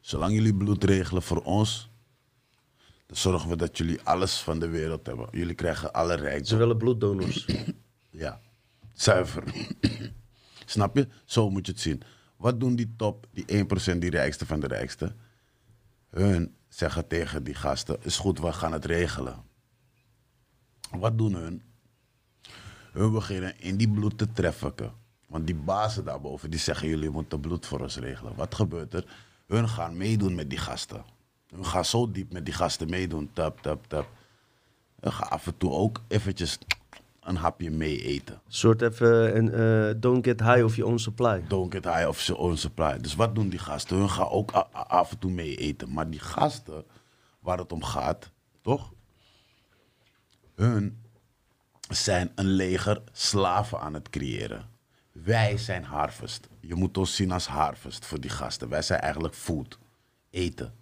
Zolang 0.00 0.32
jullie 0.32 0.54
bloed 0.54 0.84
regelen 0.84 1.22
voor 1.22 1.42
ons, 1.42 1.90
dan 3.06 3.16
zorgen 3.16 3.48
we 3.48 3.56
dat 3.56 3.78
jullie 3.78 4.02
alles 4.02 4.40
van 4.40 4.58
de 4.58 4.68
wereld 4.68 5.06
hebben. 5.06 5.28
Jullie 5.30 5.54
krijgen 5.54 5.92
alle 5.92 6.14
rijkdom. 6.14 6.46
Ze 6.46 6.56
willen 6.56 6.76
bloeddonors. 6.76 7.46
Ja, 8.10 8.40
zuiver. 8.92 9.44
Snap 10.64 10.96
je? 10.96 11.08
Zo 11.24 11.50
moet 11.50 11.66
je 11.66 11.72
het 11.72 11.80
zien. 11.80 12.02
Wat 12.36 12.60
doen 12.60 12.76
die 12.76 12.94
top, 12.96 13.26
die 13.32 13.44
1%, 13.94 13.98
die 13.98 14.10
rijkste 14.10 14.46
van 14.46 14.60
de 14.60 14.66
rijkste? 14.66 15.14
Hun 16.08 16.54
zeggen 16.70 17.06
tegen 17.06 17.44
die 17.44 17.54
gasten, 17.54 17.96
is 18.02 18.18
goed, 18.18 18.38
we 18.38 18.52
gaan 18.52 18.72
het 18.72 18.84
regelen. 18.84 19.42
Wat 20.90 21.18
doen 21.18 21.34
hun? 21.34 21.62
Hun 22.92 23.12
beginnen 23.12 23.60
in 23.60 23.76
die 23.76 23.90
bloed 23.90 24.18
te 24.18 24.32
trafficken. 24.32 24.92
Want 25.26 25.46
die 25.46 25.54
bazen 25.54 26.04
daarboven, 26.04 26.50
die 26.50 26.58
zeggen, 26.58 26.88
jullie 26.88 27.10
moeten 27.10 27.40
bloed 27.40 27.66
voor 27.66 27.80
ons 27.80 27.96
regelen. 27.96 28.34
Wat 28.34 28.54
gebeurt 28.54 28.94
er? 28.94 29.04
Hun 29.46 29.68
gaan 29.68 29.96
meedoen 29.96 30.34
met 30.34 30.50
die 30.50 30.58
gasten. 30.58 31.04
Hun 31.46 31.66
gaan 31.66 31.84
zo 31.84 32.10
diep 32.10 32.32
met 32.32 32.44
die 32.44 32.54
gasten 32.54 32.90
meedoen. 32.90 33.30
Tap, 33.32 33.60
tap, 33.60 33.86
tap. 33.86 34.08
Hun 35.00 35.12
gaan 35.12 35.30
af 35.30 35.46
en 35.46 35.56
toe 35.56 35.70
ook 35.70 36.02
eventjes 36.08 36.58
een 37.20 37.36
hapje 37.36 37.70
mee 37.70 38.02
eten. 38.02 38.40
Soort 38.48 38.82
even 38.82 39.36
een 39.36 39.52
eh, 39.52 39.94
don't 40.00 40.24
get 40.24 40.40
high 40.40 40.64
of 40.64 40.76
your 40.76 40.90
own 40.90 40.98
supply. 40.98 41.44
Don't 41.48 41.72
get 41.72 41.84
high 41.84 42.08
of 42.08 42.22
your 42.22 42.40
own 42.40 42.56
supply. 42.56 42.98
Dus 43.00 43.14
wat 43.14 43.34
doen 43.34 43.48
die 43.48 43.58
gasten? 43.58 43.96
Hun 43.96 44.10
gaan 44.10 44.28
ook 44.28 44.50
af 44.72 45.10
en 45.10 45.18
toe 45.18 45.30
mee 45.30 45.56
eten. 45.56 45.92
Maar 45.92 46.10
die 46.10 46.20
gasten, 46.20 46.84
waar 47.40 47.58
het 47.58 47.72
om 47.72 47.84
gaat, 47.84 48.30
toch? 48.62 48.92
Hun 50.54 51.02
zijn 51.88 52.32
een 52.34 52.48
leger 52.48 53.02
slaven 53.12 53.80
aan 53.80 53.94
het 53.94 54.10
creëren. 54.10 54.68
Wij 55.12 55.56
zijn 55.58 55.84
harvest. 55.84 56.48
Je 56.60 56.74
moet 56.74 56.98
ons 56.98 57.16
zien 57.16 57.32
als 57.32 57.46
harvest 57.46 58.06
voor 58.06 58.20
die 58.20 58.30
gasten. 58.30 58.68
Wij 58.68 58.82
zijn 58.82 59.00
eigenlijk 59.00 59.34
food, 59.34 59.78
eten. 60.30 60.74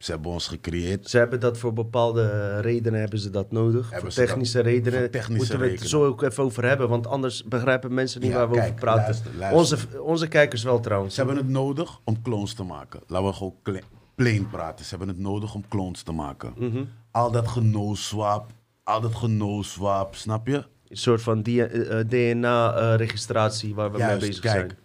Ze 0.00 0.10
hebben 0.10 0.30
ons 0.30 0.46
gecreëerd. 0.48 1.10
Ze 1.10 1.18
hebben 1.18 1.40
dat 1.40 1.58
voor 1.58 1.72
bepaalde 1.72 2.56
redenen 2.60 3.00
hebben 3.00 3.18
ze 3.18 3.30
dat 3.30 3.52
nodig. 3.52 3.90
Hebben 3.90 4.12
voor 4.12 4.20
dat- 4.22 4.28
technische 4.30 4.60
redenen 4.60 4.98
voor 5.00 5.10
technische 5.10 5.36
moeten 5.56 5.58
we 5.58 5.68
het 5.80 5.88
zo 5.88 6.04
ook 6.06 6.22
even 6.22 6.42
over 6.44 6.64
hebben. 6.64 6.88
Want 6.88 7.06
anders 7.06 7.44
begrijpen 7.44 7.94
mensen 7.94 8.20
niet 8.20 8.30
Ja, 8.30 8.36
waar 8.36 8.48
we 8.48 8.54
kijk, 8.54 8.66
over 8.66 8.80
praten. 8.80 9.02
luister, 9.02 9.30
luister. 9.38 9.58
Onze, 9.58 10.00
onze 10.02 10.28
kijkers 10.28 10.62
wel 10.62 10.80
trouwens. 10.80 11.14
Ze 11.14 11.20
hebben 11.20 11.38
het 11.38 11.48
nodig 11.48 12.00
om 12.04 12.22
clones 12.22 12.54
te 12.54 12.62
maken. 12.62 13.00
Laten 13.06 13.26
we 13.26 13.32
gewoon 13.32 13.54
plain 14.14 14.48
praten. 14.50 14.84
Ze 14.84 14.90
hebben 14.90 15.08
het 15.08 15.18
nodig 15.18 15.54
om 15.54 15.64
clones 15.68 16.02
te 16.02 16.12
maken. 16.12 16.52
Mhm. 16.56 16.84
Al 17.10 17.30
dat 17.30 17.48
genooswap, 17.48 18.50
al 18.84 19.00
dat 19.00 19.14
genooswap, 19.14 20.14
snap 20.14 20.46
je? 20.46 20.64
Een 20.88 20.96
soort 20.96 21.22
van 21.22 21.42
DNA-registratie 22.08 23.74
waar 23.74 23.92
we 23.92 23.98
mee 23.98 24.16
bezig 24.18 24.38
kijk. 24.40 24.54
zijn. 24.54 24.78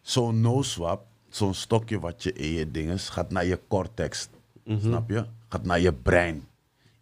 Zo'n 0.00 0.40
no-swap, 0.40 1.06
zo'n 1.28 1.54
stokje 1.54 1.98
wat 2.00 2.22
je 2.22 2.32
in 2.32 2.52
je 2.52 2.70
dinges, 2.70 3.08
gaat 3.08 3.30
naar 3.30 3.44
je 3.46 3.58
cortex. 3.68 4.28
Mhm. 4.68 4.80
Snap 4.80 5.10
je? 5.10 5.26
Gaat 5.48 5.64
naar 5.64 5.80
je 5.80 5.92
brein. 5.92 6.48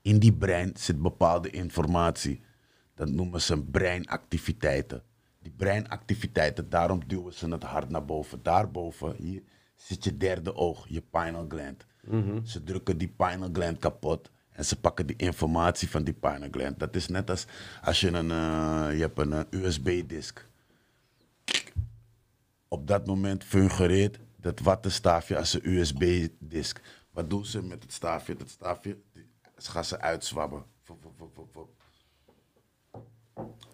In 0.03 0.19
die 0.19 0.33
brein 0.33 0.73
zit 0.75 1.03
bepaalde 1.03 1.51
informatie. 1.51 2.41
Dat 2.95 3.09
noemen 3.09 3.41
ze 3.41 3.63
breinactiviteiten. 3.63 5.03
Die 5.43 5.53
breinactiviteiten, 5.57 6.71
daarom 6.71 7.01
duwen 7.07 7.33
ze 7.33 7.49
het 7.49 7.63
hard 7.63 7.89
naar 7.91 8.05
boven. 8.05 8.43
Daarboven, 8.43 9.15
hier 9.19 9.43
zit 9.77 10.05
je 10.05 10.17
derde 10.17 10.55
oog, 10.55 10.87
je 10.89 11.03
pineal 11.11 11.47
gland. 11.49 11.87
Mhm. 12.03 12.45
Ze 12.45 12.65
drukken 12.65 12.99
die 12.99 13.15
pineal 13.17 13.49
gland 13.53 13.79
kapot. 13.79 14.31
En 14.51 14.65
ze 14.65 14.81
pakken 14.81 15.07
die 15.07 15.17
informatie 15.17 15.91
van 15.91 16.05
die 16.05 16.15
pineal 16.15 16.49
gland. 16.51 16.79
Dat 16.79 16.97
is 16.97 17.09
net 17.09 17.31
als 17.31 17.47
als 17.83 18.01
je 18.01 18.09
een, 18.09 18.31
eh, 18.31 18.97
je 18.97 19.01
hebt 19.01 19.19
een 19.19 19.33
eh, 19.33 19.41
USB-disk 19.51 20.49
op 22.69 22.87
dat 22.87 23.07
moment 23.07 23.45
fungereert 23.45 24.19
dat 24.37 24.61
wattenstaafje 24.61 25.37
als 25.37 25.55
een 25.55 25.69
USB-disk. 25.69 26.81
Wat 27.17 27.31
doen 27.31 27.47
ze 27.47 27.63
met 27.63 27.83
het 27.83 27.93
staafje? 27.93 28.37
Dat 28.37 28.49
staafje 28.49 28.99
ze 29.57 29.71
gaan 29.71 29.85
ze 29.85 30.01
uitzwabben. 30.01 30.65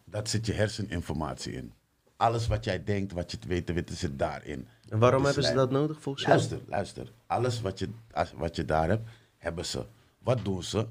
Dat 0.04 0.28
zit 0.28 0.46
je 0.46 0.52
herseninformatie 0.52 1.52
in. 1.52 1.72
Alles 2.16 2.46
wat 2.46 2.64
jij 2.64 2.84
denkt, 2.84 3.12
wat 3.12 3.30
je 3.30 3.38
te 3.38 3.48
weten 3.48 3.74
weet, 3.74 3.90
zit 3.92 4.18
daarin. 4.18 4.68
En 4.88 4.98
waarom 4.98 5.24
hebben 5.24 5.44
ze 5.44 5.54
dat 5.54 5.70
nodig 5.70 6.02
volgens 6.02 6.24
jou? 6.24 6.36
Luister, 6.36 6.60
luister. 6.66 7.12
Alles 7.26 7.60
wat 7.60 7.78
je, 7.78 7.88
wat 8.34 8.56
je 8.56 8.64
daar 8.64 8.88
hebt, 8.88 9.10
hebben 9.36 9.66
ze. 9.66 9.86
Wat 10.18 10.44
doen 10.44 10.62
ze? 10.62 10.86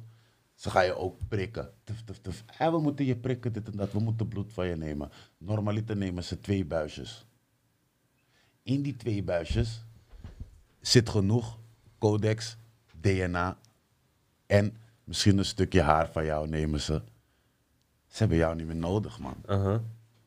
Ze 0.56 0.70
gaan 0.70 0.86
je 0.86 0.96
ook 0.96 1.18
prikken. 1.28 1.74
Tuf, 1.84 2.04
tuf, 2.04 2.18
tuf. 2.22 2.44
Ja, 2.60 2.72
we 2.72 2.80
moeten 2.80 3.06
je 3.06 3.16
prikken, 3.16 3.54
dit 3.54 3.70
en 3.70 3.78
dat. 3.78 3.92
We 3.92 4.00
moeten 4.00 4.28
bloed 4.28 4.54
van 4.54 4.68
je 4.68 4.76
nemen. 4.76 5.12
Normaliter 5.38 5.98
nemen 5.98 6.24
ze 6.24 6.40
twee 6.40 6.66
buisjes. 6.66 7.26
in 8.64 8.82
die 8.82 8.96
twee 8.96 9.24
buisjes 9.24 9.86
zit 10.82 11.10
genoeg 11.10 11.60
codex, 12.02 12.58
DNA 13.02 13.58
en 14.46 14.76
misschien 15.04 15.38
een 15.38 15.46
stukje 15.46 15.82
haar 15.82 16.10
van 16.12 16.26
jou 16.26 16.48
nemen 16.48 16.80
ze. 16.80 17.02
Ze 18.08 18.18
hebben 18.18 18.38
jou 18.38 18.56
niet 18.56 18.66
meer 18.68 18.76
nodig, 18.76 19.20
man. 19.20 19.36
Uh-huh. 19.50 19.80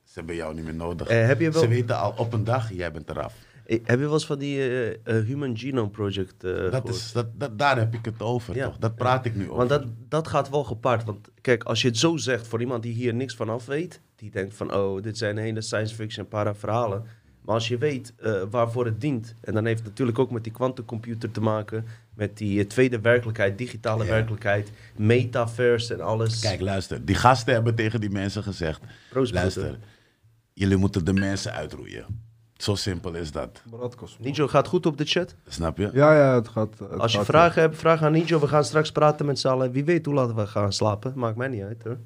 Ze 0.04 0.12
hebben 0.14 0.34
jou 0.34 0.54
niet 0.54 0.64
meer 0.64 0.74
nodig. 0.74 1.08
Eh, 1.08 1.26
heb 1.26 1.40
je 1.40 1.50
wel- 1.50 1.62
Ze 1.62 1.68
weten 1.68 1.98
al 1.98 2.14
op 2.16 2.32
een 2.32 2.44
dag, 2.44 2.72
jij 2.72 2.92
bent 2.92 3.10
eraf. 3.10 3.34
Eh, 3.66 3.78
Heb 3.84 3.98
je 3.98 4.04
wel 4.04 4.12
eens 4.12 4.26
van 4.26 4.38
die 4.38 4.82
eh, 5.02 5.24
Human 5.24 5.56
Genome 5.58 5.90
Project 5.90 6.40
Dat 6.40 6.88
is, 6.88 7.12
dat, 7.12 7.40
dat, 7.40 7.58
daar 7.58 7.78
heb 7.78 7.94
ik 7.94 8.04
het 8.04 8.22
over, 8.22 8.54
Ja. 8.56 8.64
toch? 8.66 8.78
Dat 8.78 8.94
praat 8.94 9.24
ik 9.24 9.34
nu 9.34 9.42
over. 9.44 9.56
Want 9.56 9.68
dat, 9.68 9.84
dat 10.08 10.28
gaat 10.28 10.50
wel 10.50 10.64
gepaard. 10.64 11.04
Want 11.04 11.28
kijk, 11.40 11.64
als 11.64 11.82
je 11.82 11.88
het 11.88 11.98
zo 11.98 12.16
zegt 12.16 12.46
voor 12.46 12.60
iemand 12.60 12.82
die 12.82 12.92
hier 12.92 13.14
niks 13.14 13.34
van 13.34 13.48
af 13.48 13.66
weet, 13.66 14.00
die 14.16 14.30
denkt 14.30 14.54
van, 14.54 14.74
oh, 14.74 15.02
dit 15.02 15.18
zijn 15.18 15.36
hele 15.36 15.60
science 15.60 15.94
fiction 15.94 16.28
para 16.28 16.54
verhalen. 16.54 17.04
Maar 17.44 17.54
als 17.54 17.68
je 17.68 17.78
weet 17.78 18.12
eh, 18.16 18.42
waarvoor 18.50 18.84
het 18.84 19.00
dient, 19.00 19.34
en 19.40 19.54
dan 19.54 19.64
heeft 19.64 19.78
het 19.78 19.88
natuurlijk 19.88 20.18
ook 20.18 20.30
met 20.30 20.44
die 20.44 20.52
quantumcomputer 20.52 21.30
te 21.30 21.40
maken, 21.40 21.84
met 22.14 22.36
die 22.36 22.60
eh, 22.60 22.66
tweede 22.68 23.00
werkelijkheid, 23.00 23.58
digitale 23.58 24.04
Ja. 24.04 24.10
werkelijkheid, 24.10 24.70
metaverse 24.96 25.94
en 25.94 26.00
alles. 26.00 26.40
Kijk, 26.40 26.60
luister. 26.60 27.04
Die 27.04 27.14
gasten 27.14 27.54
hebben 27.54 27.74
tegen 27.74 28.00
die 28.00 28.10
mensen 28.10 28.42
gezegd... 28.42 28.80
Proost, 29.10 29.32
luister, 29.32 29.62
broeder. 29.62 29.86
jullie 30.52 30.76
moeten 30.76 31.04
de 31.04 31.12
mensen 31.12 31.52
uitroeien. 31.52 32.04
Zo 32.56 32.74
simpel 32.74 33.14
is 33.14 33.30
dat. 33.32 33.62
Nijo 34.18 34.48
gaat 34.48 34.68
goed 34.68 34.86
op 34.86 34.96
de 34.98 35.04
chat. 35.04 35.34
Snap 35.48 35.78
je? 35.78 35.90
Ja, 35.92 36.14
ja, 36.16 36.34
het 36.34 36.48
gaat. 36.48 36.78
Het 36.78 36.98
Als 36.98 37.12
je 37.12 37.18
gaat 37.18 37.26
vragen 37.26 37.62
hebt, 37.62 37.76
vraag 37.76 38.02
aan 38.02 38.12
Nijo. 38.12 38.40
We 38.40 38.48
gaan 38.48 38.64
straks 38.64 38.92
praten 38.92 39.26
met 39.26 39.38
z'n 39.38 39.48
allen. 39.48 39.72
Wie 39.72 39.84
weet 39.84 40.06
hoe 40.06 40.14
laat 40.14 40.34
we 40.34 40.46
gaan 40.46 40.72
slapen. 40.72 41.12
Maakt 41.16 41.36
mij 41.36 41.48
niet 41.48 41.62
uit 41.62 41.82
hoor. 41.84 41.98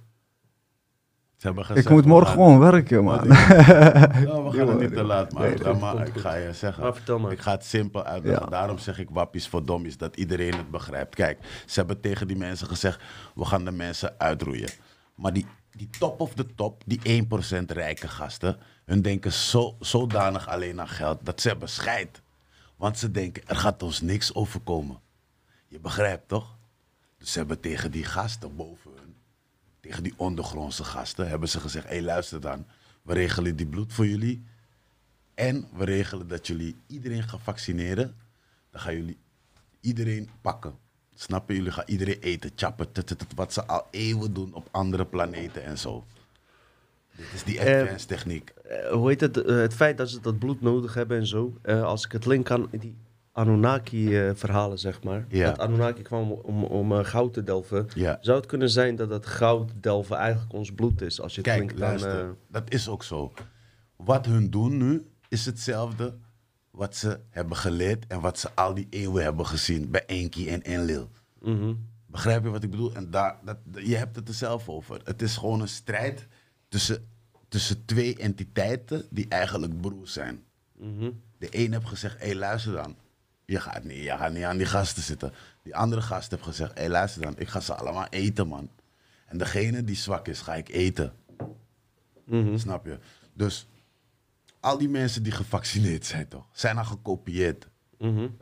Ze 1.39 1.47
hebben 1.47 1.62
Ik 1.65 1.69
gezegd, 1.70 1.89
moet 1.89 2.02
we 2.02 2.09
morgen 2.09 2.27
gaan- 2.27 2.36
gewoon 2.36 2.59
werken, 2.59 3.05
man. 3.05 3.27
Nou, 3.28 4.44
we 4.44 4.51
gaan 4.56 4.69
het 4.69 4.78
niet 4.81 4.93
te 4.93 5.02
laat 5.02 5.32
maken. 5.32 5.62
nee, 5.65 5.74
maar 5.74 6.06
ik 6.06 6.16
ga 6.19 6.35
je 6.35 6.52
zeggen. 6.52 6.82
Maar 6.82 6.94
vertel 6.94 7.19
maar. 7.19 7.32
Ik 7.32 7.40
ga 7.40 7.51
het 7.51 7.65
simpel 7.65 8.05
uitleggen. 8.05 8.44
Ja. 8.44 8.51
Daarom 8.51 8.78
zeg 8.78 8.98
ik 8.98 9.09
wappies 9.10 9.48
voor 9.48 9.65
dommies, 9.65 9.97
dat 9.97 10.16
iedereen 10.16 10.52
het 10.56 10.70
begrijpt. 10.70 11.15
Kijk, 11.15 11.39
ze 11.66 11.78
hebben 11.78 12.01
tegen 12.01 12.27
die 12.27 12.36
mensen 12.36 12.66
gezegd, 12.66 13.01
we 13.35 13.44
gaan 13.44 13.65
de 13.65 13.70
mensen 13.70 14.15
uitroeien. 14.19 14.69
Maar 15.15 15.32
die, 15.32 15.47
die 15.77 15.89
top 15.98 16.20
of 16.20 16.35
de 16.35 16.55
top, 16.55 16.82
die 16.86 17.27
1% 17.62 17.65
rijke 17.66 18.09
gasten, 18.09 18.56
hun 18.85 19.02
denken 19.02 19.32
zo, 19.32 19.77
zodanig 19.81 20.48
alleen 20.48 20.81
aan 20.81 20.89
geld 20.89 21.19
dat 21.23 21.40
ze 21.40 21.48
hebben 21.48 21.69
scheid. 21.69 22.23
Want 22.77 22.98
ze 22.98 23.10
denken, 23.10 23.43
er 23.47 23.56
gaat 23.56 23.82
ons 23.82 24.01
niks 24.01 24.35
overkomen. 24.35 24.98
Je 25.69 25.78
begrijpt 25.81 26.28
toch? 26.28 26.56
Dus 27.19 27.32
ze 27.32 27.39
hebben 27.39 27.60
tegen 27.60 27.90
die 27.90 28.05
gasten 28.05 28.56
boven 28.56 28.90
tegen 29.89 30.02
die 30.02 30.15
ondergrondse 30.16 30.85
gasten, 30.85 31.28
hebben 31.28 31.48
ze 31.48 31.60
gezegd, 31.60 31.86
hé 31.86 31.94
hey, 31.94 32.02
luister 32.02 32.40
dan, 32.40 32.66
we 33.02 33.12
regelen 33.15 33.56
die 33.56 33.66
bloed 33.66 33.93
voor 33.93 34.06
jullie. 34.06 34.44
En 35.35 35.69
we 35.77 35.85
regelen 35.85 36.28
dat 36.28 36.47
jullie 36.47 36.77
iedereen 36.86 37.28
gaan 37.28 37.40
vaccineren. 37.40 38.16
Dan 38.70 38.81
gaan 38.81 38.94
jullie 38.94 39.19
iedereen 39.81 40.28
pakken. 40.40 40.74
Snap 41.15 41.48
je? 41.48 41.55
Jullie 41.55 41.73
gaan 41.73 41.85
iedereen 41.86 42.20
eten, 42.20 42.51
chappen, 42.56 42.86
wat 43.35 43.52
ze 43.52 43.65
al 43.65 43.86
eeuwen 43.90 44.32
doen 44.32 44.55
op 44.55 44.69
andere 44.70 45.05
planeten 45.06 45.65
en 45.65 45.78
zo. 45.78 46.05
Dit 47.16 47.27
is 47.35 47.44
die 47.44 47.59
Eh, 47.59 47.81
advanced 47.81 48.09
techniek. 48.09 48.51
Eh, 48.51 48.93
hoe 48.93 49.09
heet 49.09 49.20
het? 49.20 49.36
Eh, 49.36 49.56
het 49.56 49.74
feit 49.74 49.97
dat 49.97 50.10
ze 50.10 50.20
dat 50.20 50.39
bloed 50.39 50.60
nodig 50.60 50.94
hebben 50.94 51.19
en 51.19 51.27
zo. 51.27 51.59
als 51.65 52.05
ik 52.05 52.12
het 52.12 52.27
link 52.27 52.51
aan 52.51 52.69
die 52.70 52.97
Anunnaki-verhalen, 53.39 54.78
zeg 54.78 55.02
maar. 55.02 55.24
Ja. 55.28 55.47
Dat 55.47 55.59
Anunnaki 55.59 56.02
kwam 56.02 56.32
om, 56.32 56.65
om 56.65 56.93
eh, 56.93 57.05
goud 57.05 57.32
te 57.32 57.43
delven. 57.43 57.86
Ja. 57.94 58.19
Zou 58.20 58.36
het 58.36 58.47
kunnen 58.47 58.70
zijn 58.70 58.97
dat 58.97 59.09
dat 59.09 59.27
goud 59.27 59.73
delven 59.81 60.16
eigenlijk 60.16 60.52
ons 60.52 60.73
bloed 60.73 61.02
is? 61.02 61.20
Als 61.20 61.35
je 61.35 61.40
Kijk, 61.40 61.59
linkt 61.59 61.73
aan... 61.73 61.78
luister, 61.78 62.20
eh, 62.20 62.28
dat 62.48 62.73
is 62.73 62.89
ook 62.89 63.02
zo. 63.02 63.32
Wat 63.97 64.27
hun 64.27 64.51
doen 64.51 64.77
nu 64.77 65.06
is 65.28 65.47
hetzelfde 65.47 66.15
wat 66.70 66.97
ze 66.97 67.20
hebben 67.31 67.56
geleerd 67.56 68.06
en 68.06 68.20
wat 68.20 68.39
ze 68.39 68.48
al 68.55 68.74
die 68.74 68.86
eeuwen 68.90 69.23
hebben 69.23 69.47
gezien 69.47 69.90
bij 69.90 70.06
Enki 70.06 70.48
en 70.48 70.62
Enlil. 70.62 71.10
mhm. 71.40 71.74
Begrijp 72.06 72.43
je 72.44 72.51
wat 72.51 72.62
ik 72.62 72.70
bedoel? 72.70 72.94
En 72.94 73.10
daar, 73.10 73.39
dat, 73.44 73.56
je 73.74 73.97
hebt 73.97 74.16
het 74.16 74.28
er 74.28 74.35
zelf 74.35 74.69
over. 74.69 75.01
Het 75.05 75.23
is 75.23 75.36
gewoon 75.36 75.60
een 75.60 75.69
strijd 75.69 76.27
tussen, 76.69 77.09
tussen 77.48 77.85
twee 77.85 78.16
entiteiten 78.16 79.06
die 79.10 79.28
eigenlijk 79.28 79.81
broers 79.81 80.12
zijn. 80.12 80.44
Mhm. 80.78 81.10
De 81.39 81.48
een 81.51 81.73
heeft 81.73 81.86
gezegd, 81.86 82.19
hé 82.19 82.27
hey, 82.27 82.35
luister 82.35 82.73
dan. 82.73 82.97
Je 83.49 83.61
gaat, 83.61 83.85
niet, 83.85 84.03
je 84.03 84.11
gaat 84.11 84.33
niet 84.33 84.45
aan 84.45 84.57
die 84.57 84.66
gasten 84.66 85.03
zitten. 85.03 85.33
Die 85.62 85.77
andere 85.77 86.03
gast 86.03 86.31
heeft 86.31 86.43
gezegd, 86.43 86.79
hé 86.79 86.89
laat 86.89 87.11
ze 87.11 87.20
dan, 87.20 87.39
ik 87.39 87.49
ga 87.49 87.61
ze 87.61 87.75
allemaal 87.75 88.07
eten 88.11 88.49
man. 88.49 88.70
En 89.27 89.39
degene 89.39 89.85
die 89.85 89.97
zwak 89.97 90.29
is, 90.29 90.41
ga 90.41 90.55
ik 90.55 90.69
eten. 90.69 91.12
Mhm. 92.25 92.59
Snap 92.59 92.87
je? 92.87 92.99
Dus 93.33 93.69
al 94.61 94.79
die 94.79 94.89
mensen 94.89 95.23
die 95.23 95.33
gevaccineerd 95.33 96.07
zijn 96.07 96.29
toch, 96.29 96.47
zijn 96.53 96.79
al 96.79 96.85
gekopieerd. 96.85 97.69
Mm. 97.99 98.37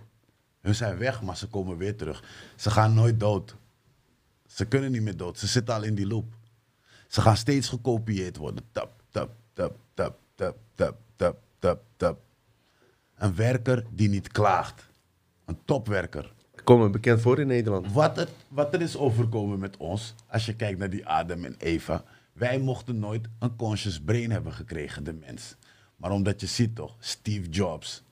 Hun 0.61 0.75
zijn 0.75 0.99
weg, 0.99 1.23
maar 1.23 1.37
ze 1.37 1.47
komen 1.47 1.77
weer 1.77 1.97
terug. 1.97 2.25
Ze 2.57 2.71
gaan 2.71 2.95
nooit 2.95 3.21
dood. 3.21 3.57
Ze 4.47 4.65
kunnen 4.65 4.93
niet 4.93 5.03
meer 5.03 5.17
dood. 5.17 5.39
Ze 5.39 5.47
zitten 5.47 5.75
al 5.75 5.83
in 5.83 5.95
die 5.95 6.07
loop. 6.07 6.35
Ze 7.09 7.21
gaan 7.21 7.37
steeds 7.37 7.69
gekopieerd 7.69 8.37
worden. 8.37 8.65
Tap, 8.73 9.03
tap, 9.11 9.35
tap, 9.53 9.77
tap, 9.95 10.19
tap, 10.35 10.57
tap, 11.15 11.37
tap, 11.59 11.83
tap. 11.97 12.21
Een 13.15 13.35
werker 13.35 13.85
die 13.91 14.09
niet 14.09 14.29
klaagt. 14.33 14.86
Een 15.47 15.59
topwerker. 15.65 16.33
Komen 16.65 16.93
bekend 16.93 17.21
voor 17.21 17.39
in 17.39 17.47
Nederland. 17.47 17.93
Wat, 17.93 18.17
het, 18.17 18.31
wat 18.49 18.75
er 18.75 18.81
is 18.81 18.97
overkomen 18.97 19.59
met 19.59 19.77
ons, 19.77 20.15
als 20.29 20.47
je 20.47 20.57
kijkt 20.57 20.79
naar 20.79 20.91
die 20.91 21.07
Adam 21.07 21.45
en 21.45 21.55
Eva, 21.59 22.05
wij 22.33 22.59
mochten 22.59 22.99
nooit 22.99 23.29
een 23.39 23.57
conscious 23.57 24.01
brain 24.01 24.31
hebben 24.31 24.53
gekregen, 24.53 25.05
de 25.05 25.13
mens. 25.13 25.57
Maar 25.97 26.11
omdat 26.11 26.41
je 26.41 26.47
ziet 26.47 26.75
toch, 26.75 26.97
Steve 26.99 27.49
Jobs, 27.49 28.03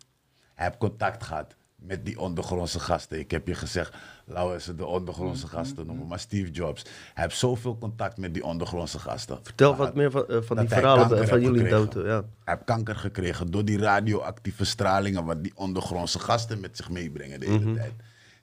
hij 0.55 0.66
heeft 0.66 0.78
contact 0.78 1.23
gehad 1.23 1.56
met 1.86 2.05
die 2.05 2.20
ondergrondse 2.20 2.81
gasten. 2.81 3.19
Ik 3.19 3.31
heb 3.31 3.47
je 3.47 3.55
gezegd, 3.55 3.97
laten 4.24 4.52
we 4.52 4.61
ze 4.61 4.74
de 4.74 4.86
ondergrondse 4.86 5.47
gasten 5.47 5.86
noemen, 5.86 6.06
maar 6.06 6.19
Steve 6.19 6.51
Jobs, 6.51 6.82
hij 7.15 7.24
heeft 7.24 7.36
zoveel 7.36 7.78
contact 7.78 8.16
met 8.16 8.35
die 8.35 8.44
ondergrondse 8.44 8.98
gasten. 8.98 9.39
Vertel 9.43 9.77
wat 9.77 9.94
meer 9.94 10.11
van, 10.11 10.28
eh, 10.28 10.39
van 10.40 10.56
die 10.56 10.69
verhalen 10.69 11.28
van 11.28 11.40
jullie 11.40 11.69
dood. 11.69 11.94
Ja. 11.94 12.02
Hij 12.02 12.24
heeft 12.44 12.65
kanker 12.65 12.97
gekregen 12.97 13.51
door 13.51 13.65
die 13.65 13.78
radioactieve 13.78 14.65
stralingen 14.65 15.24
wat 15.24 15.43
die 15.43 15.52
ondergrondse 15.55 16.19
gasten 16.19 16.61
met 16.61 16.77
zich 16.77 16.90
meebrengen 16.90 17.40
de 17.40 17.47
hele 17.47 17.74
tijd. 17.74 17.93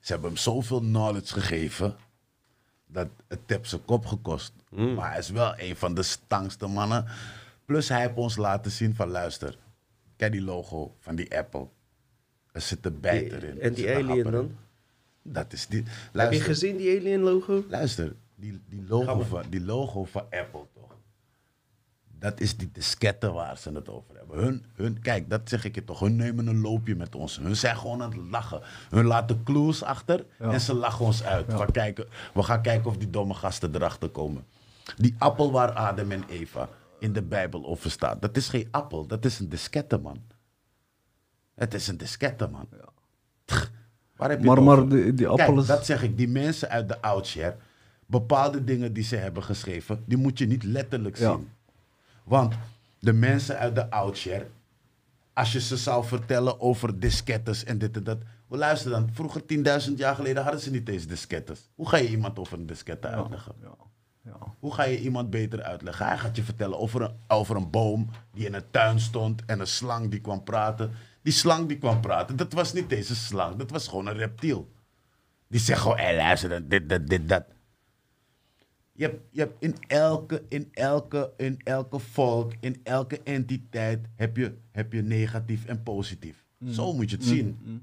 Ze 0.00 0.12
hebben 0.12 0.30
hem 0.30 0.38
zoveel 0.38 0.80
knowledge 0.80 1.32
gegeven 1.32 1.96
dat 2.86 3.08
het 3.28 3.40
heeft 3.46 3.68
zijn 3.68 3.84
kop 3.84 4.06
gekost. 4.06 4.52
Maar 4.70 5.10
hij 5.10 5.18
is 5.18 5.30
wel 5.30 5.54
een 5.56 5.76
van 5.76 5.94
de 5.94 6.02
stangste 6.02 6.66
mannen. 6.66 7.06
Plus 7.64 7.88
hij 7.88 8.00
heeft 8.00 8.14
ons 8.14 8.36
laten 8.36 8.70
zien 8.70 8.94
van 8.94 9.08
luister, 9.08 9.58
kijk 10.16 10.32
die 10.32 10.42
logo 10.42 10.94
van 10.98 11.14
die 11.14 11.36
Apple. 11.38 11.68
Er 12.52 12.60
zit 12.60 12.86
een 12.86 13.00
bijt 13.00 13.32
erin. 13.32 13.60
en 13.60 13.74
die 13.74 13.94
alien 13.94 14.30
dan? 14.30 14.56
Dat 15.22 15.52
is 15.52 15.66
die. 15.66 15.84
Heb 16.12 16.32
je 16.32 16.40
gezien 16.40 16.76
die 16.76 16.98
alien 16.98 17.20
logo? 17.20 17.64
Luister, 17.68 18.14
die, 18.34 18.60
die, 18.68 18.84
logo 18.88 19.20
van, 19.20 19.44
die 19.50 19.60
logo 19.60 20.04
van 20.04 20.22
Apple 20.22 20.66
toch. 20.74 20.96
Dat 22.18 22.40
is 22.40 22.56
die 22.56 22.70
disketten 22.72 23.32
waar 23.32 23.58
ze 23.58 23.70
het 23.72 23.88
over 23.88 24.16
hebben. 24.16 24.38
Hun, 24.38 24.64
hun, 24.74 25.00
kijk, 25.00 25.30
dat 25.30 25.40
zeg 25.44 25.64
ik 25.64 25.74
je 25.74 25.84
toch. 25.84 26.00
Hun 26.00 26.16
nemen 26.16 26.46
een 26.46 26.60
loopje 26.60 26.94
met 26.94 27.14
ons. 27.14 27.36
Hun 27.36 27.56
zijn 27.56 27.76
gewoon 27.76 28.02
aan 28.02 28.10
het 28.10 28.30
lachen. 28.30 28.60
Hun 28.90 29.04
laten 29.04 29.42
clues 29.42 29.82
achter 29.82 30.26
en 30.38 30.60
ze 30.60 30.74
lachen 30.74 31.04
ons 31.04 31.22
uit. 31.22 31.44
Van, 31.48 31.70
kijken, 31.70 32.06
we 32.34 32.42
gaan 32.42 32.62
kijken 32.62 32.90
of 32.90 32.96
die 32.96 33.10
domme 33.10 33.34
gasten 33.34 33.74
erachter 33.74 34.08
komen. 34.08 34.44
Die 34.96 35.14
appel 35.18 35.52
waar 35.52 35.72
Adam 35.72 36.10
en 36.10 36.24
Eva 36.28 36.68
in 36.98 37.12
de 37.12 37.22
Bijbel 37.22 37.66
over 37.66 37.90
staat. 37.90 38.22
Dat 38.22 38.36
is 38.36 38.48
geen 38.48 38.68
appel, 38.70 39.06
dat 39.06 39.24
is 39.24 39.38
een 39.38 39.48
diskette, 39.48 39.98
man. 39.98 40.22
Het 41.54 41.74
is 41.74 41.88
een 41.88 41.96
diskette, 41.96 42.48
man. 42.48 42.68
Waar 44.16 44.30
heb 44.30 44.40
je 44.40 44.46
Maar- 44.46 44.62
maar 44.62 44.88
die- 44.88 45.14
die 45.14 45.26
Kijk, 45.26 45.40
appel 45.40 45.60
is- 45.60 45.66
dat 45.66 45.86
zeg 45.86 46.02
ik. 46.02 46.16
Die 46.16 46.28
mensen 46.28 46.68
uit 46.68 46.88
de 46.88 47.00
outshare, 47.02 47.56
bepaalde 48.06 48.64
dingen 48.64 48.92
die 48.92 49.04
ze 49.04 49.16
hebben 49.16 49.42
geschreven, 49.42 50.02
die 50.06 50.18
moet 50.18 50.38
je 50.38 50.46
niet 50.46 50.62
letterlijk 50.64 51.16
Ja. 51.18 51.32
zien. 51.32 51.48
Want 52.24 52.54
de 52.98 53.12
mensen 53.12 53.58
uit 53.58 53.74
de 53.74 53.90
outshare, 53.90 54.46
als 55.32 55.52
je 55.52 55.60
ze 55.60 55.76
zou 55.76 56.04
vertellen 56.04 56.60
over 56.60 57.00
diskettes 57.00 57.64
en 57.64 57.78
dit 57.78 57.96
en 57.96 58.04
dat. 58.04 58.18
Wel, 58.48 58.58
luister 58.58 58.90
dan, 58.90 59.08
vroeger 59.12 59.46
10.000 59.46 59.98
jaar 59.98 60.14
geleden 60.14 60.42
hadden 60.42 60.60
ze 60.60 60.70
niet 60.70 60.88
eens 60.88 61.06
diskettes. 61.06 61.68
Hoe 61.74 61.88
ga 61.88 61.96
je 61.96 62.08
iemand 62.08 62.38
over 62.38 62.58
een 62.58 62.66
diskette 62.66 63.06
uitleggen? 63.08 63.54
Ja, 63.62 63.74
ja. 64.24 64.36
Hoe 64.58 64.74
ga 64.74 64.82
je 64.84 65.00
iemand 65.00 65.30
beter 65.30 65.62
uitleggen? 65.62 66.06
Hij 66.06 66.18
gaat 66.18 66.36
je 66.36 66.42
vertellen 66.42 66.78
over 66.78 67.02
een, 67.02 67.12
over 67.28 67.56
een 67.56 67.70
boom 67.70 68.10
die 68.32 68.46
in 68.46 68.54
een 68.54 68.70
tuin 68.70 69.00
stond 69.00 69.44
en 69.44 69.60
een 69.60 69.66
slang 69.66 70.10
die 70.10 70.20
kwam 70.20 70.42
praten. 70.44 70.90
Die 71.22 71.32
slang 71.32 71.68
die 71.68 71.78
kwam 71.78 72.00
praten, 72.00 72.36
dat 72.36 72.52
was 72.52 72.72
niet 72.72 72.88
deze 72.88 73.16
slang, 73.16 73.56
dat 73.56 73.70
was 73.70 73.88
gewoon 73.88 74.06
een 74.06 74.16
reptiel. 74.16 74.72
Die 75.48 75.60
zegt 75.60 75.80
gewoon, 75.80 75.98
hé 75.98 76.16
luister, 76.16 76.48
dan 76.48 76.68
dit, 76.68 76.88
dat, 76.88 77.06
dit, 77.06 77.28
dat. 77.28 77.44
Je 78.92 79.04
hebt, 79.04 79.20
je 79.30 79.40
hebt 79.40 79.54
in, 79.58 79.76
elke, 79.86 80.42
in, 80.48 80.68
elke, 80.72 81.32
in 81.36 81.60
elke 81.64 81.98
volk, 81.98 82.52
in 82.60 82.80
elke 82.82 83.20
entiteit 83.22 84.06
heb 84.16 84.36
je, 84.36 84.54
heb 84.70 84.92
je 84.92 85.02
negatief 85.02 85.64
en 85.64 85.82
positief. 85.82 86.44
Zo 86.70 86.92
moet 86.92 87.10
je 87.10 87.16
het 87.16 87.24
zien. 87.24 87.82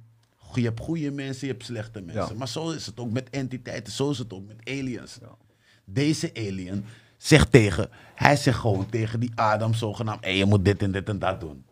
Je 0.54 0.62
hebt 0.62 0.80
goede 0.80 1.12
mensen, 1.12 1.48
je 1.48 1.54
hebt 1.54 1.66
slechte 1.66 2.02
mensen. 2.02 2.32
Ja. 2.32 2.38
Maar 2.38 2.48
zo 2.48 2.70
is 2.70 2.86
het 2.86 3.00
ook 3.00 3.12
met 3.12 3.30
entiteiten, 3.30 3.94
zo 3.94 4.10
is 4.10 4.18
het 4.18 4.34
ook 4.34 4.48
met 4.48 4.58
aliens. 4.64 5.18
Ja. 5.22 5.38
Deze 5.86 6.32
alien 6.34 6.86
zegt 7.18 7.52
tegen, 7.52 7.90
hij 8.16 8.36
zegt 8.36 8.60
gewoon 8.60 8.90
tegen 8.90 9.20
die 9.20 9.32
Adam 9.36 9.74
zogenaamd, 9.74 10.24
hé, 10.26 10.30
je 10.30 10.46
moet 10.46 10.66
dit 10.66 10.82
en 10.82 10.92
dit 10.92 11.10
en 11.10 11.20
dat 11.20 11.40
doen. 11.40 11.66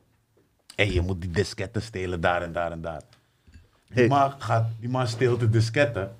Hey, 0.77 0.91
je 0.93 1.01
moet 1.01 1.21
die 1.21 1.29
disketten 1.31 1.81
stelen 1.81 2.21
daar 2.21 2.41
en 2.41 2.51
daar 2.51 2.71
en 2.71 2.81
daar. 2.81 3.01
Die, 3.51 3.59
Hey. 3.93 4.07
man, 4.07 4.41
gaat, 4.41 4.67
die 4.79 4.89
man 4.89 5.07
steelt 5.07 5.39
de 5.39 5.49
disketten. 5.49 6.15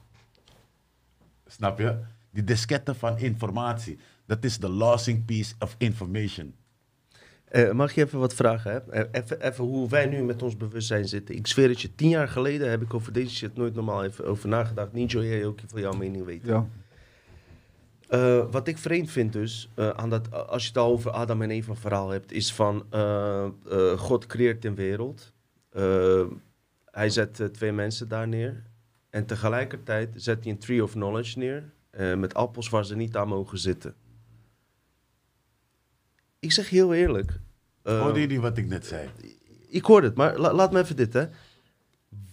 Snap 1.46 1.80
je? 1.80 1.98
Die 2.32 2.44
disketten 2.44 2.96
van 2.96 3.18
informatie. 3.18 4.00
Dat 4.26 4.44
is 4.44 4.58
de 4.60 4.70
losing 4.70 5.26
piece 5.26 5.54
of 5.60 5.76
information. 5.78 6.56
Eh, 7.46 7.72
mag 7.72 7.94
je 7.94 8.04
even 8.06 8.20
wat 8.20 8.34
vragen? 8.34 8.72
Hè? 8.72 8.78
Eh, 8.92 9.22
Even, 9.22 9.42
even 9.42 9.64
hoe 9.64 9.90
wij 9.90 10.06
nu 10.06 10.24
met 10.24 10.42
ons 10.44 10.58
bewustzijn 10.58 11.08
zitten. 11.08 11.36
Ik 11.36 11.48
zweer 11.48 11.70
het 11.70 11.82
je, 11.82 11.96
tien 11.96 12.10
jaar 12.10 12.28
geleden 12.28 12.70
heb 12.70 12.82
ik 12.82 12.94
over 12.94 13.14
deze 13.14 13.36
shit 13.36 13.56
nooit 13.56 13.76
normaal 13.76 14.04
even 14.04 14.26
over 14.26 14.50
nagedacht. 14.50 14.94
Ninja, 14.94 15.20
jij 15.22 15.46
ook 15.46 15.60
van 15.68 15.82
jouw 15.82 15.92
mening 15.94 16.26
weten. 16.26 16.48
Ja. 16.48 16.66
Eh, 18.08 18.46
wat 18.52 18.68
ik 18.68 18.78
vreemd 18.78 19.12
vind 19.12 19.34
dus, 19.34 19.70
eh, 19.76 19.90
aan 19.90 20.10
dat, 20.10 20.48
als 20.48 20.62
je 20.62 20.68
het 20.68 20.78
al 20.78 20.92
over 20.92 21.12
Adam 21.12 21.42
en 21.42 21.52
Eva 21.52 21.76
verhaal 21.76 22.10
hebt, 22.10 22.32
is 22.32 22.54
van 22.54 22.86
eh, 22.90 23.48
God 23.98 24.26
creëert 24.26 24.66
een 24.66 24.76
wereld. 24.76 25.34
Hij 26.86 27.10
zet 27.10 27.50
twee 27.54 27.72
mensen 27.72 28.08
daar 28.08 28.28
neer. 28.28 28.64
En 29.10 29.26
tegelijkertijd 29.26 30.14
zet 30.18 30.44
hij 30.44 30.52
een 30.52 30.58
tree 30.60 30.84
of 30.84 30.92
knowledge 30.92 31.38
neer. 31.40 31.72
met 32.18 32.34
appels 32.34 32.70
waar 32.70 32.86
ze 32.86 32.96
niet 32.96 33.16
aan 33.16 33.28
mogen 33.28 33.58
zitten. 33.58 33.96
Ik 36.40 36.52
zeg 36.52 36.70
heel 36.70 36.94
eerlijk. 36.94 37.40
Hoorde 37.84 38.20
je 38.20 38.28
niet 38.28 38.40
wat 38.40 38.58
ik 38.58 38.68
net 38.68 38.86
zei? 38.86 39.10
ik 39.70 39.86
hoor 39.86 40.04
het, 40.04 40.16
maar 40.16 40.38
la- 40.40 40.54
laat 40.54 40.72
me 40.72 40.80
even 40.80 40.96
dit, 40.96 41.14
hè. 41.14 41.26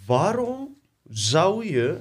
Waarom 0.07 0.77
zou 1.09 1.65
je 1.67 2.01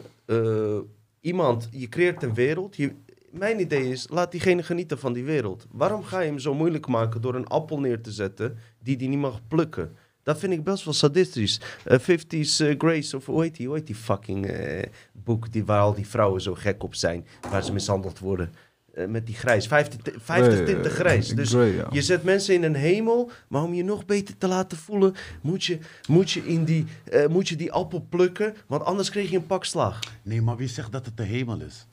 iemand, 1.20 1.68
je 1.72 1.90
creëert 1.90 2.24
een 2.24 2.34
wereld, 2.34 2.76
je, 2.76 2.96
mijn 3.34 3.60
idee 3.60 3.90
is, 3.90 4.08
laat 4.10 4.32
diegene 4.32 4.64
genieten 4.64 5.00
van 5.00 5.14
die 5.14 5.24
wereld. 5.24 5.66
Waarom 5.72 6.04
ga 6.04 6.20
je 6.20 6.28
hem 6.30 6.40
zo 6.40 6.54
moeilijk 6.54 6.88
maken 6.88 7.22
door 7.22 7.36
een 7.36 7.48
appel 7.48 7.80
neer 7.80 8.02
te 8.02 8.12
zetten 8.12 8.58
die 8.84 8.98
hij 8.98 9.08
niet 9.08 9.20
mag 9.20 9.40
plukken? 9.48 9.96
Dat 10.24 10.40
vind 10.40 10.54
ik 10.54 10.64
best 10.64 10.84
wel 10.84 10.94
sadistisch. 10.94 11.60
Eh, 11.86 12.00
50's 12.00 12.60
eh, 12.60 12.76
Grace, 12.78 13.18
of 13.18 13.26
hoe 13.26 13.42
heet 13.42 13.56
die, 13.56 13.68
hoe 13.68 13.76
heet 13.76 13.86
die 13.88 13.96
fucking 13.96 14.46
eh, 14.48 14.84
boek 15.12 15.52
die, 15.52 15.66
waar 15.66 15.82
al 15.82 15.94
die 15.94 16.08
vrouwen 16.08 16.42
zo 16.42 16.54
gek 16.54 16.84
op 16.84 16.96
zijn, 16.96 17.26
waar 17.50 17.64
ze 17.64 17.74
mishandeld 17.74 18.20
worden. 18.20 18.54
Eh, 18.94 19.08
met 19.08 19.26
die 19.26 19.36
grijs, 19.36 19.68
50, 19.68 20.02
ti- 20.02 20.14
50 20.20 20.54
Nee, 20.56 20.64
tinten 20.66 20.92
eh, 20.92 20.98
grijs. 20.98 21.28
Dus 21.30 21.52
ja. 21.52 21.88
je 21.92 22.02
zet 22.02 22.24
mensen 22.24 22.54
in 22.56 22.64
een 22.64 22.76
hemel, 22.76 23.32
maar 23.48 23.64
om 23.64 23.74
je 23.74 23.84
nog 23.84 24.06
beter 24.06 24.38
te 24.38 24.48
laten 24.48 24.78
voelen, 24.78 25.14
moet 25.42 25.64
je, 25.64 25.80
moet 26.08 26.32
je, 26.32 26.46
in 26.46 26.64
die, 26.64 26.86
eh, 27.12 27.28
moet 27.28 27.48
je 27.50 27.56
die 27.56 27.72
appel 27.72 28.06
plukken, 28.10 28.54
want 28.68 28.84
anders 28.84 29.10
kreeg 29.10 29.30
je 29.30 29.38
een 29.38 29.46
pak 29.46 29.66
slag. 29.66 30.00
Nee, 30.24 30.42
maar 30.42 30.56
wie 30.58 30.68
zegt 30.68 30.92
dat 30.92 31.06
het 31.06 31.18
de 31.18 31.24
hemel 31.24 31.62
is? 31.62 31.88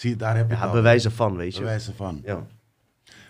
Zie 0.00 0.10
je, 0.10 0.16
daar 0.16 0.36
heb 0.36 0.50
je 0.50 0.56
Ja, 0.56 0.70
bewijzen 0.70 1.12
van, 1.12 1.36
weet 1.36 1.54
je. 1.54 1.60
Bewijzen 1.60 1.94
van. 1.94 2.20
Ja. 2.24 2.46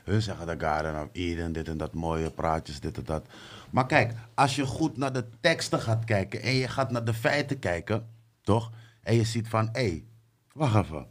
Hun 0.04 0.22
zeggen 0.22 0.46
de 0.46 0.54
Garden 0.58 1.02
of 1.02 1.08
Eden, 1.12 1.52
dit 1.52 1.68
en 1.68 1.76
dat, 1.76 1.92
mooie 1.92 2.30
praatjes, 2.30 2.80
dit 2.80 2.96
en 2.96 3.04
dat. 3.04 3.26
Maar 3.70 3.86
kijk, 3.86 4.14
als 4.34 4.56
je 4.56 4.66
goed 4.66 4.96
naar 4.96 5.12
de 5.12 5.24
teksten 5.40 5.80
gaat 5.80 6.04
kijken 6.04 6.42
en 6.42 6.52
je 6.52 6.68
gaat 6.68 6.90
naar 6.90 7.04
de 7.04 7.14
feiten 7.14 7.58
kijken, 7.58 8.08
toch? 8.42 8.70
En 9.02 9.14
je 9.14 9.24
ziet 9.24 9.48
van, 9.48 9.68
hé, 9.72 9.80
hey, 9.80 10.04
wacht 10.52 10.74
even. 10.74 11.06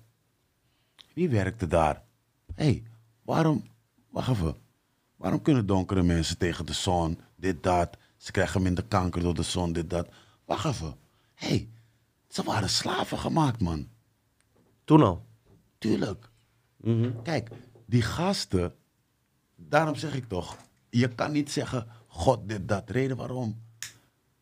Wie 1.14 1.30
werkte 1.30 1.68
daar? 1.68 2.02
Hé, 2.56 2.64
hey, 2.64 2.84
waarom, 3.22 3.68
wacht 4.10 4.30
even. 4.30 4.56
Waarom 5.16 5.42
kunnen 5.42 5.66
donkere 5.66 6.04
mensen 6.04 6.38
tegen 6.38 6.66
de 6.66 6.74
zon, 6.74 7.20
dit, 7.36 7.64
dat. 7.64 7.98
Ze 8.18 8.32
krijgen 8.32 8.62
minder 8.62 8.84
kanker 8.84 9.22
door 9.22 9.36
de 9.36 9.44
zon, 9.44 9.74
dit, 9.74 9.90
dat. 9.90 10.08
Wacht 10.46 10.66
even. 10.66 10.96
Hé, 11.34 11.48
hey, 11.48 11.70
ze 12.28 12.44
waren 12.44 12.70
slaven 12.70 13.18
gemaakt, 13.18 13.62
man. 13.62 13.88
Toen 14.84 15.04
al. 15.04 15.28
Tuurlijk. 15.80 16.30
Mhm. 16.78 17.10
Kijk, 17.24 17.50
die 17.86 18.02
gasten, 18.02 18.74
daarom 19.56 19.96
zeg 19.96 20.16
ik 20.16 20.28
toch, 20.28 20.58
je 20.90 21.08
kan 21.08 21.32
niet 21.32 21.52
zeggen, 21.52 21.88
God 22.08 22.50
dit, 22.50 22.68
dat. 22.68 22.90
Reden 22.90 23.18
waarom? 23.18 23.62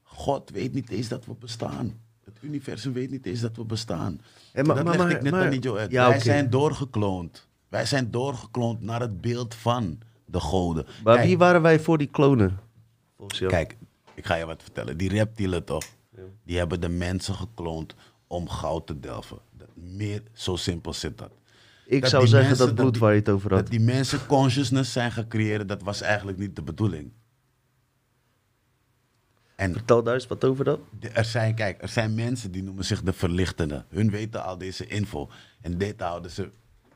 God 0.04 0.50
weet 0.50 0.74
niet 0.74 0.90
eens 0.90 1.08
dat 1.08 1.26
we 1.26 1.34
bestaan. 1.34 2.00
Het 2.24 2.38
universum 2.42 2.94
weet 2.94 3.10
niet 3.12 3.26
eens 3.26 3.40
dat 3.40 3.56
we 3.56 3.64
bestaan. 3.66 4.22
Hé, 4.52 4.64
maar- 4.64 4.76
dat 4.76 4.86
maar- 4.86 4.98
leg 4.98 5.10
ik 5.16 5.22
net 5.22 5.32
maar- 5.32 5.42
aan 5.46 5.78
uit. 5.78 5.92
Ja, 5.92 6.10
Wij 6.10 6.20
zijn 6.20 6.50
doorgekloond. 6.50 7.48
Wij 7.68 7.86
zijn 7.86 8.12
doorgekloond 8.12 8.82
naar 8.82 9.00
het 9.02 9.22
beeld 9.22 9.56
van 9.56 10.00
de 10.26 10.40
goden. 10.40 10.86
Maar 11.04 11.16
Kijk, 11.16 11.28
wie 11.28 11.38
waren 11.38 11.62
wij 11.62 11.80
voor 11.80 11.98
die 11.98 12.08
klonen? 12.08 12.60
Kijk, 13.48 13.78
ik 14.14 14.26
ga 14.26 14.36
je 14.36 14.46
wat 14.46 14.62
vertellen. 14.64 14.98
Die 14.98 15.10
reptielen 15.10 15.64
toch, 15.64 15.84
die 16.44 16.58
hebben 16.58 16.82
de 16.82 16.90
mensen 16.90 17.36
gekloond 17.36 17.96
om 18.28 18.50
goud 18.50 18.88
te 18.88 19.00
delven. 19.00 19.38
Meer, 19.74 20.22
zo 20.34 20.56
simpel 20.56 20.94
zit 20.94 21.18
dat. 21.18 21.32
ik 21.86 22.02
dat 22.02 22.10
zou 22.10 22.28
zeggen 22.28 22.48
mensen- 22.48 22.66
dat 22.68 22.76
dat 22.76 22.84
bloed 22.86 22.94
die- 22.94 23.02
waar 23.02 23.14
je 23.14 23.20
het 23.20 23.30
over 23.30 23.50
had. 23.50 23.60
Dat 23.60 23.70
die 23.70 23.80
mensen 23.80 24.26
consciousness 24.26 24.92
zijn 24.92 25.12
gecreëerd, 25.12 25.68
dat 25.68 25.82
was 25.82 26.02
eigenlijk 26.02 26.38
niet 26.38 26.56
de 26.56 26.62
bedoeling. 26.62 27.12
En 29.56 29.74
Vertel 29.74 30.04
daar 30.04 30.14
eens 30.14 30.28
wat 30.28 30.44
over 30.46 30.66
dat. 30.66 30.80
er 31.14 31.26
zijn, 31.26 31.56
kijk, 31.56 31.82
er 31.82 31.88
zijn 31.90 32.16
mensen 32.16 32.52
die 32.52 32.64
noemen 32.64 32.86
zich 32.86 33.02
de 33.02 33.14
verlichtenden. 33.14 33.86
Hun 33.90 34.10
weten 34.12 34.44
al 34.44 34.58
deze 34.58 34.88
info. 34.88 35.30
En 35.62 35.78
dit 35.78 36.00
houden 36.02 36.32
ze 36.32 36.50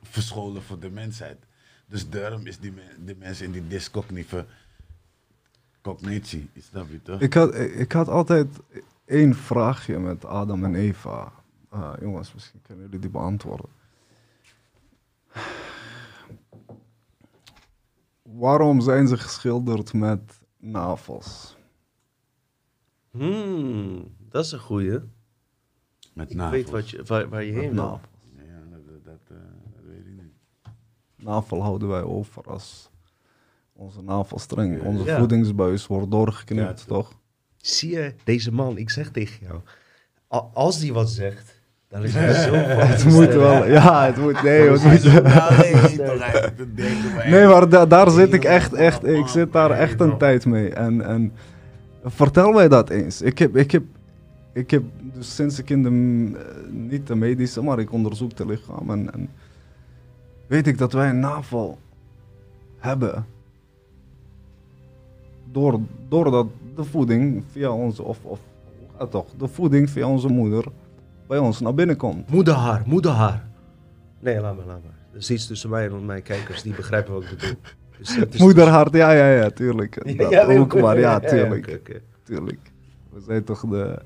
verscholen 0.04 0.62
voor 0.62 0.80
de 0.80 0.90
mensheid. 0.90 1.38
Dus 1.88 2.10
daarom 2.10 2.46
is 2.46 2.60
die, 2.60 2.72
me- 2.72 2.96
die 3.00 3.16
mensen 3.16 3.46
in 3.46 3.52
die 3.52 3.68
discognitieve 3.68 4.46
cognitie. 5.82 6.50
Is 6.54 6.70
dat 6.72 6.86
je 6.90 7.02
toch? 7.02 7.22
Ik 7.22 7.34
had, 7.34 7.56
ik 7.56 7.92
had 7.92 8.08
altijd 8.08 8.48
één 9.06 9.36
vraagje 9.36 10.00
met 10.00 10.26
Adam 10.26 10.64
en 10.66 10.76
Eva. 10.76 11.32
Ah, 11.72 11.94
jongens, 12.02 12.34
misschien 12.34 12.62
kunnen 12.62 12.84
jullie 12.86 13.00
die 13.00 13.10
beantwoorden. 13.10 13.70
Waarom 18.22 18.82
zijn 18.82 19.08
ze 19.08 19.18
geschilderd 19.18 19.94
met 19.94 20.40
navels? 20.58 21.58
Hmm, 23.12 24.16
dat 24.30 24.46
is 24.46 24.52
een 24.52 24.60
goeie. 24.60 25.00
Met 26.14 26.30
Ik 26.32 26.36
navels. 26.38 26.56
weet 26.62 26.70
wat 26.70 26.90
je, 26.90 27.04
waar, 27.04 27.30
waar 27.30 27.44
je 27.44 27.52
heen 27.52 27.74
wil. 27.74 27.84
Navels. 27.84 28.10
Ja, 28.36 28.60
dat, 28.70 29.04
dat, 29.06 29.20
eh, 29.30 29.38
dat 29.76 29.84
weet 29.86 30.06
ik 30.06 30.14
niet. 30.22 30.34
Navel 31.16 31.62
houden 31.62 31.88
wij 31.88 32.02
over 32.04 32.44
als 32.44 32.90
onze 33.74 34.02
navelstreng. 34.02 34.82
Onze 34.84 35.04
Ja. 35.04 35.18
voedingsbuis 35.18 35.88
wordt 35.88 36.12
doorgeknipt, 36.12 36.80
Ja, 36.80 36.86
toch? 36.86 37.20
Zie 37.58 37.92
je, 37.92 38.16
deze 38.24 38.52
man, 38.52 38.78
ik 38.78 38.90
zeg 38.90 39.12
tegen 39.12 39.46
jou. 39.46 39.62
Als 40.54 40.80
die 40.80 40.94
wat 40.94 41.10
zegt, 41.10 41.61
dan 41.92 42.04
is 42.04 42.14
zo 42.44 42.54
Het 42.94 43.06
moet 43.06 43.34
wel, 43.34 43.66
ja, 43.66 44.06
het 44.06 44.18
moet, 44.18 44.44
nee, 44.44 44.62
het 44.70 44.84
moet, 44.84 44.92
nee, 44.92 45.00
te 45.00 45.12
maar- 47.16 47.30
Nee, 47.30 47.48
maar 47.48 47.70
da- 47.70 47.86
daar 47.86 48.10
zit 48.10 48.34
ik 48.34 48.44
echt, 48.44 48.74
echt, 48.74 49.08
ik 49.08 49.28
zit 49.28 49.54
daar 49.54 49.72
echt 49.72 50.00
een 50.00 50.18
tijd 50.18 50.46
mee. 50.46 50.74
En, 50.74 51.02
en 51.02 51.34
vertel 52.06 52.52
mij 52.52 52.68
dat 52.68 52.90
eens. 52.90 53.22
Ik 53.22 53.40
heb, 53.40 53.56
ik 53.56 53.72
heb, 53.72 53.84
ik 54.54 54.72
heb 54.72 54.84
dus 55.14 55.36
sinds 55.36 55.60
ik 55.60 55.70
in 55.70 55.84
de, 55.84 55.90
eh, 56.40 56.72
niet 56.72 57.08
de 57.08 57.16
medische, 57.16 57.62
maar 57.64 57.80
ik 57.80 57.92
onderzoek 57.92 58.36
de 58.38 58.46
lichaam. 58.46 58.90
En, 58.90 59.14
en 59.14 59.30
weet 60.48 60.68
ik 60.68 60.78
dat 60.78 60.94
wij 60.94 61.10
een 61.10 61.20
navel 61.20 61.78
hebben. 62.78 63.26
Door, 65.52 65.80
doordat 66.10 66.48
de 66.76 66.84
voeding 66.84 67.44
via 67.52 67.72
onze, 67.72 68.04
of, 68.04 68.18
of 68.24 68.40
toch, 69.10 69.26
de 69.38 69.48
voeding 69.48 69.90
via 69.90 70.08
onze 70.08 70.28
moeder 70.28 70.64
bij 71.32 71.40
ons 71.40 71.60
naar 71.60 71.74
binnen 71.74 71.96
komt. 71.98 72.30
Moederhaar, 72.30 72.82
moederhaar. 72.86 73.44
Nee, 74.20 74.40
laat 74.40 74.56
maar, 74.56 74.66
laat 74.66 74.84
maar. 74.84 74.94
Dat 75.12 75.22
is 75.22 75.32
iets 75.32 75.48
tussen 75.48 75.70
mij 75.70 75.86
en 75.88 76.06
mijn 76.06 76.22
kijkers, 76.24 76.62
die 76.62 76.74
begrijpen 76.74 77.14
wat 77.14 77.24
ik 77.24 77.30
bedoel. 77.30 77.56
Dus 77.98 78.18
is- 78.18 78.40
Moederhart, 78.46 78.94
ja, 78.94 79.12
ja, 79.12 79.32
ja, 79.32 79.50
tuurlijk. 79.50 80.02
Ja, 80.06 80.16
Dat 80.18 80.30
ja, 80.32 80.46
nee, 80.48 80.60
ook, 80.60 80.82
maar 80.82 81.00
ja, 81.00 81.12
ja, 81.12 81.20
tuurlijk. 81.20 82.02
Tuurlijk. 82.24 82.60
We 83.10 83.22
zijn 83.28 83.44
toch 83.44 83.62
de, 83.70 84.02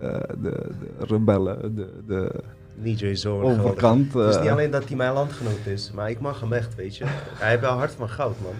eh, 0.00 0.08
de, 0.42 0.70
de 0.80 1.04
rebellen, 1.06 1.74
de, 1.74 1.88
de 2.06 2.40
Niet 2.74 2.98
Jay 2.98 3.14
Zo. 3.14 3.40
overkant. 3.40 4.12
Het 4.14 4.28
is 4.28 4.34
eh, 4.36 4.42
niet 4.42 4.50
alleen 4.50 4.70
dat 4.70 4.84
hij 4.88 4.96
mijn 4.96 5.12
landgenoot 5.12 5.66
is, 5.66 5.90
maar 5.94 6.10
ik 6.10 6.20
mag 6.20 6.40
hem 6.40 6.52
echt, 6.52 6.74
weet 6.74 6.96
je. 6.96 7.04
Hij 7.08 7.48
heeft 7.48 7.60
wel 7.60 7.76
hart 7.78 7.92
van 7.92 8.08
goud, 8.08 8.36
man. 8.42 8.54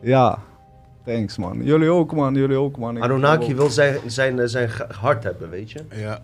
Ja, 0.00 0.38
thanks 1.04 1.36
man. 1.36 1.62
Jullie 1.64 1.88
ook 1.90 2.14
man, 2.14 2.34
jullie 2.34 2.56
ook 2.56 2.76
man. 2.78 2.96
Ik 2.96 3.02
Anunnaki 3.02 3.54
wil 3.54 3.70
zijn, 3.70 3.96
zijn, 4.06 4.48
zijn 4.48 4.70
hart 5.00 5.24
hebben, 5.24 5.50
weet 5.50 5.70
je. 5.70 5.80
Ja. 5.90 6.22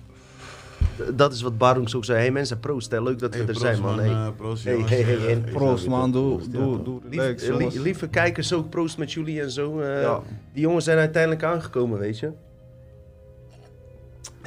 Dat 1.14 1.32
is 1.32 1.42
wat 1.42 1.58
Barungs 1.58 1.94
ook 1.94 2.04
zei. 2.04 2.18
Hey 2.18 2.30
mensen, 2.30 2.60
proost, 2.60 2.90
hè. 2.90 3.02
leuk 3.02 3.18
dat 3.18 3.30
we 3.34 3.36
Hey, 3.38 3.46
er 3.46 3.52
proost, 3.52 3.60
zijn, 3.60 3.80
man. 3.80 3.96
man. 3.96 4.04
Hey. 4.04 4.10
Eh, 4.26 4.28
proost, 4.36 4.64
Hey, 4.64 4.76
hey, 4.86 5.26
en- 5.28 5.44
Proost 5.52 5.86
man, 5.86 6.12
doe, 6.12 6.40
doe, 6.48 7.00
relax 7.10 7.42
eh, 7.48 7.56
li- 7.56 7.80
lieve 7.80 8.08
kijkers, 8.08 8.52
ook 8.52 8.70
proost 8.70 8.98
met 8.98 9.12
jullie 9.12 9.40
en 9.40 9.50
zo. 9.50 9.80
eh, 9.80 10.02
Ja. 10.02 10.20
Die 10.52 10.62
jongens 10.62 10.84
zijn 10.84 10.98
uiteindelijk 10.98 11.42
aangekomen, 11.44 11.98
weet 11.98 12.18
je. 12.18 12.30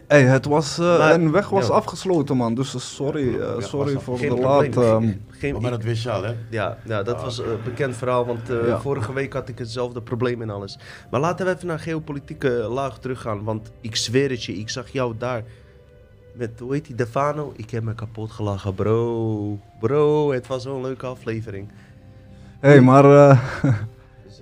Hey, 0.07 0.21
het 0.23 0.45
was, 0.45 0.77
eh, 0.77 0.97
Maar- 0.97 1.13
een 1.13 1.31
weg 1.31 1.49
was 1.49 1.67
ja. 1.67 1.73
afgesloten 1.73 2.37
man, 2.37 2.55
dus 2.55 2.95
sorry, 2.95 3.27
eh, 3.27 3.39
Ja, 3.39 3.61
sorry 3.61 3.99
voor 3.99 4.17
Geen 4.17 4.35
de 4.35 4.41
laat. 4.41 4.77
ehm, 4.77 5.11
Geen, 5.29 5.61
maar 5.61 5.71
dat 5.71 5.83
wist 5.83 6.03
je 6.03 6.11
al, 6.11 6.23
hè? 6.23 6.33
Ja, 6.49 6.77
ja 6.85 7.03
dat 7.03 7.21
was 7.21 7.37
een 7.37 7.57
bekend 7.63 7.95
verhaal, 7.97 8.25
want 8.25 8.49
eh, 8.49 8.67
Ja. 8.67 8.79
vorige 8.79 9.13
week 9.13 9.33
had 9.33 9.49
ik 9.49 9.57
hetzelfde 9.57 10.01
probleem 10.01 10.41
en 10.41 10.49
alles. 10.49 10.79
Maar 11.11 11.19
laten 11.19 11.45
we 11.45 11.53
even 11.53 11.67
naar 11.67 11.79
geopolitieke 11.79 12.49
laag 12.49 12.99
teruggaan, 12.99 13.43
want 13.43 13.71
ik 13.81 13.95
zweer 13.95 14.29
het 14.29 14.43
je, 14.43 14.53
ik 14.53 14.69
zag 14.69 14.89
jou 14.89 15.13
daar 15.17 15.43
met, 16.33 16.59
hoe 16.59 16.73
heet 16.73 16.85
die, 16.85 16.95
Defano? 16.95 17.53
Ik 17.55 17.69
heb 17.69 17.83
me 17.83 17.95
kapot 17.95 18.31
gelachen, 18.31 18.73
bro. 18.73 19.59
Bro, 19.79 20.31
het 20.31 20.47
was 20.47 20.63
zo'n 20.63 20.81
leuke 20.81 21.05
aflevering. 21.05 21.69
hey, 22.59 22.81
maar 22.81 23.05
eh, 23.05 23.43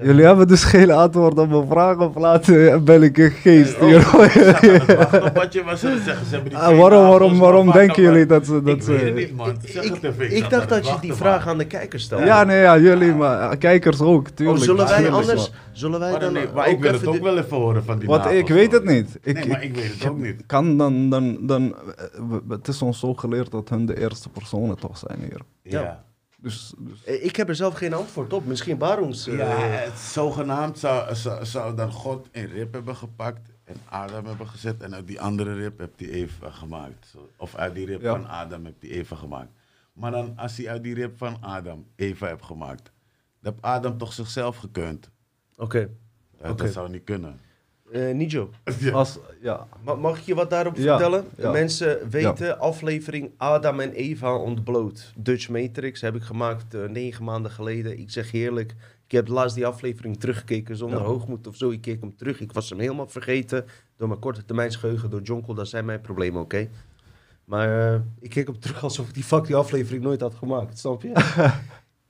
Jullie 0.03 0.25
hebben 0.25 0.47
dus 0.47 0.63
geen 0.63 0.91
antwoord 0.91 1.37
op 1.39 1.49
mijn 1.49 1.67
vraag 1.67 1.97
of 1.97 2.15
laten 2.15 2.83
ben 2.83 3.03
ik 3.03 3.17
een 3.17 3.31
geest 3.31 3.81
Oh, 3.81 3.91
wachten 4.11 5.23
op 5.23 5.35
wat 5.35 5.53
je 5.53 5.63
was 5.63 5.79
zeggen. 5.79 6.25
Ze 6.25 6.33
hebben 6.33 6.49
die 6.49 6.57
Ah, 6.59 6.77
waarom, 6.77 7.07
waarom, 7.07 7.37
waarom 7.39 7.71
denken 7.71 8.03
jullie 8.03 8.25
dat 8.25 8.45
ze... 8.45 8.61
Dat 8.63 8.75
Ik 8.77 8.83
weet 8.83 9.01
het 9.01 9.15
niet, 9.15 9.35
man. 9.35 9.55
Zeg 9.65 9.83
Ik, 9.83 9.93
het 9.93 10.03
even. 10.03 10.35
ik 10.35 10.49
dacht 10.49 10.69
dat 10.69 10.87
je 10.87 10.95
die 11.01 11.13
vraag 11.13 11.47
aan 11.47 11.57
de 11.57 11.65
kijkers 11.67 12.03
stelde. 12.03 12.25
ja, 12.25 12.43
nee, 12.43 12.61
ja, 12.61 12.77
jullie, 12.77 13.13
maar 13.13 13.57
kijkers 13.57 14.01
ook, 14.01 14.27
Oh, 14.27 14.33
tuurlijk. 14.35 14.63
zullen 14.63 14.87
wij 14.87 15.09
anders... 15.09 15.51
Zullen 15.71 15.99
wij 15.99 16.11
Maar, 16.11 16.19
dan 16.19 16.33
nee, 16.33 16.45
maar 16.55 16.69
ik 16.69 16.79
wil 16.81 16.91
het 16.93 17.07
ook 17.07 17.21
wel 17.21 17.37
even 17.37 17.57
horen 17.57 17.83
van 17.83 17.99
die 17.99 18.07
Wat, 18.07 18.31
ik 18.31 18.47
weet 18.47 18.71
het 18.71 18.83
niet. 18.83 19.17
Ik, 19.23 19.35
Nee, 19.35 19.47
maar 19.47 19.63
ik 19.63 19.75
weet 19.75 19.93
het 19.99 20.09
ook 20.09 20.17
niet. 20.17 20.43
kan 20.45 20.77
dan, 20.77 21.09
dan, 21.09 21.37
dan, 21.41 21.75
eh, 21.97 22.37
het 22.49 22.67
is 22.67 22.81
ons 22.81 22.99
zo 22.99 23.13
geleerd 23.13 23.51
dat 23.51 23.69
hun 23.69 23.85
de 23.85 23.99
eerste 23.99 24.29
personen 24.29 24.79
toch 24.79 24.97
zijn 24.97 25.19
hier. 25.19 25.41
Ja. 25.63 26.03
Dus, 26.41 26.73
dus 26.77 27.03
Eh, 27.03 27.23
Ik 27.25 27.35
heb 27.35 27.49
er 27.49 27.55
zelf 27.55 27.73
geen 27.75 27.93
antwoord 27.93 28.33
op. 28.33 28.45
Misschien 28.45 28.77
Barons. 28.77 29.27
eh, 29.27 29.37
Ja, 29.37 29.45
het 29.59 29.97
zogenaamd 29.99 30.79
zou, 30.79 31.15
zou, 31.15 31.45
zou 31.45 31.75
dan 31.75 31.91
God 31.91 32.27
een 32.31 32.47
rib 32.47 32.73
hebben 32.73 32.95
gepakt 32.95 33.49
en 33.63 33.75
Adam 33.89 34.25
hebben 34.25 34.47
gezet 34.47 34.81
en 34.81 34.95
uit 34.95 35.07
die 35.07 35.21
andere 35.21 35.53
rib 35.53 35.79
heeft 35.79 35.99
hij 35.99 36.09
Eva 36.09 36.49
gemaakt. 36.51 37.15
Of 37.37 37.55
uit 37.55 37.75
die 37.75 37.85
rib 37.85 38.01
Ja. 38.01 38.11
van 38.11 38.27
Adam 38.27 38.65
heeft 38.65 38.81
hij 38.81 38.89
Eva 38.89 39.15
gemaakt. 39.15 39.49
Maar 39.93 40.11
dan 40.11 40.37
als 40.37 40.57
hij 40.57 40.69
uit 40.69 40.83
die 40.83 40.93
rib 40.93 41.17
van 41.17 41.37
Adam 41.41 41.85
Eva 41.95 42.27
heeft 42.27 42.43
gemaakt, 42.43 42.91
dan 43.41 43.51
heeft 43.53 43.65
Adam 43.65 43.97
toch 43.97 44.13
zichzelf 44.13 44.57
gekund. 44.57 45.09
Oké. 45.57 45.89
Dat, 46.37 46.51
Oké. 46.51 46.63
dat 46.63 46.73
zou 46.73 46.89
niet 46.89 47.03
kunnen. 47.03 47.39
Eh, 47.91 48.13
Nijo, 48.15 48.49
Ja. 48.79 48.91
als, 48.91 49.17
ja, 49.41 49.67
ma- 49.83 49.93
mag 49.95 50.17
ik 50.17 50.23
je 50.23 50.35
wat 50.35 50.49
daarop 50.49 50.75
Ja, 50.75 50.81
vertellen? 50.97 51.25
ja. 51.37 51.51
Mensen 51.51 52.09
weten, 52.09 52.59
aflevering 52.59 53.31
Adam 53.37 53.79
en 53.79 53.91
Eva 53.91 54.35
ontbloot. 54.35 55.13
Dutch 55.15 55.49
Matrix 55.49 56.01
heb 56.01 56.15
ik 56.15 56.21
gemaakt 56.21 56.73
eh, 56.73 56.83
negen 56.89 57.23
maanden 57.23 57.51
geleden. 57.51 57.99
Ik 57.99 58.09
zeg 58.11 58.31
je 58.31 58.37
eerlijk, 58.37 58.75
ik 59.05 59.11
heb 59.11 59.27
laatst 59.27 59.55
die 59.55 59.65
aflevering 59.65 60.19
teruggekeken 60.19 60.75
zonder 60.77 60.99
Ja. 60.99 61.05
hoogmoed 61.05 61.47
of 61.47 61.55
zo. 61.55 61.69
Ik 61.69 61.81
keek 61.81 62.01
hem 62.01 62.15
terug, 62.15 62.39
ik 62.39 62.51
was 62.51 62.69
hem 62.69 62.79
helemaal 62.79 63.07
vergeten. 63.07 63.65
Door 63.97 64.07
mijn 64.07 64.19
korte 64.19 64.45
termijn 64.45 64.71
geheugen, 64.73 65.09
door 65.09 65.21
Jonkel, 65.21 65.53
dat 65.53 65.67
zijn 65.67 65.85
mijn 65.85 66.01
problemen, 66.01 66.41
oké? 66.41 66.67
Maar 67.45 67.93
eh, 67.93 67.99
ik 68.19 68.29
keek 68.29 68.47
hem 68.47 68.59
terug 68.59 68.83
alsof 68.83 69.07
ik 69.07 69.13
die 69.13 69.23
fuck 69.23 69.45
die 69.45 69.55
aflevering 69.55 70.03
nooit 70.03 70.21
had 70.21 70.35
gemaakt, 70.35 70.79
snap 70.79 71.01
je? 71.01 71.11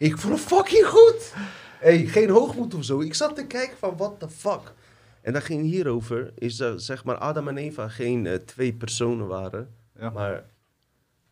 ik 0.07 0.17
vond 0.17 0.33
het 0.33 0.43
fucking 0.43 0.85
goed! 0.85 1.33
hey, 1.79 2.05
geen 2.05 2.29
hoogmoed 2.29 2.73
of 2.75 2.83
zo. 2.83 2.99
Ik 2.99 3.13
zat 3.13 3.35
te 3.35 3.45
kijken 3.45 3.77
van, 3.77 3.93
what 3.97 4.19
the 4.19 4.29
fuck? 4.29 4.73
En 5.21 5.33
dat 5.33 5.43
ging 5.43 5.63
hierover, 5.63 6.31
is 6.35 6.57
dat 6.57 6.81
zeg 6.81 7.03
maar 7.03 7.17
Adam 7.17 7.47
en 7.47 7.57
Eva 7.57 7.87
geen 7.87 8.25
eh, 8.25 8.35
twee 8.35 8.73
personen 8.73 9.27
waren, 9.27 9.75
ja. 9.99 10.09
maar 10.09 10.45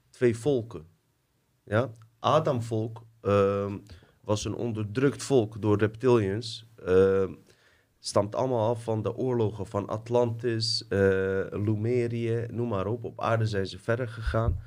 twee 0.10 0.38
volken. 0.38 0.86
Ja? 1.64 1.92
Adamvolk 2.20 3.04
ehm, 3.22 3.78
was 4.22 4.46
een 4.46 4.56
onderdrukt 4.56 5.24
volk 5.24 5.62
door 5.62 5.78
reptilians. 5.78 6.68
ehm, 6.86 7.34
stamt 8.00 8.36
allemaal 8.36 8.70
af 8.70 8.84
van 8.84 9.02
de 9.04 9.16
oorlogen 9.16 9.68
van 9.68 9.88
Atlantis, 9.88 10.88
eh 10.88 11.46
Lumerië, 11.50 12.46
noem 12.52 12.68
maar 12.68 12.88
op. 12.88 13.04
Op 13.04 13.22
aarde 13.22 13.46
zijn 13.46 13.68
ze 13.68 13.80
verder 13.80 14.08
gegaan. 14.08 14.60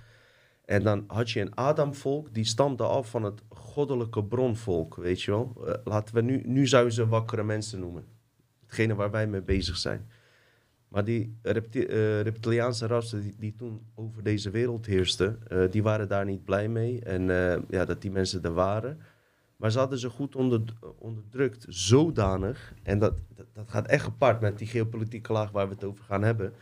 En 0.64 0.82
dan 0.82 1.04
had 1.06 1.30
je 1.30 1.40
een 1.40 1.56
Adamvolk, 1.56 2.34
die 2.34 2.44
stamde 2.44 2.82
af 2.84 3.10
van 3.10 3.22
het 3.22 3.42
goddelijke 3.48 4.24
bronvolk, 4.24 4.96
weet 4.96 5.22
je 5.22 5.30
wel. 5.30 5.62
Eh, 5.66 5.74
laten 5.84 6.14
we 6.14 6.22
nu, 6.22 6.42
nu 6.44 6.66
zouden 6.66 6.92
ze 6.92 7.08
wakkere 7.08 7.42
mensen 7.42 7.80
noemen. 7.80 8.04
Hetgene 8.72 8.94
waar 8.94 9.10
wij 9.10 9.26
mee 9.26 9.42
bezig 9.42 9.76
zijn. 9.76 10.08
Maar 10.88 11.04
die 11.04 11.36
repti- 11.42 11.86
eh, 11.86 12.20
reptiliaanse 12.20 12.86
rassen 12.86 13.20
die, 13.20 13.34
die 13.38 13.54
toen 13.56 13.86
over 13.94 14.22
deze 14.22 14.50
wereld 14.50 14.86
heersten, 14.86 15.38
eh, 15.48 15.70
die 15.70 15.82
waren 15.82 16.08
daar 16.08 16.24
niet 16.24 16.44
blij 16.44 16.68
mee. 16.68 17.00
En 17.00 17.30
eh, 17.30 17.62
ja, 17.68 17.84
dat 17.84 18.02
die 18.02 18.10
mensen 18.10 18.42
er 18.42 18.52
waren. 18.52 18.98
Maar 19.56 19.70
ze 19.70 19.78
hadden 19.78 19.98
ze 19.98 20.08
goed 20.10 20.36
onder, 20.36 20.62
onderdrukt, 20.98 21.66
zodanig. 21.68 22.74
En 22.82 22.98
dat, 22.98 23.22
dat, 23.52 23.70
gaat 23.70 23.86
echt 23.86 24.04
gepaard 24.04 24.40
met 24.40 24.58
die 24.58 24.66
geopolitieke 24.66 25.32
laag 25.32 25.50
waar 25.50 25.68
we 25.68 25.74
het 25.74 25.84
over 25.84 26.04
gaan 26.04 26.22
hebben. 26.22 26.52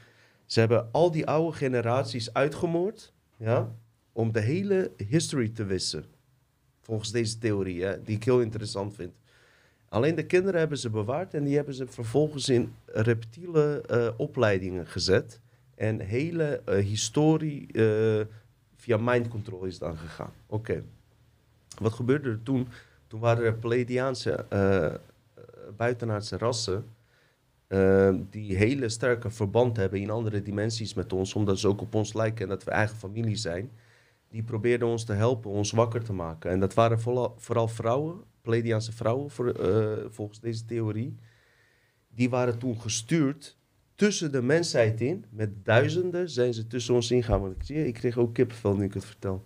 Ze 0.47 0.61
hebben 0.61 0.89
al 0.93 1.11
die 1.11 1.27
oude 1.27 1.57
generaties 1.57 2.33
uitgemoord, 2.33 3.13
ja, 3.37 3.73
om 4.13 4.33
de 4.33 4.41
hele 4.41 4.93
history 4.97 5.49
te 5.49 5.65
wissen. 5.65 6.05
Volgens 6.81 7.11
deze 7.11 7.39
theorie, 7.39 8.03
die 8.03 8.17
ik 8.17 8.25
heel 8.25 8.41
interessant 8.41 8.95
vind. 8.95 9.13
Alleen 9.91 10.15
de 10.15 10.27
kinderen 10.27 10.61
hebben 10.61 10.79
ze 10.79 10.91
bewaard 10.91 11.35
en 11.35 11.45
die 11.45 11.57
hebben 11.57 11.75
ze 11.75 11.87
vervolgens 11.87 12.49
in 12.49 12.75
reptiele 12.87 13.83
eh, 13.89 14.09
opleidingen 14.17 14.87
gezet. 14.87 15.41
En 15.75 16.01
hele 16.01 16.61
eh, 16.65 16.85
historie 16.85 17.73
eh, 17.73 18.27
via 18.77 18.97
mind 18.97 19.29
control 19.29 19.65
is 19.65 19.79
dan 19.79 19.97
gegaan. 19.97 20.33
Oké. 20.47 20.83
Wat 21.79 21.93
gebeurde 21.93 22.29
er 22.29 22.43
toen? 22.43 22.69
Toen 23.07 23.21
waren 23.21 23.45
er 23.45 23.55
Pleiadiaanse 23.55 24.45
buitenaardse 25.77 26.39
rassen. 26.39 26.85
die 28.31 28.57
hele 28.57 28.89
sterke 28.89 29.31
verband 29.31 29.77
hebben 29.77 30.01
in 30.01 30.11
andere 30.11 30.43
dimensies 30.43 30.95
met 30.95 31.13
ons, 31.13 31.35
omdat 31.35 31.59
ze 31.59 31.69
ook 31.69 31.81
op 31.81 31.95
ons 31.95 32.15
lijken 32.15 32.43
en 32.43 32.49
dat 32.49 32.65
we 32.65 32.71
eigen 32.71 32.97
familie 32.97 33.37
zijn. 33.37 33.71
Die 34.29 34.43
probeerden 34.43 34.89
ons 34.89 35.05
te 35.05 35.13
helpen, 35.13 35.51
ons 35.51 35.71
wakker 35.71 36.05
te 36.05 36.13
maken. 36.13 36.51
En 36.51 36.61
dat 36.61 36.75
waren 36.75 37.01
vooral, 37.01 37.35
vooral 37.39 37.69
vrouwen, 37.69 38.21
Pleiadiaanse 38.43 38.93
vrouwen, 38.93 39.31
voor, 39.31 39.49
eh, 39.49 40.05
volgens 40.09 40.41
deze 40.41 40.65
theorie. 40.65 41.15
Die 42.09 42.31
waren 42.31 42.59
toen 42.59 42.81
gestuurd 42.81 43.59
tussen 43.95 44.33
de 44.33 44.43
mensheid 44.43 45.01
in. 45.01 45.25
Met 45.31 45.65
duizenden 45.65 46.31
zijn 46.31 46.55
ze 46.55 46.67
tussen 46.67 46.95
ons 46.95 47.11
ingegaan. 47.11 47.51
Ik, 47.51 47.63
zie, 47.63 47.87
ik 47.87 47.95
kreeg 47.95 48.19
ook 48.19 48.35
kippenvel 48.35 48.77
nu 48.77 48.85
ik 48.85 48.95
het 48.95 49.05
vertel. 49.05 49.43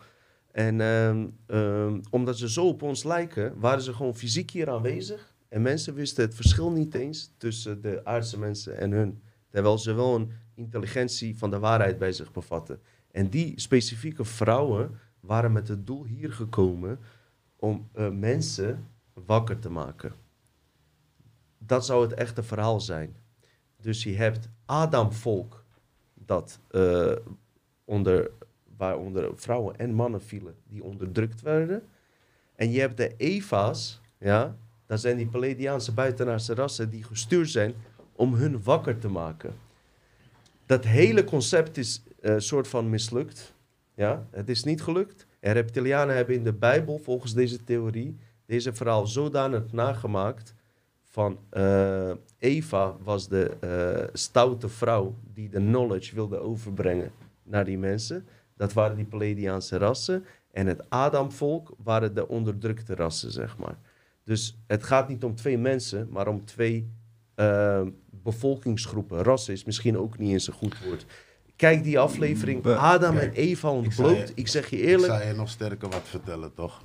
En 0.52 0.80
ehm, 0.80 1.26
ehm, 1.46 2.00
omdat 2.10 2.38
ze 2.38 2.50
zo 2.50 2.66
op 2.66 2.82
ons 2.82 3.04
lijken, 3.04 3.58
waren 3.58 3.82
ze 3.82 3.92
gewoon 3.92 4.16
fysiek 4.16 4.50
hier 4.50 4.70
aanwezig. 4.70 5.34
En 5.48 5.62
mensen 5.62 5.94
wisten 5.94 6.24
het 6.24 6.34
verschil 6.34 6.70
niet 6.70 6.94
eens 6.94 7.34
tussen 7.36 7.82
de 7.82 8.04
aardse 8.04 8.38
mensen 8.38 8.78
en 8.78 8.90
hun. 8.90 9.22
Terwijl 9.48 9.78
ze 9.78 9.92
wel 9.92 10.14
een 10.14 10.30
intelligentie 10.54 11.38
van 11.38 11.50
de 11.50 11.58
waarheid 11.58 11.98
bij 11.98 12.12
zich 12.12 12.32
bevatten. 12.32 12.80
En 13.10 13.28
die 13.28 13.60
specifieke 13.60 14.24
vrouwen 14.24 14.98
waren 15.20 15.52
met 15.52 15.68
het 15.68 15.86
doel 15.86 16.04
hier 16.04 16.32
gekomen 16.32 16.98
om 17.64 17.88
eh, 17.92 18.08
mensen 18.10 18.88
wakker 19.12 19.58
te 19.58 19.70
maken. 19.70 20.12
Dat 21.58 21.84
zou 21.84 22.02
het 22.02 22.12
echte 22.12 22.42
verhaal 22.42 22.80
zijn. 22.80 23.16
Dus 23.80 24.02
je 24.02 24.14
hebt 24.14 24.48
Adamvolk, 24.64 25.64
dat 26.14 26.58
eh, 26.70 27.12
onder, 27.84 28.30
waaronder 28.76 29.32
vrouwen 29.34 29.78
en 29.78 29.94
mannen 29.94 30.22
vielen, 30.22 30.54
die 30.68 30.84
onderdrukt 30.84 31.40
werden. 31.40 31.82
En 32.56 32.70
je 32.70 32.80
hebt 32.80 32.96
de 32.96 33.16
Eva's, 33.16 34.00
ja, 34.18 34.56
dat 34.86 35.00
zijn 35.00 35.16
die 35.16 35.26
Palladiaanse 35.26 35.92
buitenaardse 35.92 36.54
rassen 36.54 36.90
die 36.90 37.04
gestuurd 37.04 37.50
zijn 37.50 37.74
om 38.12 38.34
hun 38.34 38.62
wakker 38.62 38.98
te 38.98 39.08
maken. 39.08 39.54
Dat 40.66 40.84
hele 40.84 41.24
concept 41.24 41.76
is 41.76 42.02
een 42.20 42.42
soort 42.42 42.68
van 42.68 42.90
mislukt. 42.90 43.54
Ja, 43.94 44.26
het 44.30 44.48
is 44.48 44.64
niet 44.64 44.82
gelukt. 44.82 45.26
En 45.44 45.52
reptilianen 45.52 46.16
hebben 46.16 46.34
in 46.34 46.44
de 46.44 46.52
Bijbel, 46.52 46.98
volgens 46.98 47.34
deze 47.34 47.64
theorie, 47.64 48.16
deze 48.46 48.72
verhaal 48.72 49.06
zodanig 49.06 49.72
nagemaakt 49.72 50.54
van 51.02 51.38
eh, 51.50 52.10
Eva 52.38 52.96
was 53.02 53.28
de 53.28 53.56
eh, 53.60 54.08
stoute 54.12 54.68
vrouw 54.68 55.14
die 55.34 55.48
de 55.48 55.58
knowledge 55.58 56.14
wilde 56.14 56.38
overbrengen 56.38 57.12
naar 57.42 57.64
die 57.64 57.78
mensen. 57.78 58.26
Dat 58.56 58.72
waren 58.72 58.96
die 58.96 59.04
Palladiaanse 59.04 59.76
rassen. 59.76 60.24
En 60.50 60.66
het 60.66 60.90
Adamvolk 60.90 61.74
waren 61.82 62.14
de 62.14 62.28
onderdrukte 62.28 62.94
rassen, 62.94 63.30
zeg 63.30 63.58
maar. 63.58 63.78
Dus 64.22 64.58
het 64.66 64.82
gaat 64.82 65.08
niet 65.08 65.24
om 65.24 65.34
twee 65.34 65.58
mensen, 65.58 66.08
maar 66.10 66.28
om 66.28 66.44
twee 66.44 66.90
eh, 67.34 67.82
bevolkingsgroepen. 68.10 69.22
Rassen 69.22 69.54
is 69.54 69.64
misschien 69.64 69.98
ook 69.98 70.18
niet 70.18 70.32
eens 70.32 70.46
een 70.46 70.52
goed 70.54 70.84
woord. 70.84 71.06
Kijk 71.64 71.82
die 71.84 71.98
aflevering 71.98 72.62
We- 72.62 72.76
Adam 72.76 73.14
Kijk, 73.16 73.34
en 73.34 73.42
Eva 73.42 73.68
ontbloot. 73.70 74.16
je- 74.28 74.32
Ik 74.34 74.48
zeg 74.48 74.70
je 74.70 74.76
Ik 74.76 74.84
eerlijk, 74.88 75.12
zou 75.12 75.24
je 75.24 75.32
nog 75.32 75.48
sterker 75.48 75.88
wat 75.88 76.02
vertellen, 76.08 76.54
toch? 76.54 76.82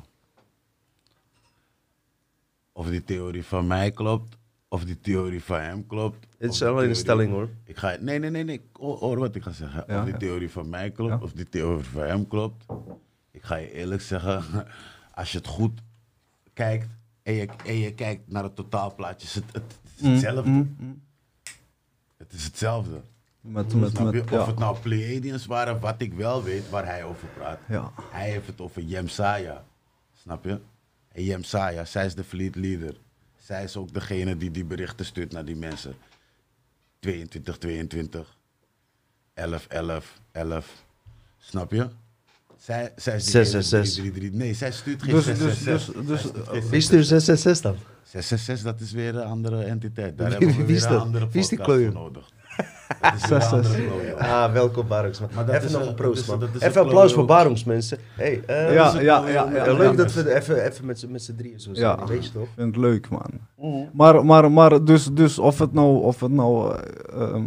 Of 2.72 2.88
die 2.88 3.03
theorie 3.03 3.43
van 3.45 3.68
mij 3.68 3.91
klopt, 3.91 4.38
of 4.68 4.84
die 4.85 4.99
theorie 4.99 5.43
van 5.43 5.60
hem 5.60 5.88
klopt. 5.88 6.27
het 6.38 6.53
is 6.53 6.64
alleen 6.64 6.89
een 6.89 6.95
stelling 6.95 7.31
hoor. 7.31 7.49
Ik 7.64 7.77
ga, 7.77 7.97
nee, 7.99 8.19
nee, 8.19 8.30
nee, 8.30 8.43
nee. 8.43 8.61
Hoor, 8.73 9.19
wat 9.19 9.35
ik 9.35 9.43
ga 9.43 9.51
zeggen. 9.51 9.84
Ja, 9.88 9.97
of 9.97 10.03
die 10.03 10.14
ja. 10.14 10.19
theorie 10.19 10.49
van 10.49 10.69
mij 10.69 10.91
klopt, 10.91 11.11
Ja. 11.11 11.19
of 11.22 11.31
die 11.31 11.49
theorie 11.49 11.84
van 11.85 12.01
hem 12.01 12.27
klopt. 12.27 12.65
Ik 13.31 13.43
ga 13.43 13.56
je 13.56 13.72
eerlijk 13.73 14.01
zeggen, 14.01 14.43
als 15.14 15.31
je 15.31 15.38
het 15.38 15.47
goed 15.47 15.81
kijkt 16.53 16.88
en 17.23 17.34
je, 17.34 17.47
en 17.65 17.77
je 17.77 17.93
kijkt 17.93 18.27
naar 18.31 18.43
het 18.43 18.56
totaalplaatje, 18.56 19.27
het, 19.41 19.53
het 19.53 19.73
is 19.97 20.07
hetzelfde. 20.07 20.49
Mm, 20.49 20.76
mm. 20.80 21.01
Het 22.18 22.34
is 22.34 22.43
hetzelfde. 22.43 23.01
Met, 23.49 23.73
met, 23.73 23.89
Snap 23.89 24.13
je? 24.13 24.19
met, 24.19 24.31
Of 24.31 24.39
ja. 24.39 24.45
het 24.45 24.59
nou 24.59 24.77
Pleiadians 24.80 25.45
waren, 25.45 25.80
wat 25.80 25.95
ik 25.97 26.13
wel 26.13 26.43
weet 26.43 26.69
waar 26.69 26.85
hij 26.85 27.03
over 27.03 27.27
praat. 27.27 27.59
Ja. 27.67 27.91
Hij 28.11 28.30
heeft 28.30 28.47
het 28.47 28.61
over 28.61 28.81
Jemsaya. 28.81 29.63
Snap 30.21 30.43
je? 30.43 30.59
En 31.11 31.23
Jemsaya, 31.23 31.85
zij 31.85 32.05
is 32.05 32.15
de 32.15 32.23
fleet 32.23 32.55
leader. 32.55 32.95
Zij 33.38 33.63
is 33.63 33.76
ook 33.77 33.93
degene 33.93 34.38
die 34.38 34.51
die 34.51 34.65
berichten 34.65 35.05
stuurt 35.05 35.31
naar 35.31 35.45
die 35.45 35.55
mensen. 35.55 35.95
22, 36.99 37.57
22, 37.57 38.38
11, 39.34 39.65
11, 39.67 40.19
11. 40.31 40.84
Snap 41.38 41.71
je? 41.71 41.88
Zij, 42.57 42.93
zij 42.95 43.15
is 43.15 43.23
die 43.23 43.31
666. 43.31 44.03
333. 44.03 44.39
Nee, 44.39 44.53
zij 44.53 44.71
stuurt 44.71 45.03
geen 45.03 45.13
Dus, 45.15 45.26
dus, 45.26 45.38
666. 45.38 45.93
dus, 45.93 46.07
dus, 46.07 46.19
stuurt 46.19 46.47
geen 46.47 46.69
Wie 46.69 46.77
is 46.77 46.88
de 46.88 47.03
666 47.03 47.61
dan? 47.61 47.76
666, 48.03 48.71
dat 48.71 48.80
is 48.81 48.91
weer 48.91 49.15
een 49.15 49.27
andere 49.27 49.63
entiteit. 49.63 50.17
Daar 50.17 50.30
Wie- 50.30 50.38
hebben 50.38 50.65
we 50.65 50.73
weer 50.73 50.85
een 50.85 50.97
andere 50.99 51.27
podcast 51.27 51.65
voor 51.65 51.91
nodig. 51.93 52.30
Dat 53.02 53.14
is 53.14 53.28
weer 53.28 53.38
een 53.38 53.44
andere 53.44 53.64
666. 53.64 53.86
klooier. 53.86 54.16
Ah, 54.18 54.52
welkom 54.52 54.88
Barungs. 54.88 55.20
man. 55.20 55.30
Maar 55.36 55.45
dat 55.45 55.56
Even 55.56 55.68
is 55.68 55.74
nog 55.74 55.88
een- 55.88 55.94
proost, 55.95 56.28
man. 56.28 56.40
dat 56.40 56.49
is 56.56 56.61
een 56.61 56.68
Even 56.68 56.82
applaus 56.82 57.14
voor. 57.14 57.26
Barungs, 57.26 57.64
mensen. 57.64 57.98
Hey, 58.16 58.44
eh, 58.45 58.74
ja, 58.74 58.99
ja, 58.99 59.28
ja, 59.30 59.45
leuk 59.74 59.98
dat 59.98 60.14
we 60.14 60.36
even, 60.36 60.66
even 60.66 60.86
met, 60.86 60.99
z'n- 60.99 61.36
drieën 61.36 61.60
zo 61.60 61.74
zijn, 61.74 61.98
Ja. 61.99 62.06
weet 62.06 62.26
je 62.26 62.32
toch? 62.32 62.44
Ik 62.44 62.49
vind 62.56 62.76
het 62.76 62.84
leuk, 62.84 63.10
man. 63.10 63.90
Maar, 63.94 64.26
maar, 64.26 64.52
maar 64.52 64.84
dus, 64.84 65.06
dus 65.06 65.40
of 65.40 65.60
het 65.60 65.74
nou, 65.74 66.02
of 66.03 66.20
het 66.20 66.32
nou 66.32 66.76
eh, 66.76 67.22
ehm, 67.22 67.45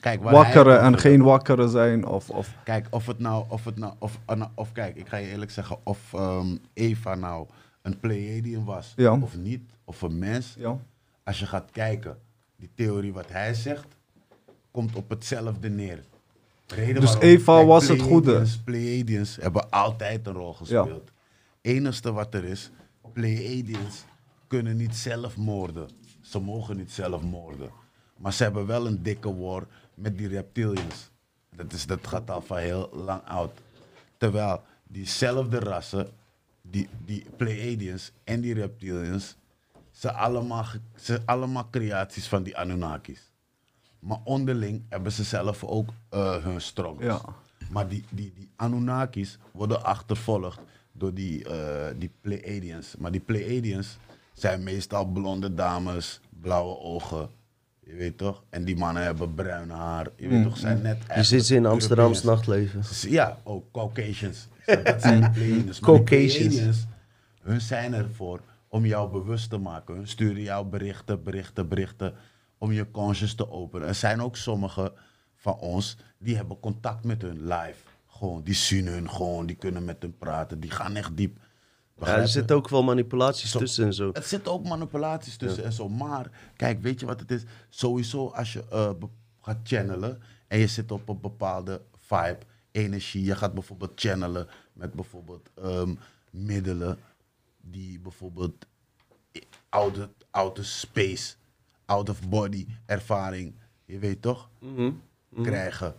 Kijk, 0.00 0.22
waar 0.22 0.32
hij 0.32 0.42
wakkere 0.42 0.70
het 0.70 0.80
en 0.80 0.98
geen 0.98 1.22
wakkere 1.22 1.68
zijn, 1.68 2.06
of, 2.06 2.30
of 2.30 2.48
Kijk, 2.64 2.86
of 2.90 3.06
het 3.06 3.18
nou, 3.18 3.44
of 3.48 3.64
het 3.64 3.78
nou, 3.78 3.92
of, 3.98 4.18
of, 4.26 4.36
of 4.54 4.72
kijk, 4.72 4.96
ik 4.96 5.08
ga 5.08 5.16
je 5.16 5.26
eerlijk 5.28 5.50
zeggen, 5.50 5.76
of 5.82 5.98
ehm, 6.14 6.46
Eva 6.74 7.14
nou 7.14 7.46
een 7.82 7.98
Pleiadian 8.00 8.64
was 8.64 8.92
Ja. 8.96 9.12
of 9.12 9.36
niet, 9.36 9.62
of 9.84 10.02
een 10.02 10.18
mens. 10.18 10.54
ja. 10.58 10.76
Als 11.24 11.38
je 11.38 11.46
gaat 11.46 11.68
kijken, 11.72 12.16
die 12.56 12.70
theorie 12.74 13.12
wat 13.12 13.26
hij 13.28 13.54
zegt, 13.54 13.86
komt 14.72 14.94
op 14.96 15.10
hetzelfde 15.10 15.68
neer. 15.68 16.04
Reden 16.66 17.00
Dus 17.00 17.04
waarom- 17.12 17.22
Eva 17.30 17.54
kijk, 17.56 17.66
was 17.66 17.88
het 17.88 18.00
goede. 18.00 18.20
Pleiadians- 18.30 18.58
Pleiadians 18.64 19.36
hebben 19.36 19.70
altijd 19.70 20.26
een 20.26 20.32
rol 20.32 20.52
gespeeld. 20.52 21.10
Enigste 21.60 22.12
wat 22.12 22.34
er 22.34 22.44
is, 22.44 22.70
Pleiadians 23.12 24.04
kunnen 24.46 24.76
niet 24.76 24.96
zelf 24.96 25.36
moorden. 25.36 25.88
Ze 26.20 26.38
mogen 26.38 26.76
niet 26.76 26.92
zelf 26.92 27.22
moorden. 27.22 27.70
Maar 28.16 28.32
ze 28.32 28.42
hebben 28.42 28.66
wel 28.66 28.86
een 28.86 29.02
dikke 29.02 29.36
war 29.36 29.66
met 29.94 30.18
die 30.18 30.28
reptilians. 30.28 31.10
Dat, 31.56 31.72
is, 31.72 31.86
dat 31.86 32.06
gaat 32.06 32.30
al 32.30 32.40
van 32.40 32.56
heel 32.56 32.90
lang 32.92 33.22
oud. 33.24 33.52
Terwijl 34.16 34.62
diezelfde 34.88 35.58
rassen, 35.58 36.10
die, 36.62 36.88
die 37.04 37.24
Pleiadians 37.36 38.12
en 38.24 38.40
die 38.40 38.54
reptilians, 38.54 39.36
ze 39.90 40.12
allemaal, 40.12 40.66
ze 40.96 41.20
allemaal 41.24 41.68
creaties 41.70 42.26
van 42.28 42.42
die 42.42 42.56
Anunnakis. 42.56 43.31
Maar 44.02 44.18
onderling 44.24 44.82
hebben 44.88 45.12
ze 45.12 45.24
zelf 45.24 45.64
ook 45.64 45.88
eh, 46.08 46.36
hun 46.36 46.60
struggles. 46.60 47.06
Ja. 47.06 47.20
Maar 47.70 47.88
die, 47.88 48.04
die, 48.10 48.32
die 48.36 48.48
Anunnakis 48.56 49.38
worden 49.52 49.84
achtervolgd 49.84 50.60
door 50.92 51.14
die, 51.14 51.44
eh, 51.44 51.94
die 51.98 52.10
Pleiadians. 52.20 52.94
Maar 52.98 53.10
die 53.10 53.20
Pleiadians 53.20 53.98
zijn 54.32 54.62
meestal 54.62 55.04
blonde 55.04 55.54
dames, 55.54 56.20
blauwe 56.40 56.78
ogen. 56.78 57.28
Je 57.80 57.94
weet 57.94 58.18
toch? 58.18 58.42
En 58.50 58.64
die 58.64 58.76
mannen 58.76 59.02
hebben 59.02 59.34
bruin 59.34 59.70
haar. 59.70 60.08
Je 60.16 60.28
weet 60.28 60.42
toch? 60.42 60.56
Zijn 60.58 60.82
net 60.82 60.98
Je 61.14 61.22
zit 61.22 61.46
ze 61.46 61.54
in 61.54 61.66
Amsterdams 61.66 62.24
Europeans. 62.24 62.46
nachtleven. 62.46 63.10
Ja, 63.10 63.38
ook 63.42 63.64
Caucasians. 63.72 64.48
Dat 64.84 65.02
zijn 65.02 65.20
de 65.20 65.30
Pleiadians. 65.30 65.80
Caucasians. 65.80 66.36
Pleiadians, 66.36 66.86
hun 67.42 67.60
zijn 67.60 67.94
ervoor 67.94 68.40
om 68.68 68.86
jou 68.86 69.10
bewust 69.10 69.50
te 69.50 69.58
maken. 69.58 69.94
Hun 69.94 70.08
sturen 70.08 70.42
jou 70.42 70.66
berichten, 70.66 71.22
berichten, 71.22 71.68
berichten. 71.68 72.14
Om 72.62 72.72
je 72.72 72.90
conscious 72.90 73.34
te 73.34 73.50
openen. 73.50 73.88
Er 73.88 73.94
zijn 73.94 74.20
ook 74.20 74.36
sommigen 74.36 74.92
van 75.36 75.58
ons 75.58 75.96
die 76.18 76.36
hebben 76.36 76.60
contact 76.60 77.04
met 77.04 77.22
hun 77.22 77.46
live. 77.46 77.80
Gewoon, 78.06 78.42
die 78.42 78.54
zien 78.54 78.86
hun 78.86 79.10
gewoon, 79.10 79.46
die 79.46 79.56
kunnen 79.56 79.84
met 79.84 80.02
hun 80.02 80.18
praten. 80.18 80.60
Die 80.60 80.70
gaan 80.70 80.96
echt 80.96 81.16
diep. 81.16 81.38
Ja, 81.98 82.16
er 82.16 82.28
zitten 82.28 82.56
ook 82.56 82.68
wel 82.68 82.82
manipulaties 82.82 83.50
Zo. 83.50 83.58
tussen 83.58 83.84
en 83.84 83.94
zo. 83.94 84.10
Het 84.12 84.26
zit 84.26 84.48
ook 84.48 84.68
manipulaties 84.68 85.36
tussen 85.36 85.64
en 85.64 85.72
zo. 85.72 85.88
Maar 85.88 86.30
kijk, 86.56 86.82
weet 86.82 87.00
je 87.00 87.06
wat 87.06 87.20
het 87.20 87.30
is? 87.30 87.42
Sowieso 87.68 88.28
als 88.28 88.52
je 88.52 88.64
eh, 88.70 88.90
gaat 89.40 89.58
channelen 89.62 90.22
en 90.48 90.58
je 90.58 90.66
zit 90.66 90.92
op 90.92 91.08
een 91.08 91.20
bepaalde 91.20 91.82
vibe, 91.98 92.38
energie. 92.70 93.24
Je 93.24 93.36
gaat 93.36 93.54
bijvoorbeeld 93.54 93.92
channelen 93.94 94.48
met 94.72 94.92
bijvoorbeeld 94.92 95.50
ehm, 95.54 95.94
middelen 96.30 96.98
die 97.60 98.00
bijvoorbeeld 98.00 98.66
oude, 99.68 100.10
oude 100.30 100.62
space, 100.62 101.34
out 101.84 102.08
of 102.08 102.28
body 102.28 102.66
ervaring, 102.86 103.54
je 103.84 103.98
weet 103.98 104.22
toch, 104.22 104.48
Mhm. 104.58 104.90
krijgen. 105.42 105.94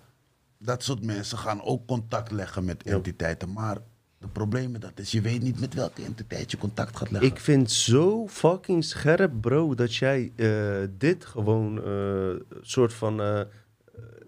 Dat 0.58 0.84
soort 0.84 1.04
mensen 1.06 1.38
gaan 1.38 1.62
ook 1.62 1.88
contact 1.88 2.32
leggen 2.32 2.66
met 2.66 2.84
entiteiten. 2.84 3.52
Maar 3.54 3.78
het 4.20 4.34
probleem 4.34 4.72
met 4.72 4.82
dat 4.82 5.00
is, 5.00 5.12
je 5.12 5.22
weet 5.22 5.42
niet 5.42 5.60
met 5.60 5.74
welke 5.74 6.04
entiteit 6.04 6.52
je 6.52 6.58
contact 6.58 6.98
gaat 6.98 7.12
leggen. 7.12 7.30
Ik 7.32 7.40
vind 7.40 7.72
zo 7.72 8.28
fucking 8.28 8.84
scherp, 8.84 9.32
bro, 9.42 9.76
dat 9.76 9.96
jij 9.96 10.32
eh, 10.36 10.76
dit 10.98 11.26
gewoon 11.26 11.84
eh 11.84 12.30
soort 12.62 12.94
van 12.94 13.22
eh, 13.22 13.42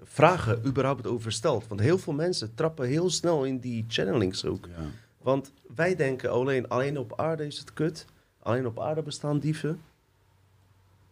vragen 0.03 0.65
überhaupt 0.65 1.07
overstelt. 1.07 1.68
Want 1.68 1.80
heel 1.80 1.98
veel 1.98 2.14
mensen 2.14 2.53
trappen 2.56 2.88
heel 2.88 3.10
snel 3.10 3.44
in 3.44 3.60
die 3.60 3.86
channelings 3.88 4.45
ook. 4.45 4.65
Ja. 4.65 4.84
Want 5.22 5.52
wij 5.76 5.95
denken 5.95 6.32
alleen, 6.32 6.68
alleen 6.68 6.98
op 6.98 7.19
aarde 7.19 7.45
is 7.45 7.57
het 7.60 7.73
kut. 7.73 8.06
Alleen 8.40 8.65
op 8.68 8.80
aarde 8.80 9.02
bestaan 9.02 9.40
dieven. 9.40 9.82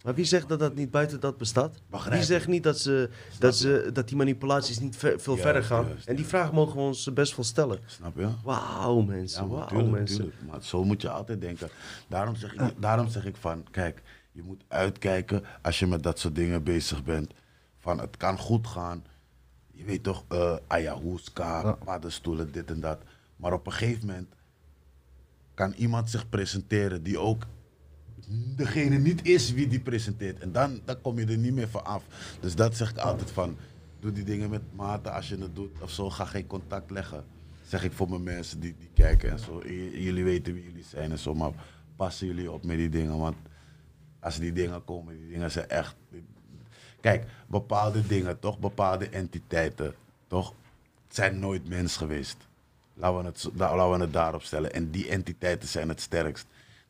Maar 0.04 0.14
wie 0.16 0.26
zegt 0.26 0.50
dat 0.50 0.60
dat 0.60 0.76
niet 0.76 0.92
buiten 0.92 1.20
dat 1.20 1.38
bestaat? 1.38 1.76
Wie 2.10 2.24
zegt 2.24 2.48
niet 2.48 2.64
dat, 2.64 2.80
ze, 2.80 3.10
dat, 3.40 3.56
ze, 3.56 3.90
dat 3.94 4.08
die 4.08 4.18
manipulaties 4.18 4.80
niet 4.80 4.96
ve- 4.96 5.20
veel 5.20 5.38
verder 5.38 5.64
gaan? 5.64 5.88
juist, 5.88 6.08
en 6.08 6.16
die 6.16 6.26
vraag 6.26 6.52
mogen 6.52 6.76
we 6.76 6.82
ons 6.82 7.14
best 7.14 7.36
wel 7.36 7.46
stellen. 7.46 7.80
Snap 7.86 8.18
je? 8.18 8.28
Wauw 8.44 9.02
mensen, 9.02 9.42
Ja, 9.42 9.48
maar 9.48 9.58
wauw 9.58 9.68
tuurlijk, 9.68 9.92
mensen. 9.92 10.16
tuurlijk. 10.18 10.38
Maar 10.52 10.64
zo 10.64 10.84
moet 10.84 11.02
je 11.02 11.10
altijd 11.10 11.42
denken. 11.42 11.70
Daarom 12.08 12.36
zeg, 12.36 12.54
ik, 12.54 12.74
daarom 12.80 13.08
zeg 13.10 13.26
ik 13.26 13.36
van, 13.36 13.64
kijk, 13.72 14.02
je 14.32 14.44
moet 14.44 14.64
uitkijken 14.68 15.44
als 15.62 15.80
je 15.80 15.88
met 15.88 16.04
dat 16.04 16.20
soort 16.20 16.36
dingen 16.36 16.64
bezig 16.64 17.04
bent. 17.04 17.32
Van, 17.80 18.00
het 18.00 18.18
kan 18.18 18.38
goed 18.38 18.68
gaan. 18.68 19.04
Je 19.72 19.84
weet 19.84 20.04
toch, 20.04 20.24
eh 20.28 20.56
ayahuasca, 20.68 21.62
Ja. 21.62 21.72
paddenstoelen, 21.72 22.52
dit 22.52 22.70
en 22.72 22.80
dat. 22.80 23.00
Maar 23.36 23.54
op 23.54 23.66
een 23.66 23.72
gegeven 23.74 24.08
moment 24.08 24.28
kan 25.54 25.72
iemand 25.74 26.10
zich 26.10 26.30
presenteren 26.30 27.04
die 27.04 27.20
ook 27.20 27.44
degene 28.56 28.98
niet 28.98 29.26
is 29.26 29.52
wie 29.54 29.68
die 29.68 29.80
presenteert. 29.80 30.40
En 30.40 30.52
dan, 30.52 30.80
dan 30.86 31.02
kom 31.02 31.20
je 31.20 31.26
er 31.26 31.38
niet 31.38 31.54
meer 31.54 31.70
van 31.70 31.86
af. 31.86 32.04
Dus 32.40 32.56
dat 32.56 32.78
zeg 32.78 32.90
ik 32.90 32.98
altijd 32.98 33.32
van, 33.32 33.58
doe 34.00 34.12
die 34.12 34.24
dingen 34.24 34.50
met 34.50 34.62
mate 34.76 35.12
als 35.12 35.30
je 35.30 35.38
het 35.38 35.56
doet 35.56 35.82
of 35.82 35.92
zo. 35.92 36.10
Ga 36.10 36.26
geen 36.26 36.48
contact 36.48 36.92
leggen. 36.92 37.26
Zeg 37.68 37.84
ik 37.84 37.92
voor 37.92 38.10
mijn 38.10 38.24
mensen 38.24 38.60
die, 38.60 38.76
die 38.80 38.90
kijken 38.94 39.32
en 39.32 39.40
zo. 39.40 39.62
Jullie 39.94 40.24
weten 40.24 40.54
wie 40.54 40.64
jullie 40.64 40.84
zijn 40.84 41.12
en 41.12 41.20
zo, 41.20 41.34
maar 41.34 41.52
passen 41.96 42.28
jullie 42.28 42.52
op 42.52 42.66
met 42.66 42.78
die 42.78 42.90
dingen. 42.90 43.18
Want 43.18 43.36
als 44.20 44.40
die 44.40 44.54
dingen 44.54 44.84
komen, 44.84 45.18
die 45.18 45.30
dingen 45.30 45.52
zijn 45.52 45.70
echt... 45.70 45.96
Kijk, 47.02 47.26
bepaalde 47.48 48.08
dingen, 48.08 48.40
toch? 48.40 48.60
Bepaalde 48.60 49.10
entiteiten, 49.10 49.94
toch? 50.28 50.54
Zijn 51.08 51.40
nooit 51.40 51.68
mens 51.68 51.98
geweest. 51.98 52.38
Laten 52.94 53.18
we, 53.18 53.26
het, 53.26 53.50
laten 53.56 53.92
we 53.92 53.98
het 53.98 54.14
daarop 54.14 54.44
stellen. 54.44 54.74
En 54.74 54.92
die 54.92 55.10
entiteiten 55.10 55.70
zijn 55.70 55.90
het 55.90 56.02
sterkst. 56.02 56.46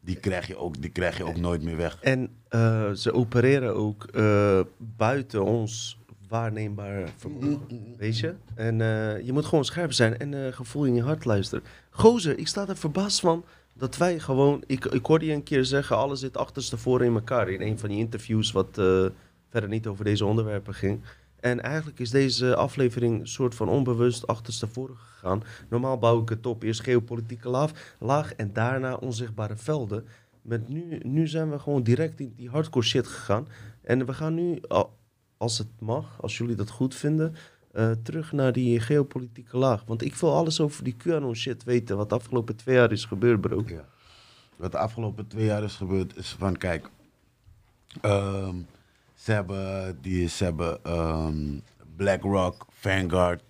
Die 0.06 0.16
krijg 0.16 0.48
je 0.48 0.58
ook, 0.58 0.82
die 0.82 0.90
krijg 0.90 1.18
je 1.18 1.24
ook 1.24 1.38
nooit 1.38 1.64
meer 1.64 1.78
weg. 1.78 1.98
En 2.02 2.30
eh, 2.50 2.92
ze 2.92 3.14
opereren 3.14 3.76
ook 3.76 4.04
eh, 4.04 4.60
buiten 4.78 5.44
ons 5.44 5.98
waarneembaar 6.28 7.10
vermogen. 7.18 7.96
Weet 7.98 8.20
je? 8.20 8.34
En 8.56 8.82
eh, 8.82 9.26
je 9.26 9.34
moet 9.34 9.46
gewoon 9.46 9.66
scherp 9.66 9.94
zijn 9.94 10.18
en 10.18 10.54
gevoel 10.54 10.86
in 10.86 10.96
je 10.96 11.02
hart 11.02 11.26
luisteren. 11.26 11.64
Gozer, 11.90 12.38
ik 12.38 12.48
sta 12.48 12.68
er 12.68 12.78
verbaasd 12.78 13.20
van 13.20 13.46
dat 13.74 13.98
wij 13.98 14.20
gewoon... 14.20 14.64
Ik, 14.66 14.86
ik 14.86 15.06
hoorde 15.06 15.26
je 15.26 15.34
een 15.34 15.44
keer 15.44 15.66
zeggen, 15.66 15.98
alles 15.98 16.20
zit 16.20 16.38
achterstevoren 16.38 17.06
in 17.06 17.14
elkaar. 17.14 17.50
In 17.50 17.62
een 17.62 17.80
van 17.80 17.90
die 17.90 17.98
interviews 17.98 18.52
wat 18.52 18.70
verder 19.50 19.70
niet 19.70 19.88
over 19.88 20.06
deze 20.06 20.26
onderwerpen 20.26 20.74
ging. 20.74 21.02
En 21.40 21.62
eigenlijk 21.62 22.00
is 22.00 22.10
deze 22.10 22.56
aflevering 22.56 23.20
een 23.20 23.28
soort 23.28 23.56
van 23.56 23.70
onbewust 23.70 24.28
achterstevoren 24.28 24.96
gegaan. 24.96 25.13
Normaal 25.70 25.98
bouw 25.98 26.22
ik 26.22 26.30
het 26.30 26.46
op. 26.46 26.64
Eerst 26.64 26.82
geopolitieke 26.82 27.50
laag, 27.50 27.96
laag 28.00 28.34
en 28.36 28.54
daarna 28.54 28.96
onzichtbare 28.96 29.56
velden. 29.56 30.06
Met 30.42 30.70
nu, 30.70 31.00
nu 31.04 31.28
zijn 31.28 31.52
we 31.52 31.60
gewoon 31.60 31.84
direct 31.84 32.20
in 32.20 32.34
die 32.36 32.50
hardcore 32.50 32.86
shit 32.86 33.08
gegaan. 33.08 33.48
En 33.82 34.06
we 34.06 34.14
gaan 34.14 34.34
nu, 34.34 34.60
al- 34.68 34.94
als 35.38 35.58
het 35.58 35.68
mag, 35.80 36.22
als 36.22 36.38
jullie 36.38 36.56
dat 36.56 36.70
goed 36.70 36.96
vinden, 36.96 37.36
eh, 37.72 37.92
terug 38.04 38.32
naar 38.32 38.52
die 38.54 38.80
geopolitieke 38.80 39.58
laag. 39.58 39.84
Want 39.86 40.02
ik 40.02 40.16
wil 40.16 40.34
alles 40.36 40.60
over 40.60 40.84
die 40.84 40.96
QAnon 40.98 41.36
shit 41.36 41.64
weten, 41.64 41.98
wat 41.98 42.10
de 42.10 42.16
afgelopen 42.16 42.56
twee 42.56 42.76
jaar 42.76 42.92
is 42.92 43.06
gebeurd, 43.06 43.42
bro. 43.42 43.64
Wat 44.56 44.72
de 44.72 44.78
afgelopen 44.78 45.28
twee 45.28 45.46
jaar 45.46 45.64
is 45.64 45.76
gebeurd, 45.76 46.18
is 46.18 46.36
van 46.40 46.58
kijk. 46.58 46.90
ehm, 48.02 48.56
ze 49.14 49.32
hebben, 49.32 49.98
die, 50.02 50.28
ze 50.28 50.44
hebben 50.44 50.84
ehm, 50.84 51.60
BlackRock, 51.96 52.66
Vanguard, 52.70 53.42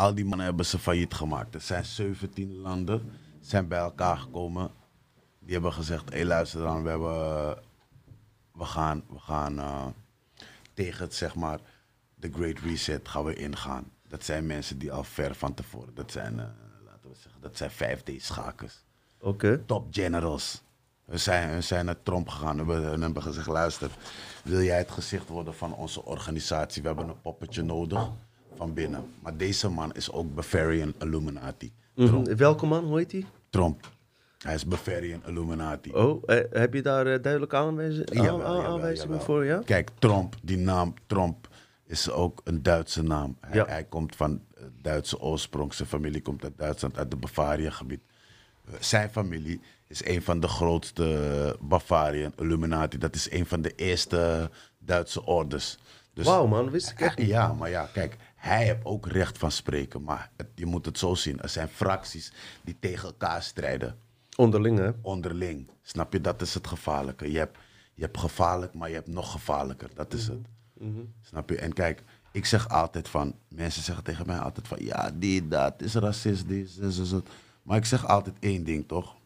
al 0.00 0.14
die 0.14 0.24
mannen 0.24 0.46
hebben 0.46 0.66
ze 0.66 0.78
failliet 0.78 1.14
gemaakt. 1.14 1.54
Er 1.54 1.60
zijn 1.60 1.84
17 1.84 2.56
landen 2.56 3.12
zijn 3.40 3.68
bij 3.68 3.78
elkaar 3.78 4.16
gekomen. 4.16 4.70
Die 5.38 5.52
hebben 5.52 5.72
gezegd, 5.72 6.12
hé 6.12 6.24
luister 6.24 6.60
dan, 6.60 6.82
we, 6.82 6.88
hebben, 6.88 7.58
we 8.52 8.64
gaan, 8.64 9.04
we 9.08 9.18
gaan 9.18 9.58
eh, 9.58 9.86
tegen 10.74 11.04
het, 11.04 11.14
zeg 11.14 11.34
maar, 11.34 11.60
de 12.14 12.30
Great 12.32 12.58
Reset 12.58 13.08
gaan 13.08 13.24
we 13.24 13.34
ingaan. 13.34 13.90
Dat 14.08 14.24
zijn 14.24 14.46
mensen 14.46 14.78
die 14.78 14.92
al 14.92 15.04
ver 15.04 15.34
van 15.34 15.54
tevoren, 15.54 15.94
dat 15.94 16.12
zijn, 16.12 16.38
eh, 16.40 16.46
laten 16.84 17.10
we 17.10 17.16
zeggen, 17.16 17.40
dat 17.40 17.56
zijn 17.56 17.70
5D-schakers 17.70 18.84
Oké. 19.20 19.62
top 19.66 19.86
generals. 19.90 20.62
We 21.04 21.18
zijn, 21.18 21.54
we 21.54 21.60
zijn 21.60 21.84
naar 21.84 22.02
Trump 22.02 22.28
gegaan 22.28 22.66
we 22.66 22.72
hebben, 22.72 22.92
en 22.92 23.02
hebben 23.02 23.22
gezegd, 23.22 23.46
luister, 23.46 23.90
wil 24.44 24.62
jij 24.62 24.78
het 24.78 24.90
gezicht 24.90 25.28
worden 25.28 25.54
van 25.54 25.74
onze 25.74 26.04
organisatie? 26.04 26.82
We 26.82 26.88
hebben 26.88 27.08
een 27.08 27.20
poppetje 27.20 27.62
nodig. 27.62 28.10
Van 28.60 28.74
binnen. 28.74 29.04
Maar 29.22 29.36
deze 29.36 29.68
man 29.68 29.94
is 29.94 30.12
ook 30.12 30.34
Bavarian 30.34 30.94
Illuminati. 30.98 31.72
Mhm. 31.94 32.36
Welke 32.36 32.66
man, 32.66 32.84
hoe 32.84 32.98
heet 32.98 33.12
hij? 33.12 33.24
Trump. 33.50 33.90
Hij 34.38 34.54
is 34.54 34.66
Bavarian 34.66 35.22
Illuminati. 35.26 35.92
Oh, 35.92 36.22
eh, 36.26 36.38
heb 36.50 36.74
je 36.74 36.82
daar 36.82 37.06
eh, 37.06 37.22
duidelijke 37.22 37.56
aanwijzingen 37.56 38.18
aan- 38.18 38.24
jawel, 38.24 38.64
aanwijzingen 38.64 39.08
jawel. 39.10 39.24
voor? 39.24 39.44
Ja? 39.44 39.62
Kijk, 39.64 39.90
Trump, 39.98 40.34
die 40.42 40.56
naam 40.56 40.94
Trump 41.06 41.48
is 41.86 42.10
ook 42.10 42.40
een 42.44 42.62
Duitse 42.62 43.02
naam. 43.02 43.36
Hij, 43.40 43.56
Ja. 43.56 43.66
hij 43.66 43.84
komt 43.84 44.16
van 44.16 44.40
eh, 44.54 44.62
Duitse 44.82 45.20
oorsprong. 45.20 45.74
Zijn 45.74 45.88
familie 45.88 46.22
komt 46.22 46.44
uit 46.44 46.52
Duitsland, 46.56 46.96
uit 46.98 47.12
het 47.12 47.20
Bavaria-gebied. 47.20 48.00
Zijn 48.80 49.10
familie 49.10 49.60
is 49.86 50.04
een 50.06 50.22
van 50.22 50.40
de 50.40 50.48
grootste 50.48 51.56
Bavarian 51.60 52.32
Illuminati. 52.36 52.98
Dat 52.98 53.14
is 53.14 53.30
een 53.32 53.46
van 53.46 53.62
de 53.62 53.74
eerste 53.74 54.50
Duitse 54.78 55.24
orders. 55.26 55.78
Dus, 56.14 56.26
Wauw 56.26 56.46
man, 56.46 56.70
wist 56.70 56.90
ik 56.90 57.00
echt 57.00 57.18
niet. 57.18 57.28
Ja, 57.28 57.52
maar 57.52 57.70
ja, 57.70 57.88
kijk, 57.92 58.16
hij 58.40 58.64
heeft 58.64 58.84
ook 58.84 59.06
recht 59.06 59.38
van 59.38 59.50
spreken. 59.50 60.02
Maar 60.02 60.30
het- 60.36 60.50
je 60.54 60.66
moet 60.66 60.86
het 60.86 60.98
zo 60.98 61.14
zien. 61.14 61.40
Er 61.40 61.48
zijn 61.48 61.68
fracties 61.68 62.32
die 62.62 62.76
tegen 62.80 63.08
elkaar 63.08 63.42
strijden 63.42 63.98
Onderling 64.36 64.78
hè? 64.78 64.90
onderling. 65.02 65.70
Snap 65.82 66.12
je? 66.12 66.20
Dat 66.20 66.42
is 66.42 66.54
het 66.54 66.66
gevaarlijke. 66.66 67.32
Je 67.32 67.38
hebt, 67.38 67.58
je 67.94 68.02
hebt 68.02 68.18
gevaarlijk, 68.18 68.74
maar 68.74 68.88
je 68.88 68.94
hebt 68.94 69.08
nog 69.08 69.30
gevaarlijker. 69.32 69.90
Dat 69.94 70.12
is 70.14 70.26
het. 70.26 70.38
Snap 71.22 71.50
je? 71.50 71.56
En 71.58 71.72
kijk, 71.72 72.02
ik 72.32 72.46
zeg 72.46 72.68
altijd 72.68 73.08
van... 73.08 73.34
Mensen 73.48 73.82
zeggen 73.82 74.04
tegen 74.04 74.26
mij 74.26 74.38
altijd 74.38 74.68
van... 74.68 74.78
Ja, 74.84 75.10
die, 75.14 75.48
dat 75.48 75.82
is 75.82 75.94
racist, 75.94 76.48
die 76.48 76.62
is. 76.62 76.78
Maar 77.62 77.76
ik 77.76 77.84
zeg 77.84 78.06
altijd 78.06 78.36
één 78.38 78.64
ding, 78.64 78.88
toch? 78.88 79.16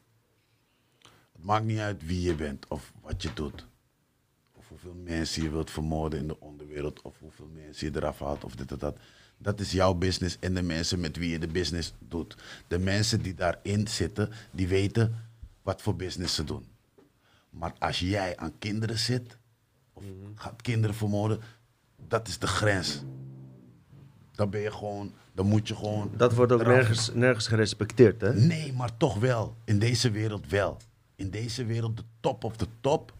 Het 1.32 1.45
maakt 1.45 1.65
niet 1.65 1.78
uit 1.78 2.07
wie 2.07 2.20
je 2.23 2.35
bent 2.35 2.69
of 2.69 2.93
wat 3.01 3.23
je 3.23 3.32
doet. 3.35 3.66
Of 4.85 4.90
hoeveel 4.90 5.15
mensen 5.16 5.43
je 5.43 5.51
wilt 5.51 5.70
vermoorden 5.70 6.19
in 6.19 6.27
de 6.27 6.40
onderwereld. 6.40 7.02
Of 7.02 7.19
hoeveel 7.19 7.51
mensen 7.55 7.90
je 7.90 7.97
eraf 7.97 8.19
haalt 8.19 8.44
of 8.44 8.55
dit 8.55 8.70
en 8.70 8.78
dat. 8.78 8.97
Dat 9.39 9.61
is 9.61 9.73
jouw 9.73 9.94
business 9.94 10.36
en 10.40 10.55
de 10.55 10.62
mensen 10.62 11.01
met 11.01 11.16
wie 11.16 11.31
je 11.31 11.39
de 11.39 11.47
business 11.47 11.94
doet. 11.98 12.36
De 12.69 12.78
mensen 12.78 13.23
die 13.23 13.35
daarin 13.35 13.89
zitten, 13.89 14.31
die 14.51 14.69
weten 14.69 15.15
wat 15.62 15.82
voor 15.82 15.97
business 15.97 16.35
ze 16.35 16.44
doen. 16.44 16.66
Maar 17.51 17.73
als 17.78 17.98
jij 17.98 18.36
aan 18.36 18.59
kinderen 18.59 18.98
zit, 18.98 19.39
of 19.93 20.05
gaat 20.35 20.62
kinderen 20.62 20.97
vermoorden, 20.97 21.40
dat 22.09 22.28
is 22.28 22.39
de 22.39 22.47
grens. 22.47 23.02
Dan 24.32 24.51
ben 24.51 24.61
je 24.61 24.73
gewoon, 24.73 25.15
dan 25.32 25.47
moet 25.47 25.69
je 25.69 25.74
gewoon. 25.74 26.11
Dat 26.16 26.35
wordt 26.35 26.52
ook 26.52 26.61
eraf. 26.61 26.74
nergens, 26.74 27.11
nergens 27.15 27.47
gerespecteerd 27.47 28.20
hè? 28.20 28.35
Nee, 28.35 28.73
maar 28.73 28.97
toch 28.97 29.19
wel. 29.19 29.56
In 29.65 29.78
deze 29.78 30.11
wereld 30.11 30.48
wel. 30.48 30.77
In 31.16 31.31
deze 31.31 31.65
wereld, 31.65 31.97
de 31.97 32.05
top 32.20 32.44
of 32.44 32.56
de 32.56 32.66
top, 32.81 33.12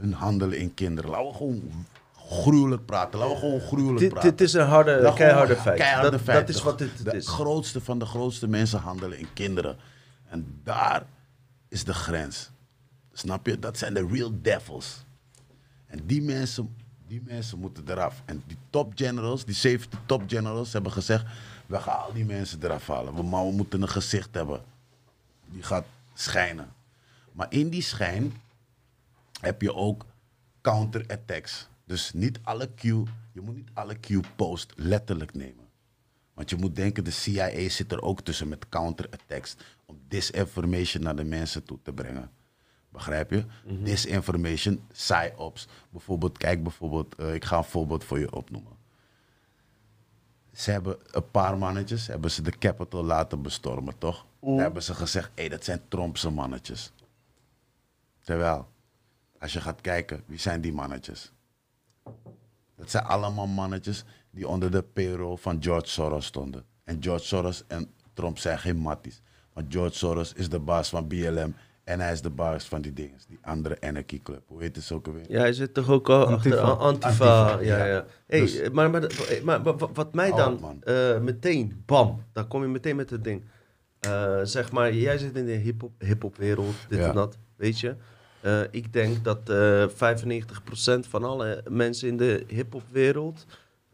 hun 0.00 0.12
handelen 0.12 0.58
in 0.58 0.74
kinderen. 0.74 1.10
Laten 1.10 1.26
we 1.28 1.34
gewoon 1.34 1.86
gruwelijk 2.16 2.84
praten. 2.84 3.18
Laten 3.18 3.34
we 3.34 3.40
gewoon 3.40 3.60
gruwelijk 3.60 3.98
Dit, 3.98 4.08
praten. 4.12 4.30
dit 4.30 4.40
is 4.40 4.52
een 4.52 4.66
harde, 4.66 5.12
keiharde 5.14 5.56
feit. 5.56 5.78
keiharde 5.78 6.10
dat, 6.10 6.20
feit. 6.20 6.38
dat 6.46 6.48
is 6.48 6.56
De- 6.56 6.62
wat 6.62 6.78
dit 6.78 7.04
de 7.04 7.16
is. 7.16 7.28
grootste 7.28 7.80
van 7.80 7.98
de 7.98 8.04
grootste 8.06 8.48
mensen 8.48 8.78
handelen 8.80 9.18
in 9.18 9.28
kinderen. 9.32 9.76
En 10.28 10.60
daar 10.64 11.02
is 11.68 11.84
de 11.84 11.94
grens. 11.94 12.50
Snap 13.12 13.46
je? 13.46 13.58
Dat 13.58 13.78
zijn 13.78 13.94
de 13.94 14.06
real 14.10 14.30
devils. 14.42 15.04
En 15.86 16.00
die 16.06 16.22
mensen, 16.22 16.76
die 17.06 17.22
mensen 17.24 17.58
moeten 17.58 17.84
eraf. 17.88 18.22
En 18.24 18.42
die 18.46 18.56
top 18.70 18.92
generals, 18.94 19.44
die 19.44 19.54
70 19.54 19.98
top 20.06 20.22
generals, 20.26 20.72
hebben 20.72 20.92
gezegd: 20.92 21.24
we 21.66 21.78
gaan 21.80 21.98
al 22.02 22.12
die 22.12 22.24
mensen 22.24 22.58
eraf 22.62 22.86
halen. 22.86 23.14
We, 23.14 23.22
maar 23.22 23.44
we 23.46 23.52
moeten 23.52 23.82
een 23.82 23.88
gezicht 23.88 24.34
hebben. 24.34 24.60
Die 25.46 25.62
gaat 25.62 25.84
schijnen. 26.14 26.68
Maar 27.32 27.46
in 27.50 27.68
die 27.68 27.82
schijn 27.82 28.32
heb 29.40 29.62
je 29.62 29.74
ook 29.74 30.04
counterattacks. 30.60 31.68
Dus 31.84 32.12
niet 32.12 32.38
alle 32.42 32.74
Q, 32.74 32.82
je 33.32 33.40
moet 33.40 33.54
niet 33.56 33.70
alle 33.72 33.94
Q-post 33.94 34.72
letterlijk 34.76 35.34
nemen. 35.34 35.66
Want 36.34 36.50
je 36.50 36.56
moet 36.56 36.76
denken, 36.76 37.04
de 37.04 37.10
CIA 37.10 37.68
zit 37.68 37.92
er 37.92 38.02
ook 38.02 38.20
tussen 38.20 38.48
met 38.48 38.68
counterattacks. 38.68 39.56
Om 39.86 40.00
disinformation 40.08 41.02
naar 41.02 41.16
de 41.16 41.24
mensen 41.24 41.64
toe 41.64 41.78
te 41.82 41.92
brengen. 41.92 42.30
Begrijp 42.88 43.30
je? 43.30 43.44
Disinformation, 43.64 44.86
psyops. 44.92 45.68
Bijvoorbeeld, 45.90 46.38
kijk 46.38 46.62
bijvoorbeeld, 46.62 47.14
eh, 47.14 47.34
ik 47.34 47.44
ga 47.44 47.56
een 47.56 47.64
voorbeeld 47.64 48.04
voor 48.04 48.18
je 48.18 48.32
opnoemen. 48.32 48.76
Ze 50.52 50.70
hebben 50.70 50.96
een 51.10 51.30
paar 51.30 51.58
mannetjes, 51.58 52.06
hebben 52.06 52.30
ze 52.30 52.42
de 52.42 52.58
Capitol 52.58 53.04
laten 53.04 53.42
bestormen, 53.42 53.98
toch? 53.98 54.26
Hebben 54.40 54.82
ze 54.82 54.94
gezegd, 54.94 55.30
hé, 55.34 55.48
dat 55.48 55.64
zijn 55.64 55.80
Trumpse 55.88 56.30
mannetjes. 56.30 56.92
Terwijl, 58.20 58.68
als 59.40 59.52
je 59.52 59.60
gaat 59.60 59.80
kijken, 59.80 60.22
wie 60.26 60.38
zijn 60.38 60.60
die 60.60 60.72
mannetjes? 60.72 61.32
Dat 62.76 62.90
zijn 62.90 63.04
allemaal 63.04 63.46
mannetjes 63.46 64.04
die 64.30 64.48
onder 64.48 64.70
de 64.70 64.82
payroll 64.82 65.36
van 65.36 65.62
George 65.62 65.88
Soros 65.88 66.26
stonden. 66.26 66.64
En 66.84 66.96
George 67.02 67.24
Soros 67.24 67.64
en 67.66 67.90
Trump 68.14 68.38
zijn 68.38 68.58
geen 68.58 68.76
matties. 68.76 69.22
Want 69.52 69.66
George 69.72 69.94
Soros 69.96 70.32
is 70.32 70.48
de 70.48 70.58
baas 70.58 70.88
van 70.88 71.06
BLM 71.06 71.54
en 71.84 72.00
hij 72.00 72.12
is 72.12 72.20
de 72.22 72.30
baas 72.30 72.64
van 72.64 72.80
die 72.80 72.92
dingen, 72.92 73.18
die 73.28 73.38
andere 73.42 73.80
Anarchy 73.80 74.20
Club. 74.22 74.42
Hoe 74.46 74.60
heet 74.62 74.76
het 74.76 74.92
ook 74.92 75.06
alweer? 75.06 75.24
Ja, 75.28 75.38
hij 75.38 75.52
zit 75.52 75.74
toch 75.74 75.88
ook 75.88 76.08
al 76.08 76.26
achter 76.26 76.58
Antifa. 76.58 76.84
Antifa. 76.84 77.42
Antifa, 77.50 77.60
ja, 77.64 77.76
ja. 77.78 77.84
ja. 77.86 78.04
Hey, 78.26 78.40
Dus- 78.40 78.70
maar, 78.70 78.90
maar, 78.90 79.62
wat- 79.92 80.14
mij 80.14 80.30
dan 80.30 80.82
eh, 80.84 81.18
meteen, 81.18 81.82
bam, 81.86 82.22
dan 82.32 82.48
kom 82.48 82.62
je 82.62 82.68
meteen 82.68 82.96
met 82.96 83.10
het 83.10 83.24
ding. 83.24 83.44
Eh, 84.00 84.38
zeg 84.42 84.72
maar, 84.72 84.94
jij 84.94 85.18
zit 85.18 85.36
in 85.36 85.46
de 85.46 85.52
hip-hop 85.52 85.92
hip 85.98 86.36
wereld, 86.36 86.74
dit 86.88 86.98
Ja. 86.98 87.08
en 87.08 87.14
dat, 87.14 87.38
weet 87.56 87.80
je. 87.80 87.96
Eh, 88.40 88.60
ik 88.70 88.92
denk 88.92 89.24
dat 89.24 89.48
eh 89.50 89.84
95% 89.88 91.06
van 91.08 91.24
alle 91.24 91.62
mensen 91.68 92.08
in 92.08 92.16
de 92.16 92.44
hip-hop 92.48 92.82
wereld 92.90 93.46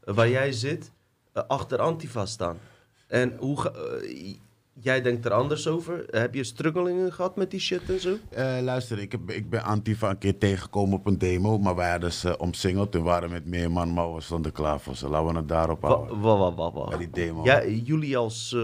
eh, 0.05 0.15
waar 0.15 0.29
jij 0.29 0.53
zit, 0.53 0.91
eh, 1.33 1.43
achter 1.49 1.79
Antifa 1.79 2.27
staan. 2.27 2.59
En 3.07 3.37
hoe 3.39 3.61
ga- 3.61 3.71
eh, 3.73 4.35
jij 4.81 5.03
denkt 5.03 5.25
er 5.25 5.33
anders 5.33 5.67
over? 5.69 6.05
Heb 6.11 6.35
je 6.35 6.45
struggelingen 6.45 7.13
gehad 7.13 7.37
met 7.37 7.51
die 7.51 7.61
shit 7.61 7.91
en 7.91 8.01
zo? 8.01 8.17
Eh, 8.31 8.57
luister, 8.63 8.99
ik, 8.99 9.13
heb, 9.13 9.31
ik 9.31 9.51
ben 9.51 9.63
Antifa 9.63 10.11
een 10.11 10.19
keer 10.19 10.39
tegengekomen 10.39 10.99
op 10.99 11.07
een 11.07 11.19
demo, 11.19 11.59
maar 11.59 11.75
wij 11.75 11.91
hadden 11.91 12.13
ze 12.13 12.39
omsingeld 12.39 12.95
en 12.95 13.03
waren 13.03 13.31
met 13.31 13.47
meer 13.47 13.71
man, 13.71 13.93
maar 13.93 14.15
we 14.15 14.21
stonden 14.21 14.53
klaar 14.53 14.81
voor 14.81 14.97
ze. 14.97 15.09
Laten 15.09 15.29
we 15.33 15.37
het 15.37 15.49
daarop 15.49 15.83
houden. 15.83 16.21
wa- 16.21 16.37
wa- 16.39 16.55
wa- 16.55 16.73
wa. 16.73 16.89
Bij 16.89 16.99
die 16.99 17.11
demo. 17.11 17.45
Ja, 17.45 17.67
jullie 17.67 18.17
als 18.17 18.53
eh, 18.55 18.63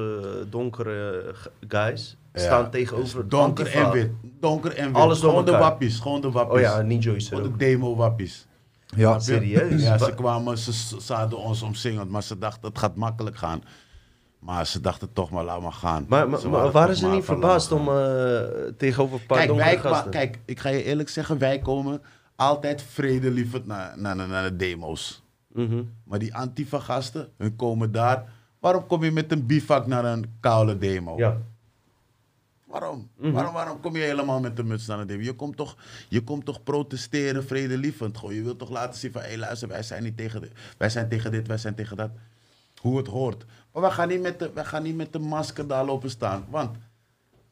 donkere 0.51 1.35
guys 1.69 2.17
staan 2.33 2.71
tegenover 2.71 3.21
dus 3.21 3.31
donker 3.31 3.65
Antifa. 3.65 3.85
en 3.85 3.93
wit. 3.93 4.11
Donker 4.41 4.75
en 4.75 4.87
wit. 4.87 4.97
Alles 4.97 5.21
door 5.21 5.31
gewoon 5.31 5.45
de 5.45 5.57
wappies, 5.57 5.99
gewoon 5.99 6.21
de 6.21 6.31
wappies. 6.31 6.57
Oh 6.57 6.61
ja, 6.61 6.81
niet 6.81 7.03
Joyce 7.03 7.29
Gewoon 7.29 7.45
ook. 7.45 7.59
de 7.59 7.65
demo 7.65 7.97
wappies. 7.97 8.47
Ja, 8.97 9.19
serieus? 9.19 9.83
Ja, 9.83 9.99
ze 9.99 10.15
kwamen, 10.15 10.59
ze, 10.59 11.13
hadden 11.13 11.39
ons 11.39 11.63
omsingeld, 11.63 12.09
maar 12.11 12.23
ze 12.23 12.39
dachten 12.39 12.69
het 12.69 12.79
gaat 12.79 12.97
makkelijk 12.97 13.37
gaan. 13.37 13.63
Maar 14.39 14.67
ze 14.67 14.81
dachten 14.81 15.13
toch 15.13 15.31
maar, 15.31 15.45
laat 15.45 15.61
maar 15.61 15.73
gaan. 15.73 16.07
Maar, 16.09 16.29
maar, 16.29 16.41
Ze 16.41 16.49
maar 16.49 16.71
waren 16.71 16.97
ze 16.97 17.07
maar 17.07 17.15
niet 17.15 17.25
verbaasd 17.25 17.73
om 17.73 17.89
eh, 17.89 18.41
tegenover 18.77 19.21
een 19.21 19.27
paar 19.27 19.39
Kijk, 19.39 19.55
wij 19.55 19.79
gasten? 19.79 20.11
kijk, 20.11 20.39
ik 20.45 20.61
ga 20.61 20.69
je 20.69 20.83
eerlijk 20.83 21.09
zeggen, 21.09 21.39
wij 21.39 21.59
komen 21.59 22.03
altijd 22.37 22.83
vredelievend 22.83 23.67
naar, 23.67 23.93
naar, 23.97 24.17
naar, 24.17 24.29
naar 24.29 24.43
de 24.51 24.57
demo's. 24.57 25.23
Mhm. 25.53 25.83
Maar 26.05 26.19
die 26.19 26.35
Antifa-gasten, 26.35 27.29
hun 27.37 27.57
komen 27.57 27.93
daar. 27.93 28.25
Waarom 28.61 28.87
kom 28.87 29.05
je 29.05 29.11
met 29.11 29.33
een 29.33 29.47
bivak 29.47 29.87
naar 29.87 30.05
een 30.05 30.37
koude 30.41 30.79
demo? 30.79 31.17
Ja. 31.17 31.37
Waarom? 32.71 33.11
Mhm. 33.17 33.33
waarom? 33.33 33.53
Waarom 33.53 33.81
kom 33.81 33.97
je 33.97 34.03
helemaal 34.03 34.41
met 34.41 34.57
de 34.57 34.65
muts 34.65 34.87
naar 34.87 34.99
een 34.99 35.07
demo? 35.07 35.23
Je 35.23 35.33
komt 35.33 35.57
toch, 35.57 35.77
je 36.09 36.25
komt 36.25 36.45
toch 36.45 36.63
protesteren, 36.63 37.45
vredelievend. 37.45 38.19
Gewoon. 38.19 38.35
Je 38.35 38.43
wilt 38.43 38.59
toch 38.59 38.71
laten 38.71 39.01
zien 39.01 39.13
van, 39.13 39.23
hé 39.23 39.37
luister, 39.37 39.69
wij 39.69 39.83
zijn 39.83 40.03
niet 40.03 40.17
tegen 40.17 40.41
dit, 40.41 40.53
wij 40.79 40.89
zijn 40.89 41.09
tegen 41.09 41.31
dit, 41.31 41.47
wij 41.47 41.59
zijn 41.59 41.75
tegen 41.75 41.97
dat. 41.97 42.11
Hoe 42.81 42.97
het 42.97 43.07
hoort. 43.07 43.45
Maar 43.73 43.83
wij 43.83 43.91
gaan 43.91 44.09
niet 44.09 44.21
met 44.21 44.39
de, 44.39 44.51
wij 44.55 44.65
gaan 44.65 44.83
niet 44.83 44.97
met 44.97 45.13
de 45.13 45.19
masker 45.19 45.67
daar 45.67 45.85
lopen 45.85 46.11
staan. 46.11 46.47
Want, 46.51 46.77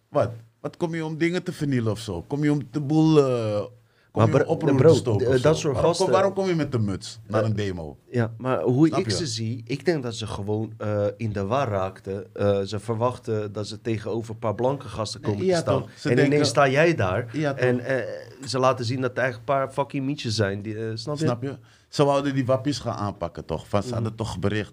wat? 0.08 0.30
Wat 0.60 0.76
kom 0.76 0.94
je 0.94 1.04
om 1.04 1.18
dingen 1.18 1.42
te 1.42 1.52
vernielen 1.52 1.92
of 1.92 1.98
zo? 1.98 2.22
Kom 2.22 2.44
je 2.44 2.52
om 2.52 2.68
de 2.70 2.80
boel, 2.80 3.14
kom 3.14 3.70
Maar 4.18 4.44
om 4.46 4.76
bro- 4.76 4.94
stoken 4.94 5.42
dat 5.42 5.58
soort 5.58 5.62
waarom, 5.74 5.84
gasten- 5.90 6.04
Kom, 6.04 6.14
waarom 6.14 6.32
kom 6.34 6.46
je 6.46 6.54
met 6.54 6.72
de 6.72 6.78
muts 6.78 7.18
naar 7.26 7.44
een 7.44 7.54
demo? 7.56 7.96
Ja, 8.10 8.32
maar 8.38 8.60
hoe 8.62 8.86
Snap 8.86 8.98
ik 9.00 9.04
je? 9.10 9.16
ze 9.16 9.26
zie, 9.26 9.62
ik 9.66 9.84
denk 9.84 10.02
dat 10.02 10.14
ze 10.14 10.26
gewoon 10.26 10.72
eh, 10.78 11.04
in 11.16 11.32
de 11.32 11.44
war 11.44 11.68
raakten. 11.68 12.34
Eh, 12.34 12.60
ze 12.60 12.78
verwachten 12.78 13.52
dat 13.52 13.66
ze 13.68 13.80
tegenover 13.80 14.30
een 14.32 14.38
paar 14.38 14.54
blanke 14.54 14.88
gasten 14.88 15.20
komen 15.20 15.44
Ja, 15.44 15.54
te 15.54 15.60
staan. 15.60 15.82
en 15.82 15.88
denken- 16.02 16.26
ineens 16.26 16.48
sta 16.48 16.68
jij 16.68 16.94
daar. 16.94 17.28
Ja, 17.32 17.54
en 17.56 17.80
eh, 17.80 18.04
ze 18.46 18.58
laten 18.58 18.84
zien 18.84 19.00
dat 19.00 19.10
het 19.10 19.18
eigenlijk 19.18 19.48
een 19.48 19.54
paar 19.56 19.72
fucking 19.72 20.04
mietjes 20.04 20.34
zijn. 20.34 20.62
Die, 20.62 20.96
snap 20.96 21.18
je? 21.18 21.24
Snap 21.24 21.42
je? 21.42 21.56
Ze 21.88 22.04
wouden 22.04 22.34
die 22.34 22.46
wappies 22.46 22.78
gaan 22.78 22.96
aanpakken, 22.96 23.44
toch? 23.44 23.68
Van, 23.68 23.82
ze 23.82 23.94
hadden 23.94 24.14
toch 24.14 24.38
bericht. 24.38 24.72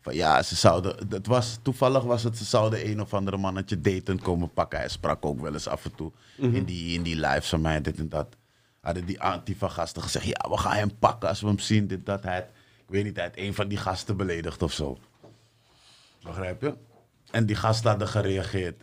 Van 0.00 0.14
ja, 0.14 0.42
ze 0.42 0.56
zouden. 0.56 0.96
Het 1.08 1.26
was, 1.26 1.58
toevallig 1.62 2.02
was 2.02 2.22
het, 2.22 2.36
ze 2.38 2.44
zouden 2.44 2.88
een 2.88 3.00
of 3.00 3.14
andere 3.14 3.36
mannetje 3.36 3.80
daten 3.80 4.20
komen 4.20 4.52
pakken. 4.52 4.78
Hij 4.78 4.88
sprak 4.88 5.24
ook 5.24 5.40
wel 5.40 5.52
eens 5.52 5.68
af 5.68 5.84
en 5.84 5.94
toe 5.94 6.12
in, 6.36 6.64
die, 6.64 6.94
in 6.94 7.02
die 7.02 7.16
lives 7.16 7.48
van 7.48 7.60
mij, 7.60 7.80
dit 7.80 7.98
en 7.98 8.08
dat. 8.08 8.26
Hadden 8.82 9.04
die 9.06 9.20
Antifa-gasten 9.20 10.02
gezegd: 10.02 10.24
ja, 10.24 10.48
we 10.50 10.56
gaan 10.58 10.76
hem 10.76 10.98
pakken 10.98 11.28
als 11.28 11.40
we 11.40 11.46
hem 11.46 11.58
zien, 11.58 11.86
dit, 11.86 12.06
dat. 12.06 12.22
Hij, 12.22 12.34
had- 12.34 12.48
ik 12.78 12.88
weet 12.88 13.04
niet, 13.04 13.16
hij 13.16 13.24
had 13.24 13.36
een 13.36 13.54
van 13.54 13.68
die 13.68 13.78
gasten 13.78 14.16
beledigd 14.16 14.62
of 14.62 14.72
zo. 14.72 14.98
Begrijp 16.22 16.60
je? 16.62 16.74
En 17.30 17.46
die 17.46 17.56
gasten 17.56 17.90
hadden 17.90 18.08
gereageerd. 18.08 18.82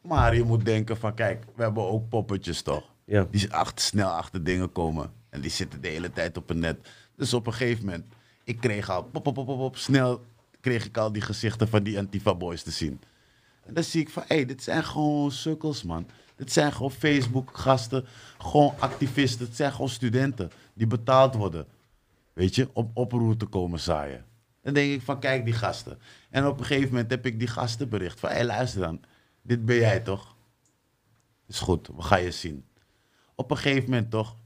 Maar 0.00 0.34
je 0.34 0.42
moet 0.42 0.64
denken: 0.64 0.96
van 0.96 1.14
kijk, 1.14 1.44
we 1.56 1.62
hebben 1.62 1.82
ook 1.82 2.08
poppetjes 2.08 2.62
toch? 2.62 2.84
Ja. 3.04 3.26
Die 3.30 3.52
achter, 3.52 3.84
snel 3.84 4.08
achter 4.10 4.44
dingen 4.44 4.72
komen. 4.72 5.12
En 5.28 5.40
die 5.40 5.50
zitten 5.50 5.80
de 5.80 5.88
hele 5.88 6.12
tijd 6.12 6.36
op 6.36 6.48
het 6.48 6.58
net. 6.58 6.88
Dus 7.16 7.34
op 7.34 7.46
een 7.46 7.52
gegeven 7.52 7.84
moment, 7.84 8.04
ik 8.44 8.60
kreeg 8.60 8.90
al 8.90 9.02
pop, 9.02 9.22
pop, 9.22 9.34
pop, 9.34 9.46
pop, 9.46 9.76
snel 9.76 10.24
kreeg 10.60 10.84
ik 10.84 10.96
al 10.96 11.12
die 11.12 11.22
gezichten 11.22 11.68
van 11.68 11.82
die 11.82 11.98
Antifa 11.98 12.34
boys 12.34 12.62
te 12.62 12.70
zien. 12.70 13.00
En 13.66 13.74
dan 13.74 13.84
zie 13.84 14.00
ik 14.00 14.08
van, 14.08 14.22
hé, 14.26 14.34
hey, 14.34 14.44
dit 14.44 14.62
zijn 14.62 14.84
gewoon 14.84 15.30
sukkels, 15.30 15.82
man. 15.82 16.06
Dit 16.36 16.52
zijn 16.52 16.72
gewoon 16.72 16.90
Facebook-gasten, 16.90 18.06
gewoon 18.38 18.74
activisten. 18.78 19.46
Het 19.46 19.56
zijn 19.56 19.72
gewoon 19.72 19.88
studenten 19.88 20.50
die 20.74 20.86
betaald 20.86 21.34
worden, 21.34 21.66
weet 22.32 22.54
je, 22.54 22.68
om 22.72 22.90
oproer 22.94 23.36
te 23.36 23.46
komen 23.46 23.80
zaaien. 23.80 24.24
Dan 24.62 24.74
denk 24.74 24.92
ik 24.92 25.02
van, 25.02 25.20
kijk 25.20 25.44
die 25.44 25.54
gasten. 25.54 25.98
En 26.30 26.46
op 26.46 26.58
een 26.58 26.64
gegeven 26.64 26.90
moment 26.90 27.10
heb 27.10 27.26
ik 27.26 27.38
die 27.38 27.48
gasten 27.48 27.88
bericht 27.88 28.20
van, 28.20 28.28
hé, 28.28 28.34
hey, 28.34 28.44
luister 28.44 28.80
dan. 28.80 29.00
Dit 29.42 29.64
ben 29.64 29.76
jij 29.76 30.00
toch? 30.00 30.36
Is 31.48 31.58
goed, 31.58 31.88
we 31.96 32.02
gaan 32.02 32.22
je 32.22 32.30
zien. 32.30 32.64
Op 33.34 33.50
een 33.50 33.56
gegeven 33.56 33.90
moment 33.90 34.10
toch, 34.10 34.36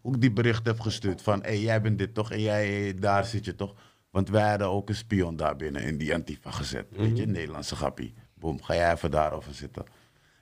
hoe 0.00 0.14
ik 0.14 0.20
die 0.20 0.32
bericht 0.32 0.66
heb 0.66 0.80
gestuurd 0.80 1.22
van, 1.22 1.42
hé, 1.42 1.48
hey, 1.48 1.60
jij 1.60 1.80
bent 1.80 1.98
dit 1.98 2.14
toch 2.14 2.30
en 2.30 2.40
jij, 2.40 2.94
daar 2.94 3.24
zit 3.24 3.44
je 3.44 3.54
toch? 3.54 3.74
Want 4.10 4.28
wij 4.28 4.48
hadden 4.50 4.68
ook 4.68 4.88
een 4.88 4.94
spion 4.94 5.36
daar 5.36 5.56
binnen 5.56 5.82
in 5.82 5.98
die 5.98 6.14
Antifa 6.14 6.50
gezet. 6.50 6.86
Weet 6.90 7.16
je, 7.16 7.22
een 7.22 7.30
Nederlandse 7.30 7.76
grappie. 7.76 8.14
Boom, 8.40 8.62
ga 8.62 8.74
jij 8.74 8.92
even 8.92 9.10
daarover 9.10 9.54
zitten. 9.54 9.84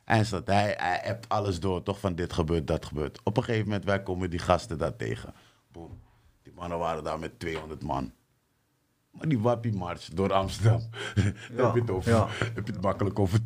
En 0.04 0.24
dat 0.30 0.46
hij, 0.46 0.74
hij 0.78 1.00
hebt 1.02 1.28
alles 1.28 1.60
door, 1.60 1.82
toch 1.82 2.00
van 2.00 2.14
dit 2.14 2.32
gebeurt, 2.32 2.66
dat 2.66 2.84
gebeurt. 2.86 3.20
Op 3.22 3.36
een 3.36 3.42
gegeven 3.44 3.64
moment, 3.66 3.84
wij 3.84 4.02
komen 4.02 4.30
die 4.30 4.38
gasten 4.38 4.78
daar 4.78 4.96
tegen. 4.96 5.34
Boom. 5.72 6.00
Die 6.42 6.52
mannen 6.56 6.78
waren 6.78 7.04
daar 7.04 7.18
met 7.18 7.38
200 7.38 7.82
man. 7.82 8.12
Maar 9.10 9.28
die 9.28 9.38
Wappie 9.38 9.72
Mars 9.72 10.06
door 10.06 10.32
Amsterdam. 10.32 10.80
Dan 11.56 11.64
heb, 11.66 11.74
je 11.74 11.80
het 11.80 11.90
over, 11.90 12.10
ja. 12.10 12.26
heb 12.54 12.66
je 12.66 12.72
het 12.72 12.80
makkelijk 12.82 13.18
over 13.18 13.38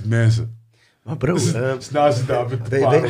200.000 0.00 0.08
mensen. 0.08 0.58
Maar 1.02 1.16
bro, 1.16 1.34
eh, 1.36 1.74
Staan 1.78 2.12
ze 2.12 2.24
daar 2.24 2.48
met 2.48 2.72
een 2.72 2.80
paar 2.80 3.04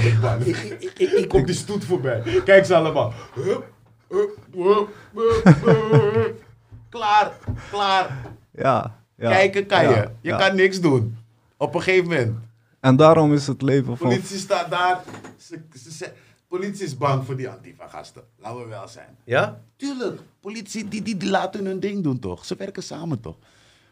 ik- 0.46 0.56
ik- 0.56 0.82
ik- 0.98 1.10
ik- 1.12 1.28
Komt 1.28 1.46
die 1.46 1.54
stoet 1.56 1.84
voorbij. 1.84 2.42
Kijk 2.44 2.64
ze 2.64 2.74
allemaal. 2.74 3.12
Hup, 3.34 3.72
hup, 4.08 4.38
hup, 4.52 4.88
hup, 5.14 5.44
hup. 5.62 6.42
Klaar, 6.88 7.32
klaar. 7.70 8.16
Ja. 8.50 9.03
Kijken 9.30 9.66
kan 9.66 9.82
je. 9.82 9.88
Ja, 9.88 10.12
Je 10.20 10.28
ja. 10.28 10.36
kan 10.38 10.56
niks 10.56 10.80
doen. 10.80 11.16
Op 11.56 11.74
een 11.74 11.82
gegeven 11.82 12.08
moment. 12.08 12.38
En 12.80 12.96
daarom 12.96 13.32
is 13.32 13.46
het 13.46 13.62
leven 13.62 13.96
van... 13.96 14.08
Politie 14.08 14.38
staat 14.38 14.70
daar. 14.70 15.02
Ze, 15.36 15.60
ze, 15.78 15.92
ze- 15.92 16.12
politie 16.48 16.84
is 16.84 16.96
bang 16.96 17.24
voor 17.24 17.36
die 17.36 17.48
Antifa-gasten. 17.48 18.22
Laten 18.38 18.58
we 18.62 18.66
wel 18.66 18.88
zijn. 18.88 19.16
ja? 19.24 19.60
Tuurlijk, 19.76 20.20
politie 20.40 20.88
die, 20.88 21.02
die, 21.02 21.16
die 21.16 21.30
laten 21.30 21.64
hun 21.64 21.80
ding 21.80 22.02
doen 22.02 22.18
toch? 22.18 22.44
Ze 22.44 22.56
werken 22.56 22.82
samen 22.82 23.20
toch? 23.20 23.36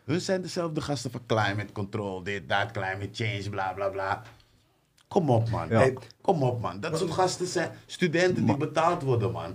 Hun 0.05 0.21
zijn 0.21 0.43
dezelfde 0.43 0.81
gasten 0.81 1.11
van 1.11 1.21
climate 1.27 1.73
control, 1.73 2.23
dit, 2.23 2.49
dat, 2.49 2.71
climate 2.71 3.09
change, 3.13 3.51
bla 3.51 3.73
bla 3.73 3.89
bla. 3.89 4.23
Kom 5.09 5.31
op 5.31 5.51
man. 5.51 5.69
Ja. 5.69 5.79
Hey, 5.79 5.97
kom 6.21 6.43
op 6.43 6.61
man. 6.61 6.81
Dat 6.81 6.99
soort 6.99 7.11
gasten 7.11 7.47
zijn 7.47 7.71
studenten 7.87 8.47
die 8.47 8.57
betaald 8.57 9.03
worden 9.03 9.33
man. 9.33 9.55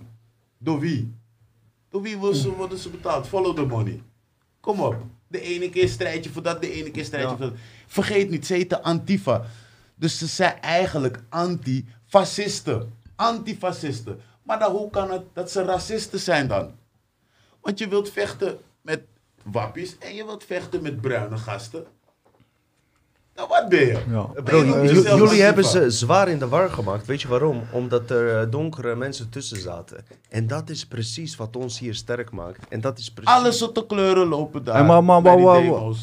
Door 0.57 0.79
wie? 0.79 1.13
Door 1.89 2.01
wie 2.01 2.17
worden 2.17 2.39
ze, 2.41 2.51
worden 2.51 2.77
ze 2.77 2.89
betaald? 2.89 3.27
Follow 3.27 3.55
the 3.55 3.65
money. 3.65 4.01
Kom 4.59 4.79
op. 4.79 4.95
De 5.27 5.41
ene 5.41 5.69
keer 5.69 5.89
strijdje 5.89 6.29
voor 6.29 6.41
dat, 6.41 6.61
de 6.61 6.71
ene 6.71 6.91
keer 6.91 7.05
strijdje 7.05 7.29
Ja. 7.29 7.37
voor 7.37 7.45
dat. 7.45 7.55
Vergeet 7.87 8.29
niet, 8.29 8.45
ze 8.45 8.53
heten 8.53 8.83
Antifa. 8.83 9.45
Dus 9.95 10.17
ze 10.17 10.27
zijn 10.27 10.61
eigenlijk 10.61 11.19
antifascisten. 11.29 12.93
Antifascisten. 13.15 14.19
Maar 14.43 14.59
dan, 14.59 14.71
hoe 14.71 14.89
kan 14.89 15.11
het 15.11 15.23
dat 15.33 15.51
ze 15.51 15.63
racisten 15.63 16.19
zijn 16.19 16.47
dan? 16.47 16.75
Want 17.61 17.79
je 17.79 17.87
wilt 17.87 18.11
vechten 18.11 18.57
met 18.81 19.01
wappies 19.43 19.97
en 19.97 20.15
je 20.15 20.25
wilt 20.25 20.43
vechten 20.43 20.81
met 20.81 21.01
bruine 21.01 21.37
gasten. 21.37 21.85
Nou, 23.37 23.49
wat 23.49 23.69
ben 23.69 23.79
je? 23.79 23.97
Ja. 24.11 24.29
Je 24.83 25.13
jullie 25.15 25.41
hebben 25.41 25.63
ze 25.65 25.91
zwaar 25.91 26.27
in 26.29 26.39
de 26.39 26.47
war 26.47 26.69
gemaakt. 26.69 27.05
Weet 27.05 27.21
je 27.21 27.27
waarom? 27.27 27.61
Omdat 27.71 28.09
er 28.09 28.39
eh, 28.41 28.51
donkere 28.51 28.95
mensen 28.95 29.29
tussen 29.29 29.61
zaten. 29.61 30.05
En 30.29 30.47
dat 30.47 30.69
is 30.69 30.85
precies 30.87 31.35
wat 31.35 31.55
ons 31.55 31.79
hier 31.79 31.95
sterk 31.95 32.31
maakt. 32.31 32.67
En 32.69 32.81
dat 32.81 32.97
is 32.99 33.11
precies... 33.11 33.33
Alle 33.33 33.51
soorten 33.51 33.87
kleuren 33.87 34.27
lopen 34.27 34.63
daar. 34.63 34.75
En 34.75 35.03
maar-. 35.03 35.95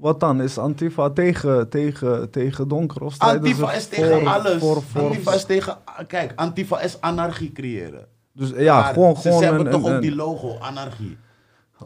Wat 0.00 0.20
dan? 0.20 0.40
Is 0.42 0.58
Antifa 0.58 1.10
tegen, 1.10 1.68
tegen, 1.68 2.30
tegen 2.30 2.68
donker 2.68 3.02
of 3.02 3.14
Antifa 3.18 3.70
ze 3.70 3.76
is 3.76 3.86
tegen 3.86 4.20
voor- 4.20 4.28
alles. 4.28 4.60
Voor, 4.60 4.82
voor, 4.82 5.02
Antifa 5.02 5.32
is 5.32 5.44
tegen... 5.44 5.76
Kijk, 6.06 6.32
Antifa 6.36 6.80
is 6.80 7.00
anarchie 7.00 7.52
creëren. 7.52 8.06
dus 8.32 8.50
ja, 8.56 8.80
Maar 8.80 8.92
gewoon, 8.92 9.16
ze 9.16 9.20
gewoon 9.22 9.42
hebben 9.42 9.66
een, 9.66 9.72
toch 9.72 9.84
een- 9.84 9.94
ook 9.96 10.02
die 10.02 10.14
logo, 10.14 10.56
anarchie. 10.60 11.16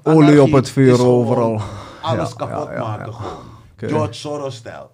olie 0.03 0.43
op 0.43 0.53
het 0.53 0.71
vuur 0.71 1.07
overal. 1.07 1.61
Alles 2.03 2.29
Ja, 2.29 2.35
kapot 2.37 2.69
ja, 2.69 2.79
maken 2.79 3.15
gewoon. 3.15 3.51
George 3.77 4.13
Soros-stijl. 4.13 4.91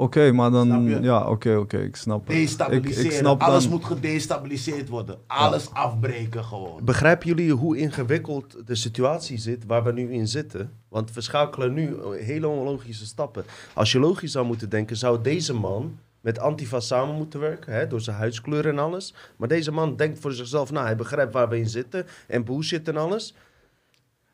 Oké, 0.00 0.32
maar 0.32 0.50
dan... 0.50 1.02
Ja, 1.02 1.28
oké, 1.28 1.56
oké, 1.56 1.78
ik 1.78 1.96
snap 1.96 2.26
het. 2.26 2.36
Ik, 2.36 2.42
Destabiliseren. 2.42 3.04
ik 3.04 3.12
snap 3.12 3.40
Alles 3.40 3.62
dan... 3.62 3.72
moet 3.72 3.84
gedestabiliseerd 3.84 4.88
worden. 4.88 5.18
Alles 5.26 5.70
afbreken 5.72 6.44
gewoon. 6.44 6.84
Begrijpen 6.84 7.26
jullie 7.28 7.52
hoe 7.52 7.76
ingewikkeld 7.76 8.56
de 8.66 8.74
situatie 8.74 9.38
zit 9.38 9.64
waar 9.66 9.84
we 9.84 9.92
nu 9.92 10.12
in 10.12 10.28
zitten? 10.28 10.72
Want 10.88 11.12
we 11.12 11.20
schakelen 11.20 11.72
nu 11.74 11.96
hele 12.20 12.48
onlogische 12.48 13.06
stappen. 13.06 13.44
Als 13.74 13.92
je 13.92 13.98
logisch 13.98 14.32
zou 14.32 14.46
moeten 14.46 14.68
denken, 14.68 14.96
zou 14.96 15.22
deze 15.22 15.54
man 15.54 15.98
met 16.20 16.38
Antifa 16.38 16.80
samen 16.80 17.14
moeten 17.14 17.40
werken, 17.40 17.72
hè, 17.72 17.86
door 17.86 18.00
zijn 18.00 18.16
huidskleur 18.16 18.68
en 18.68 18.78
alles. 18.78 19.14
Maar 19.36 19.48
deze 19.48 19.72
man 19.72 19.96
denkt 19.96 20.18
voor 20.20 20.32
zichzelf, 20.32 20.70
nou, 20.70 20.86
hij 20.86 20.96
begrijpt 20.96 21.32
waar 21.32 21.48
we 21.48 21.58
in 21.58 21.68
zitten 21.68 22.06
en 22.26 22.44
bullshit 22.44 22.88
en 22.88 22.96
alles. 22.96 23.34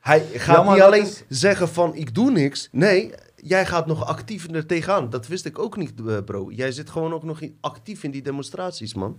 Hij 0.01 0.21
gaat 0.35 0.65
Ja, 0.65 0.73
niet 0.73 0.83
alleen 0.83 1.03
is- 1.03 1.25
zeggen 1.29 1.69
van, 1.69 1.95
ik 1.95 2.15
doe 2.15 2.31
niks. 2.31 2.69
Nee, 2.73 3.13
jij 3.45 3.67
gaat 3.67 3.87
nog 3.87 4.05
actief 4.05 4.49
er 4.51 4.67
tegenaan. 4.67 5.11
Dat 5.11 5.27
wist 5.27 5.45
ik 5.45 5.59
ook 5.59 5.77
niet, 5.77 5.93
eh, 6.07 6.19
bro. 6.25 6.51
Jij 6.51 6.73
zit 6.73 6.91
gewoon 6.91 7.13
ook 7.13 7.23
nog 7.23 7.41
actief 7.61 8.03
in 8.03 8.11
die 8.11 8.23
demonstraties, 8.23 8.95
man. 8.95 9.17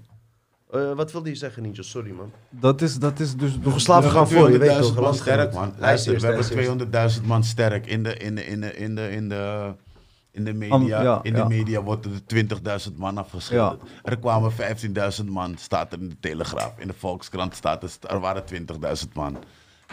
Eh, 0.72 0.92
wat 0.92 1.12
wilde 1.12 1.30
je 1.30 1.36
zeggen, 1.36 1.62
Ninja? 1.64 1.82
Sorry, 1.82 2.12
man. 2.12 2.32
Dat 2.50 2.82
is, 2.82 2.96
dat 2.96 3.20
is 3.20 3.36
dus... 3.36 3.58
Nog 3.58 3.74
geslapen 3.74 4.10
gaan 4.10 4.30
voor, 4.30 4.52
je 4.52 4.58
weet 4.58 4.78
toch. 4.82 4.94
200.000 4.94 5.02
man 5.02 5.16
sterk, 5.16 5.54
man. 5.54 5.74
Luister 5.78 6.14
we 6.14 6.26
hebben 6.26 6.58
luister 6.58 6.94
eerst. 6.94 7.20
200.000 7.22 7.26
man 7.28 7.44
sterk. 7.44 7.86
In 7.86 8.04
de, 8.04 8.18
in 8.18 8.36
de, 8.36 8.46
in 8.46 8.62
de, 8.62 8.78
in 8.78 8.96
de, 8.96 9.12
in 9.12 9.30
de, 9.30 9.74
in 10.32 10.44
de 10.44 10.54
media, 10.54 11.02
ja, 11.02 11.20
in 11.24 11.34
de 11.34 11.40
ja. 11.40 11.48
media 11.48 11.82
wordt 11.82 12.06
er 12.06 12.90
20.000 12.90 12.96
man 12.96 13.18
afgeschilderd. 13.18 13.82
Er 14.04 14.20
kwamen 14.20 14.52
15.000 14.52 15.26
man, 15.26 15.58
staat 15.58 15.94
er 15.94 16.00
in 16.00 16.10
de 16.10 16.20
Telegraaf. 16.20 16.74
In 16.78 16.88
de 16.88 16.94
Volkskrant 16.94 17.56
staat 17.56 17.84
er, 17.84 17.92
er 18.02 18.20
waren 18.20 18.44
20.000 18.54 19.12
man. 19.14 19.38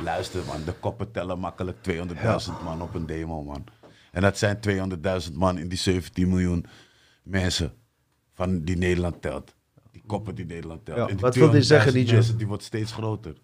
Luister, 0.02 0.40
man, 0.46 0.64
de 0.64 0.72
koppen 0.72 1.10
tellen 1.10 1.38
makkelijk 1.38 1.76
200.000 1.90 1.92
man 2.64 2.82
op 2.82 2.94
een 2.94 3.06
demo, 3.06 3.42
man. 3.42 3.64
En 4.12 4.22
dat 4.22 4.38
zijn 4.38 4.58
200.000 5.26 5.32
man 5.34 5.58
in 5.58 5.68
die 5.68 5.78
17 5.78 6.28
miljoen 6.28 6.66
mensen 7.22 7.72
van 8.34 8.60
die 8.62 8.76
Nederland 8.76 9.22
telt. 9.22 9.54
Die 9.90 10.02
koppen 10.06 10.34
die 10.34 10.46
Nederland 10.46 10.84
telt. 10.84 10.96
Ja. 10.98 11.02
En 11.06 11.10
die 11.12 11.20
Wat 11.20 11.34
wilde 11.34 11.56
je 11.56 11.62
zeggen, 11.62 11.92
200.000 11.92 11.94
DJ? 12.06 12.12
mensen, 12.14 12.36
Die 12.36 12.46
wordt 12.46 12.62
steeds 12.62 12.92
groter. 12.92 13.34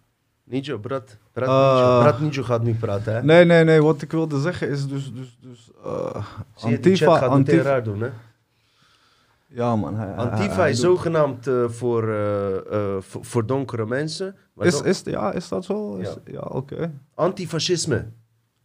Nijo, 0.44 0.78
Brad. 0.78 1.16
Brad, 1.32 1.48
Eh, 1.48 1.74
Nijo. 1.74 2.00
Brad 2.00 2.20
Nijo 2.20 2.42
gaat 2.42 2.62
nu 2.62 2.74
praten, 2.74 3.14
hè? 3.14 3.22
Nee, 3.22 3.44
nee, 3.44 3.64
nee. 3.64 3.82
Wat 3.82 4.02
ik 4.02 4.10
wilde 4.12 4.40
zeggen 4.40 4.68
is 4.68 4.86
dus... 4.88 5.12
dus, 5.14 5.38
dus 5.40 5.70
uh, 5.86 6.24
Zie 6.56 6.70
je, 6.70 6.80
die 6.80 6.96
chat 6.96 7.08
Antifa... 7.08 7.18
gaat 7.18 7.28
Antifa 7.30 7.62
raar 7.62 7.84
doen, 7.84 8.00
hè? 8.00 8.08
ja, 9.46 9.76
man. 9.76 9.94
hij- 9.96 10.14
Antifa 10.14 10.54
hij 10.60 10.70
is 10.70 10.80
zogenaamd 10.80 11.46
eh, 11.46 11.68
voor, 11.68 12.08
eh, 12.08 12.56
eh, 12.56 13.02
voor, 13.02 13.24
voor 13.24 13.46
donkere 13.46 13.86
mensen. 13.86 14.36
Maar 14.54 14.66
Is, 14.66 14.72
dan- 14.76 14.86
is, 14.86 15.00
ja, 15.04 15.32
is 15.32 15.48
dat 15.48 15.64
zo? 15.64 15.96
Is, 15.96 16.08
Ja. 16.08 16.32
ja, 16.32 16.40
oké. 16.40 16.92
Antifascisme. 17.14 18.06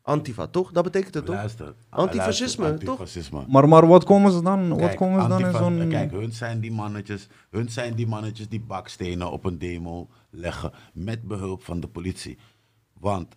Antifa, 0.06 0.48
toch? 0.48 0.72
Dat 0.72 0.84
betekent 0.84 1.14
het, 1.14 1.26
toch? 1.26 1.36
Luister. 1.36 1.76
Antifascisme, 1.90 2.64
Luister, 2.64 2.86
toch? 2.86 3.00
Antifascisme. 3.00 3.46
Maar, 3.48 3.68
maar 3.68 3.88
wat 3.88 4.04
komen 4.04 4.32
ze 4.32 4.42
dan, 4.42 4.80
wat 4.80 4.96
komen 4.96 5.22
ze 5.22 5.28
dan 5.28 5.46
in 5.46 5.52
zo'n... 5.52 5.88
Kijk, 5.88 6.12
hun 6.12 6.32
zijn 6.32 6.60
die 6.60 6.72
mannetjes, 6.72 7.28
hun 7.50 7.70
zijn 7.70 7.96
die 7.96 8.08
mannetjes 8.08 8.50
die 8.50 8.62
bakstenen 8.62 9.32
op 9.32 9.46
een 9.46 9.58
demo 9.58 10.10
leggen 10.30 10.72
met 10.94 11.22
behulp 11.22 11.64
van 11.64 11.80
de 11.80 11.88
politie. 11.88 12.38
Want 13.00 13.36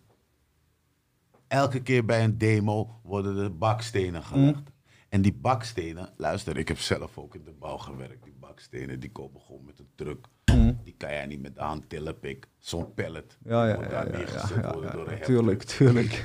elke 1.48 1.82
keer 1.82 2.04
bij 2.04 2.24
een 2.24 2.38
demo 2.38 3.00
worden 3.02 3.36
er 3.36 3.56
bakstenen 3.56 4.22
gelegd. 4.22 4.72
En 5.08 5.22
die 5.22 5.34
bakstenen, 5.34 6.12
luister, 6.16 6.56
ik 6.56 6.68
heb 6.68 6.78
zelf 6.78 7.18
ook 7.18 7.34
in 7.34 7.44
de 7.44 7.52
bouw 7.52 7.76
gewerkt. 7.76 8.24
Die 8.24 8.36
bakstenen 8.40 9.00
die 9.00 9.12
komen 9.12 9.40
gewoon 9.40 9.64
met 9.64 9.78
een 9.78 9.90
truck. 9.94 10.26
Die 10.84 10.94
kan 10.96 11.10
jij 11.10 11.26
niet 11.26 11.42
met 11.42 11.54
de 11.54 11.60
hand 11.60 11.88
tillen, 11.88 12.18
pik. 12.18 12.46
Zo'n 12.58 12.94
pallet. 12.94 13.36
Ja, 13.44 13.68
ja, 13.68 13.74
moet 13.74 13.84
ja, 13.84 13.90
daar 13.90 14.10
neergezet 14.10 14.72
worden 14.72 14.92
door 14.92 15.08
een 15.08 15.20
tuurlijk, 15.20 15.62
tuurlijk. 15.62 16.24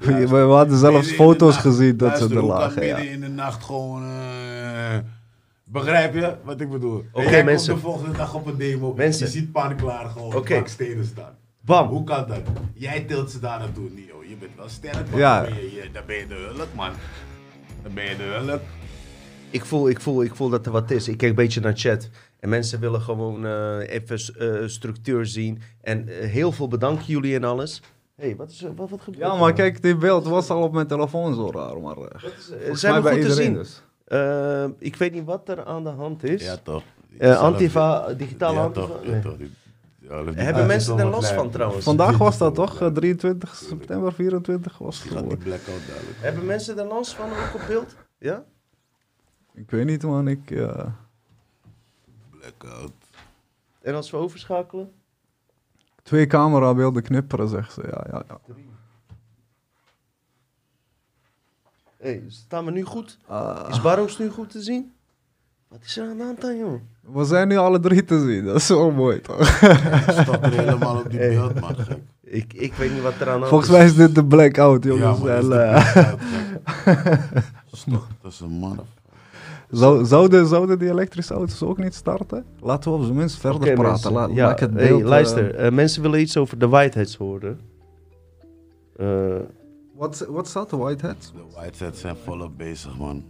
we, 0.30 0.36
hadden 0.36 0.78
zelfs 0.78 1.10
foto's 1.12 1.54
nacht- 1.54 1.66
gezien 1.66 1.96
dat 1.96 2.18
ze 2.18 2.24
er 2.24 2.44
lagen, 2.44 2.86
ja. 2.86 2.96
midden 2.96 3.12
in 3.14 3.20
de 3.20 3.28
nacht 3.28 3.64
gewoon... 3.64 4.02
eh, 4.02 4.98
begrijp 5.64 6.14
je 6.14 6.36
wat 6.44 6.60
ik 6.60 6.70
bedoel? 6.70 7.04
Oké, 7.12 7.42
mensen. 7.42 7.72
komt 7.72 7.84
de 7.84 7.90
volgende 7.90 8.16
dag 8.16 8.34
op 8.34 8.46
een 8.46 8.56
demo. 8.56 8.94
Mensen. 8.94 9.26
Je 9.26 9.32
ziet 9.32 9.52
panklaar 9.52 10.08
gewoon 10.08 10.34
Oké. 10.34 10.54
bakstenen 10.54 11.04
staan. 11.04 11.36
Bam. 11.60 11.88
Hoe 11.88 12.04
kan 12.04 12.28
dat? 12.28 12.42
Jij 12.74 13.00
tilt 13.00 13.30
ze 13.30 13.40
daar 13.40 13.58
naartoe, 13.58 13.90
Nio. 13.90 14.24
Je 14.28 14.36
bent 14.36 14.56
wel 14.56 14.68
sterk, 14.68 15.10
man. 15.10 15.18
Ja. 15.20 15.42
Dan, 15.42 15.52
ben 15.54 15.62
je, 15.62 15.88
dan 15.92 16.02
ben 16.06 16.16
je 16.16 16.26
de 16.26 16.52
hulk, 16.54 16.74
man. 16.74 16.90
Dan 17.82 17.94
ben 17.94 18.04
je 18.04 18.16
de 18.16 18.22
hulk. 18.22 18.60
Ik 19.50 19.64
voel, 19.64 19.88
ik, 19.88 20.00
voel, 20.00 20.22
ik 20.22 20.34
voel 20.34 20.48
dat 20.48 20.66
er 20.66 20.72
wat 20.72 20.90
is. 20.90 21.08
Ik 21.08 21.16
kijk 21.16 21.30
een 21.30 21.36
beetje 21.36 21.60
naar 21.60 21.76
chat. 21.76 22.08
En 22.44 22.50
mensen 22.50 22.80
willen 22.80 23.00
gewoon 23.00 23.46
eh, 23.46 23.78
even 23.94 24.18
eh, 24.38 24.68
structuur 24.68 25.26
zien. 25.26 25.60
En 25.80 26.08
eh, 26.08 26.28
heel 26.30 26.52
veel 26.52 26.68
bedanken 26.68 27.04
jullie 27.06 27.34
en 27.34 27.44
alles. 27.44 27.82
Hé, 28.14 28.24
hey, 28.26 28.36
wat, 28.36 28.50
is, 28.50 28.62
er- 28.62 28.74
wat, 28.74 28.90
wat 28.90 29.00
gebeurt 29.00 29.22
Ja, 29.22 29.28
maar 29.28 29.38
nou? 29.38 29.52
kijk, 29.52 29.82
die 29.82 29.96
beeld 29.96 30.26
was 30.26 30.50
al 30.50 30.62
op 30.62 30.72
mijn 30.72 30.86
telefoon 30.86 31.34
zo 31.34 31.50
raar, 31.50 31.80
maar... 31.80 31.96
eh, 31.96 32.20
volgens 32.20 32.80
zijn 32.80 32.94
we 32.94 33.00
bij 33.00 33.12
goed 33.12 33.22
te 33.22 33.32
zien? 33.32 33.54
dus. 33.54 33.82
Ik 34.78 34.96
weet 34.96 35.12
niet 35.12 35.24
wat 35.24 35.48
er 35.48 35.64
aan 35.64 35.84
de 35.84 35.90
hand 35.90 36.24
is. 36.24 36.44
Ja, 36.44 36.56
toch. 36.62 36.82
Eh, 37.18 37.38
antifa, 37.40 38.12
digitale 38.14 38.54
ja, 38.56 38.62
antifa? 38.64 38.86
toch. 38.86 39.04
Ja, 39.06 39.20
toch. 39.20 39.36
Die- 39.36 39.50
Ja, 40.00 40.24
Hebben 40.34 40.66
mensen 40.66 40.98
er 40.98 41.06
last 41.06 41.30
van 41.32 41.50
trouwens? 41.50 41.84
Vandaag 41.84 42.18
was 42.18 42.38
dat 42.38 42.54
toch? 42.54 42.80
Eh, 42.80 42.88
23 42.88 43.54
september, 43.54 44.12
24 44.12 44.78
was 44.78 45.02
het. 45.02 45.28
die 45.28 45.36
blackout. 45.36 45.80
Hebben 46.20 46.44
mensen 46.46 46.78
er 46.78 46.86
last 46.86 47.12
van 47.14 47.28
ook 47.30 47.54
op 47.54 47.60
beeld? 47.68 47.96
Ja? 48.18 48.44
Ik 49.54 49.70
weet 49.70 49.84
niet 49.84 50.02
man, 50.02 50.28
ik... 50.28 50.50
eh, 50.50 50.84
Blackout. 52.54 52.92
En 53.82 53.94
als 53.94 54.10
we 54.10 54.16
overschakelen? 54.16 54.92
twee 56.02 56.26
camerabeelden 56.26 57.02
knipperen, 57.02 57.48
zegt 57.48 57.72
ze. 57.72 57.82
Ja, 57.90 58.04
ja, 58.10 58.22
ja. 58.28 58.38
Hey, 61.96 62.22
staan 62.28 62.64
we 62.64 62.70
nu 62.70 62.82
goed? 62.82 63.18
Ah, 63.26 63.66
Is 63.70 63.80
Barongs 63.80 64.18
nu 64.18 64.30
goed 64.30 64.50
te 64.50 64.62
zien? 64.62 64.92
Wat 65.68 65.78
is 65.84 65.96
er 65.96 66.08
aan 66.08 66.16
de 66.16 66.22
hand 66.24 66.40
dan, 66.40 66.58
joh? 66.58 66.80
we 67.00 67.24
zijn 67.24 67.48
nu 67.48 67.56
alle 67.56 67.80
drie 67.80 68.04
te 68.04 68.20
zien, 68.20 68.44
dat 68.44 68.56
is 68.56 68.68
wel 68.68 68.90
mooi 68.90 69.20
toch? 69.20 69.46
Stop 70.08 70.42
er 70.42 70.52
helemaal 70.52 70.96
op 70.98 71.10
die 71.10 71.18
Hey. 71.18 71.28
beeld, 71.28 71.60
man. 71.60 71.74
Gek. 71.76 71.98
Ik, 72.20 72.52
ik 72.52 72.74
weet 72.74 72.92
niet 72.92 73.02
wat 73.02 73.12
er 73.20 73.20
aan 73.20 73.40
de 73.40 73.46
hand 73.46 73.48
Volgens 73.48 73.70
is. 73.70 73.76
mij 73.76 73.84
is 73.84 73.94
dit 73.94 74.14
de 74.14 74.24
blackout, 74.24 74.84
jongens. 74.84 75.20
Ja, 75.20 75.40
dat 75.40 75.42
is 75.42 75.48
de 75.48 75.48
blackout, 75.48 76.20
gek. 76.20 77.44
Stop, 77.72 78.06
dat 78.22 78.32
is 78.32 78.40
een 78.40 78.50
man. 78.50 78.78
Zou, 79.76 80.04
zouden, 80.04 80.46
zouden 80.46 80.78
die 80.78 80.88
elektrische 80.88 81.34
auto's 81.34 81.62
ook 81.62 81.78
niet 81.78 81.94
starten? 81.94 82.44
Laten 82.60 82.90
we 82.92 82.96
op 82.98 83.04
zijn 83.04 83.16
minst 83.16 83.36
verder 83.36 83.72
praten. 83.72 84.12
mensen. 84.12 84.34
Ja, 84.34 84.46
maak 84.46 84.60
het 84.60 84.74
beeld, 84.74 85.00
eh, 85.02 85.06
luister, 85.08 85.54
eh, 85.54 85.72
mensen 85.72 86.02
willen 86.02 86.20
iets 86.20 86.36
over 86.36 86.58
de 86.58 86.68
Whiteheads 86.68 87.16
horen. 87.16 87.60
Eh, 88.96 89.36
Wat, 89.94 90.26
wat 90.28 90.46
staat 90.48 90.70
de 90.70 90.76
Whitehead? 90.76 91.32
De 91.34 91.54
Whitesets 91.54 92.00
zijn 92.00 92.16
volop 92.24 92.56
bezig, 92.58 92.98
man. 92.98 93.24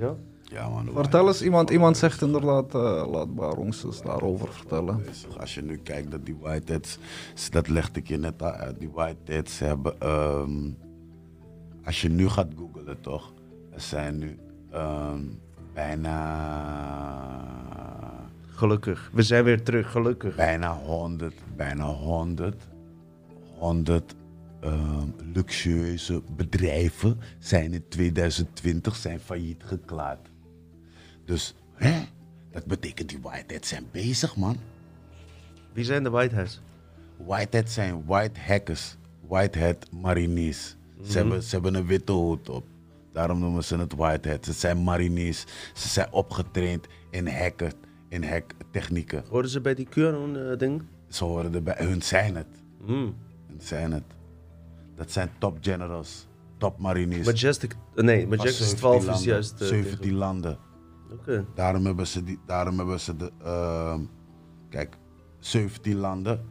ja? 0.00 0.14
Ja, 0.42 0.68
man. 0.68 0.88
Vertel 0.94 0.96
eens, 0.96 1.10
Whiteheads 1.10 1.42
iemand, 1.42 1.70
iemand 1.70 1.96
zegt 1.96 2.22
inderdaad, 2.22 2.74
eh, 2.74 3.06
laat 3.10 3.34
Barongs 3.34 3.84
eens 3.84 4.02
daarover 4.02 4.48
vertellen. 4.52 5.02
bezig. 5.06 5.38
Als 5.40 5.54
je 5.54 5.62
nu 5.62 5.76
kijkt 5.76 6.10
dat 6.10 6.26
die 6.26 6.36
Whiteheads, 6.40 6.98
dat 7.50 7.68
legde 7.68 8.00
ik 8.00 8.08
je 8.08 8.16
net 8.16 8.42
uit, 8.42 8.78
die 8.78 8.90
Whiteheads 8.92 9.58
hebben, 9.58 10.00
ehm, 10.00 10.70
als 11.84 12.02
je 12.02 12.08
nu 12.08 12.28
gaat 12.28 12.48
googlen 12.56 13.00
toch, 13.00 13.32
er 13.70 13.80
zijn 13.80 14.18
nu 14.18 14.38
ehm, 14.70 15.20
bijna, 15.74 16.20
Gelukkig. 18.46 19.10
We 19.12 19.22
zijn 19.22 19.44
weer 19.44 19.62
terug, 19.62 19.90
gelukkig. 19.90 20.36
bijna 20.36 20.74
100, 20.74 21.34
bijna 21.56 21.84
100, 21.84 22.62
100 23.58 24.14
ehm, 24.60 25.06
luxueuze 25.32 26.22
bedrijven 26.36 27.20
zijn 27.38 27.72
in 27.72 27.84
2020 27.88 28.96
zijn 28.96 29.20
failliet 29.20 29.62
geklaard. 29.64 30.28
Dus, 31.24 31.54
hè? 31.74 32.00
Dat 32.50 32.64
betekent 32.64 33.08
die 33.08 33.18
Whiteheads 33.22 33.68
zijn 33.68 33.86
bezig, 33.90 34.36
man. 34.36 34.56
Wie 35.72 35.84
zijn 35.84 36.02
de 36.02 36.10
Whiteheads? 36.10 36.60
Whitehead 37.16 37.70
zijn 37.70 38.04
white 38.06 38.40
hackers. 38.40 38.96
Whitehead 39.28 39.88
mariniers. 39.90 40.76
Ze, 41.06 41.18
hebben, 41.18 41.42
ze 41.42 41.54
hebben 41.54 41.74
een 41.74 41.86
witte 41.86 42.12
hoed 42.12 42.48
op. 42.48 42.64
Daarom 43.12 43.38
noemen 43.38 43.64
ze 43.64 43.76
het 43.76 43.94
whitehead. 43.94 44.44
Ze 44.44 44.52
zijn 44.52 44.82
mariniers. 44.82 45.44
Ze 45.74 45.88
zijn 45.88 46.12
opgetraind 46.12 46.86
in 47.10 47.28
hacken, 47.28 47.72
in 48.08 48.24
hacktechnieken. 48.24 49.24
Hoorden 49.28 49.50
ze 49.50 49.60
bij 49.60 49.74
die 49.74 49.86
QAnon-ding? 49.88 50.82
Ze 51.08 51.24
horen 51.24 51.54
erbij. 51.54 51.74
Hun 51.78 52.02
zijn 52.02 52.36
het. 52.36 52.46
Hmm. 52.84 53.14
Hun 53.46 53.60
zijn 53.60 53.92
het. 53.92 54.04
Dat 54.96 55.10
zijn 55.10 55.30
top 55.38 55.58
generals. 55.60 56.26
Top 56.58 56.78
mariniers. 56.78 57.26
Majestic... 57.26 57.76
eh, 57.94 58.04
nee, 58.04 58.26
Majestic 58.26 58.66
17 58.66 58.76
12 58.76 59.08
is 59.18 59.24
juist... 59.24 59.60
eh, 59.60 59.66
17 59.68 60.14
landen. 60.14 60.58
Oké. 61.12 61.44
Daarom 61.54 61.84
hebben 61.86 62.06
ze, 62.06 62.24
die, 62.24 62.38
daarom 62.46 62.78
hebben 62.78 63.00
ze 63.00 63.16
de. 63.16 63.30
ehm, 63.44 64.00
kijk, 64.68 64.96
17 65.38 65.96
landen. 65.96 66.44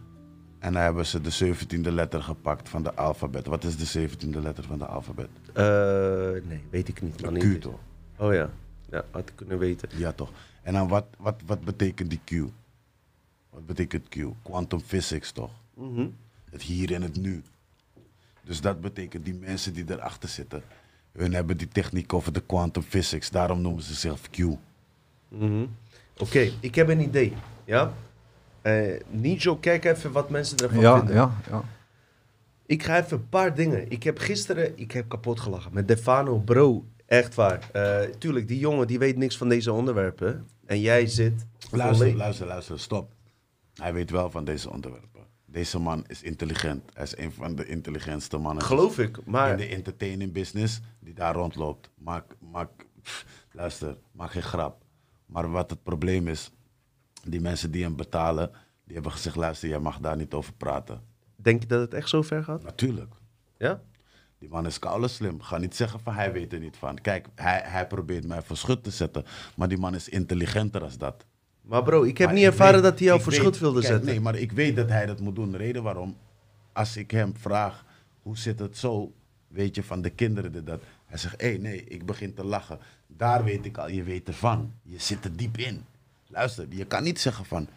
En 0.59 0.73
dan 0.73 0.81
hebben 0.81 1.05
ze 1.05 1.21
de 1.21 1.55
17e 1.55 1.91
letter 1.93 2.23
gepakt 2.23 2.69
van 2.69 2.83
de 2.83 2.93
alfabet. 2.95 3.45
Wat 3.47 3.63
is 3.63 3.91
de 3.91 4.09
17e 4.09 4.41
letter 4.41 4.63
van 4.63 4.77
de 4.77 4.85
alfabet? 4.85 5.29
Eh, 5.53 6.48
nee, 6.48 6.64
weet 6.69 6.88
ik 6.88 7.02
niet. 7.02 7.22
man. 7.22 7.38
Q 7.38 7.61
toch? 7.61 7.80
Oh 8.18 8.34
ja. 8.34 8.49
Ja, 8.90 9.03
had 9.11 9.30
ik 9.30 9.36
kunnen 9.36 9.57
weten. 9.57 9.90
Ja 9.95 10.11
toch. 10.11 10.30
En 10.64 10.73
dan 10.73 10.88
wat, 10.88 11.06
wat, 11.18 11.36
wat 11.45 11.61
betekent 11.64 12.10
die 12.10 12.19
Q? 12.23 12.49
Wat 13.49 13.65
betekent 13.65 14.10
Q? 14.10 14.15
Quantum 14.44 14.82
physics 14.82 15.32
toch? 15.32 15.52
Mhm. 15.73 16.07
Het 16.52 16.61
hier 16.61 16.94
en 16.94 17.02
het 17.02 17.15
nu. 17.18 17.41
Dus 18.44 18.61
dat 18.61 18.82
betekent 18.82 19.26
die 19.26 19.34
mensen 19.34 19.73
die 19.73 19.86
erachter 19.88 20.30
zitten. 20.30 20.64
Hun 21.11 21.34
hebben 21.34 21.57
die 21.57 21.68
techniek 21.68 22.14
over 22.14 22.34
de 22.34 22.41
quantum 22.41 22.84
physics. 22.84 23.30
Daarom 23.30 23.61
noemen 23.61 23.84
ze 23.84 23.88
zichzelf 23.90 24.30
Q. 24.30 24.38
Mhm. 25.28 25.65
Oké, 26.18 26.52
ik 26.60 26.76
heb 26.76 26.90
een 26.90 26.99
idee. 27.02 27.34
Ja? 27.65 27.94
Eh 28.61 28.99
Nijo, 29.10 29.56
kijk 29.56 29.86
even 29.86 30.11
wat 30.11 30.30
mensen 30.30 30.57
ervan 30.57 30.80
Ja, 30.80 30.98
vinden. 30.98 31.15
ja, 31.15 31.32
ja. 31.49 31.64
Ik 32.72 32.84
ga 32.84 32.98
even 32.98 33.18
een 33.18 33.30
paar 33.30 33.56
dingen. 33.56 33.89
Ik 33.89 34.03
heb 34.03 34.18
gisteren, 34.18 34.77
ik 34.77 34.91
heb 34.91 35.10
kapot 35.10 35.39
gelachen 35.39 35.73
met 35.73 35.88
Defano, 35.88 36.39
bro. 36.39 36.85
Echt 37.06 37.35
waar. 37.35 37.69
Eh, 37.72 38.02
tuurlijk, 38.18 38.48
die 38.48 38.60
jongen 38.60 38.88
die 38.88 38.99
weet 38.99 39.18
niks 39.18 39.38
van 39.38 39.49
deze 39.49 39.72
onderwerpen. 39.72 40.48
En 40.65 40.80
jij 40.80 41.07
zit... 41.07 41.45
Luister, 41.72 42.15
luister, 42.15 42.48
luister, 42.48 42.80
stop. 42.80 43.14
Hij 43.73 43.93
weet 43.93 44.10
wel 44.10 44.30
van 44.30 44.45
deze 44.45 44.69
onderwerpen. 44.69 45.22
Deze 45.45 45.80
man 45.80 46.03
is 46.07 46.22
intelligent. 46.22 46.84
Hij 46.93 47.03
is 47.03 47.18
een 47.18 47.31
van 47.31 47.56
de 47.56 47.65
intelligentste 47.65 48.38
mannen 48.38 48.64
Geloof 48.64 48.99
ik, 48.99 49.18
in 49.18 49.23
maar... 49.26 49.57
de 49.57 49.68
entertaining 49.68 50.31
business 50.31 50.81
die 50.99 51.14
daar 51.14 51.34
rondloopt. 51.35 51.89
Maak, 51.98 52.35
maak, 52.52 52.72
pff, 53.02 53.26
luister, 53.52 53.98
maak 54.11 54.31
geen 54.31 54.41
grap. 54.41 54.84
Maar 55.26 55.52
wat 55.52 55.69
het 55.69 55.84
probleem 55.84 56.27
is, 56.27 56.52
die 57.23 57.41
mensen 57.41 57.72
die 57.72 57.84
hem 57.84 57.95
betalen, 57.95 58.52
die 58.84 58.93
hebben 58.93 59.11
gezegd, 59.11 59.35
luister, 59.35 59.69
jij 59.69 59.80
mag 59.80 59.99
daar 59.99 60.18
niet 60.18 60.34
over 60.34 60.53
praten. 60.53 61.10
Denk 61.41 61.61
je 61.61 61.68
dat 61.68 61.80
het 61.81 61.93
echt 61.93 62.09
zo 62.09 62.22
ver 62.22 62.43
gaat? 62.43 62.63
Natuurlijk. 62.63 63.13
Ja? 63.57 63.81
Die 64.39 64.49
man 64.49 64.65
is 64.65 64.80
koude 64.80 65.07
slim. 65.07 65.41
Ga 65.41 65.57
niet 65.57 65.76
zeggen 65.76 65.99
van 65.99 66.13
hij 66.13 66.31
weet 66.31 66.53
er 66.53 66.59
niet 66.59 66.77
van. 66.77 67.01
Kijk, 67.01 67.27
hij, 67.35 67.61
hij 67.65 67.88
probeert 67.88 68.27
mij 68.27 68.41
voor 68.41 68.57
schut 68.57 68.84
te 68.84 68.89
zetten. 68.91 69.26
Maar 69.55 69.68
die 69.68 69.77
man 69.77 69.95
is 69.95 70.09
intelligenter 70.09 70.84
als 70.84 70.97
dat. 70.97 71.26
Maar 71.61 71.84
bro, 71.84 72.03
ik 72.03 72.18
heb 72.18 72.27
Maar 72.27 72.35
niet 72.35 72.45
ik 72.45 72.51
ervaren 72.51 72.73
weet- 72.73 72.84
dat 72.84 72.97
hij 72.99 73.07
jou 73.07 73.22
voor 73.22 73.31
weet- 73.31 73.41
schut 73.41 73.59
wilde 73.59 73.80
kijk, 73.80 73.91
zetten. 73.91 74.09
Nee, 74.09 74.19
maar 74.22 74.35
ik 74.35 74.51
weet 74.51 74.76
dat 74.76 74.89
hij 74.89 75.05
dat 75.05 75.19
moet 75.19 75.35
doen. 75.35 75.51
De 75.51 75.57
reden 75.57 75.84
waarom, 75.84 76.18
als 76.73 76.97
ik 76.97 77.11
hem 77.11 77.35
vraag, 77.38 77.85
hoe 78.22 78.38
zit 78.38 78.59
het 78.59 78.77
zo, 78.77 79.13
weet 79.47 79.76
je, 79.76 79.84
van 79.84 80.01
de 80.01 80.09
kinderen 80.09 80.51
dit, 80.51 80.65
dat. 80.65 80.81
Hij 81.05 81.18
zegt, 81.18 81.41
hé, 81.41 81.47
hey, 81.47 81.57
nee, 81.57 81.84
ik 81.84 82.05
begin 82.05 82.34
te 82.34 82.43
lachen. 82.45 82.80
Daar 83.07 83.43
weet 83.43 83.65
ik 83.65 83.77
al, 83.77 83.89
je 83.89 84.03
weet 84.03 84.27
ervan. 84.27 84.73
Je 84.84 84.99
zit 84.99 85.26
er 85.26 85.35
diep 85.35 85.57
in. 85.57 85.85
Luister, 86.27 86.65
je 86.69 86.85
kan 86.85 87.03
niet 87.03 87.19
zeggen 87.19 87.45
van, 87.45 87.68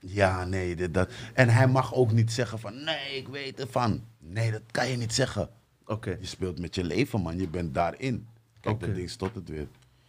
ja, 0.00 0.44
nee, 0.44 0.76
dit, 0.76 0.94
dat. 0.94 1.10
En 1.34 1.48
hij 1.48 1.68
mag 1.68 1.94
ook 1.94 2.12
niet 2.12 2.32
zeggen 2.32 2.58
van, 2.58 2.84
nee, 2.84 3.16
ik 3.16 3.28
weet 3.28 3.60
ervan. 3.60 4.02
Nee, 4.18 4.50
dat 4.50 4.62
kan 4.70 4.88
je 4.88 4.96
niet 4.96 5.14
zeggen. 5.14 5.48
Oké, 5.86 6.16
Je 6.20 6.26
speelt 6.26 6.58
met 6.60 6.74
je 6.74 6.84
leven, 6.84 7.20
man. 7.20 7.38
Je 7.38 7.48
bent 7.48 7.74
daarin. 7.74 8.26
Kijk, 8.60 8.74
Oké. 8.74 8.86
dat 8.86 8.94
ding 8.94 9.10
stopt 9.10 9.34
het 9.34 9.48
weer. 9.48 9.66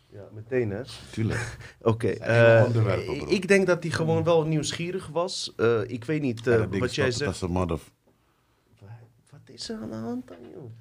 ja, 0.09 0.21
meteen 0.33 0.69
hè. 0.69 0.81
Tuurlijk. 1.11 1.57
Oké, 1.81 2.07
eh, 2.09 3.21
ik 3.27 3.47
denk 3.47 3.67
dat 3.67 3.83
hij 3.83 3.91
gewoon 3.91 4.23
wel 4.23 4.45
nieuwsgierig 4.45 5.07
was. 5.07 5.53
Eh, 5.57 5.81
ik 5.89 6.03
weet 6.05 6.21
niet 6.21 6.47
eh, 6.47 6.57
Ja, 6.59 6.65
ding 6.65 6.81
wat 6.81 6.95
jij 6.95 7.11
zegt. 7.11 7.27
als 7.27 7.41
een 7.41 7.51
mother. 7.51 7.79
Wat 9.29 9.39
is 9.45 9.69
er 9.69 9.77
aan 9.81 9.89
de 9.89 9.95
hand 9.95 10.27
dan, 10.27 10.37
joh? 10.53 10.71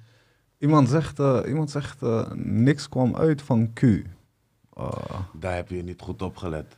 Iemand 0.57 0.89
zegt, 0.89 1.19
eh, 1.19 1.39
iemand 1.47 1.71
zegt 1.71 2.01
niks 2.35 2.89
kwam 2.89 3.15
uit 3.15 3.41
van 3.41 3.73
Q. 3.73 3.81
Daar 5.33 5.55
heb 5.55 5.69
je 5.69 5.83
niet 5.83 6.01
goed 6.01 6.21
op 6.21 6.37
gelet. 6.37 6.75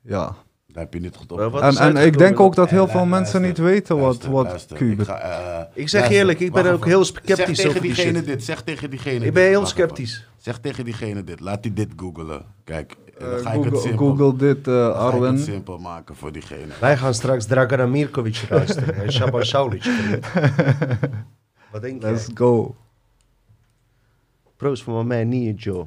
ja. 0.00 0.36
Daar 0.72 0.82
heb 0.82 0.94
je 0.94 1.00
niet 1.00 1.16
goed 1.16 1.32
op 1.32 1.54
En, 1.78 1.96
ik 1.96 2.18
denk 2.18 2.40
ook 2.40 2.54
dat 2.54 2.70
heel 2.70 2.86
Eh, 2.86 2.92
veel 2.92 3.04
mensen 3.06 3.42
niet 3.42 3.58
weten 3.58 3.96
wat, 3.98 4.04
luister, 4.04 4.30
wat 4.30 4.80
Ik, 4.80 5.00
ga, 5.02 5.18
eh, 5.20 5.64
Ik 5.82 5.88
zeg 5.88 6.08
je 6.08 6.14
eerlijk, 6.14 6.40
ik 6.40 6.52
ben 6.52 6.62
wacht 6.62 6.74
ook 6.74 6.80
even. 6.80 6.90
heel 6.90 7.04
sceptisch 7.04 7.36
Zeg 7.36 7.46
tegen 7.46 7.68
over 7.68 7.80
die 7.80 7.92
diegene 7.94 8.18
shit. 8.18 8.26
dit, 8.26 8.44
zeg 8.44 8.62
tegen 8.62 8.90
diegene 8.90 9.24
Ik 9.26 9.32
ben 9.32 9.42
heel 9.42 9.60
Wacht 9.60 9.72
even. 9.72 9.84
sceptisch. 9.86 10.26
Zeg 10.36 10.58
tegen 10.58 10.84
diegene 10.84 11.24
dit, 11.24 11.40
laat 11.40 11.58
hij 11.64 11.72
dit 11.74 11.88
googelen. 11.96 12.42
Kijk, 12.64 12.96
en 13.18 13.26
dan 13.26 13.38
Eh, 13.38 13.42
ga 13.44 13.52
ik 13.52 13.64
het 13.64 13.72
Google, 13.72 13.80
simpel, 13.88 14.06
Google 14.16 14.36
dit, 14.36 14.68
eh, 14.68 14.74
dan 14.74 14.92
ga 14.94 14.98
ik 14.98 15.04
het 15.04 15.12
Arwen. 15.12 15.38
simpel 15.38 15.78
maken 15.78 16.16
voor 16.16 16.32
diegene. 16.32 16.72
Wij 16.80 16.96
gaan 16.96 17.14
straks 17.14 17.46
Dragana 17.46 17.86
Mirkovic 17.86 18.44
luisteren. 18.50 18.94
en 18.94 19.12
Shaban 19.12 19.44
Saulic. 19.44 19.84
Wat 21.72 21.82
denk 21.82 22.02
Let's 22.02 22.26
je? 22.26 22.32
go. 22.36 22.76
Proost 24.56 24.82
voor 24.82 25.06
mij 25.06 25.24
niet, 25.24 25.62
Joe. 25.62 25.86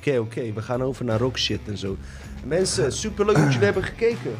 Oké, 0.00 0.18
oké. 0.18 0.52
We 0.52 0.62
gaan 0.62 0.82
over 0.82 1.04
naar 1.04 1.18
rock 1.18 1.38
shit 1.38 1.60
en 1.66 1.78
zo. 1.78 1.96
Mensen, 2.44 2.92
superleuk 2.92 3.36
dat 3.36 3.44
jullie 3.44 3.64
hebben 3.64 3.82
gekeken. 3.82 4.30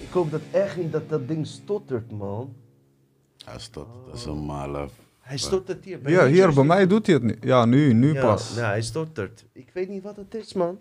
Ik 0.00 0.10
hoop 0.10 0.30
dat 0.30 0.40
echt 0.50 0.76
niet 0.76 0.92
dat 0.92 1.08
dat 1.08 1.28
ding 1.28 1.46
stottert, 1.46 2.10
man. 2.10 2.54
Ja, 3.36 3.58
stop. 3.58 3.88
Dat 4.06 4.14
is 4.14 4.24
een 4.24 4.44
male... 4.44 4.88
Hij 5.20 5.38
stottert 5.38 5.84
hier. 5.84 6.10
Ja, 6.10 6.22
New 6.22 6.32
hier, 6.32 6.54
bij 6.54 6.64
mij 6.64 6.86
doet 6.86 7.06
hij 7.06 7.14
het 7.14 7.24
niet. 7.24 7.36
Ja, 7.40 7.64
nu, 7.64 7.92
nu 7.92 8.12
ja, 8.12 8.20
pas. 8.20 8.54
Ja, 8.54 8.68
hij 8.68 8.82
stottert. 8.82 9.44
Ik 9.52 9.70
weet 9.72 9.88
niet 9.88 10.02
wat 10.02 10.16
het 10.16 10.34
is, 10.34 10.52
man. 10.52 10.78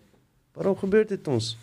Waarom 0.53 0.77
gebeurt 0.77 1.07
dit 1.07 1.27
ons? 1.27 1.57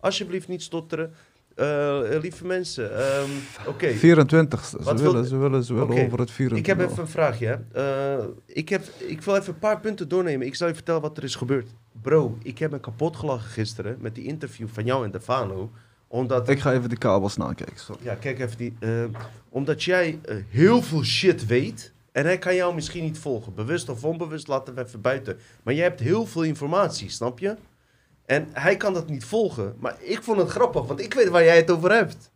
Alsjeblieft 0.00 0.48
niet 0.48 0.62
stotteren. 0.62 1.12
Eh, 1.56 2.00
lieve 2.20 2.46
mensen, 2.46 2.98
ehm, 2.98 3.30
oké. 3.66 3.90
24 3.94 4.64
Ze 4.64 4.82
Wat 4.82 5.00
willen, 5.00 5.14
wil- 5.14 5.24
ze 5.24 5.36
willen, 5.36 5.64
ze 5.64 5.74
willen 5.74 6.04
over 6.06 6.18
het 6.18 6.30
24 6.30 6.58
Ik 6.58 6.66
heb 6.66 6.90
even 6.90 7.02
een 7.02 7.08
vraagje. 7.10 7.46
Hè. 7.72 8.16
Eh, 8.18 8.24
ik, 8.46 8.68
heb, 8.68 8.82
ik 8.98 9.22
wil 9.22 9.36
even 9.36 9.52
een 9.52 9.58
paar 9.58 9.80
punten 9.80 10.08
doornemen. 10.08 10.46
Ik 10.46 10.54
zal 10.54 10.68
je 10.68 10.74
vertellen 10.74 11.00
wat 11.00 11.16
er 11.16 11.24
is 11.24 11.34
gebeurd. 11.34 11.68
Bro, 12.02 12.38
ik 12.42 12.58
heb 12.58 12.70
me 12.70 12.80
kapot 12.80 13.16
gelachen 13.16 13.50
gisteren 13.50 13.96
met 14.00 14.14
die 14.14 14.24
interview 14.24 14.66
van 14.72 14.84
jou 14.84 15.04
en 15.04 15.10
Defano 15.10 15.70
Omdat, 16.08 16.48
Ik 16.48 16.60
ga 16.60 16.72
even 16.72 16.88
de 16.88 16.96
kabels 16.96 17.36
nakijken. 17.36 17.76
Sorry. 17.78 18.00
ja, 18.04 18.14
kijk 18.14 18.38
even 18.40 18.56
die. 18.56 18.74
eh, 18.80 18.90
omdat 19.48 19.82
jij 19.82 20.18
heel 20.48 20.82
veel 20.82 21.04
shit 21.04 21.46
weet. 21.46 21.92
En 22.12 22.24
hij 22.24 22.38
kan 22.38 22.54
jou 22.54 22.74
misschien 22.74 23.04
niet 23.04 23.18
volgen. 23.18 23.54
Bewust 23.54 23.88
of 23.88 24.04
onbewust, 24.04 24.48
laten 24.48 24.74
we 24.74 24.84
even 24.84 25.00
buiten. 25.00 25.36
Maar 25.62 25.74
jij 25.74 25.84
hebt 25.84 26.00
heel 26.00 26.26
veel 26.26 26.42
informatie, 26.42 27.10
snap 27.10 27.38
je? 27.38 27.56
En 28.32 28.48
hij 28.52 28.76
kan 28.76 28.92
dat 28.92 29.08
niet 29.08 29.24
volgen. 29.24 29.76
Maar 29.78 29.96
ik 30.00 30.22
vond 30.22 30.38
het 30.38 30.48
grappig, 30.48 30.86
want 30.86 31.00
ik 31.00 31.14
weet 31.14 31.28
waar 31.28 31.44
jij 31.44 31.56
het 31.56 31.70
over 31.70 31.92
hebt. 31.92 32.30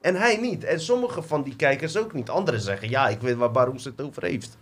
En 0.00 0.14
hij 0.14 0.36
niet. 0.36 0.64
En 0.64 0.80
sommige 0.80 1.22
van 1.22 1.42
die 1.42 1.56
kijkers 1.56 1.96
ook 1.96 2.12
niet. 2.12 2.30
Anderen 2.30 2.60
zeggen, 2.60 2.90
ja, 2.90 3.08
ik 3.08 3.20
weet 3.20 3.36
waar 3.36 3.50
Baroes 3.50 3.84
het 3.84 4.00
over 4.00 4.22
heeft. 4.22 4.58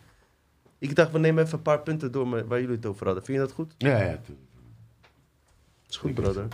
Ik 0.78 0.94
dacht, 0.94 1.12
we 1.12 1.18
nemen 1.18 1.44
even 1.44 1.56
een 1.56 1.62
paar 1.62 1.82
punten 1.82 2.12
door 2.12 2.46
waar 2.46 2.60
jullie 2.60 2.76
het 2.76 2.86
over 2.86 3.06
hadden. 3.06 3.24
Vind 3.24 3.38
je 3.38 3.44
dat 3.44 3.54
goed? 3.54 3.74
Ja, 3.78 3.98
ja, 3.98 4.16
tuurlijk. 4.16 4.46
is 5.88 5.96
goed, 5.96 6.14
brother. 6.14 6.48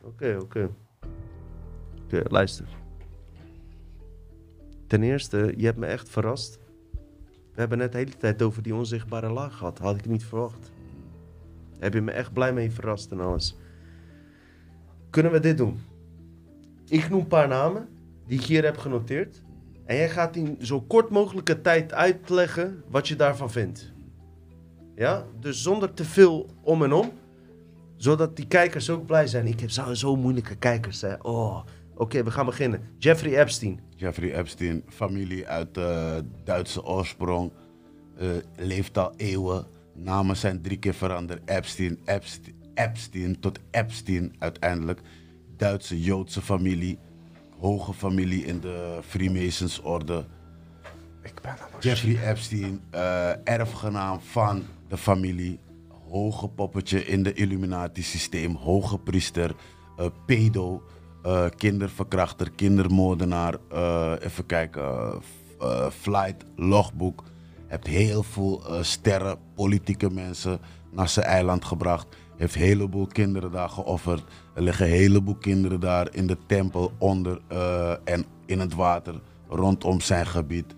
Oké, 0.00 0.38
oké. 0.40 0.70
Oké, 2.04 2.22
luister. 2.28 2.66
Ten 4.86 5.02
eerste, 5.02 5.54
je 5.56 5.64
hebt 5.64 5.78
me 5.78 5.86
echt 5.86 6.08
verrast. 6.08 6.58
We 7.52 7.60
hebben 7.60 7.78
net 7.78 7.92
de 7.92 7.98
hele 7.98 8.16
tijd 8.16 8.42
over 8.42 8.62
die 8.62 8.74
onzichtbare 8.74 9.30
laag 9.30 9.56
gehad. 9.56 9.78
Had 9.78 9.96
ik 9.96 10.06
niet 10.06 10.24
verwacht. 10.24 10.74
Heb 11.78 11.94
je 11.94 12.00
me 12.00 12.10
echt 12.10 12.32
blij 12.32 12.52
mee 12.52 12.70
verrast 12.70 13.10
en 13.10 13.20
alles. 13.20 13.56
Kunnen 15.10 15.32
we 15.32 15.40
dit 15.40 15.56
doen? 15.56 15.80
Ik 16.88 17.08
noem 17.08 17.20
een 17.20 17.26
paar 17.26 17.48
namen 17.48 17.88
die 18.26 18.38
ik 18.38 18.44
hier 18.44 18.64
heb 18.64 18.76
genoteerd. 18.76 19.42
En 19.84 19.96
jij 19.96 20.10
gaat 20.10 20.36
in 20.36 20.56
zo 20.60 20.80
kort 20.80 21.10
mogelijke 21.10 21.60
tijd 21.60 21.92
uitleggen 21.92 22.82
wat 22.88 23.08
je 23.08 23.16
daarvan 23.16 23.50
vindt. 23.50 23.92
Ja? 24.94 25.24
Dus 25.40 25.62
zonder 25.62 25.94
te 25.94 26.04
veel 26.04 26.46
om 26.62 26.82
en 26.82 26.92
om 26.92 27.12
zodat 27.96 28.36
die 28.36 28.46
kijkers 28.46 28.90
ook 28.90 29.06
blij 29.06 29.26
zijn. 29.26 29.46
Ik 29.46 29.60
heb 29.60 29.70
zo, 29.70 29.94
zo 29.94 30.16
moeilijke 30.16 30.56
kijkers. 30.56 31.00
Hè. 31.00 31.14
Oh, 31.22 31.60
oké, 31.94 32.22
we 32.22 32.30
gaan 32.30 32.46
beginnen. 32.46 32.82
Jeffrey 32.98 33.40
Epstein. 33.40 33.80
Jeffrey 33.96 34.34
Epstein, 34.34 34.82
familie 34.88 35.48
uit 35.48 35.76
eh, 35.76 36.16
Duitse 36.44 36.84
oorsprong, 36.84 37.52
eh, 38.16 38.28
leeft 38.56 38.98
al 38.98 39.12
eeuwen. 39.16 39.66
Namen 39.96 40.36
zijn 40.36 40.62
drie 40.62 40.78
keer 40.78 40.94
veranderd. 40.94 41.50
Epstein, 41.50 41.98
Epstein, 42.04 42.54
Epstein 42.74 43.40
tot 43.40 43.58
Epstein 43.70 44.34
uiteindelijk. 44.38 45.00
Duitse 45.56 46.00
Joodse 46.00 46.42
familie, 46.42 46.98
hoge 47.58 47.92
familie 47.92 48.44
in 48.44 48.60
de 48.60 48.98
Freemasons-orde. 49.08 50.24
Ik 51.22 51.40
ben 51.42 51.54
Jeffrey 51.80 52.30
Epstein, 52.30 52.80
eh, 52.90 53.48
erfgenaam 53.48 54.20
van 54.20 54.64
de 54.88 54.96
familie. 54.96 55.58
Hoge 56.08 56.48
poppetje 56.48 57.04
in 57.04 57.22
de 57.22 57.32
Illuminati-systeem. 57.32 58.54
Hoge 58.54 58.98
priester, 58.98 59.54
eh, 59.96 60.06
pedo, 60.26 60.82
eh, 61.22 61.46
kinderverkrachter, 61.56 62.50
kindermoordenaar. 62.50 63.54
even 64.20 64.46
kijken, 64.46 65.20
flight, 65.90 66.44
logboek. 66.56 67.24
Hebt 67.66 67.86
heel 67.86 68.22
veel 68.22 68.66
eh, 68.66 68.82
sterren, 68.82 69.38
politieke 69.54 70.10
mensen 70.10 70.60
naar 70.90 71.08
zijn 71.08 71.26
eiland 71.26 71.64
gebracht. 71.64 72.16
Heeft 72.36 72.54
een 72.54 72.60
heleboel 72.60 73.06
kinderen 73.06 73.50
daar 73.50 73.68
geofferd. 73.68 74.24
Er 74.54 74.62
liggen 74.62 74.86
een 74.86 74.92
heleboel 74.92 75.34
kinderen 75.34 75.80
daar 75.80 76.14
in 76.14 76.26
de 76.26 76.36
tempel 76.46 76.92
onder 76.98 77.40
eh, 77.48 77.90
en 78.04 78.24
in 78.46 78.60
het 78.60 78.74
water 78.74 79.20
rondom 79.48 80.00
zijn 80.00 80.26
gebied. 80.26 80.74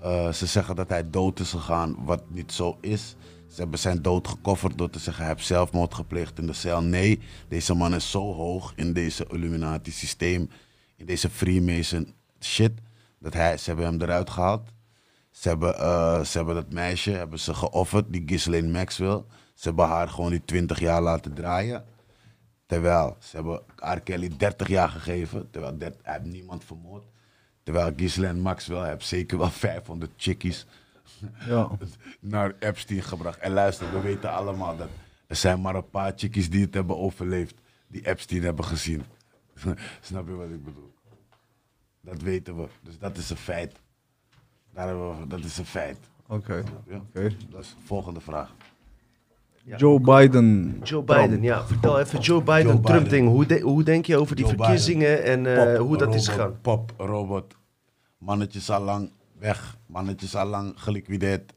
Eh, 0.00 0.32
ze 0.32 0.46
zeggen 0.46 0.76
dat 0.76 0.88
hij 0.88 1.10
dood 1.10 1.40
is 1.40 1.50
gegaan, 1.50 1.96
wat 2.04 2.30
niet 2.30 2.52
zo 2.52 2.78
is. 2.80 3.16
Ze 3.46 3.60
hebben 3.60 3.78
zijn 3.78 4.02
dood 4.02 4.28
gecoverd 4.28 4.78
door 4.78 4.90
te 4.90 4.98
zeggen 4.98 5.24
hij 5.24 5.32
heeft 5.32 5.46
zelfmoord 5.46 5.94
gepleegd 5.94 6.38
in 6.38 6.46
de 6.46 6.52
cel. 6.52 6.82
Nee, 6.82 7.20
deze 7.48 7.74
man 7.74 7.94
is 7.94 8.10
zo 8.10 8.34
hoog 8.34 8.72
in 8.76 8.92
deze 8.92 9.26
Illuminati-systeem, 9.30 10.50
in 10.96 11.06
deze 11.06 11.30
Freemason 11.30 12.14
shit, 12.40 12.72
dat 13.18 13.34
hij, 13.34 13.56
ze 13.56 13.64
hebben 13.64 13.86
hem 13.86 14.02
eruit 14.02 14.30
gehaald. 14.30 14.68
Ze 15.38 15.48
hebben, 15.48 15.78
eh, 15.78 16.24
ze 16.24 16.36
hebben 16.36 16.54
dat 16.54 16.72
meisje 16.72 17.10
hebben 17.10 17.38
ze 17.38 17.54
geofferd, 17.54 18.12
die 18.12 18.22
Ghislaine 18.26 18.68
Maxwell. 18.68 19.22
Ze 19.54 19.68
hebben 19.68 19.86
haar 19.86 20.08
gewoon 20.08 20.30
die 20.30 20.44
20 20.44 20.80
jaar 20.80 21.02
laten 21.02 21.34
draaien. 21.34 21.84
Terwijl 22.66 23.16
ze 23.20 23.36
hebben 23.36 23.62
R. 23.76 24.00
Kelly 24.00 24.30
30 24.36 24.68
jaar 24.68 24.88
gegeven, 24.88 25.50
terwijl 25.50 25.78
dat, 25.78 25.96
hij 26.02 26.12
heeft 26.14 26.24
niemand 26.24 26.64
vermoord. 26.64 27.04
Terwijl 27.62 27.92
Ghislaine 27.96 28.40
Maxwell 28.40 28.88
heeft 28.88 29.06
zeker 29.06 29.38
wel 29.38 29.50
500 29.50 30.10
chickies 30.16 30.66
Ja. 31.46 31.70
naar 32.20 32.54
Epstein 32.58 33.02
gebracht. 33.02 33.38
En 33.38 33.52
luister, 33.52 33.92
we 33.92 34.00
weten 34.00 34.32
allemaal 34.32 34.76
dat 34.76 34.88
er 35.26 35.36
zijn 35.36 35.60
maar 35.60 35.74
een 35.74 35.90
paar 35.90 36.12
chickies 36.16 36.50
die 36.50 36.64
het 36.64 36.74
hebben 36.74 36.98
overleefd, 36.98 37.54
die 37.86 38.06
Epstein 38.06 38.42
hebben 38.42 38.64
gezien. 38.64 39.04
Snap 40.00 40.26
je 40.28 40.34
wat 40.34 40.50
ik 40.50 40.64
bedoel? 40.64 40.94
Dat 42.00 42.22
weten 42.22 42.56
we. 42.56 42.68
Dus 42.82 42.98
dat 42.98 43.16
is 43.16 43.30
een 43.30 43.36
feit. 43.36 43.80
Daar 44.78 44.86
hebben 44.86 45.20
we, 45.20 45.26
dat 45.26 45.44
is 45.44 45.58
een 45.58 45.64
feit. 45.64 45.98
Oké. 46.28 46.62
Dat 47.50 47.60
is 47.60 47.68
de 47.68 47.84
volgende 47.84 48.20
vraag. 48.20 48.54
Joe 49.76 50.00
Biden. 50.00 50.80
Joe 50.82 51.04
Trump. 51.04 51.06
Biden, 51.06 51.42
ja. 51.42 51.66
Vertel 51.66 51.98
even 52.00 52.20
Joe 52.20 52.42
Biden, 52.42 52.62
Joe 52.66 52.80
Trump 52.80 52.84
Biden. 53.02 53.08
ding. 53.08 53.28
Hoe, 53.28 53.46
de- 53.46 53.60
hoe 53.60 53.82
denk 53.82 54.06
je 54.06 54.16
over 54.16 54.36
die 54.36 54.44
Joe 54.44 54.54
verkiezingen 54.56 55.24
en 55.24 55.72
eh, 55.72 55.78
hoe 55.80 55.96
dat 55.96 56.14
is 56.14 56.28
gegaan? 56.28 56.60
Pop, 56.60 56.92
robot. 56.96 57.54
Mannetje 58.18 58.58
is 58.58 58.70
al 58.70 58.82
lang 58.82 59.10
weg. 59.38 59.76
Mannetje 59.86 60.26
is 60.26 60.34
al 60.34 60.46
lang 60.46 60.72
geliquideerd. 60.76 61.52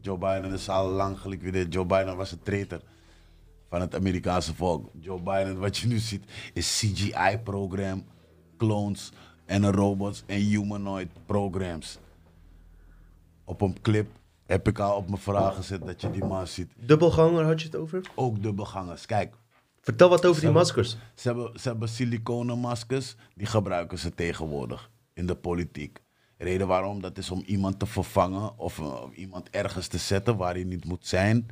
Joe 0.00 0.18
Biden 0.18 0.52
is 0.52 0.68
al 0.68 0.88
lang 0.90 1.18
geliquideerd. 1.18 1.72
Joe 1.72 1.84
Biden 1.84 2.16
was 2.16 2.32
een 2.32 2.42
traitor 2.42 2.80
van 3.68 3.80
het 3.80 3.94
Amerikaanse 3.94 4.54
volk. 4.54 4.88
Joe 5.00 5.20
Biden, 5.20 5.58
wat 5.58 5.76
je 5.76 5.86
nu 5.86 5.98
ziet, 5.98 6.24
is 6.52 6.78
CGI-program, 6.78 8.04
clones 8.56 9.12
en 9.46 9.70
robots 9.72 10.22
en 10.26 10.38
humanoid 10.38 11.08
programs. 11.26 11.98
Op 13.44 13.60
een 13.60 13.80
clip 13.82 14.08
heb 14.46 14.68
ik 14.68 14.78
al 14.78 14.96
op 14.96 15.08
mijn 15.08 15.20
vraag 15.20 15.54
gezet 15.54 15.86
dat 15.86 16.00
je 16.00 16.10
die 16.10 16.24
man 16.24 16.46
ziet. 16.46 16.70
Dubbelganger 16.76 17.44
had 17.44 17.60
je 17.60 17.66
het 17.66 17.76
over? 17.76 18.00
Ook 18.14 18.42
dubbelgangers. 18.42 19.06
Kijk, 19.06 19.34
Vertel 19.80 20.08
wat 20.08 20.26
over 20.26 20.40
die 20.40 20.50
maskers. 20.50 20.96
ze 21.14 21.28
hebben, 21.28 21.60
ze 21.60 21.68
hebben 21.68 21.88
siliconen 21.88 22.58
maskers, 22.58 23.16
die 23.34 23.46
gebruiken 23.46 23.98
ze 23.98 24.14
tegenwoordig 24.14 24.90
in 25.12 25.26
de 25.26 25.34
politiek. 25.34 26.02
Reden 26.38 26.66
waarom, 26.66 27.00
dat 27.00 27.18
is 27.18 27.30
om 27.30 27.42
iemand 27.46 27.78
te 27.78 27.86
vervangen 27.86 28.58
of 28.58 28.78
eh, 28.78 29.02
om 29.02 29.12
iemand 29.12 29.50
ergens 29.50 29.86
te 29.86 29.98
zetten 29.98 30.36
waar 30.36 30.54
hij 30.54 30.64
niet 30.64 30.84
moet 30.84 31.06
zijn. 31.06 31.48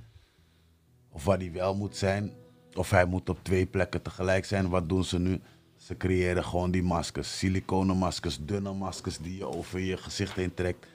Of 1.10 1.24
waar 1.24 1.38
hij 1.38 1.52
wel 1.52 1.74
moet 1.74 1.96
zijn. 1.96 2.32
Of 2.74 2.90
hij 2.90 3.04
moet 3.04 3.28
op 3.28 3.38
twee 3.42 3.66
plekken 3.66 4.02
tegelijk 4.02 4.44
zijn. 4.44 4.68
Wat 4.68 4.88
doen 4.88 5.04
ze 5.04 5.18
nu? 5.18 5.40
Ze 5.76 5.96
creëren 5.96 6.44
gewoon 6.44 6.70
die 6.70 6.82
maskers. 6.82 7.38
Siliconen 7.38 7.96
maskers, 7.96 8.38
dunne 8.40 8.72
maskers 8.72 9.18
die 9.18 9.36
je 9.36 9.46
over 9.46 9.80
je 9.80 9.96
gezicht 9.96 10.36
heen 10.36 10.54
trekt. 10.54 10.86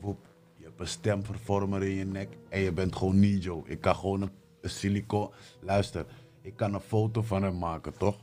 Woep, 0.00 0.18
je 0.56 0.64
hebt 0.64 0.80
een 0.80 0.86
stemvervormer 0.86 1.82
in 1.82 1.94
je 1.94 2.04
nek 2.04 2.28
en 2.48 2.60
je 2.60 2.72
bent 2.72 2.96
gewoon 2.96 3.18
Nijo. 3.18 3.62
Ik 3.66 3.80
kan 3.80 3.94
gewoon 3.96 4.22
een, 4.22 4.30
een 4.60 4.70
silico... 4.70 5.32
Luister, 5.60 6.04
ik 6.42 6.56
kan 6.56 6.74
een 6.74 6.80
foto 6.80 7.22
van 7.22 7.42
hem 7.42 7.58
maken, 7.58 7.92
toch? 7.98 8.16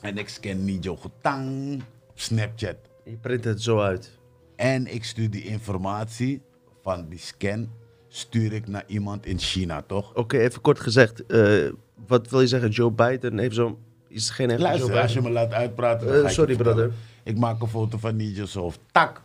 En 0.00 0.18
ik 0.18 0.28
scan 0.28 0.64
Nijo 0.64 0.96
getang 0.96 1.74
op 2.08 2.18
Snapchat. 2.20 2.76
Je 3.04 3.16
print 3.16 3.44
het 3.44 3.62
zo 3.62 3.80
uit. 3.80 4.18
En 4.56 4.94
ik 4.94 5.04
stuur 5.04 5.30
die 5.30 5.44
informatie 5.44 6.42
van 6.82 7.08
die 7.08 7.18
scan, 7.18 7.70
stuur 8.08 8.52
ik 8.52 8.66
naar 8.68 8.84
iemand 8.86 9.26
in 9.26 9.38
China, 9.38 9.82
toch? 9.82 10.14
Oké, 10.14 10.38
even 10.38 10.60
kort 10.60 10.80
gezegd. 10.80 11.26
eh, 11.26 11.72
wat 12.06 12.28
wil 12.30 12.40
je 12.40 12.46
zeggen? 12.46 12.70
Joe 12.70 12.90
Biden 12.90 13.38
heeft 13.38 13.54
zo'n... 13.54 13.78
Is 14.08 14.30
geen 14.30 14.58
Luister, 14.58 15.00
als 15.00 15.12
je 15.12 15.22
me 15.22 15.30
laat 15.30 15.52
uitpraten, 15.52 16.24
Eh, 16.24 16.28
sorry, 16.30 16.56
brother. 16.56 16.92
Ik 17.24 17.38
maak 17.38 17.60
een 17.62 17.68
foto 17.68 17.98
van 17.98 18.16
Nijo's 18.16 18.54
hoofd. 18.54 18.80
Tak! 18.92 19.22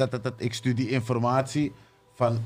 Dat, 0.00 0.10
dat, 0.10 0.22
dat. 0.22 0.34
Ik 0.36 0.54
stuur 0.54 0.74
die 0.74 0.88
informatie 0.88 1.72
van, 2.14 2.38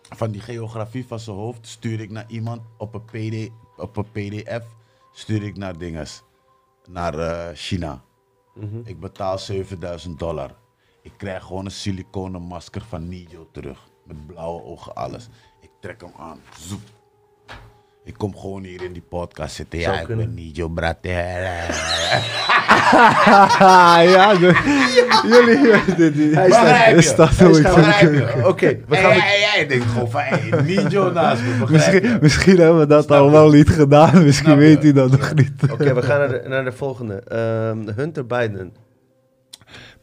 van 0.00 0.30
die 0.30 0.40
geografie 0.40 1.06
van 1.06 1.20
zijn 1.20 1.36
hoofd, 1.36 1.66
stuur 1.66 2.00
ik 2.00 2.10
naar 2.10 2.24
iemand 2.28 2.62
op 2.76 2.94
een, 2.94 3.04
PD, 3.04 3.52
op 3.76 3.96
een 3.96 4.10
pdf, 4.10 4.64
stuur 5.12 5.42
ik 5.42 5.56
naar 5.56 5.78
dinges, 5.78 6.22
naar 6.88 7.18
eh, 7.18 7.56
China. 7.56 8.02
Mhm. 8.54 8.80
Ik 8.84 9.00
betaal 9.00 9.38
7000 9.38 10.18
dollar. 10.18 10.54
Ik 11.02 11.12
krijg 11.16 11.44
gewoon 11.44 11.64
een 11.64 11.70
siliconen 11.70 12.42
masker 12.42 12.82
van 12.82 13.08
Nijo 13.08 13.48
terug. 13.50 13.78
Met 14.04 14.26
blauwe 14.26 14.62
ogen, 14.62 14.94
alles. 14.94 15.28
Ik 15.60 15.70
trek 15.80 16.00
hem 16.00 16.12
aan. 16.16 16.40
Zoep. 16.58 16.80
Ik 18.04 18.14
kom 18.16 18.36
gewoon 18.36 18.62
hier 18.62 18.82
in 18.82 18.92
die 18.92 19.02
podcast 19.08 19.54
zitten. 19.54 19.78
Ja, 19.78 20.00
ik 20.00 20.06
ben 20.06 20.34
Nijo, 20.34 20.68
brat. 20.68 20.96
ja, 21.02 21.66
jullie. 25.26 26.34
Hij 26.36 26.50
je? 28.12 28.46
Oké, 28.46 28.78
we 28.88 28.96
gaan... 28.96 29.16
jij, 29.16 29.66
denkt 29.68 29.86
gewoon 29.86 30.10
van, 30.10 30.20
hey, 30.20 30.62
Nijo 30.62 31.12
naast 31.12 31.42
me, 31.42 32.18
Misschien, 32.20 32.58
hebben 32.58 32.78
we 32.78 32.86
dat 32.86 33.10
al 33.10 33.30
wel 33.30 33.50
niet 33.50 33.68
gedaan. 33.68 34.24
Misschien 34.24 34.56
weet 34.56 34.82
hij 34.82 34.92
dat 34.92 35.10
nog 35.10 35.34
niet. 35.34 35.52
Oké, 35.70 35.94
we 35.94 36.02
gaan 36.02 36.18
naar 36.18 36.28
de, 36.28 36.42
naar 36.48 36.64
de 36.64 36.72
volgende. 36.72 37.14
Ehm, 37.14 37.88
Hunter 37.96 38.26
Biden. 38.26 38.74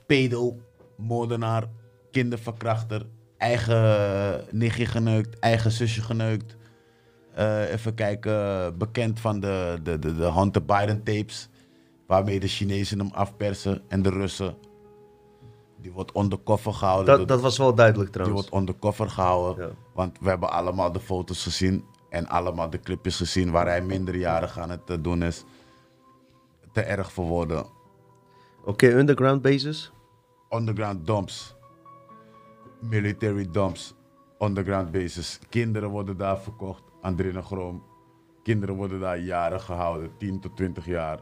pedo, 0.06 0.58
moordenaar, 0.98 1.64
kinderverkrachter, 2.12 3.06
eigen 3.38 4.42
nichtje 4.52 4.86
geneukt, 4.86 5.40
eigen 5.40 5.72
zusje 5.72 6.02
geneukt. 6.02 6.58
Eh, 7.34 7.72
even 7.72 7.94
kijken, 7.94 8.78
bekend 8.78 9.20
van 9.20 9.40
de, 9.40 9.80
de, 9.84 10.00
de, 10.00 10.16
de 10.16 10.32
Hunter 10.32 10.66
Biden 10.66 11.04
tapes. 11.04 11.50
waarmee 12.08 12.40
de 12.40 12.48
Chinezen 12.48 13.00
hem 13.00 13.12
afpersen 13.14 13.82
en 13.88 14.02
de 14.02 14.10
Russen. 14.10 14.56
Die 15.82 15.92
wordt 15.92 16.16
undercover 16.18 16.74
gehouden. 16.74 17.18
Dat, 17.18 17.28
dat 17.28 17.42
was 17.42 17.58
wel 17.58 17.76
duidelijk 17.76 18.14
Die 18.14 18.22
trouwens. 18.22 18.50
wordt 18.50 18.62
undercover 18.62 19.10
gehouden. 19.10 19.68
Ja. 19.68 19.74
Want 19.94 20.18
we 20.22 20.30
hebben 20.30 20.52
allemaal 20.52 20.92
de 20.92 21.00
foto's 21.00 21.44
gezien 21.44 21.84
en 22.10 22.28
allemaal 22.28 22.70
de 22.70 22.80
clipjes 22.80 23.18
gezien 23.18 23.52
waar 23.52 23.66
hij 23.66 23.82
minderjarig 23.82 24.60
aan 24.60 24.70
het 24.70 24.90
eh, 24.90 24.98
doen 25.02 25.24
is. 25.24 25.44
Te 26.72 26.82
erg 26.82 27.12
voor 27.12 27.26
woorden. 27.26 27.66
Oké, 28.66 28.88
underground 28.88 29.42
bases. 29.42 29.92
Underground 30.50 31.06
dumps. 31.06 31.56
Military 32.80 33.48
dumps. 33.52 33.94
Underground 34.40 34.92
bases. 34.92 35.40
Kinderen 35.50 35.90
worden 35.90 36.18
daar 36.18 36.40
verkocht 36.40 36.84
adrenochroom. 37.02 37.84
Kinderen 38.44 38.76
worden 38.76 39.00
daar 39.00 39.20
jaren 39.20 39.62
gehouden, 39.62 40.12
10 40.18 40.40
tot 40.40 40.56
20 40.56 40.86
jaar. 40.86 41.20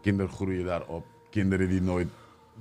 Kinderen 0.00 0.32
groeien 0.32 0.64
daar 0.64 0.86
op. 0.86 1.04
Kinderen 1.30 1.68
die 1.68 1.82
nooit 1.82 2.08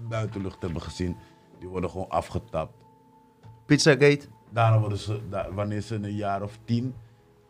buitenlucht 0.08 0.62
hebben 0.62 0.82
gezien, 0.82 1.16
die 1.60 1.68
worden 1.70 1.90
gewoon 1.90 2.10
afgetapt. 2.10 2.74
Pizzagate. 3.66 4.28
Daarna 4.50 4.80
worden 4.80 4.98
ze, 4.98 5.20
wanneer 5.54 5.82
ze 5.82 5.96
een 5.96 6.16
jaar 6.16 6.42
of 6.42 6.60
10, 6.66 6.96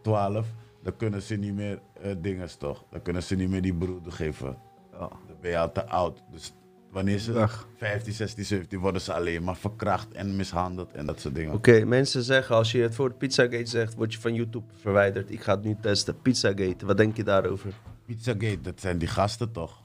12, 0.01 0.47
dan 0.81 0.95
kunnen 0.95 1.21
ze 1.21 1.35
niet 1.35 1.53
meer 1.53 1.81
eh 2.01 2.15
dingen 2.17 2.59
toch? 2.59 2.83
Dan 2.89 3.01
kunnen 3.01 3.23
ze 3.23 3.35
niet 3.35 3.49
meer 3.49 3.61
die 3.61 3.73
broeder 3.73 4.11
geven. 4.11 4.57
Ja. 4.91 4.99
Dan 4.99 5.37
ben 5.41 5.51
je 5.51 5.57
al 5.57 5.71
te 5.71 5.87
oud. 5.87 6.23
Dus 6.31 6.53
wanneer 6.93 7.19
ze 7.19 7.31
Weg. 7.31 7.67
15, 7.77 8.13
16, 8.13 8.45
17 8.45 8.79
worden 8.79 9.01
ze 9.01 9.13
alleen 9.13 9.43
maar 9.43 9.57
verkracht 9.57 10.11
en 10.11 10.35
mishandeld 10.35 10.91
en 10.91 11.05
dat 11.05 11.19
soort 11.19 11.35
dingen. 11.35 11.53
Oké, 11.53 11.85
mensen 11.85 12.23
zeggen 12.23 12.55
als 12.55 12.71
je 12.71 12.81
het 12.81 12.95
voor 12.95 13.13
Pizzagate 13.13 13.65
zegt, 13.65 13.95
word 13.95 14.13
je 14.13 14.19
van 14.19 14.33
YouTube 14.33 14.65
verwijderd. 14.81 15.31
Ik 15.31 15.43
ga 15.43 15.55
het 15.55 15.63
nu 15.63 15.75
testen. 15.81 16.21
Pizzagate, 16.21 16.85
wat 16.85 16.97
denk 16.97 17.17
je 17.17 17.23
daarover? 17.23 17.73
Pizzagate, 18.05 18.61
dat 18.61 18.79
zijn 18.79 18.97
die 18.97 19.07
gasten 19.07 19.51
toch? 19.51 19.81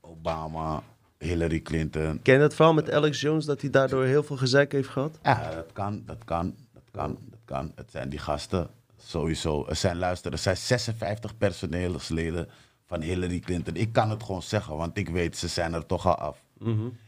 Obama, 0.00 0.82
Hillary 1.18 1.60
Clinton. 1.60 2.22
Ken 2.22 2.34
je 2.34 2.40
dat 2.40 2.54
verhaal 2.54 2.74
met 2.74 2.90
Alex 2.90 3.20
Jones, 3.20 3.44
dat 3.44 3.60
hij 3.60 3.70
daardoor 3.70 4.04
heel 4.04 4.22
veel 4.22 4.36
gezeik 4.36 4.72
heeft 4.72 4.88
gehad? 4.88 5.18
Ja, 5.22 5.54
dat 5.54 5.72
kan, 5.72 6.02
dat 6.06 6.24
kan, 6.24 6.54
dat 6.72 6.82
kan, 6.90 7.18
dat 7.30 7.40
kan. 7.44 7.72
Het 7.74 7.90
zijn 7.90 8.08
die 8.08 8.18
gasten, 8.18 8.68
sowieso. 8.96 9.66
Er 9.68 9.76
zijn, 9.76 9.98
luister, 9.98 10.32
er 10.32 10.38
zijn 10.38 10.56
56 10.56 11.36
personeelsleden 11.36 12.48
van 12.90 13.00
Hillary 13.00 13.38
Clinton. 13.38 13.76
Ik 13.76 13.92
kan 13.92 14.10
het 14.10 14.22
gewoon 14.22 14.42
zeggen, 14.42 14.76
want 14.76 14.96
ik 14.98 15.08
weet, 15.08 15.36
ze 15.36 15.48
zijn 15.48 15.74
er 15.74 15.86
toch 15.86 16.06
al 16.06 16.14
af. 16.14 16.42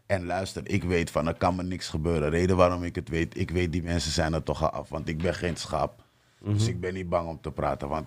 En 0.06 0.26
luister, 0.26 0.68
ik 0.68 0.84
weet 0.84 1.10
van, 1.10 1.26
er 1.26 1.34
kan 1.34 1.56
me 1.56 1.62
niks 1.62 1.88
gebeuren. 1.88 2.30
Reden 2.30 2.56
waarom 2.56 2.84
ik 2.84 2.94
het 2.94 3.09
weet, 3.09 3.38
ik 3.38 3.50
weet 3.50 3.72
die 3.72 3.82
mensen 3.82 4.12
zijn 4.12 4.32
er 4.32 4.42
toch 4.42 4.62
al 4.62 4.70
af. 4.70 4.88
Want 4.88 5.09
ik 5.09 5.22
ben 5.22 5.34
geen 5.34 5.56
schaap. 5.56 6.04
Dus 6.44 6.66
ik 6.66 6.80
ben 6.80 6.94
niet 6.94 7.09
bang 7.09 7.28
om 7.28 7.40
te 7.40 7.50
praten. 7.50 7.88
Want 7.88 8.06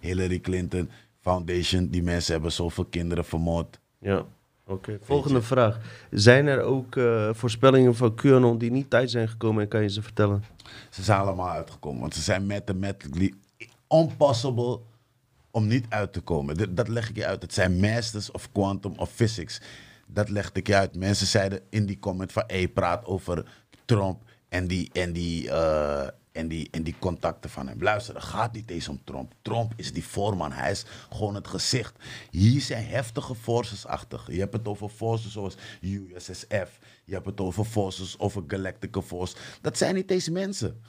Hillary 0.00 0.40
Clinton 0.40 0.90
Foundation, 1.20 1.88
die 1.88 2.02
mensen 2.02 2.32
hebben 2.32 2.52
zoveel 2.52 2.84
kinderen 2.84 3.24
vermoord. 3.24 3.80
Ja. 3.98 4.24
Oké, 4.66 4.98
volgende 5.02 5.42
vraag. 5.42 5.78
Zijn 6.10 6.46
er 6.46 6.62
ook 6.62 6.96
eh, 6.96 7.30
voorspellingen 7.32 7.96
van 7.96 8.14
QAnon 8.14 8.58
die 8.58 8.70
niet 8.70 8.90
tijd 8.90 9.10
zijn 9.10 9.28
gekomen 9.28 9.62
en 9.62 9.68
kan 9.68 9.82
je 9.82 9.88
ze 9.88 10.02
vertellen? 10.02 10.44
Ze 10.90 11.02
zijn 11.02 11.20
allemaal 11.20 11.50
uitgekomen. 11.50 12.00
Want 12.00 12.14
ze 12.14 12.20
zijn 12.20 12.46
mathematically 12.46 13.34
impossible 13.88 14.80
om 15.50 15.66
niet 15.66 15.86
uit 15.88 16.12
te 16.12 16.20
komen. 16.20 16.74
Dat 16.74 16.88
leg 16.88 17.08
ik 17.08 17.16
je 17.16 17.26
uit. 17.26 17.42
Het 17.42 17.54
zijn 17.54 17.80
masters 17.80 18.30
of 18.30 18.52
quantum 18.52 18.92
of 18.96 19.10
physics. 19.10 19.60
Dat 20.06 20.28
legde 20.28 20.60
ik 20.60 20.66
je 20.66 20.74
uit. 20.74 20.96
Mensen 20.96 21.26
zeiden 21.26 21.60
in 21.70 21.86
die 21.86 21.98
comment 21.98 22.32
van... 22.32 22.42
Hey, 22.46 22.68
praat 22.68 23.04
over 23.04 23.46
Trump 23.84 24.22
en 24.48 24.66
die, 24.66 24.90
en 24.92 25.12
die, 25.12 25.50
eh, 25.50 26.08
en 26.38 26.48
die, 26.48 26.68
en 26.70 26.82
die 26.82 26.94
contacten 26.98 27.50
van 27.50 27.68
hem. 27.68 27.82
Luister, 27.82 28.14
het 28.14 28.24
gaat 28.24 28.52
niet 28.52 28.70
eens 28.70 28.88
om 28.88 29.00
Trump. 29.04 29.32
Trump 29.42 29.72
is 29.76 29.92
die 29.92 30.04
voorman. 30.04 30.52
Hij 30.52 30.70
is 30.70 30.84
gewoon 31.10 31.34
het 31.34 31.48
gezicht. 31.48 31.94
Hier 32.30 32.60
zijn 32.60 32.86
heftige 32.86 33.34
forces 33.34 33.86
achter. 33.86 34.24
Je 34.26 34.38
hebt 34.38 34.52
het 34.52 34.68
over 34.68 34.88
forces 34.88 35.32
zoals 35.32 35.56
USSF. 35.80 36.78
Je 37.04 37.14
hebt 37.14 37.26
het 37.26 37.40
over 37.40 37.64
forces, 37.64 38.18
over 38.18 38.42
Galactica 38.46 39.00
Force. 39.00 39.36
Dat 39.60 39.78
zijn 39.78 39.94
niet 39.94 40.10
eens 40.10 40.28
mensen. 40.28 40.80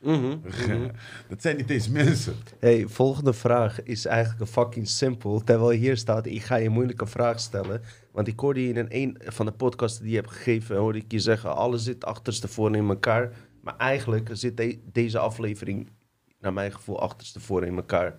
Dat 1.28 1.42
zijn 1.42 1.56
niet 1.56 1.70
eens 1.70 1.88
mensen. 1.88 2.34
Hey, 2.58 2.86
volgende 2.88 3.32
vraag 3.32 3.82
is 3.82 4.04
eigenlijk 4.04 4.40
een 4.40 4.46
fucking 4.46 4.88
simpel. 4.88 5.44
Terwijl 5.44 5.70
hier 5.70 5.96
staat, 5.96 6.26
ik 6.26 6.42
ga 6.42 6.56
je 6.56 6.66
een 6.66 6.72
moeilijke 6.72 7.06
vraag 7.06 7.40
stellen. 7.40 7.82
Want 8.12 8.28
ik 8.28 8.40
hoorde 8.40 8.62
je 8.62 8.68
in 8.68 8.76
een, 8.76 8.86
een 8.88 9.18
van 9.24 9.46
de 9.46 9.52
podcasts 9.52 9.98
die 9.98 10.10
je 10.10 10.16
hebt 10.16 10.30
gegeven, 10.30 10.76
hoorde 10.76 10.98
ik 10.98 11.12
je 11.12 11.18
zeggen, 11.18 11.56
alles 11.56 11.84
zit 11.84 12.04
achterstevoren 12.04 12.74
in 12.74 12.88
elkaar. 12.88 13.32
Maar 13.66 13.76
eigenlijk 13.76 14.28
zit 14.32 14.56
de- 14.56 14.78
deze 14.92 15.18
aflevering, 15.18 15.88
naar 16.40 16.52
mijn 16.52 16.72
gevoel, 16.72 17.00
achterstevoren 17.00 17.68
in 17.68 17.76
elkaar. 17.76 18.16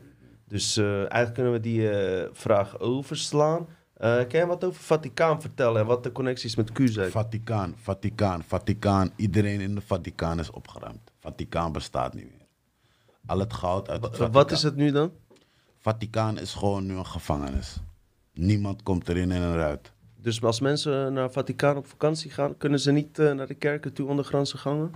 Dus 0.47 0.77
eh, 0.77 0.97
eigenlijk 0.97 1.33
kunnen 1.33 1.51
we 1.51 1.59
die 1.59 1.89
eh, 1.89 2.29
vraag 2.33 2.79
overslaan. 2.79 3.67
Eh, 3.93 4.15
kan 4.15 4.39
je 4.39 4.45
wat 4.45 4.63
over 4.63 4.81
Vaticaan 4.83 5.41
vertellen 5.41 5.81
en 5.81 5.87
wat 5.87 6.03
de 6.03 6.11
connecties 6.11 6.55
met 6.55 6.71
Q 6.71 6.79
zijn? 6.83 7.11
Vaticaan, 7.11 7.73
Vaticaan, 7.77 8.43
Vaticaan. 8.43 9.11
Iedereen 9.15 9.61
in 9.61 9.75
de 9.75 9.81
Vaticaan 9.81 10.39
is 10.39 10.51
opgeruimd. 10.51 11.11
Vaticaan 11.19 11.71
bestaat 11.71 12.13
niet 12.13 12.29
meer. 12.29 12.45
Al 13.25 13.39
het 13.39 13.53
goud 13.53 13.89
uit 13.89 14.01
het 14.01 14.09
Vaticaan. 14.11 14.31
Wat 14.31 14.51
is 14.51 14.63
het 14.63 14.75
nu 14.75 14.91
dan? 14.91 15.11
Vaticaan 15.77 16.39
is 16.39 16.53
gewoon 16.53 16.85
nu 16.85 16.95
een 16.95 17.05
gevangenis. 17.05 17.77
Niemand 18.33 18.83
komt 18.83 19.09
erin 19.09 19.31
en 19.31 19.53
eruit. 19.53 19.91
Dus 20.21 20.43
als 20.43 20.59
mensen 20.59 21.13
naar 21.13 21.31
Vaticaan 21.31 21.77
op 21.77 21.87
vakantie 21.87 22.31
gaan, 22.31 22.57
kunnen 22.57 22.79
ze 22.79 22.91
niet 22.91 23.17
naar 23.17 23.47
de 23.47 23.53
kerken 23.53 23.93
toe 23.93 24.07
ondergrondse 24.07 24.57
gangen? 24.57 24.91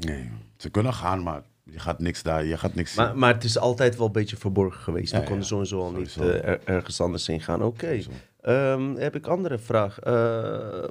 Nee, 0.00 0.30
ze 0.56 0.70
kunnen 0.70 0.94
gaan, 0.94 1.22
maar 1.22 1.42
je 1.64 1.78
gaat 1.78 1.98
niks 1.98 2.22
daar, 2.22 2.44
je 2.44 2.56
gaat 2.56 2.74
niks 2.74 2.92
zien. 2.94 3.04
Maar, 3.04 3.18
maar 3.18 3.34
het 3.34 3.44
is 3.44 3.58
altijd 3.58 3.96
wel 3.96 4.06
een 4.06 4.12
beetje 4.12 4.36
verborgen 4.36 4.80
geweest. 4.80 5.12
Ja, 5.12 5.18
We 5.18 5.24
konden 5.24 5.42
ja. 5.42 5.48
sowieso 5.48 5.80
al 5.80 5.92
niet 5.92 6.16
eh, 6.16 6.44
er- 6.48 6.60
ergens 6.64 7.00
anders 7.00 7.26
heen 7.26 7.40
gaan. 7.40 7.62
Oké. 7.62 8.00
Ehm, 8.40 8.94
heb 8.94 9.14
ik 9.14 9.26
andere 9.26 9.58
vraag. 9.58 9.98
Eh, 9.98 10.84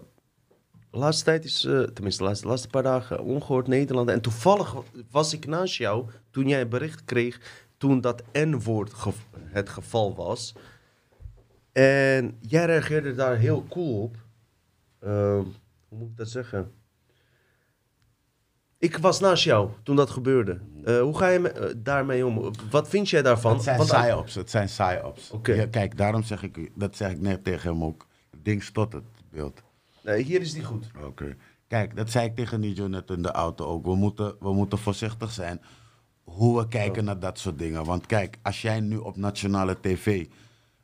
laatste 0.91 1.23
tijd 1.23 1.45
is, 1.45 1.65
eh, 1.65 1.81
tenminste 1.81 2.23
de 2.23 2.47
laatste, 2.47 2.67
paar 2.67 2.83
dagen, 2.83 3.23
ongehoord 3.23 3.67
Nederland. 3.67 4.09
En 4.09 4.21
toevallig 4.21 4.75
was 5.11 5.33
ik 5.33 5.45
naast 5.45 5.75
jou 5.75 6.05
toen 6.31 6.47
jij 6.47 6.61
een 6.61 6.69
bericht 6.69 7.05
kreeg 7.05 7.39
toen 7.77 8.01
dat 8.01 8.23
N-woord 8.33 8.93
ge- 8.93 9.11
het 9.43 9.69
geval 9.69 10.15
was. 10.15 10.53
En 11.71 12.37
jij 12.41 12.65
reageerde 12.65 13.15
daar 13.15 13.37
heel 13.37 13.65
cool 13.69 14.01
op. 14.01 14.17
Ehm, 14.99 15.43
hoe 15.87 15.97
moet 15.97 16.09
ik 16.09 16.17
dat 16.17 16.29
zeggen? 16.29 16.71
Ik 18.85 18.97
was 18.97 19.19
naast 19.19 19.43
jou 19.43 19.69
toen 19.83 19.95
dat 19.95 20.09
gebeurde. 20.09 20.59
Eh, 20.83 20.99
hoe 21.01 21.17
ga 21.17 21.27
je 21.27 21.39
me- 21.39 21.49
eh, 21.49 21.73
daarmee 21.77 22.25
om? 22.25 22.51
Wat 22.69 22.89
vind 22.89 23.09
jij 23.09 23.21
daarvan? 23.21 23.53
het 23.53 23.63
zijn 23.63 23.79
psyops, 23.79 24.35
het 24.35 24.49
zijn 24.49 24.65
psyops. 24.65 25.31
Ja, 25.43 25.65
kijk, 25.67 25.97
daarom 25.97 26.23
zeg 26.23 26.43
ik, 26.43 26.57
u- 26.57 26.71
dat 26.75 26.95
zeg 26.95 27.11
ik 27.11 27.19
net 27.21 27.43
tegen 27.43 27.69
hem 27.71 27.83
ook. 27.83 28.05
Ding 28.41 28.63
tot 28.63 28.93
het 28.93 29.03
beeld. 29.31 29.61
Nee, 30.03 30.23
hier 30.23 30.41
is 30.41 30.53
die 30.53 30.63
goed. 30.63 30.85
Oké. 31.05 31.35
Kijk, 31.67 31.95
dat 31.95 32.09
zei 32.11 32.25
ik 32.25 32.35
tegen 32.35 32.59
Nijo 32.59 32.87
net 32.87 33.09
in 33.09 33.21
de 33.21 33.31
auto 33.31 33.65
ook. 33.65 33.85
We 33.85 33.95
moeten, 33.95 34.35
we 34.39 34.53
moeten 34.53 34.77
voorzichtig 34.77 35.31
zijn 35.31 35.61
hoe 36.23 36.57
we 36.59 36.67
kijken 36.67 37.03
naar 37.05 37.19
dat 37.19 37.39
soort 37.39 37.59
dingen. 37.59 37.85
Want 37.85 38.05
kijk, 38.05 38.37
als 38.41 38.61
jij 38.61 38.79
nu 38.79 38.97
op 38.97 39.17
nationale 39.17 39.77
tv 39.81 40.25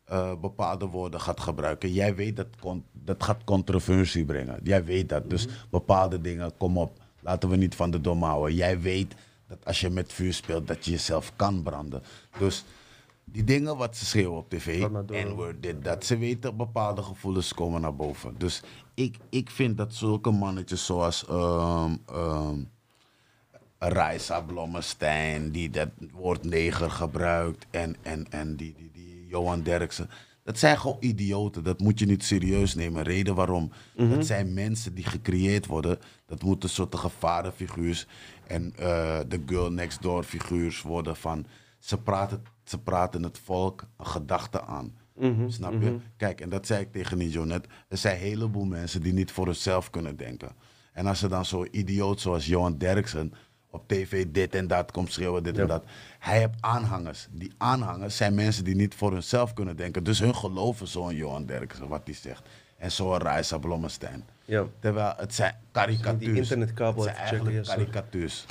eh, 0.06 0.32
bepaalde 0.41 0.86
woorden 0.86 1.22
gaat 1.22 1.40
gebruiken, 1.40 1.91
jij 1.94 2.15
weet 2.15 2.36
dat 2.36 2.48
dat 2.94 3.23
gaat 3.23 3.44
controversie 3.44 4.26
brengen. 4.26 4.60
Jij 4.64 4.86
weet 4.86 5.10
dat. 5.10 5.30
Dus 5.30 5.48
bepaalde 5.69 6.22
dingen, 6.22 6.57
kom 6.57 6.78
op, 6.78 6.98
laten 7.22 7.49
we 7.49 7.56
niet 7.56 7.76
van 7.76 7.91
de 7.91 8.02
dom 8.02 8.23
houden. 8.23 8.56
Jij 8.56 8.80
weet 8.80 9.15
dat 9.48 9.65
als 9.65 9.80
je 9.80 9.89
met 9.89 10.14
vuur 10.14 10.34
speelt, 10.34 10.68
dat 10.68 10.85
je 10.85 10.91
jezelf 10.91 11.34
kan 11.35 11.64
branden. 11.64 12.03
Dus 12.39 12.64
die 13.26 13.43
dingen 13.43 13.77
wat 13.77 13.98
ze 13.98 14.06
schreeuwen 14.06 14.38
op 14.38 14.49
tv. 14.49 14.88
N-word, 15.11 15.64
dit, 15.64 15.84
dat. 15.84 16.06
Ze 16.06 16.18
weten 16.18 16.57
bepaalde 16.57 17.03
gevoelens 17.03 17.53
komen 17.53 17.81
naar 17.81 17.95
boven. 17.95 18.35
Dus 18.38 18.61
ik, 18.93 19.18
ik 19.30 19.49
vind 19.49 19.77
dat 19.77 19.93
zulke 19.93 20.31
mannetjes 20.31 20.85
zoals 20.85 21.26
ehm 21.27 21.95
ehm 22.06 22.60
Raisa 23.84 24.41
Blommestein, 24.41 25.52
die 25.52 25.69
dat 25.69 25.89
woord 26.11 26.43
neger 26.43 26.91
gebruikt, 26.91 27.65
en, 27.72 27.95
en, 28.02 28.26
en 28.30 28.56
die, 28.56 28.73
die, 28.77 28.91
die 28.93 29.26
Johan 29.27 29.61
Derksen. 29.61 30.10
Dat 30.43 30.60
zijn 30.60 30.77
gewoon 30.77 30.98
idioten. 30.99 31.64
Dat 31.64 31.80
moet 31.80 31.99
je 31.99 32.06
niet 32.06 32.23
serieus 32.23 32.76
nemen. 32.76 33.03
Reden 33.03 33.35
waarom? 33.35 33.72
Dat 33.95 34.26
zijn 34.26 34.53
mensen 34.53 34.93
die 34.95 35.03
gecreëerd 35.03 35.65
worden. 35.65 35.99
Dat 36.31 36.43
moeten 36.43 36.69
soorten 36.69 37.11
vaderfiguurs 37.11 38.07
en 38.47 38.73
eh, 38.75 39.19
de 39.27 39.41
girl 39.45 39.71
next 39.71 40.01
door 40.01 40.23
figuurs 40.23 40.81
worden 40.81 41.15
van... 41.15 41.45
Ze 41.79 41.97
praten, 41.97 42.43
ze 42.63 42.79
praten 42.79 43.23
het 43.23 43.39
volk 43.39 43.83
een 43.97 44.05
gedachte 44.05 44.61
aan. 44.61 44.95
Snap 45.47 45.71
je? 45.81 45.97
Kijk, 46.17 46.41
en 46.41 46.49
dat 46.49 46.65
zei 46.65 46.81
ik 46.81 46.91
tegen 46.91 47.17
Nijo 47.17 47.43
net. 47.43 47.67
Er 47.87 47.97
zijn 47.97 48.15
een 48.15 48.21
heleboel 48.21 48.65
mensen 48.65 49.01
die 49.01 49.13
niet 49.13 49.31
voor 49.31 49.47
zichzelf 49.47 49.89
kunnen 49.89 50.17
denken. 50.17 50.51
En 50.93 51.05
als 51.05 51.23
er 51.23 51.29
dan 51.29 51.45
zo'n 51.45 51.67
idioot 51.71 52.19
zoals 52.19 52.45
Johan 52.45 52.77
Derksen 52.77 53.33
op 53.69 53.87
tv 53.87 54.25
dit 54.27 54.55
en 54.55 54.67
dat 54.67 54.91
komt 54.91 55.11
schreeuwen, 55.11 55.43
dit 55.43 55.57
en 55.57 55.67
dat. 55.67 55.83
Hij 56.19 56.37
heeft 56.37 56.53
aanhangers. 56.59 57.27
Die 57.31 57.51
aanhangers 57.57 58.17
zijn 58.17 58.35
mensen 58.35 58.63
die 58.63 58.75
niet 58.75 58.95
voor 58.95 59.11
hunzelf 59.11 59.53
kunnen 59.53 59.75
denken. 59.75 60.03
Dus 60.03 60.19
hun 60.19 60.35
geloven 60.35 60.87
zo'n 60.87 61.15
Johan 61.15 61.45
Derksen, 61.45 61.87
wat 61.87 62.01
hij 62.05 62.13
zegt. 62.13 62.49
En 62.81 62.91
zo'n 62.91 63.17
Raisa 63.17 63.57
Blommestein. 63.57 64.23
Ja. 64.45 64.65
Terwijl 64.79 65.13
het 65.17 65.33
zijn 65.33 65.55
karikatuurs. 65.71 66.31
Die 66.31 66.35
internetkabel 66.35 67.03
Het 67.03 67.15
zijn 67.15 67.27
checken, 67.27 67.27
eigenlijk 67.27 67.55
ja, 67.55 67.71
sorry. 67.71 67.85
karikatuurs. 67.85 68.45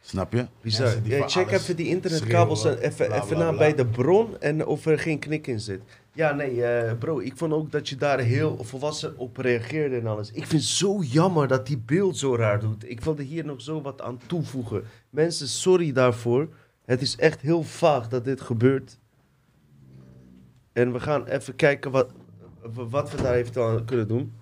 Snap 0.00 0.32
je? 0.32 0.46
Bizar. 0.60 0.94
Ja, 1.02 1.28
check 1.28 1.50
even 1.50 1.76
die 1.76 1.86
internetkabels 1.86 2.60
schreeuwen, 2.60 2.82
even, 2.82 3.06
bla, 3.06 3.16
even 3.16 3.36
bla, 3.36 3.50
na 3.50 3.56
bij 3.56 3.74
de 3.74 3.86
bron 3.86 4.40
en 4.40 4.66
of 4.66 4.86
er 4.86 4.98
geen 4.98 5.18
knik 5.18 5.46
in 5.46 5.60
zit. 5.60 5.80
Ja, 6.12 6.32
nee, 6.32 6.64
eh, 6.64 6.92
bro, 6.98 7.18
ik 7.18 7.36
vond 7.36 7.52
ook 7.52 7.72
dat 7.72 7.88
je 7.88 7.96
daar 7.96 8.18
heel 8.18 8.64
volwassen 8.64 9.18
op 9.18 9.36
reageerde 9.36 9.96
en 9.96 10.06
alles. 10.06 10.30
Ik 10.30 10.46
vind 10.46 10.62
het 10.62 10.70
zo 10.70 11.02
jammer 11.02 11.48
dat 11.48 11.66
die 11.66 11.78
beeld 11.78 12.16
zo 12.16 12.36
raar 12.36 12.60
doet. 12.60 12.90
Ik 12.90 13.00
wilde 13.00 13.22
hier 13.22 13.44
nog 13.44 13.60
zo 13.60 13.82
wat 13.82 14.02
aan 14.02 14.20
toevoegen. 14.26 14.84
Mensen, 15.10 15.48
sorry 15.48 15.92
daarvoor. 15.92 16.48
Het 16.84 17.02
is 17.02 17.16
echt 17.16 17.40
heel 17.40 17.62
vaag 17.62 18.08
dat 18.08 18.24
dit 18.24 18.40
gebeurt. 18.40 18.98
En 20.72 20.92
we 20.92 21.00
gaan 21.00 21.26
even 21.26 21.56
kijken 21.56 21.90
wat, 21.90 22.12
wat 22.72 23.10
we 23.10 23.22
daar 23.22 23.34
eventueel 23.34 23.84
kunnen 23.84 24.08
doen. 24.08 24.32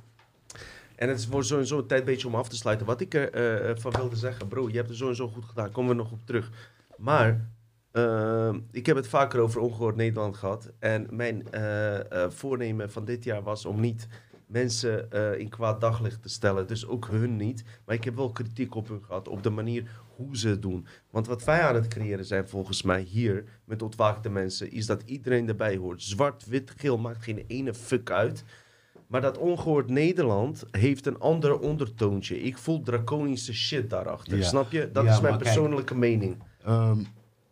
En 0.94 1.08
het 1.08 1.18
is 1.18 1.26
voor 1.26 1.44
sowieso 1.44 1.78
een 1.78 1.86
tijd 1.86 2.04
beetje 2.04 2.26
om 2.26 2.34
af 2.34 2.48
te 2.48 2.56
sluiten. 2.56 2.86
Wat 2.86 3.00
ik 3.00 3.14
ervan 3.14 3.70
eh, 3.70 3.76
van 3.76 3.92
wilde 3.92 4.16
zeggen, 4.16 4.48
bro, 4.48 4.68
je 4.68 4.76
hebt 4.76 4.88
het 4.88 4.98
sowieso 4.98 5.28
goed 5.28 5.44
gedaan. 5.44 5.72
Komen 5.72 5.90
we 5.90 5.96
nog 5.96 6.12
op 6.12 6.26
terug. 6.26 6.50
Maar 6.96 7.50
eh, 7.90 8.54
ik 8.70 8.86
heb 8.86 8.96
het 8.96 9.08
vaker 9.08 9.40
over 9.40 9.60
ongehoord 9.60 9.96
Nederland 9.96 10.36
gehad. 10.36 10.70
En 10.78 11.06
mijn 11.10 11.50
eh, 11.50 12.24
eh, 12.24 12.30
voornemen 12.30 12.90
van 12.90 13.04
dit 13.04 13.24
jaar 13.24 13.42
was 13.42 13.64
om 13.64 13.80
niet 13.80 14.08
mensen 14.50 15.10
eh, 15.12 15.38
in 15.38 15.48
kwaad 15.48 15.80
daglicht 15.80 16.22
te 16.22 16.28
stellen. 16.28 16.66
Dus 16.66 16.86
ook 16.86 17.06
hun 17.06 17.36
niet. 17.36 17.64
Maar 17.84 17.94
ik 17.94 18.04
heb 18.04 18.16
wel 18.16 18.32
kritiek 18.32 18.74
op 18.74 18.88
hun 18.88 19.02
gehad. 19.04 19.28
Op 19.28 19.42
de 19.42 19.50
manier 19.50 19.90
hoe 20.26 20.36
ze 20.36 20.48
het 20.48 20.62
doen. 20.62 20.86
Want 21.10 21.26
wat 21.26 21.44
wij 21.44 21.60
aan 21.62 21.74
het 21.74 21.88
creëren 21.88 22.24
zijn 22.24 22.48
volgens 22.48 22.82
mij 22.82 23.00
hier 23.00 23.44
met 23.64 23.82
ontwaakte 23.82 24.28
mensen. 24.30 24.72
Is 24.72 24.86
dat 24.86 25.02
iedereen 25.04 25.48
erbij 25.48 25.76
hoort. 25.76 26.02
Zwart, 26.02 26.46
wit, 26.46 26.72
geel 26.76 26.98
maakt 26.98 27.22
geen 27.24 27.44
ene 27.46 27.74
fuck 27.74 28.10
uit. 28.10 28.44
Maar 29.06 29.20
dat 29.20 29.38
ongehoord 29.38 29.88
Nederland 29.88 30.64
heeft 30.70 31.06
een 31.06 31.18
ander 31.18 31.58
ondertoontje. 31.58 32.42
Ik 32.42 32.58
voel 32.58 32.82
draconische 32.82 33.54
shit 33.54 33.90
daarachter. 33.90 34.36
Ja. 34.36 34.44
Snap 34.44 34.72
je? 34.72 34.90
Dat 34.92 35.04
Ja, 35.04 35.12
is 35.12 35.20
mijn 35.20 35.32
kijk. 35.38 35.44
persoonlijke 35.44 35.94
mening. 35.96 36.36
Ehm, 36.64 36.98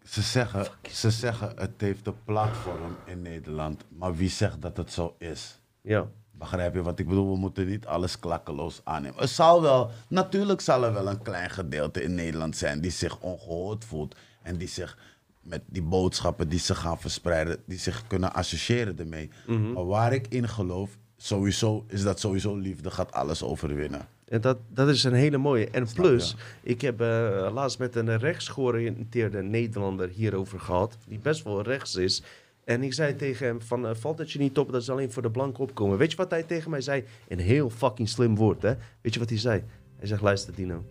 ze, 0.04 0.22
zeggen, 0.22 0.66
ze 0.90 1.10
zeggen 1.10 1.52
het 1.56 1.80
heeft 1.80 2.06
een 2.06 2.24
platform 2.24 2.96
in 3.06 3.22
Nederland. 3.22 3.84
Maar 3.88 4.14
wie 4.16 4.28
zegt 4.28 4.62
dat 4.62 4.76
het 4.76 4.92
zo 4.92 5.14
is? 5.18 5.60
Ja. 5.82 6.08
Begrijp 6.38 6.74
je 6.74 6.82
wat 6.82 6.98
ik 6.98 7.08
bedoel? 7.08 7.32
We 7.32 7.38
moeten 7.38 7.66
niet 7.66 7.86
alles 7.86 8.18
klakkeloos 8.18 8.80
aannemen. 8.84 9.20
Er 9.20 9.28
zal 9.28 9.62
wel, 9.62 9.90
natuurlijk 10.08 10.60
zal 10.60 10.84
er 10.84 10.92
wel 10.92 11.08
een 11.08 11.22
klein 11.22 11.50
gedeelte 11.50 12.02
in 12.02 12.14
Nederland 12.14 12.56
zijn 12.56 12.80
die 12.80 12.90
zich 12.90 13.20
ongehoord 13.20 13.84
voelt. 13.84 14.16
En 14.42 14.56
die 14.56 14.68
zich 14.68 14.98
met 15.40 15.62
die 15.66 15.82
boodschappen 15.82 16.48
die 16.48 16.58
ze 16.58 16.74
gaan 16.74 17.00
verspreiden, 17.00 17.62
die 17.66 17.78
zich 17.78 18.06
kunnen 18.06 18.32
associëren 18.32 18.98
ermee. 18.98 19.30
Maar 19.74 19.86
waar 19.86 20.12
ik 20.12 20.26
in 20.28 20.48
geloof, 20.48 20.90
sowieso, 21.16 21.84
is 21.88 22.02
dat 22.02 22.20
sowieso 22.20 22.56
liefde 22.56 22.90
gaat 22.90 23.12
alles 23.12 23.42
overwinnen. 23.42 24.08
En 24.28 24.40
dat, 24.40 24.58
dat 24.68 24.88
is 24.88 25.04
een 25.04 25.12
hele 25.12 25.38
mooie. 25.38 25.70
En 25.70 25.88
Snap 25.88 26.04
plus, 26.04 26.36
ik 26.62 26.80
heb 26.80 27.00
eh, 27.00 27.48
laatst 27.52 27.78
met 27.78 27.96
een 27.96 28.18
rechtsgeoriënteerde 28.18 29.42
Nederlander 29.42 30.08
hierover 30.08 30.60
gehad, 30.60 30.96
die 31.06 31.18
best 31.18 31.44
wel 31.44 31.62
rechts 31.62 31.94
is. 31.94 32.22
En 32.68 32.82
ik 32.82 32.92
zei 32.92 33.16
tegen 33.16 33.46
hem 33.46 33.62
van, 33.62 33.86
eh, 33.86 33.94
valt 33.94 34.18
het 34.18 34.30
je 34.30 34.38
niet 34.38 34.58
op 34.58 34.72
dat 34.72 34.84
ze 34.84 34.92
alleen 34.92 35.12
voor 35.12 35.22
de 35.22 35.30
blanken 35.30 35.62
opkomen? 35.62 35.98
Weet 35.98 36.10
je 36.10 36.16
wat 36.16 36.30
hij 36.30 36.42
tegen 36.42 36.70
mij 36.70 36.80
zei? 36.80 37.04
Een 37.28 37.38
heel 37.38 37.70
fucking 37.70 38.08
slim 38.08 38.36
woord, 38.36 38.62
hè? 38.62 38.74
Weet 39.00 39.14
je 39.14 39.20
wat 39.20 39.28
hij 39.28 39.38
zei? 39.38 39.62
Hij 39.96 40.06
zegt, 40.06 40.22
luister 40.22 40.54
Dino. 40.54 40.84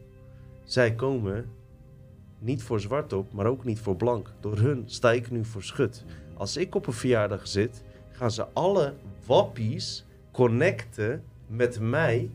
Zij 0.63 0.95
komen 0.95 1.49
niet 2.39 2.63
voor 2.63 2.79
zwart 2.79 3.13
op, 3.13 3.33
maar 3.33 3.45
ook 3.45 3.63
niet 3.63 3.79
voor 3.79 3.95
blank. 3.95 4.33
Door 4.39 4.57
hun 4.57 4.83
sta 4.85 5.11
ik 5.11 5.31
nu 5.31 5.45
voor 5.45 5.63
schut. 5.63 6.03
Als 6.33 6.57
ik 6.57 6.75
op 6.75 6.87
een 6.87 6.93
verjaardag 6.93 7.47
zit, 7.47 7.83
gaan 8.11 8.31
ze 8.31 8.45
alle 8.53 8.93
wappies 9.25 10.05
connecten 10.31 11.23
met 11.47 11.79
mij 11.79 12.29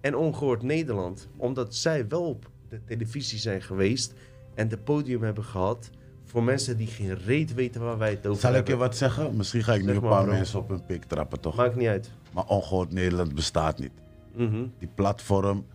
en 0.00 0.16
Ongehoord 0.16 0.62
Nederland. 0.62 1.28
Omdat 1.36 1.74
zij 1.74 2.08
wel 2.08 2.28
op 2.28 2.50
de 2.68 2.84
televisie 2.84 3.38
zijn 3.38 3.62
geweest 3.62 4.14
en 4.54 4.68
de 4.68 4.78
podium 4.78 5.22
hebben 5.22 5.44
gehad 5.44 5.90
voor 6.36 6.44
mensen 6.44 6.76
die 6.76 6.86
geen 6.86 7.18
reet 7.18 7.54
weten 7.54 7.80
waar 7.80 7.98
wij 7.98 8.10
het 8.10 8.26
over 8.26 8.40
Zal 8.40 8.50
ik 8.50 8.56
hebben. 8.56 8.74
je 8.74 8.80
wat 8.80 8.96
zeggen? 8.96 9.36
Misschien 9.36 9.62
ga 9.64 9.74
ik 9.74 9.84
nu 9.84 9.92
een 9.92 10.00
paar 10.00 10.24
bro. 10.24 10.32
mensen 10.32 10.58
op 10.58 10.68
hun 10.68 10.84
pik 10.86 11.04
trappen, 11.04 11.40
toch? 11.40 11.56
Maakt 11.56 11.76
niet 11.76 11.88
uit. 11.88 12.10
Maar 12.32 12.44
ongehoord 12.46 12.92
Nederland 12.92 13.34
bestaat 13.34 13.78
niet. 13.78 13.90
Mhm. 14.34 14.64
die 14.78 14.88
platform 14.94 15.66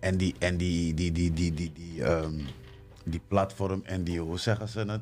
en 0.00 0.16
die, 0.16 0.34
en 0.38 0.56
die, 0.56 0.94
die, 0.94 1.12
die, 1.12 1.32
die, 1.32 1.54
die, 1.54 1.72
die, 1.72 2.04
ehm, 2.04 2.32
die 3.04 3.20
platform 3.28 3.80
en 3.84 4.04
die, 4.04 4.20
hoe 4.20 4.38
zeggen 4.38 4.68
ze 4.68 4.78
het? 4.78 5.00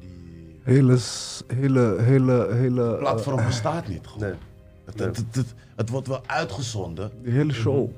Die 0.00 0.60
Hele, 0.62 0.98
hele, 1.46 1.96
hele, 2.02 2.48
hele... 2.54 2.92
eh, 2.92 2.98
platform 2.98 3.44
bestaat 3.44 3.88
niet. 3.88 4.06
Gewoon. 4.06 4.28
Nee. 4.28 4.36
Het, 4.84 4.98
het, 4.98 5.16
het, 5.16 5.34
het, 5.34 5.54
het 5.76 5.88
wordt 5.88 6.06
wel 6.06 6.22
uitgezonden, 6.26 7.10
die 7.22 7.32
hele 7.32 7.52
show. 7.52 7.90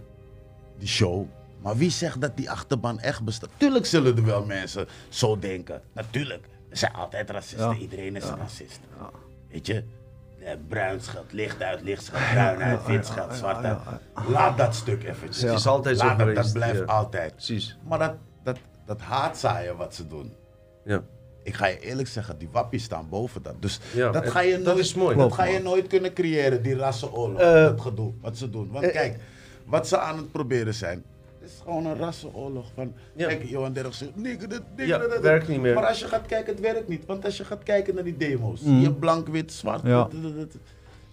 die 0.78 0.88
show. 0.88 1.26
Maar 1.68 1.76
wie 1.76 1.90
zegt 1.90 2.20
dat 2.20 2.36
die 2.36 2.50
achterban 2.50 3.00
echt 3.00 3.24
bestaat? 3.24 3.50
Tuurlijk 3.56 3.86
zullen 3.86 4.16
er 4.16 4.24
wel 4.24 4.44
mensen 4.44 4.86
zo 5.08 5.38
denken. 5.38 5.82
Natuurlijk. 5.92 6.44
Er 6.70 6.76
zijn 6.76 6.92
altijd 6.92 7.30
racisten. 7.30 7.70
Ja. 7.70 7.76
Iedereen 7.76 8.16
is 8.16 8.24
een 8.24 8.36
racist. 8.36 8.80
Weet 9.50 9.66
je? 9.66 9.84
Eh, 10.42 10.52
Bruin 10.68 11.00
schat, 11.00 11.24
licht 11.30 11.62
uit, 11.62 11.82
licht 11.82 12.04
schat, 12.04 12.20
bruin 12.32 12.62
uit, 12.62 12.86
wit 12.86 13.06
schat, 13.06 13.34
zwart 13.34 13.64
uit. 13.64 13.78
Laat 14.28 14.58
dat 14.58 14.74
stuk 14.74 15.04
eventjes. 15.04 15.42
Het 15.42 15.52
is 15.58 15.66
altijd 15.66 15.98
zo 15.98 16.04
Laat 16.04 16.34
dat 16.34 16.52
blijft 16.52 16.86
altijd. 16.86 17.32
Precies. 17.32 17.76
Maar 17.88 17.98
dat, 17.98 18.14
dat, 18.42 18.58
dat 18.86 19.00
haatzaaien 19.00 19.76
wat 19.76 19.94
ze 19.94 20.06
doen. 20.06 20.32
Ja. 20.84 21.02
Ik 21.42 21.54
ga 21.54 21.66
je 21.66 21.80
eerlijk 21.80 22.08
zeggen, 22.08 22.38
die 22.38 22.48
wappies 22.52 22.84
staan 22.84 23.08
boven 23.08 23.42
dat. 23.42 23.54
Dus 23.62 23.80
Ja, 23.94 24.10
dat 24.10 24.30
ga 24.30 24.40
je 24.40 24.54
dat 24.56 24.64
nooit, 24.64 24.78
is 24.78 24.94
mooi. 24.94 25.16
Dat 25.16 25.32
ga 25.32 25.44
je 25.44 25.58
nooit 25.58 25.86
kunnen 25.86 26.12
creëren, 26.12 26.62
die 26.62 26.76
rassenoorlog. 26.76 27.40
Eh, 27.40 27.52
dat 27.52 27.80
gedoe, 27.80 28.12
wat 28.20 28.36
ze 28.36 28.50
doen. 28.50 28.70
Want 28.70 28.84
eh, 28.84 28.92
kijk, 28.92 29.18
wat 29.64 29.88
ze 29.88 29.98
aan 29.98 30.16
het 30.16 30.32
proberen 30.32 30.74
zijn, 30.74 31.04
is 31.48 31.60
gewoon 31.64 31.86
een 31.86 31.96
rassenoorlog. 31.96 32.66
Van, 32.74 32.92
Ja. 33.16 33.26
Kijk, 33.28 33.44
Johan 33.44 33.72
Derk 33.72 33.92
zegt, 33.92 34.16
nigger 34.16 34.48
dit, 34.48 34.62
nigger 34.76 34.94
Ja, 34.94 34.98
dat, 34.98 35.10
dat. 35.10 35.20
werkt 35.20 35.48
niet 35.48 35.60
meer. 35.60 35.74
Maar 35.74 35.86
als 35.86 35.98
je 35.98 36.06
gaat 36.06 36.26
kijken, 36.26 36.52
het 36.52 36.60
werkt 36.62 36.88
niet. 36.88 37.06
Want 37.06 37.24
als 37.24 37.36
je 37.36 37.44
gaat 37.44 37.62
kijken 37.62 37.94
naar 37.94 38.04
die 38.04 38.16
demo's, 38.16 38.60
Mm. 38.60 38.78
je 38.78 38.84
hebt 38.84 38.98
blank, 38.98 39.28
wit, 39.28 39.52
zwart, 39.52 39.80
Ja. 39.84 40.08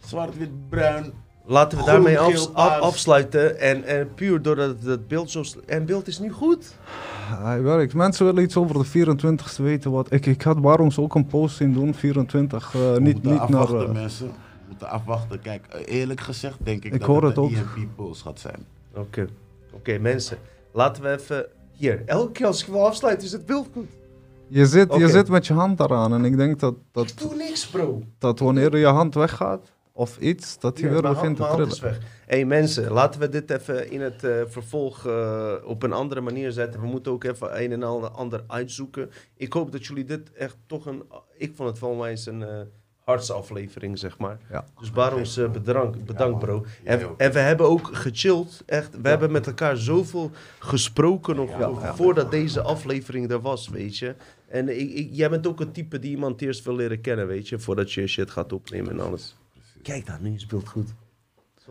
zwart, 0.05 0.37
wit, 0.37 0.69
bruin. 0.69 1.13
Laten 1.47 1.77
we 1.77 1.83
Groen, 1.83 1.93
daarmee 2.03 2.19
af- 2.19 2.79
afsluiten. 2.79 3.59
En, 3.59 3.83
en 3.83 4.13
puur 4.13 4.41
doordat 4.41 4.75
het 4.83 5.07
beeld 5.07 5.31
zo... 5.31 5.43
En 5.65 5.85
beeld 5.85 6.07
is 6.07 6.19
nu 6.19 6.31
goed. 6.31 6.75
Hij 7.43 7.61
werkt. 7.61 7.93
Mensen 7.93 8.25
willen 8.25 8.43
iets 8.43 8.57
over 8.57 8.75
de 8.77 8.85
24ste 8.85 9.63
weten. 9.63 9.91
Wat. 9.91 10.11
Ik, 10.13 10.25
ik 10.25 10.41
had 10.41 10.61
Barons 10.61 10.97
ook 10.99 11.15
een 11.15 11.25
post 11.27 11.55
zien 11.55 11.73
doen, 11.73 11.93
24. 11.93 12.73
eh, 12.75 12.93
We 12.93 12.99
niet 12.99 13.13
moeten 13.13 13.31
niet 13.31 13.49
naar... 13.49 13.59
afwachten, 13.61 13.87
eh, 13.87 13.93
mensen. 13.93 14.27
We 14.27 14.33
moeten 14.67 14.89
afwachten. 14.89 15.41
Kijk, 15.41 15.65
eerlijk 15.85 16.21
gezegd 16.21 16.57
denk 16.63 16.83
ik, 16.85 16.93
Ik 16.93 16.99
dat 16.99 17.07
hoor 17.07 17.23
het 17.23 17.35
het 17.35 17.37
een 17.37 17.43
ook. 17.43 17.75
EMP 17.77 17.95
Pulse 17.95 18.21
gaat 18.23 18.39
zijn. 18.39 18.65
Oké. 18.95 19.27
Oké, 19.75 19.97
mensen. 19.97 20.37
Laten 20.73 21.03
we 21.03 21.09
even... 21.11 21.45
Hier, 21.71 22.01
elke 22.05 22.31
keer 22.31 22.45
als 22.45 22.61
ik 22.61 22.67
wil 22.67 22.85
afsluiten 22.87 23.25
is 23.25 23.31
het 23.31 23.45
beeld 23.45 23.67
goed. 23.73 23.89
je, 24.47 24.65
zit, 24.65 24.93
je 24.95 25.09
zit 25.09 25.27
met 25.29 25.47
je 25.47 25.53
hand 25.53 25.77
daaraan. 25.77 26.13
En 26.13 26.25
ik 26.25 26.37
denk 26.37 26.59
dat, 26.59 26.73
Ik 26.73 26.79
dat, 26.91 27.13
doe 27.17 27.35
niks, 27.35 27.67
bro. 27.67 28.03
dat 28.17 28.39
wanneer 28.39 28.77
je 28.77 28.85
hand 28.85 29.13
weggaat, 29.15 29.71
of 29.91 30.17
iets, 30.17 30.59
dat 30.59 30.79
Ja, 30.79 30.89
weer 30.89 31.01
begint 31.01 31.37
te 31.37 31.47
trillen. 31.53 31.93
Hé 32.25 32.35
hey, 32.35 32.45
mensen, 32.45 32.91
laten 32.91 33.19
we 33.19 33.29
dit 33.29 33.49
even 33.51 33.91
in 33.91 34.01
het 34.01 34.23
eh, 34.23 34.31
vervolg 34.47 35.05
eh, 35.07 35.53
op 35.65 35.83
een 35.83 35.93
andere 35.93 36.21
manier 36.21 36.51
zetten. 36.51 36.81
We 36.81 36.87
moeten 36.87 37.11
ook 37.11 37.23
even 37.23 37.61
een 37.63 37.71
en 37.71 37.83
ander- 37.83 38.09
ander 38.09 38.43
uitzoeken. 38.47 39.09
Ik 39.35 39.53
hoop 39.53 39.71
dat 39.71 39.85
jullie 39.85 40.03
dit 40.05 40.31
echt 40.33 40.57
toch 40.67 40.85
een... 40.85 41.03
Ik 41.37 41.55
vond 41.55 41.69
het 41.69 41.79
wel 41.79 42.07
eens 42.07 42.25
een 42.25 42.43
eh 42.43 42.59
hartsaflevering, 43.05 43.97
zeg 43.99 44.17
maar. 44.17 44.37
Ja. 44.51 44.65
Dus 44.79 44.91
Barons, 44.91 45.37
eh, 45.37 45.51
bedankt, 46.05 46.39
bro. 46.39 46.65
En, 46.83 46.99
en 47.17 47.31
we 47.31 47.39
hebben 47.39 47.69
ook 47.69 47.89
gechilled, 47.93 48.63
echt. 48.65 49.01
We 49.01 49.09
hebben 49.09 49.31
met 49.31 49.47
elkaar 49.47 49.77
zoveel 49.77 50.31
gesproken 50.59 51.35
nog 51.35 51.49
Ja, 51.49 51.57
vo- 51.73 51.79
ja. 51.81 51.95
voordat 51.95 52.31
deze 52.31 52.61
aflevering 52.61 53.31
er 53.31 53.41
was, 53.41 53.69
weet 53.69 53.97
je. 53.97 54.15
En 54.47 54.79
ik, 54.79 54.91
ik- 54.93 55.09
jij 55.11 55.29
bent 55.29 55.47
ook 55.47 55.59
een 55.59 55.71
type 55.71 55.99
die 55.99 56.11
iemand 56.11 56.41
eerst 56.41 56.63
wil 56.65 56.75
leren 56.75 57.01
kennen, 57.01 57.27
weet 57.27 57.49
je. 57.49 57.59
Voordat 57.59 57.91
je 57.91 58.07
shit 58.07 58.31
gaat 58.31 58.53
opnemen 58.53 58.91
en 58.91 58.99
alles. 58.99 59.35
Kijk 59.81 60.05
dan, 60.05 60.17
nu 60.21 60.33
is 60.33 60.41
het 60.41 60.49
beeld 60.49 60.67
goed. 60.67 60.93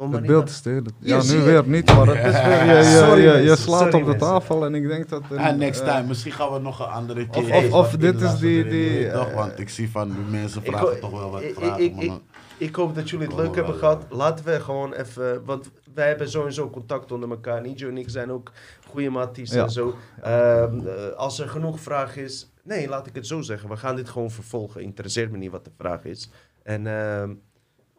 Het 0.00 0.26
beeld 0.26 0.48
is 0.48 0.62
de. 0.62 0.82
Ja, 0.98 1.22
nu 1.22 1.40
weer 1.40 1.68
niet, 1.68 1.94
maar 1.94 2.06
het 2.06 2.34
is 2.34 2.42
weer... 2.42 2.64
Je, 2.66 2.74
je, 2.74 2.84
Sorry, 3.06 3.22
je, 3.22 3.56
slaat 3.56 3.78
Sorry, 3.78 3.84
op 3.84 3.90
de 3.90 3.98
mensen. 4.10 4.18
tafel 4.28 4.64
en 4.64 4.74
ik 4.74 4.88
denk 4.88 5.08
dat... 5.08 5.22
een, 5.30 5.38
Ah, 5.38 5.56
next 5.56 5.80
eh, 5.80 5.86
time. 5.94 6.06
Misschien 6.08 6.32
gaan 6.32 6.52
we 6.52 6.58
nog 6.58 6.80
een 6.80 6.86
andere 6.86 7.28
keer. 7.28 7.54
of- 7.54 7.72
of 7.72 7.90
dit 7.96 8.20
is 8.20 8.38
die- 8.38 8.64
die, 8.64 9.10
toch? 9.10 9.28
eh, 9.28 9.34
Want 9.34 9.58
ik 9.58 9.68
zie 9.68 9.90
van 9.90 10.08
die 10.10 10.24
mensen 10.30 10.62
vragen 10.62 11.00
toch 11.00 11.10
wel 11.10 11.30
wat 11.30 11.42
ik- 11.42 11.54
vragen. 11.54 11.82
ik- 11.82 11.96
ik- 12.02 12.12
Ik 12.58 12.74
hoop 12.74 12.94
dat 12.94 13.10
jullie 13.10 13.26
het 13.26 13.36
leuk 13.36 13.54
hebben 13.54 13.74
gehad. 13.74 14.04
Laten 14.10 14.44
we 14.44 14.60
gewoon 14.60 14.92
even... 14.92 15.44
Want 15.44 15.70
wij 15.94 16.08
hebben 16.08 16.30
sowieso 16.30 16.70
contact 16.70 17.12
onder 17.12 17.30
elkaar. 17.30 17.60
Nijo 17.60 17.88
en 17.88 17.98
ik 17.98 18.10
zijn 18.10 18.30
ook 18.32 18.50
goede 18.88 19.10
matties 19.10 19.52
Ja. 19.52 19.62
en 19.62 19.70
zo. 19.70 19.94
Ehm, 20.22 20.86
eh, 20.86 21.16
als 21.16 21.38
er 21.40 21.48
genoeg 21.48 21.80
vraag 21.80 22.16
is... 22.16 22.52
Nee, 22.62 22.88
laat 22.88 23.06
ik 23.06 23.14
het 23.14 23.26
zo 23.26 23.40
zeggen. 23.40 23.68
We 23.68 23.76
gaan 23.76 23.96
dit 23.96 24.08
gewoon 24.08 24.30
vervolgen. 24.30 24.82
Interesseert 24.82 25.30
me 25.30 25.38
niet 25.38 25.50
wat 25.50 25.64
de 25.64 25.70
vraag 25.78 26.04
is. 26.04 26.30
En 26.62 26.86
ehm, 26.86 27.30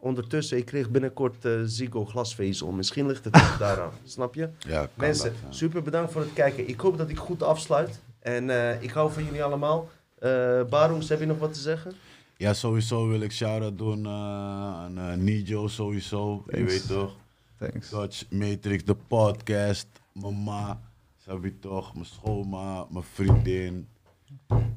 ondertussen, 0.06 0.57
ik 0.57 0.65
kreeg 0.65 0.90
binnenkort 0.90 1.45
eh 1.45 1.52
Ziggo 1.65 2.06
glasvezel. 2.06 2.72
Misschien 2.72 3.06
ligt 3.07 3.23
het 3.23 3.34
daaraan. 3.60 3.91
Snap 4.03 4.36
je? 4.36 4.49
Ja, 4.60 4.80
kan 4.80 4.90
Mensen, 4.94 5.32
dat, 5.32 5.40
ja. 5.45 5.52
super 5.52 5.82
bedankt 5.84 6.11
voor 6.11 6.22
het 6.22 6.34
kijken. 6.34 6.68
Ik 6.68 6.80
hoop 6.80 6.98
dat 6.98 7.10
ik 7.10 7.18
goed 7.18 7.44
afsluit. 7.44 8.02
En 8.19 8.49
eh, 8.49 8.82
ik 8.84 8.91
hou 8.91 9.11
van 9.11 9.23
jullie 9.23 9.44
allemaal. 9.44 9.90
Eh 10.19 10.64
Barons, 10.69 11.10
heb 11.10 11.19
je 11.19 11.26
nog 11.26 11.38
wat 11.38 11.53
te 11.53 11.60
zeggen? 11.60 11.94
Ja, 12.38 12.53
sowieso 12.53 13.07
wil 13.07 13.22
ik 13.22 13.32
shout-out 13.32 13.77
doen 13.77 14.06
eh, 14.06 14.11
aan 14.11 14.98
eh, 14.98 15.14
Nijo 15.14 15.68
sowieso. 15.68 16.44
Je 16.48 16.52
Thanks. 16.52 16.72
weet 16.72 16.88
toch? 16.88 17.15
Thanks. 17.60 17.90
Dutch 17.90 18.23
Matrix, 18.30 18.84
de 18.84 18.95
podcast. 18.95 19.88
Mijn 20.11 20.44
ma, 20.44 20.82
Sabi 21.26 21.60
toch? 21.60 21.94
Mijn 21.94 22.06
schoonma, 22.06 22.86
mijn 22.90 23.03
vriendin. 23.14 23.88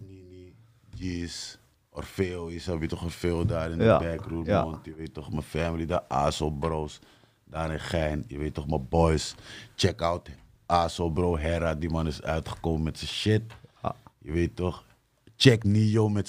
Nini, 0.07 0.55
Gis, 0.97 1.58
Orfeo, 1.99 2.51
je 2.51 2.59
zou 2.59 2.81
je 2.81 2.87
toch 2.89 3.05
Orfeo 3.05 3.45
daar 3.45 3.70
in 3.70 3.79
de 3.79 3.85
Ja, 3.85 3.99
backroom. 3.99 4.45
ja. 4.45 4.79
Je 4.83 4.95
weet 4.95 5.15
toch, 5.15 5.31
mijn 5.31 5.43
family 5.43 5.87
daar, 5.87 6.03
ASO 6.09 6.51
bros. 6.51 6.99
Daar 7.45 7.73
in 7.73 7.81
Gein, 7.81 8.25
je 8.27 8.39
weet 8.39 8.55
toch, 8.55 8.66
mijn 8.66 8.89
boys. 8.89 9.35
Check 9.77 10.01
out 10.03 10.29
ASO 10.66 11.11
bro, 11.11 11.37
Hera, 11.37 11.75
die 11.75 11.91
man 11.91 12.07
is 12.07 12.23
uitgekomen 12.23 12.83
met 12.83 12.99
zijn 12.99 13.11
shit. 13.11 13.43
Je 14.19 14.33
weet 14.33 14.57
toch. 14.57 14.85
Check 15.40 15.65
Nio 15.65 16.09
met 16.09 16.28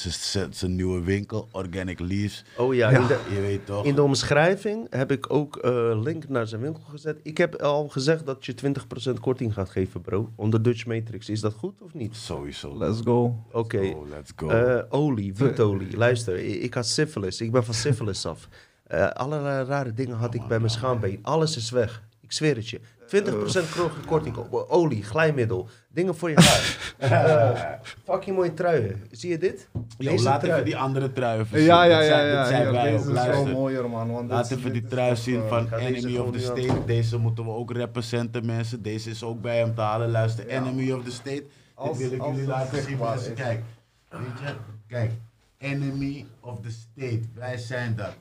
zijn- 0.52 0.76
nieuwe 0.76 1.02
winkel, 1.04 1.48
Organic 1.52 2.00
Leaves. 2.00 2.44
Oh 2.58 2.74
ja, 2.76 2.90
In, 2.90 3.08
de, 3.08 3.20
Je 3.34 3.42
weet 3.42 3.66
toch. 3.66 3.86
in 3.86 3.96
de 3.96 4.04
omschrijving 4.04 4.88
heb 4.90 5.12
ik 5.12 5.34
ook 5.34 5.56
eh 5.58 6.00
link 6.04 6.28
naar 6.28 6.48
zijn 6.48 6.62
winkel 6.62 6.84
gezet. 6.90 7.20
Ik 7.24 7.38
heb 7.38 7.56
al 7.62 7.88
gezegd 7.88 8.26
dat 8.26 8.46
je 8.46 8.54
20% 8.54 9.20
korting 9.20 9.54
gaat 9.54 9.70
geven, 9.70 10.02
bro. 10.02 10.30
Onder 10.36 10.62
Dutch 10.62 10.86
Matrix. 10.86 11.30
Is 11.30 11.40
dat 11.42 11.54
goed 11.54 11.82
of 11.82 11.94
niet? 11.94 12.16
Sowieso. 12.16 12.78
Let's 12.78 13.00
go. 13.04 13.44
Oké. 13.52 13.78
Go, 13.92 14.08
let's 14.10 14.32
go. 14.36 14.48
Eh, 14.50 14.84
olie, 14.90 15.34
wietolie. 15.36 15.98
Luister, 15.98 16.38
ik, 16.38 16.62
ik 16.62 16.74
had 16.74 16.88
syphilis. 16.88 17.42
Ik 17.42 17.52
ben 17.52 17.66
van 17.66 17.74
syphilis 17.86 18.26
af. 18.26 18.48
Eh, 18.88 19.08
allerlei 19.10 19.66
rare 19.66 19.94
dingen 19.94 20.16
had 20.18 20.34
ik 20.34 20.48
bij 20.48 20.58
mijn 20.60 20.72
schaambeen. 20.72 21.20
Alles 21.22 21.58
is 21.58 21.70
weg. 21.70 22.04
Ik 22.22 22.32
zweer 22.32 22.56
het 22.56 22.70
je. 22.70 22.80
20% 23.06 23.70
kro- 23.72 23.92
korting 24.06 24.36
op 24.38 24.54
olie, 24.70 25.04
glijmiddel, 25.04 25.70
dingen 25.94 26.16
voor 26.16 26.30
je 26.30 26.36
haar. 26.36 26.78
Eh, 27.00 27.62
fucking 28.04 28.36
mooie 28.36 28.54
truien. 28.54 29.04
Zie 29.12 29.30
je 29.30 29.38
dit? 29.38 29.68
Yo, 29.98 30.12
Deze 30.12 30.24
laat 30.24 30.40
trui. 30.40 30.54
even 30.54 30.66
die 30.66 30.78
andere 30.78 31.12
truien 31.14 31.46
zien. 31.46 31.62
Ja, 31.64 31.84
ja, 31.84 31.98
Dat 32.00 32.08
ja, 32.08 32.46
zijn- 32.46 32.62
ja. 32.62 32.64
Hier, 32.64 32.72
wij 32.72 32.84
deze 32.92 32.94
ook. 32.94 33.00
is 33.00 33.06
wel 33.06 33.14
Luister. 33.26 33.52
mooier, 33.54 33.90
man. 33.90 34.12
Want 34.12 34.30
Laat 34.30 34.52
even 34.52 34.74
die 34.74 34.86
trui 34.88 35.16
zien 35.16 35.40
toch, 35.40 35.48
van 35.50 35.74
Enemy 35.74 36.18
of 36.18 36.32
the 36.32 36.40
State. 36.40 36.70
aan. 36.72 36.84
Deze 36.86 37.18
moeten 37.18 37.44
we 37.44 37.50
ook 37.52 37.72
representen, 37.72 38.46
mensen. 38.46 38.82
Deze 38.82 39.10
is 39.10 39.24
ook 39.24 39.42
bij 39.42 39.58
hem 39.58 39.76
te 39.76 39.82
halen. 39.82 40.12
Luister, 40.12 40.48
Enemy 40.48 40.92
of 40.92 41.04
the 41.04 41.12
State. 41.12 41.44
Als- 41.74 41.98
Dit 41.98 42.10
wil 42.10 42.20
ik 42.20 42.26
jullie 42.34 42.48
laten 42.48 42.84
zien, 42.84 42.98
mensen. 42.98 43.34
Kijk, 43.34 43.62
weet 44.10 44.22
je? 44.46 44.56
Kijk, 44.88 45.12
Enemy 45.58 46.26
of 46.40 46.60
the 46.62 46.72
State. 46.72 47.22
Wij 47.34 47.58
zijn 47.58 47.96
dat. 47.96 48.14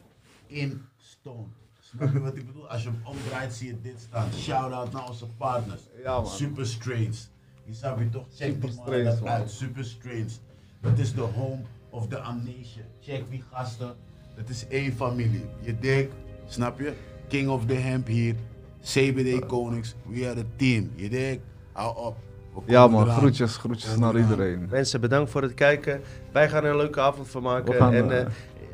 In 0.47 0.85
stone. 0.99 1.47
Snap 1.81 2.13
je 2.13 2.21
wat 2.21 2.37
ik 2.37 2.47
bedoel? 2.47 2.69
Als 2.69 2.83
je 2.83 2.89
hem 2.89 3.01
omdraait, 3.05 3.53
zie 3.55 3.67
je 3.69 3.81
dit 3.83 4.01
staan. 4.09 4.29
Shout-out 4.39 4.93
naar 4.93 5.09
onze 5.09 5.27
partners. 5.27 5.81
Ja, 6.03 6.13
man. 6.21 6.27
Super 6.27 6.67
Strains. 6.67 7.29
Die 7.69 7.77
snap 7.77 7.99
je 7.99 8.09
toch? 8.09 8.27
Check 8.35 8.53
Super 8.53 8.69
die 8.69 8.79
mannen 8.79 9.05
dat 9.05 9.25
uit. 9.27 9.51
Super 9.51 9.85
Strains. 9.85 10.41
Dat 10.81 10.99
is 10.99 11.15
de 11.15 11.21
home 11.21 11.61
of 11.91 12.09
the 12.09 12.19
amnesia. 12.19 12.83
Check 13.01 13.31
die 13.31 13.45
gasten. 13.53 13.95
Het 14.35 14.49
is 14.49 14.67
één 14.69 14.93
familie. 14.93 15.45
Je 15.61 15.79
denkt, 15.79 16.15
snap 16.47 16.79
je? 16.79 16.93
King 17.29 17.49
of 17.49 17.67
the 17.67 17.75
Hemp 17.75 18.07
hier. 18.07 18.35
CBD 18.81 19.47
Konings. 19.47 19.95
We 20.07 20.29
are 20.29 20.41
a 20.41 20.45
team. 20.57 20.91
Je 20.95 21.09
denkt, 21.09 21.43
hou 21.73 21.97
op. 21.97 22.17
Ja 22.67 22.87
man, 22.87 23.03
eraan. 23.03 23.17
groetjes, 23.17 23.57
groetjes 23.57 23.97
naar 23.97 24.17
iedereen. 24.17 24.67
Mensen, 24.71 25.01
bedankt 25.01 25.31
voor 25.31 25.43
het 25.43 25.55
kijken. 25.55 26.01
Wij 26.33 26.49
gaan 26.49 26.65
er 26.65 26.71
een 26.71 26.77
leuke 26.77 27.01
avond 27.01 27.29
van 27.29 27.43
maken. 27.43 27.73
We 27.73 27.79
gaan, 27.79 27.93
en 27.93 28.19
eh, 28.19 28.27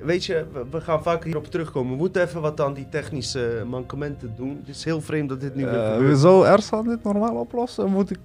weet 0.04 0.24
je, 0.24 0.44
we, 0.52 0.64
we 0.70 0.80
gaan 0.80 1.02
vaker 1.02 1.24
hierop 1.24 1.46
terugkomen. 1.50 1.92
We 1.92 1.98
moeten 1.98 2.22
even 2.22 2.40
wat 2.40 2.60
aan 2.60 2.74
die 2.74 2.88
technische 2.88 3.62
mankementen 3.66 4.34
doen. 4.36 4.56
Het 4.66 4.76
is 4.76 4.84
heel 4.84 5.00
vreemd 5.00 5.28
dat 5.28 5.40
dit 5.40 5.54
nu 5.54 5.64
weer 5.64 5.84
Eh, 5.84 5.92
gebeurt. 5.92 6.18
Zo 6.18 6.42
Ersan 6.42 6.88
dit 6.88 7.02
normaal 7.02 7.34
oplossen? 7.34 7.90
Moet 7.90 8.10
ik, 8.10 8.18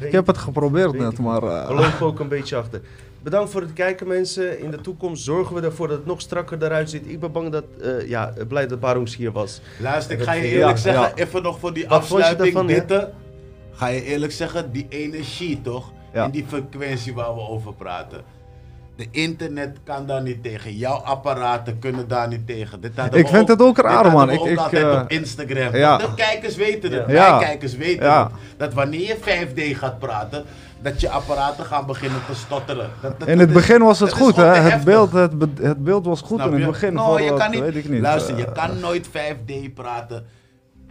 ik 0.00 0.12
heb 0.12 0.26
het 0.26 0.38
geprobeerd 0.38 0.98
net, 0.98 1.12
ik 1.12 1.18
maar... 1.18 1.40
We 1.40 1.46
eh, 1.50 1.70
lopen 1.70 2.06
ook 2.06 2.20
een 2.20 2.28
beetje 2.28 2.56
achter. 2.56 2.80
Bedankt 3.22 3.50
voor 3.50 3.60
het 3.60 3.72
kijken 3.72 4.06
mensen. 4.06 4.60
In 4.60 4.70
de 4.70 4.80
toekomst 4.80 5.24
zorgen 5.24 5.54
we 5.54 5.60
ervoor 5.60 5.88
dat 5.88 5.96
het 5.96 6.06
nog 6.06 6.20
strakker 6.20 6.62
eruit 6.62 6.90
ziet. 6.90 7.06
Ik 7.06 7.20
ben 7.20 7.32
bang 7.32 7.50
dat, 7.50 7.64
eh, 7.80 8.08
ja, 8.08 8.32
blij 8.48 8.66
dat 8.66 8.80
Barons 8.80 9.16
hier 9.16 9.32
was. 9.32 9.60
Luister, 9.80 10.18
ik 10.18 10.22
ga 10.24 10.32
je 10.32 10.42
eerlijk 10.42 10.76
ja. 10.76 10.82
zeggen, 10.82 11.12
even 11.14 11.42
nog 11.42 11.58
voor 11.58 11.72
die 11.72 11.88
Wat 11.88 11.98
afsluiting. 11.98 12.54
daarvan, 12.54 12.68
ja? 12.68 12.80
Dit, 12.80 13.08
ga 13.72 13.86
je 13.86 14.02
eerlijk 14.02 14.32
zeggen, 14.32 14.72
die 14.72 14.86
energie 14.88 15.60
toch? 15.60 15.92
Ja. 16.12 16.24
En 16.24 16.30
die 16.30 16.44
frequentie 16.48 17.14
waar 17.14 17.34
we 17.34 17.40
over 17.40 17.74
praten. 17.74 18.20
De 18.96 19.06
internet 19.10 19.76
kan 19.84 20.06
daar 20.06 20.22
niet 20.22 20.42
tegen. 20.42 20.74
Jouw 20.76 20.96
apparaten 20.96 21.78
kunnen 21.78 22.08
daar 22.08 22.28
niet 22.28 22.46
tegen. 22.46 22.80
Dit 22.80 22.90
Ik 23.12 23.12
we 23.26 23.26
vind 23.26 23.48
het 23.48 23.62
ook 23.62 23.78
raar, 23.78 24.12
man. 24.12 24.30
Ik- 24.30 24.40
ook 24.40 24.46
ik, 24.46 24.58
altijd 24.58 24.82
eh, 24.84 25.00
op 25.02 25.10
Instagram. 25.10 25.76
ja. 25.76 25.96
De 25.96 26.14
kijkers 26.16 26.56
weten 26.56 26.92
het. 26.92 27.04
Ja. 27.08 27.38
Wij 27.38 27.46
kijkers 27.46 27.76
weten 27.76 28.04
Ja. 28.06 28.22
het. 28.22 28.32
Dat 28.56 28.74
wanneer 28.74 29.00
je 29.00 29.16
5D 29.20 29.76
gaat 29.78 29.98
praten, 29.98 30.44
dat 30.82 31.00
je 31.00 31.10
apparaten 31.10 31.64
gaan 31.64 31.86
beginnen 31.86 32.20
te 32.26 32.34
stotteren. 32.34 32.90
Dat- 33.00 33.18
dat- 33.20 33.28
in 33.28 33.38
het 33.38 33.48
is- 33.48 33.54
begin 33.54 33.82
was 33.82 34.00
het 34.00 34.12
goed, 34.12 34.36
hè? 34.36 34.44
Het 34.44 34.84
beeld, 34.84 35.12
het, 35.12 35.38
be- 35.38 35.62
het 35.62 35.84
beeld 35.84 36.04
was 36.06 36.20
goed 36.20 36.38
Snap 36.40 36.52
in 36.52 36.60
het 36.60 36.70
begin. 36.70 36.94
Nou, 36.94 37.22
je 37.22 37.34
kan 37.34 37.50
niet, 37.50 37.60
weet 37.60 37.76
ik 37.76 37.88
niet. 37.88 38.00
Luister, 38.00 38.34
eh, 38.34 38.40
je 38.40 38.52
kan 38.52 38.80
nooit 38.80 39.08
5D 39.08 39.74
praten 39.74 40.26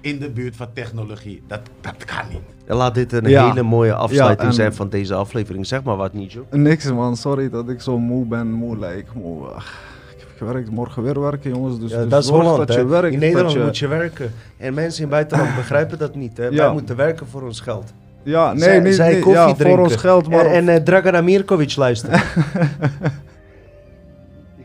in 0.05 0.19
de 0.19 0.29
buurt 0.29 0.55
van 0.55 0.67
technologie. 0.73 1.41
Dat, 1.47 1.59
dat 1.81 2.05
kan 2.05 2.21
niet. 2.29 2.39
En 2.65 2.75
laat 2.75 2.93
dit 2.95 3.13
een 3.13 3.29
Ja. 3.29 3.47
hele 3.49 3.63
mooie 3.63 3.93
afsluiting 3.93 4.49
Ja, 4.49 4.55
zijn 4.55 4.73
van 4.73 4.89
deze 4.89 5.13
aflevering. 5.13 5.67
Zeg 5.67 5.83
maar 5.83 5.95
wat, 5.95 6.13
Nijo. 6.13 6.45
Niks 6.51 6.91
man, 6.91 7.17
sorry 7.17 7.49
dat 7.49 7.69
ik 7.69 7.81
zo 7.81 7.97
moe 7.99 8.25
ben, 8.25 8.51
moe 8.51 8.77
lijk. 8.77 9.07
Moe. 9.13 9.47
Ach, 9.47 9.79
ik 10.13 10.19
heb 10.19 10.27
gewerkt, 10.37 10.69
morgen 10.71 11.03
weer 11.03 11.19
werken 11.21 11.49
jongens. 11.51 11.79
Dus, 11.79 11.91
Ja, 11.91 11.97
dus 12.01 12.09
dat 12.09 12.23
is 12.23 12.29
Holland, 12.29 12.57
dat 12.57 12.67
hè. 12.69 12.75
je 12.79 12.85
werkt. 12.87 13.13
In 13.13 13.19
Nederland 13.19 13.45
dat 13.47 13.53
je- 13.57 13.63
moet 13.63 13.77
je 13.77 13.87
werken. 13.87 14.31
En 14.57 14.73
mensen 14.73 15.03
in 15.03 15.09
het 15.11 15.15
buitenland 15.15 15.55
begrijpen 15.61 15.97
dat 15.97 16.15
niet. 16.15 16.37
Hè. 16.37 16.49
Wij 16.51 16.71
moeten 16.71 16.95
werken 16.95 17.27
voor 17.27 17.41
ons 17.41 17.59
geld. 17.59 17.93
Ja, 18.23 18.51
nee, 18.53 18.61
Zij- 18.63 18.79
nee, 18.79 18.93
zij 18.93 19.11
nee 19.11 19.19
koffie 19.19 19.41
ja, 19.41 19.47
voor 19.47 19.55
drinken. 19.55 19.83
ons 19.83 19.95
geld, 19.95 20.29
maar... 20.29 20.45
En, 20.45 20.51
en 20.69 20.69
eh, 20.69 20.83
Dragan 20.83 21.15
Amirkovic 21.15 21.75
luisteren. 21.75 22.21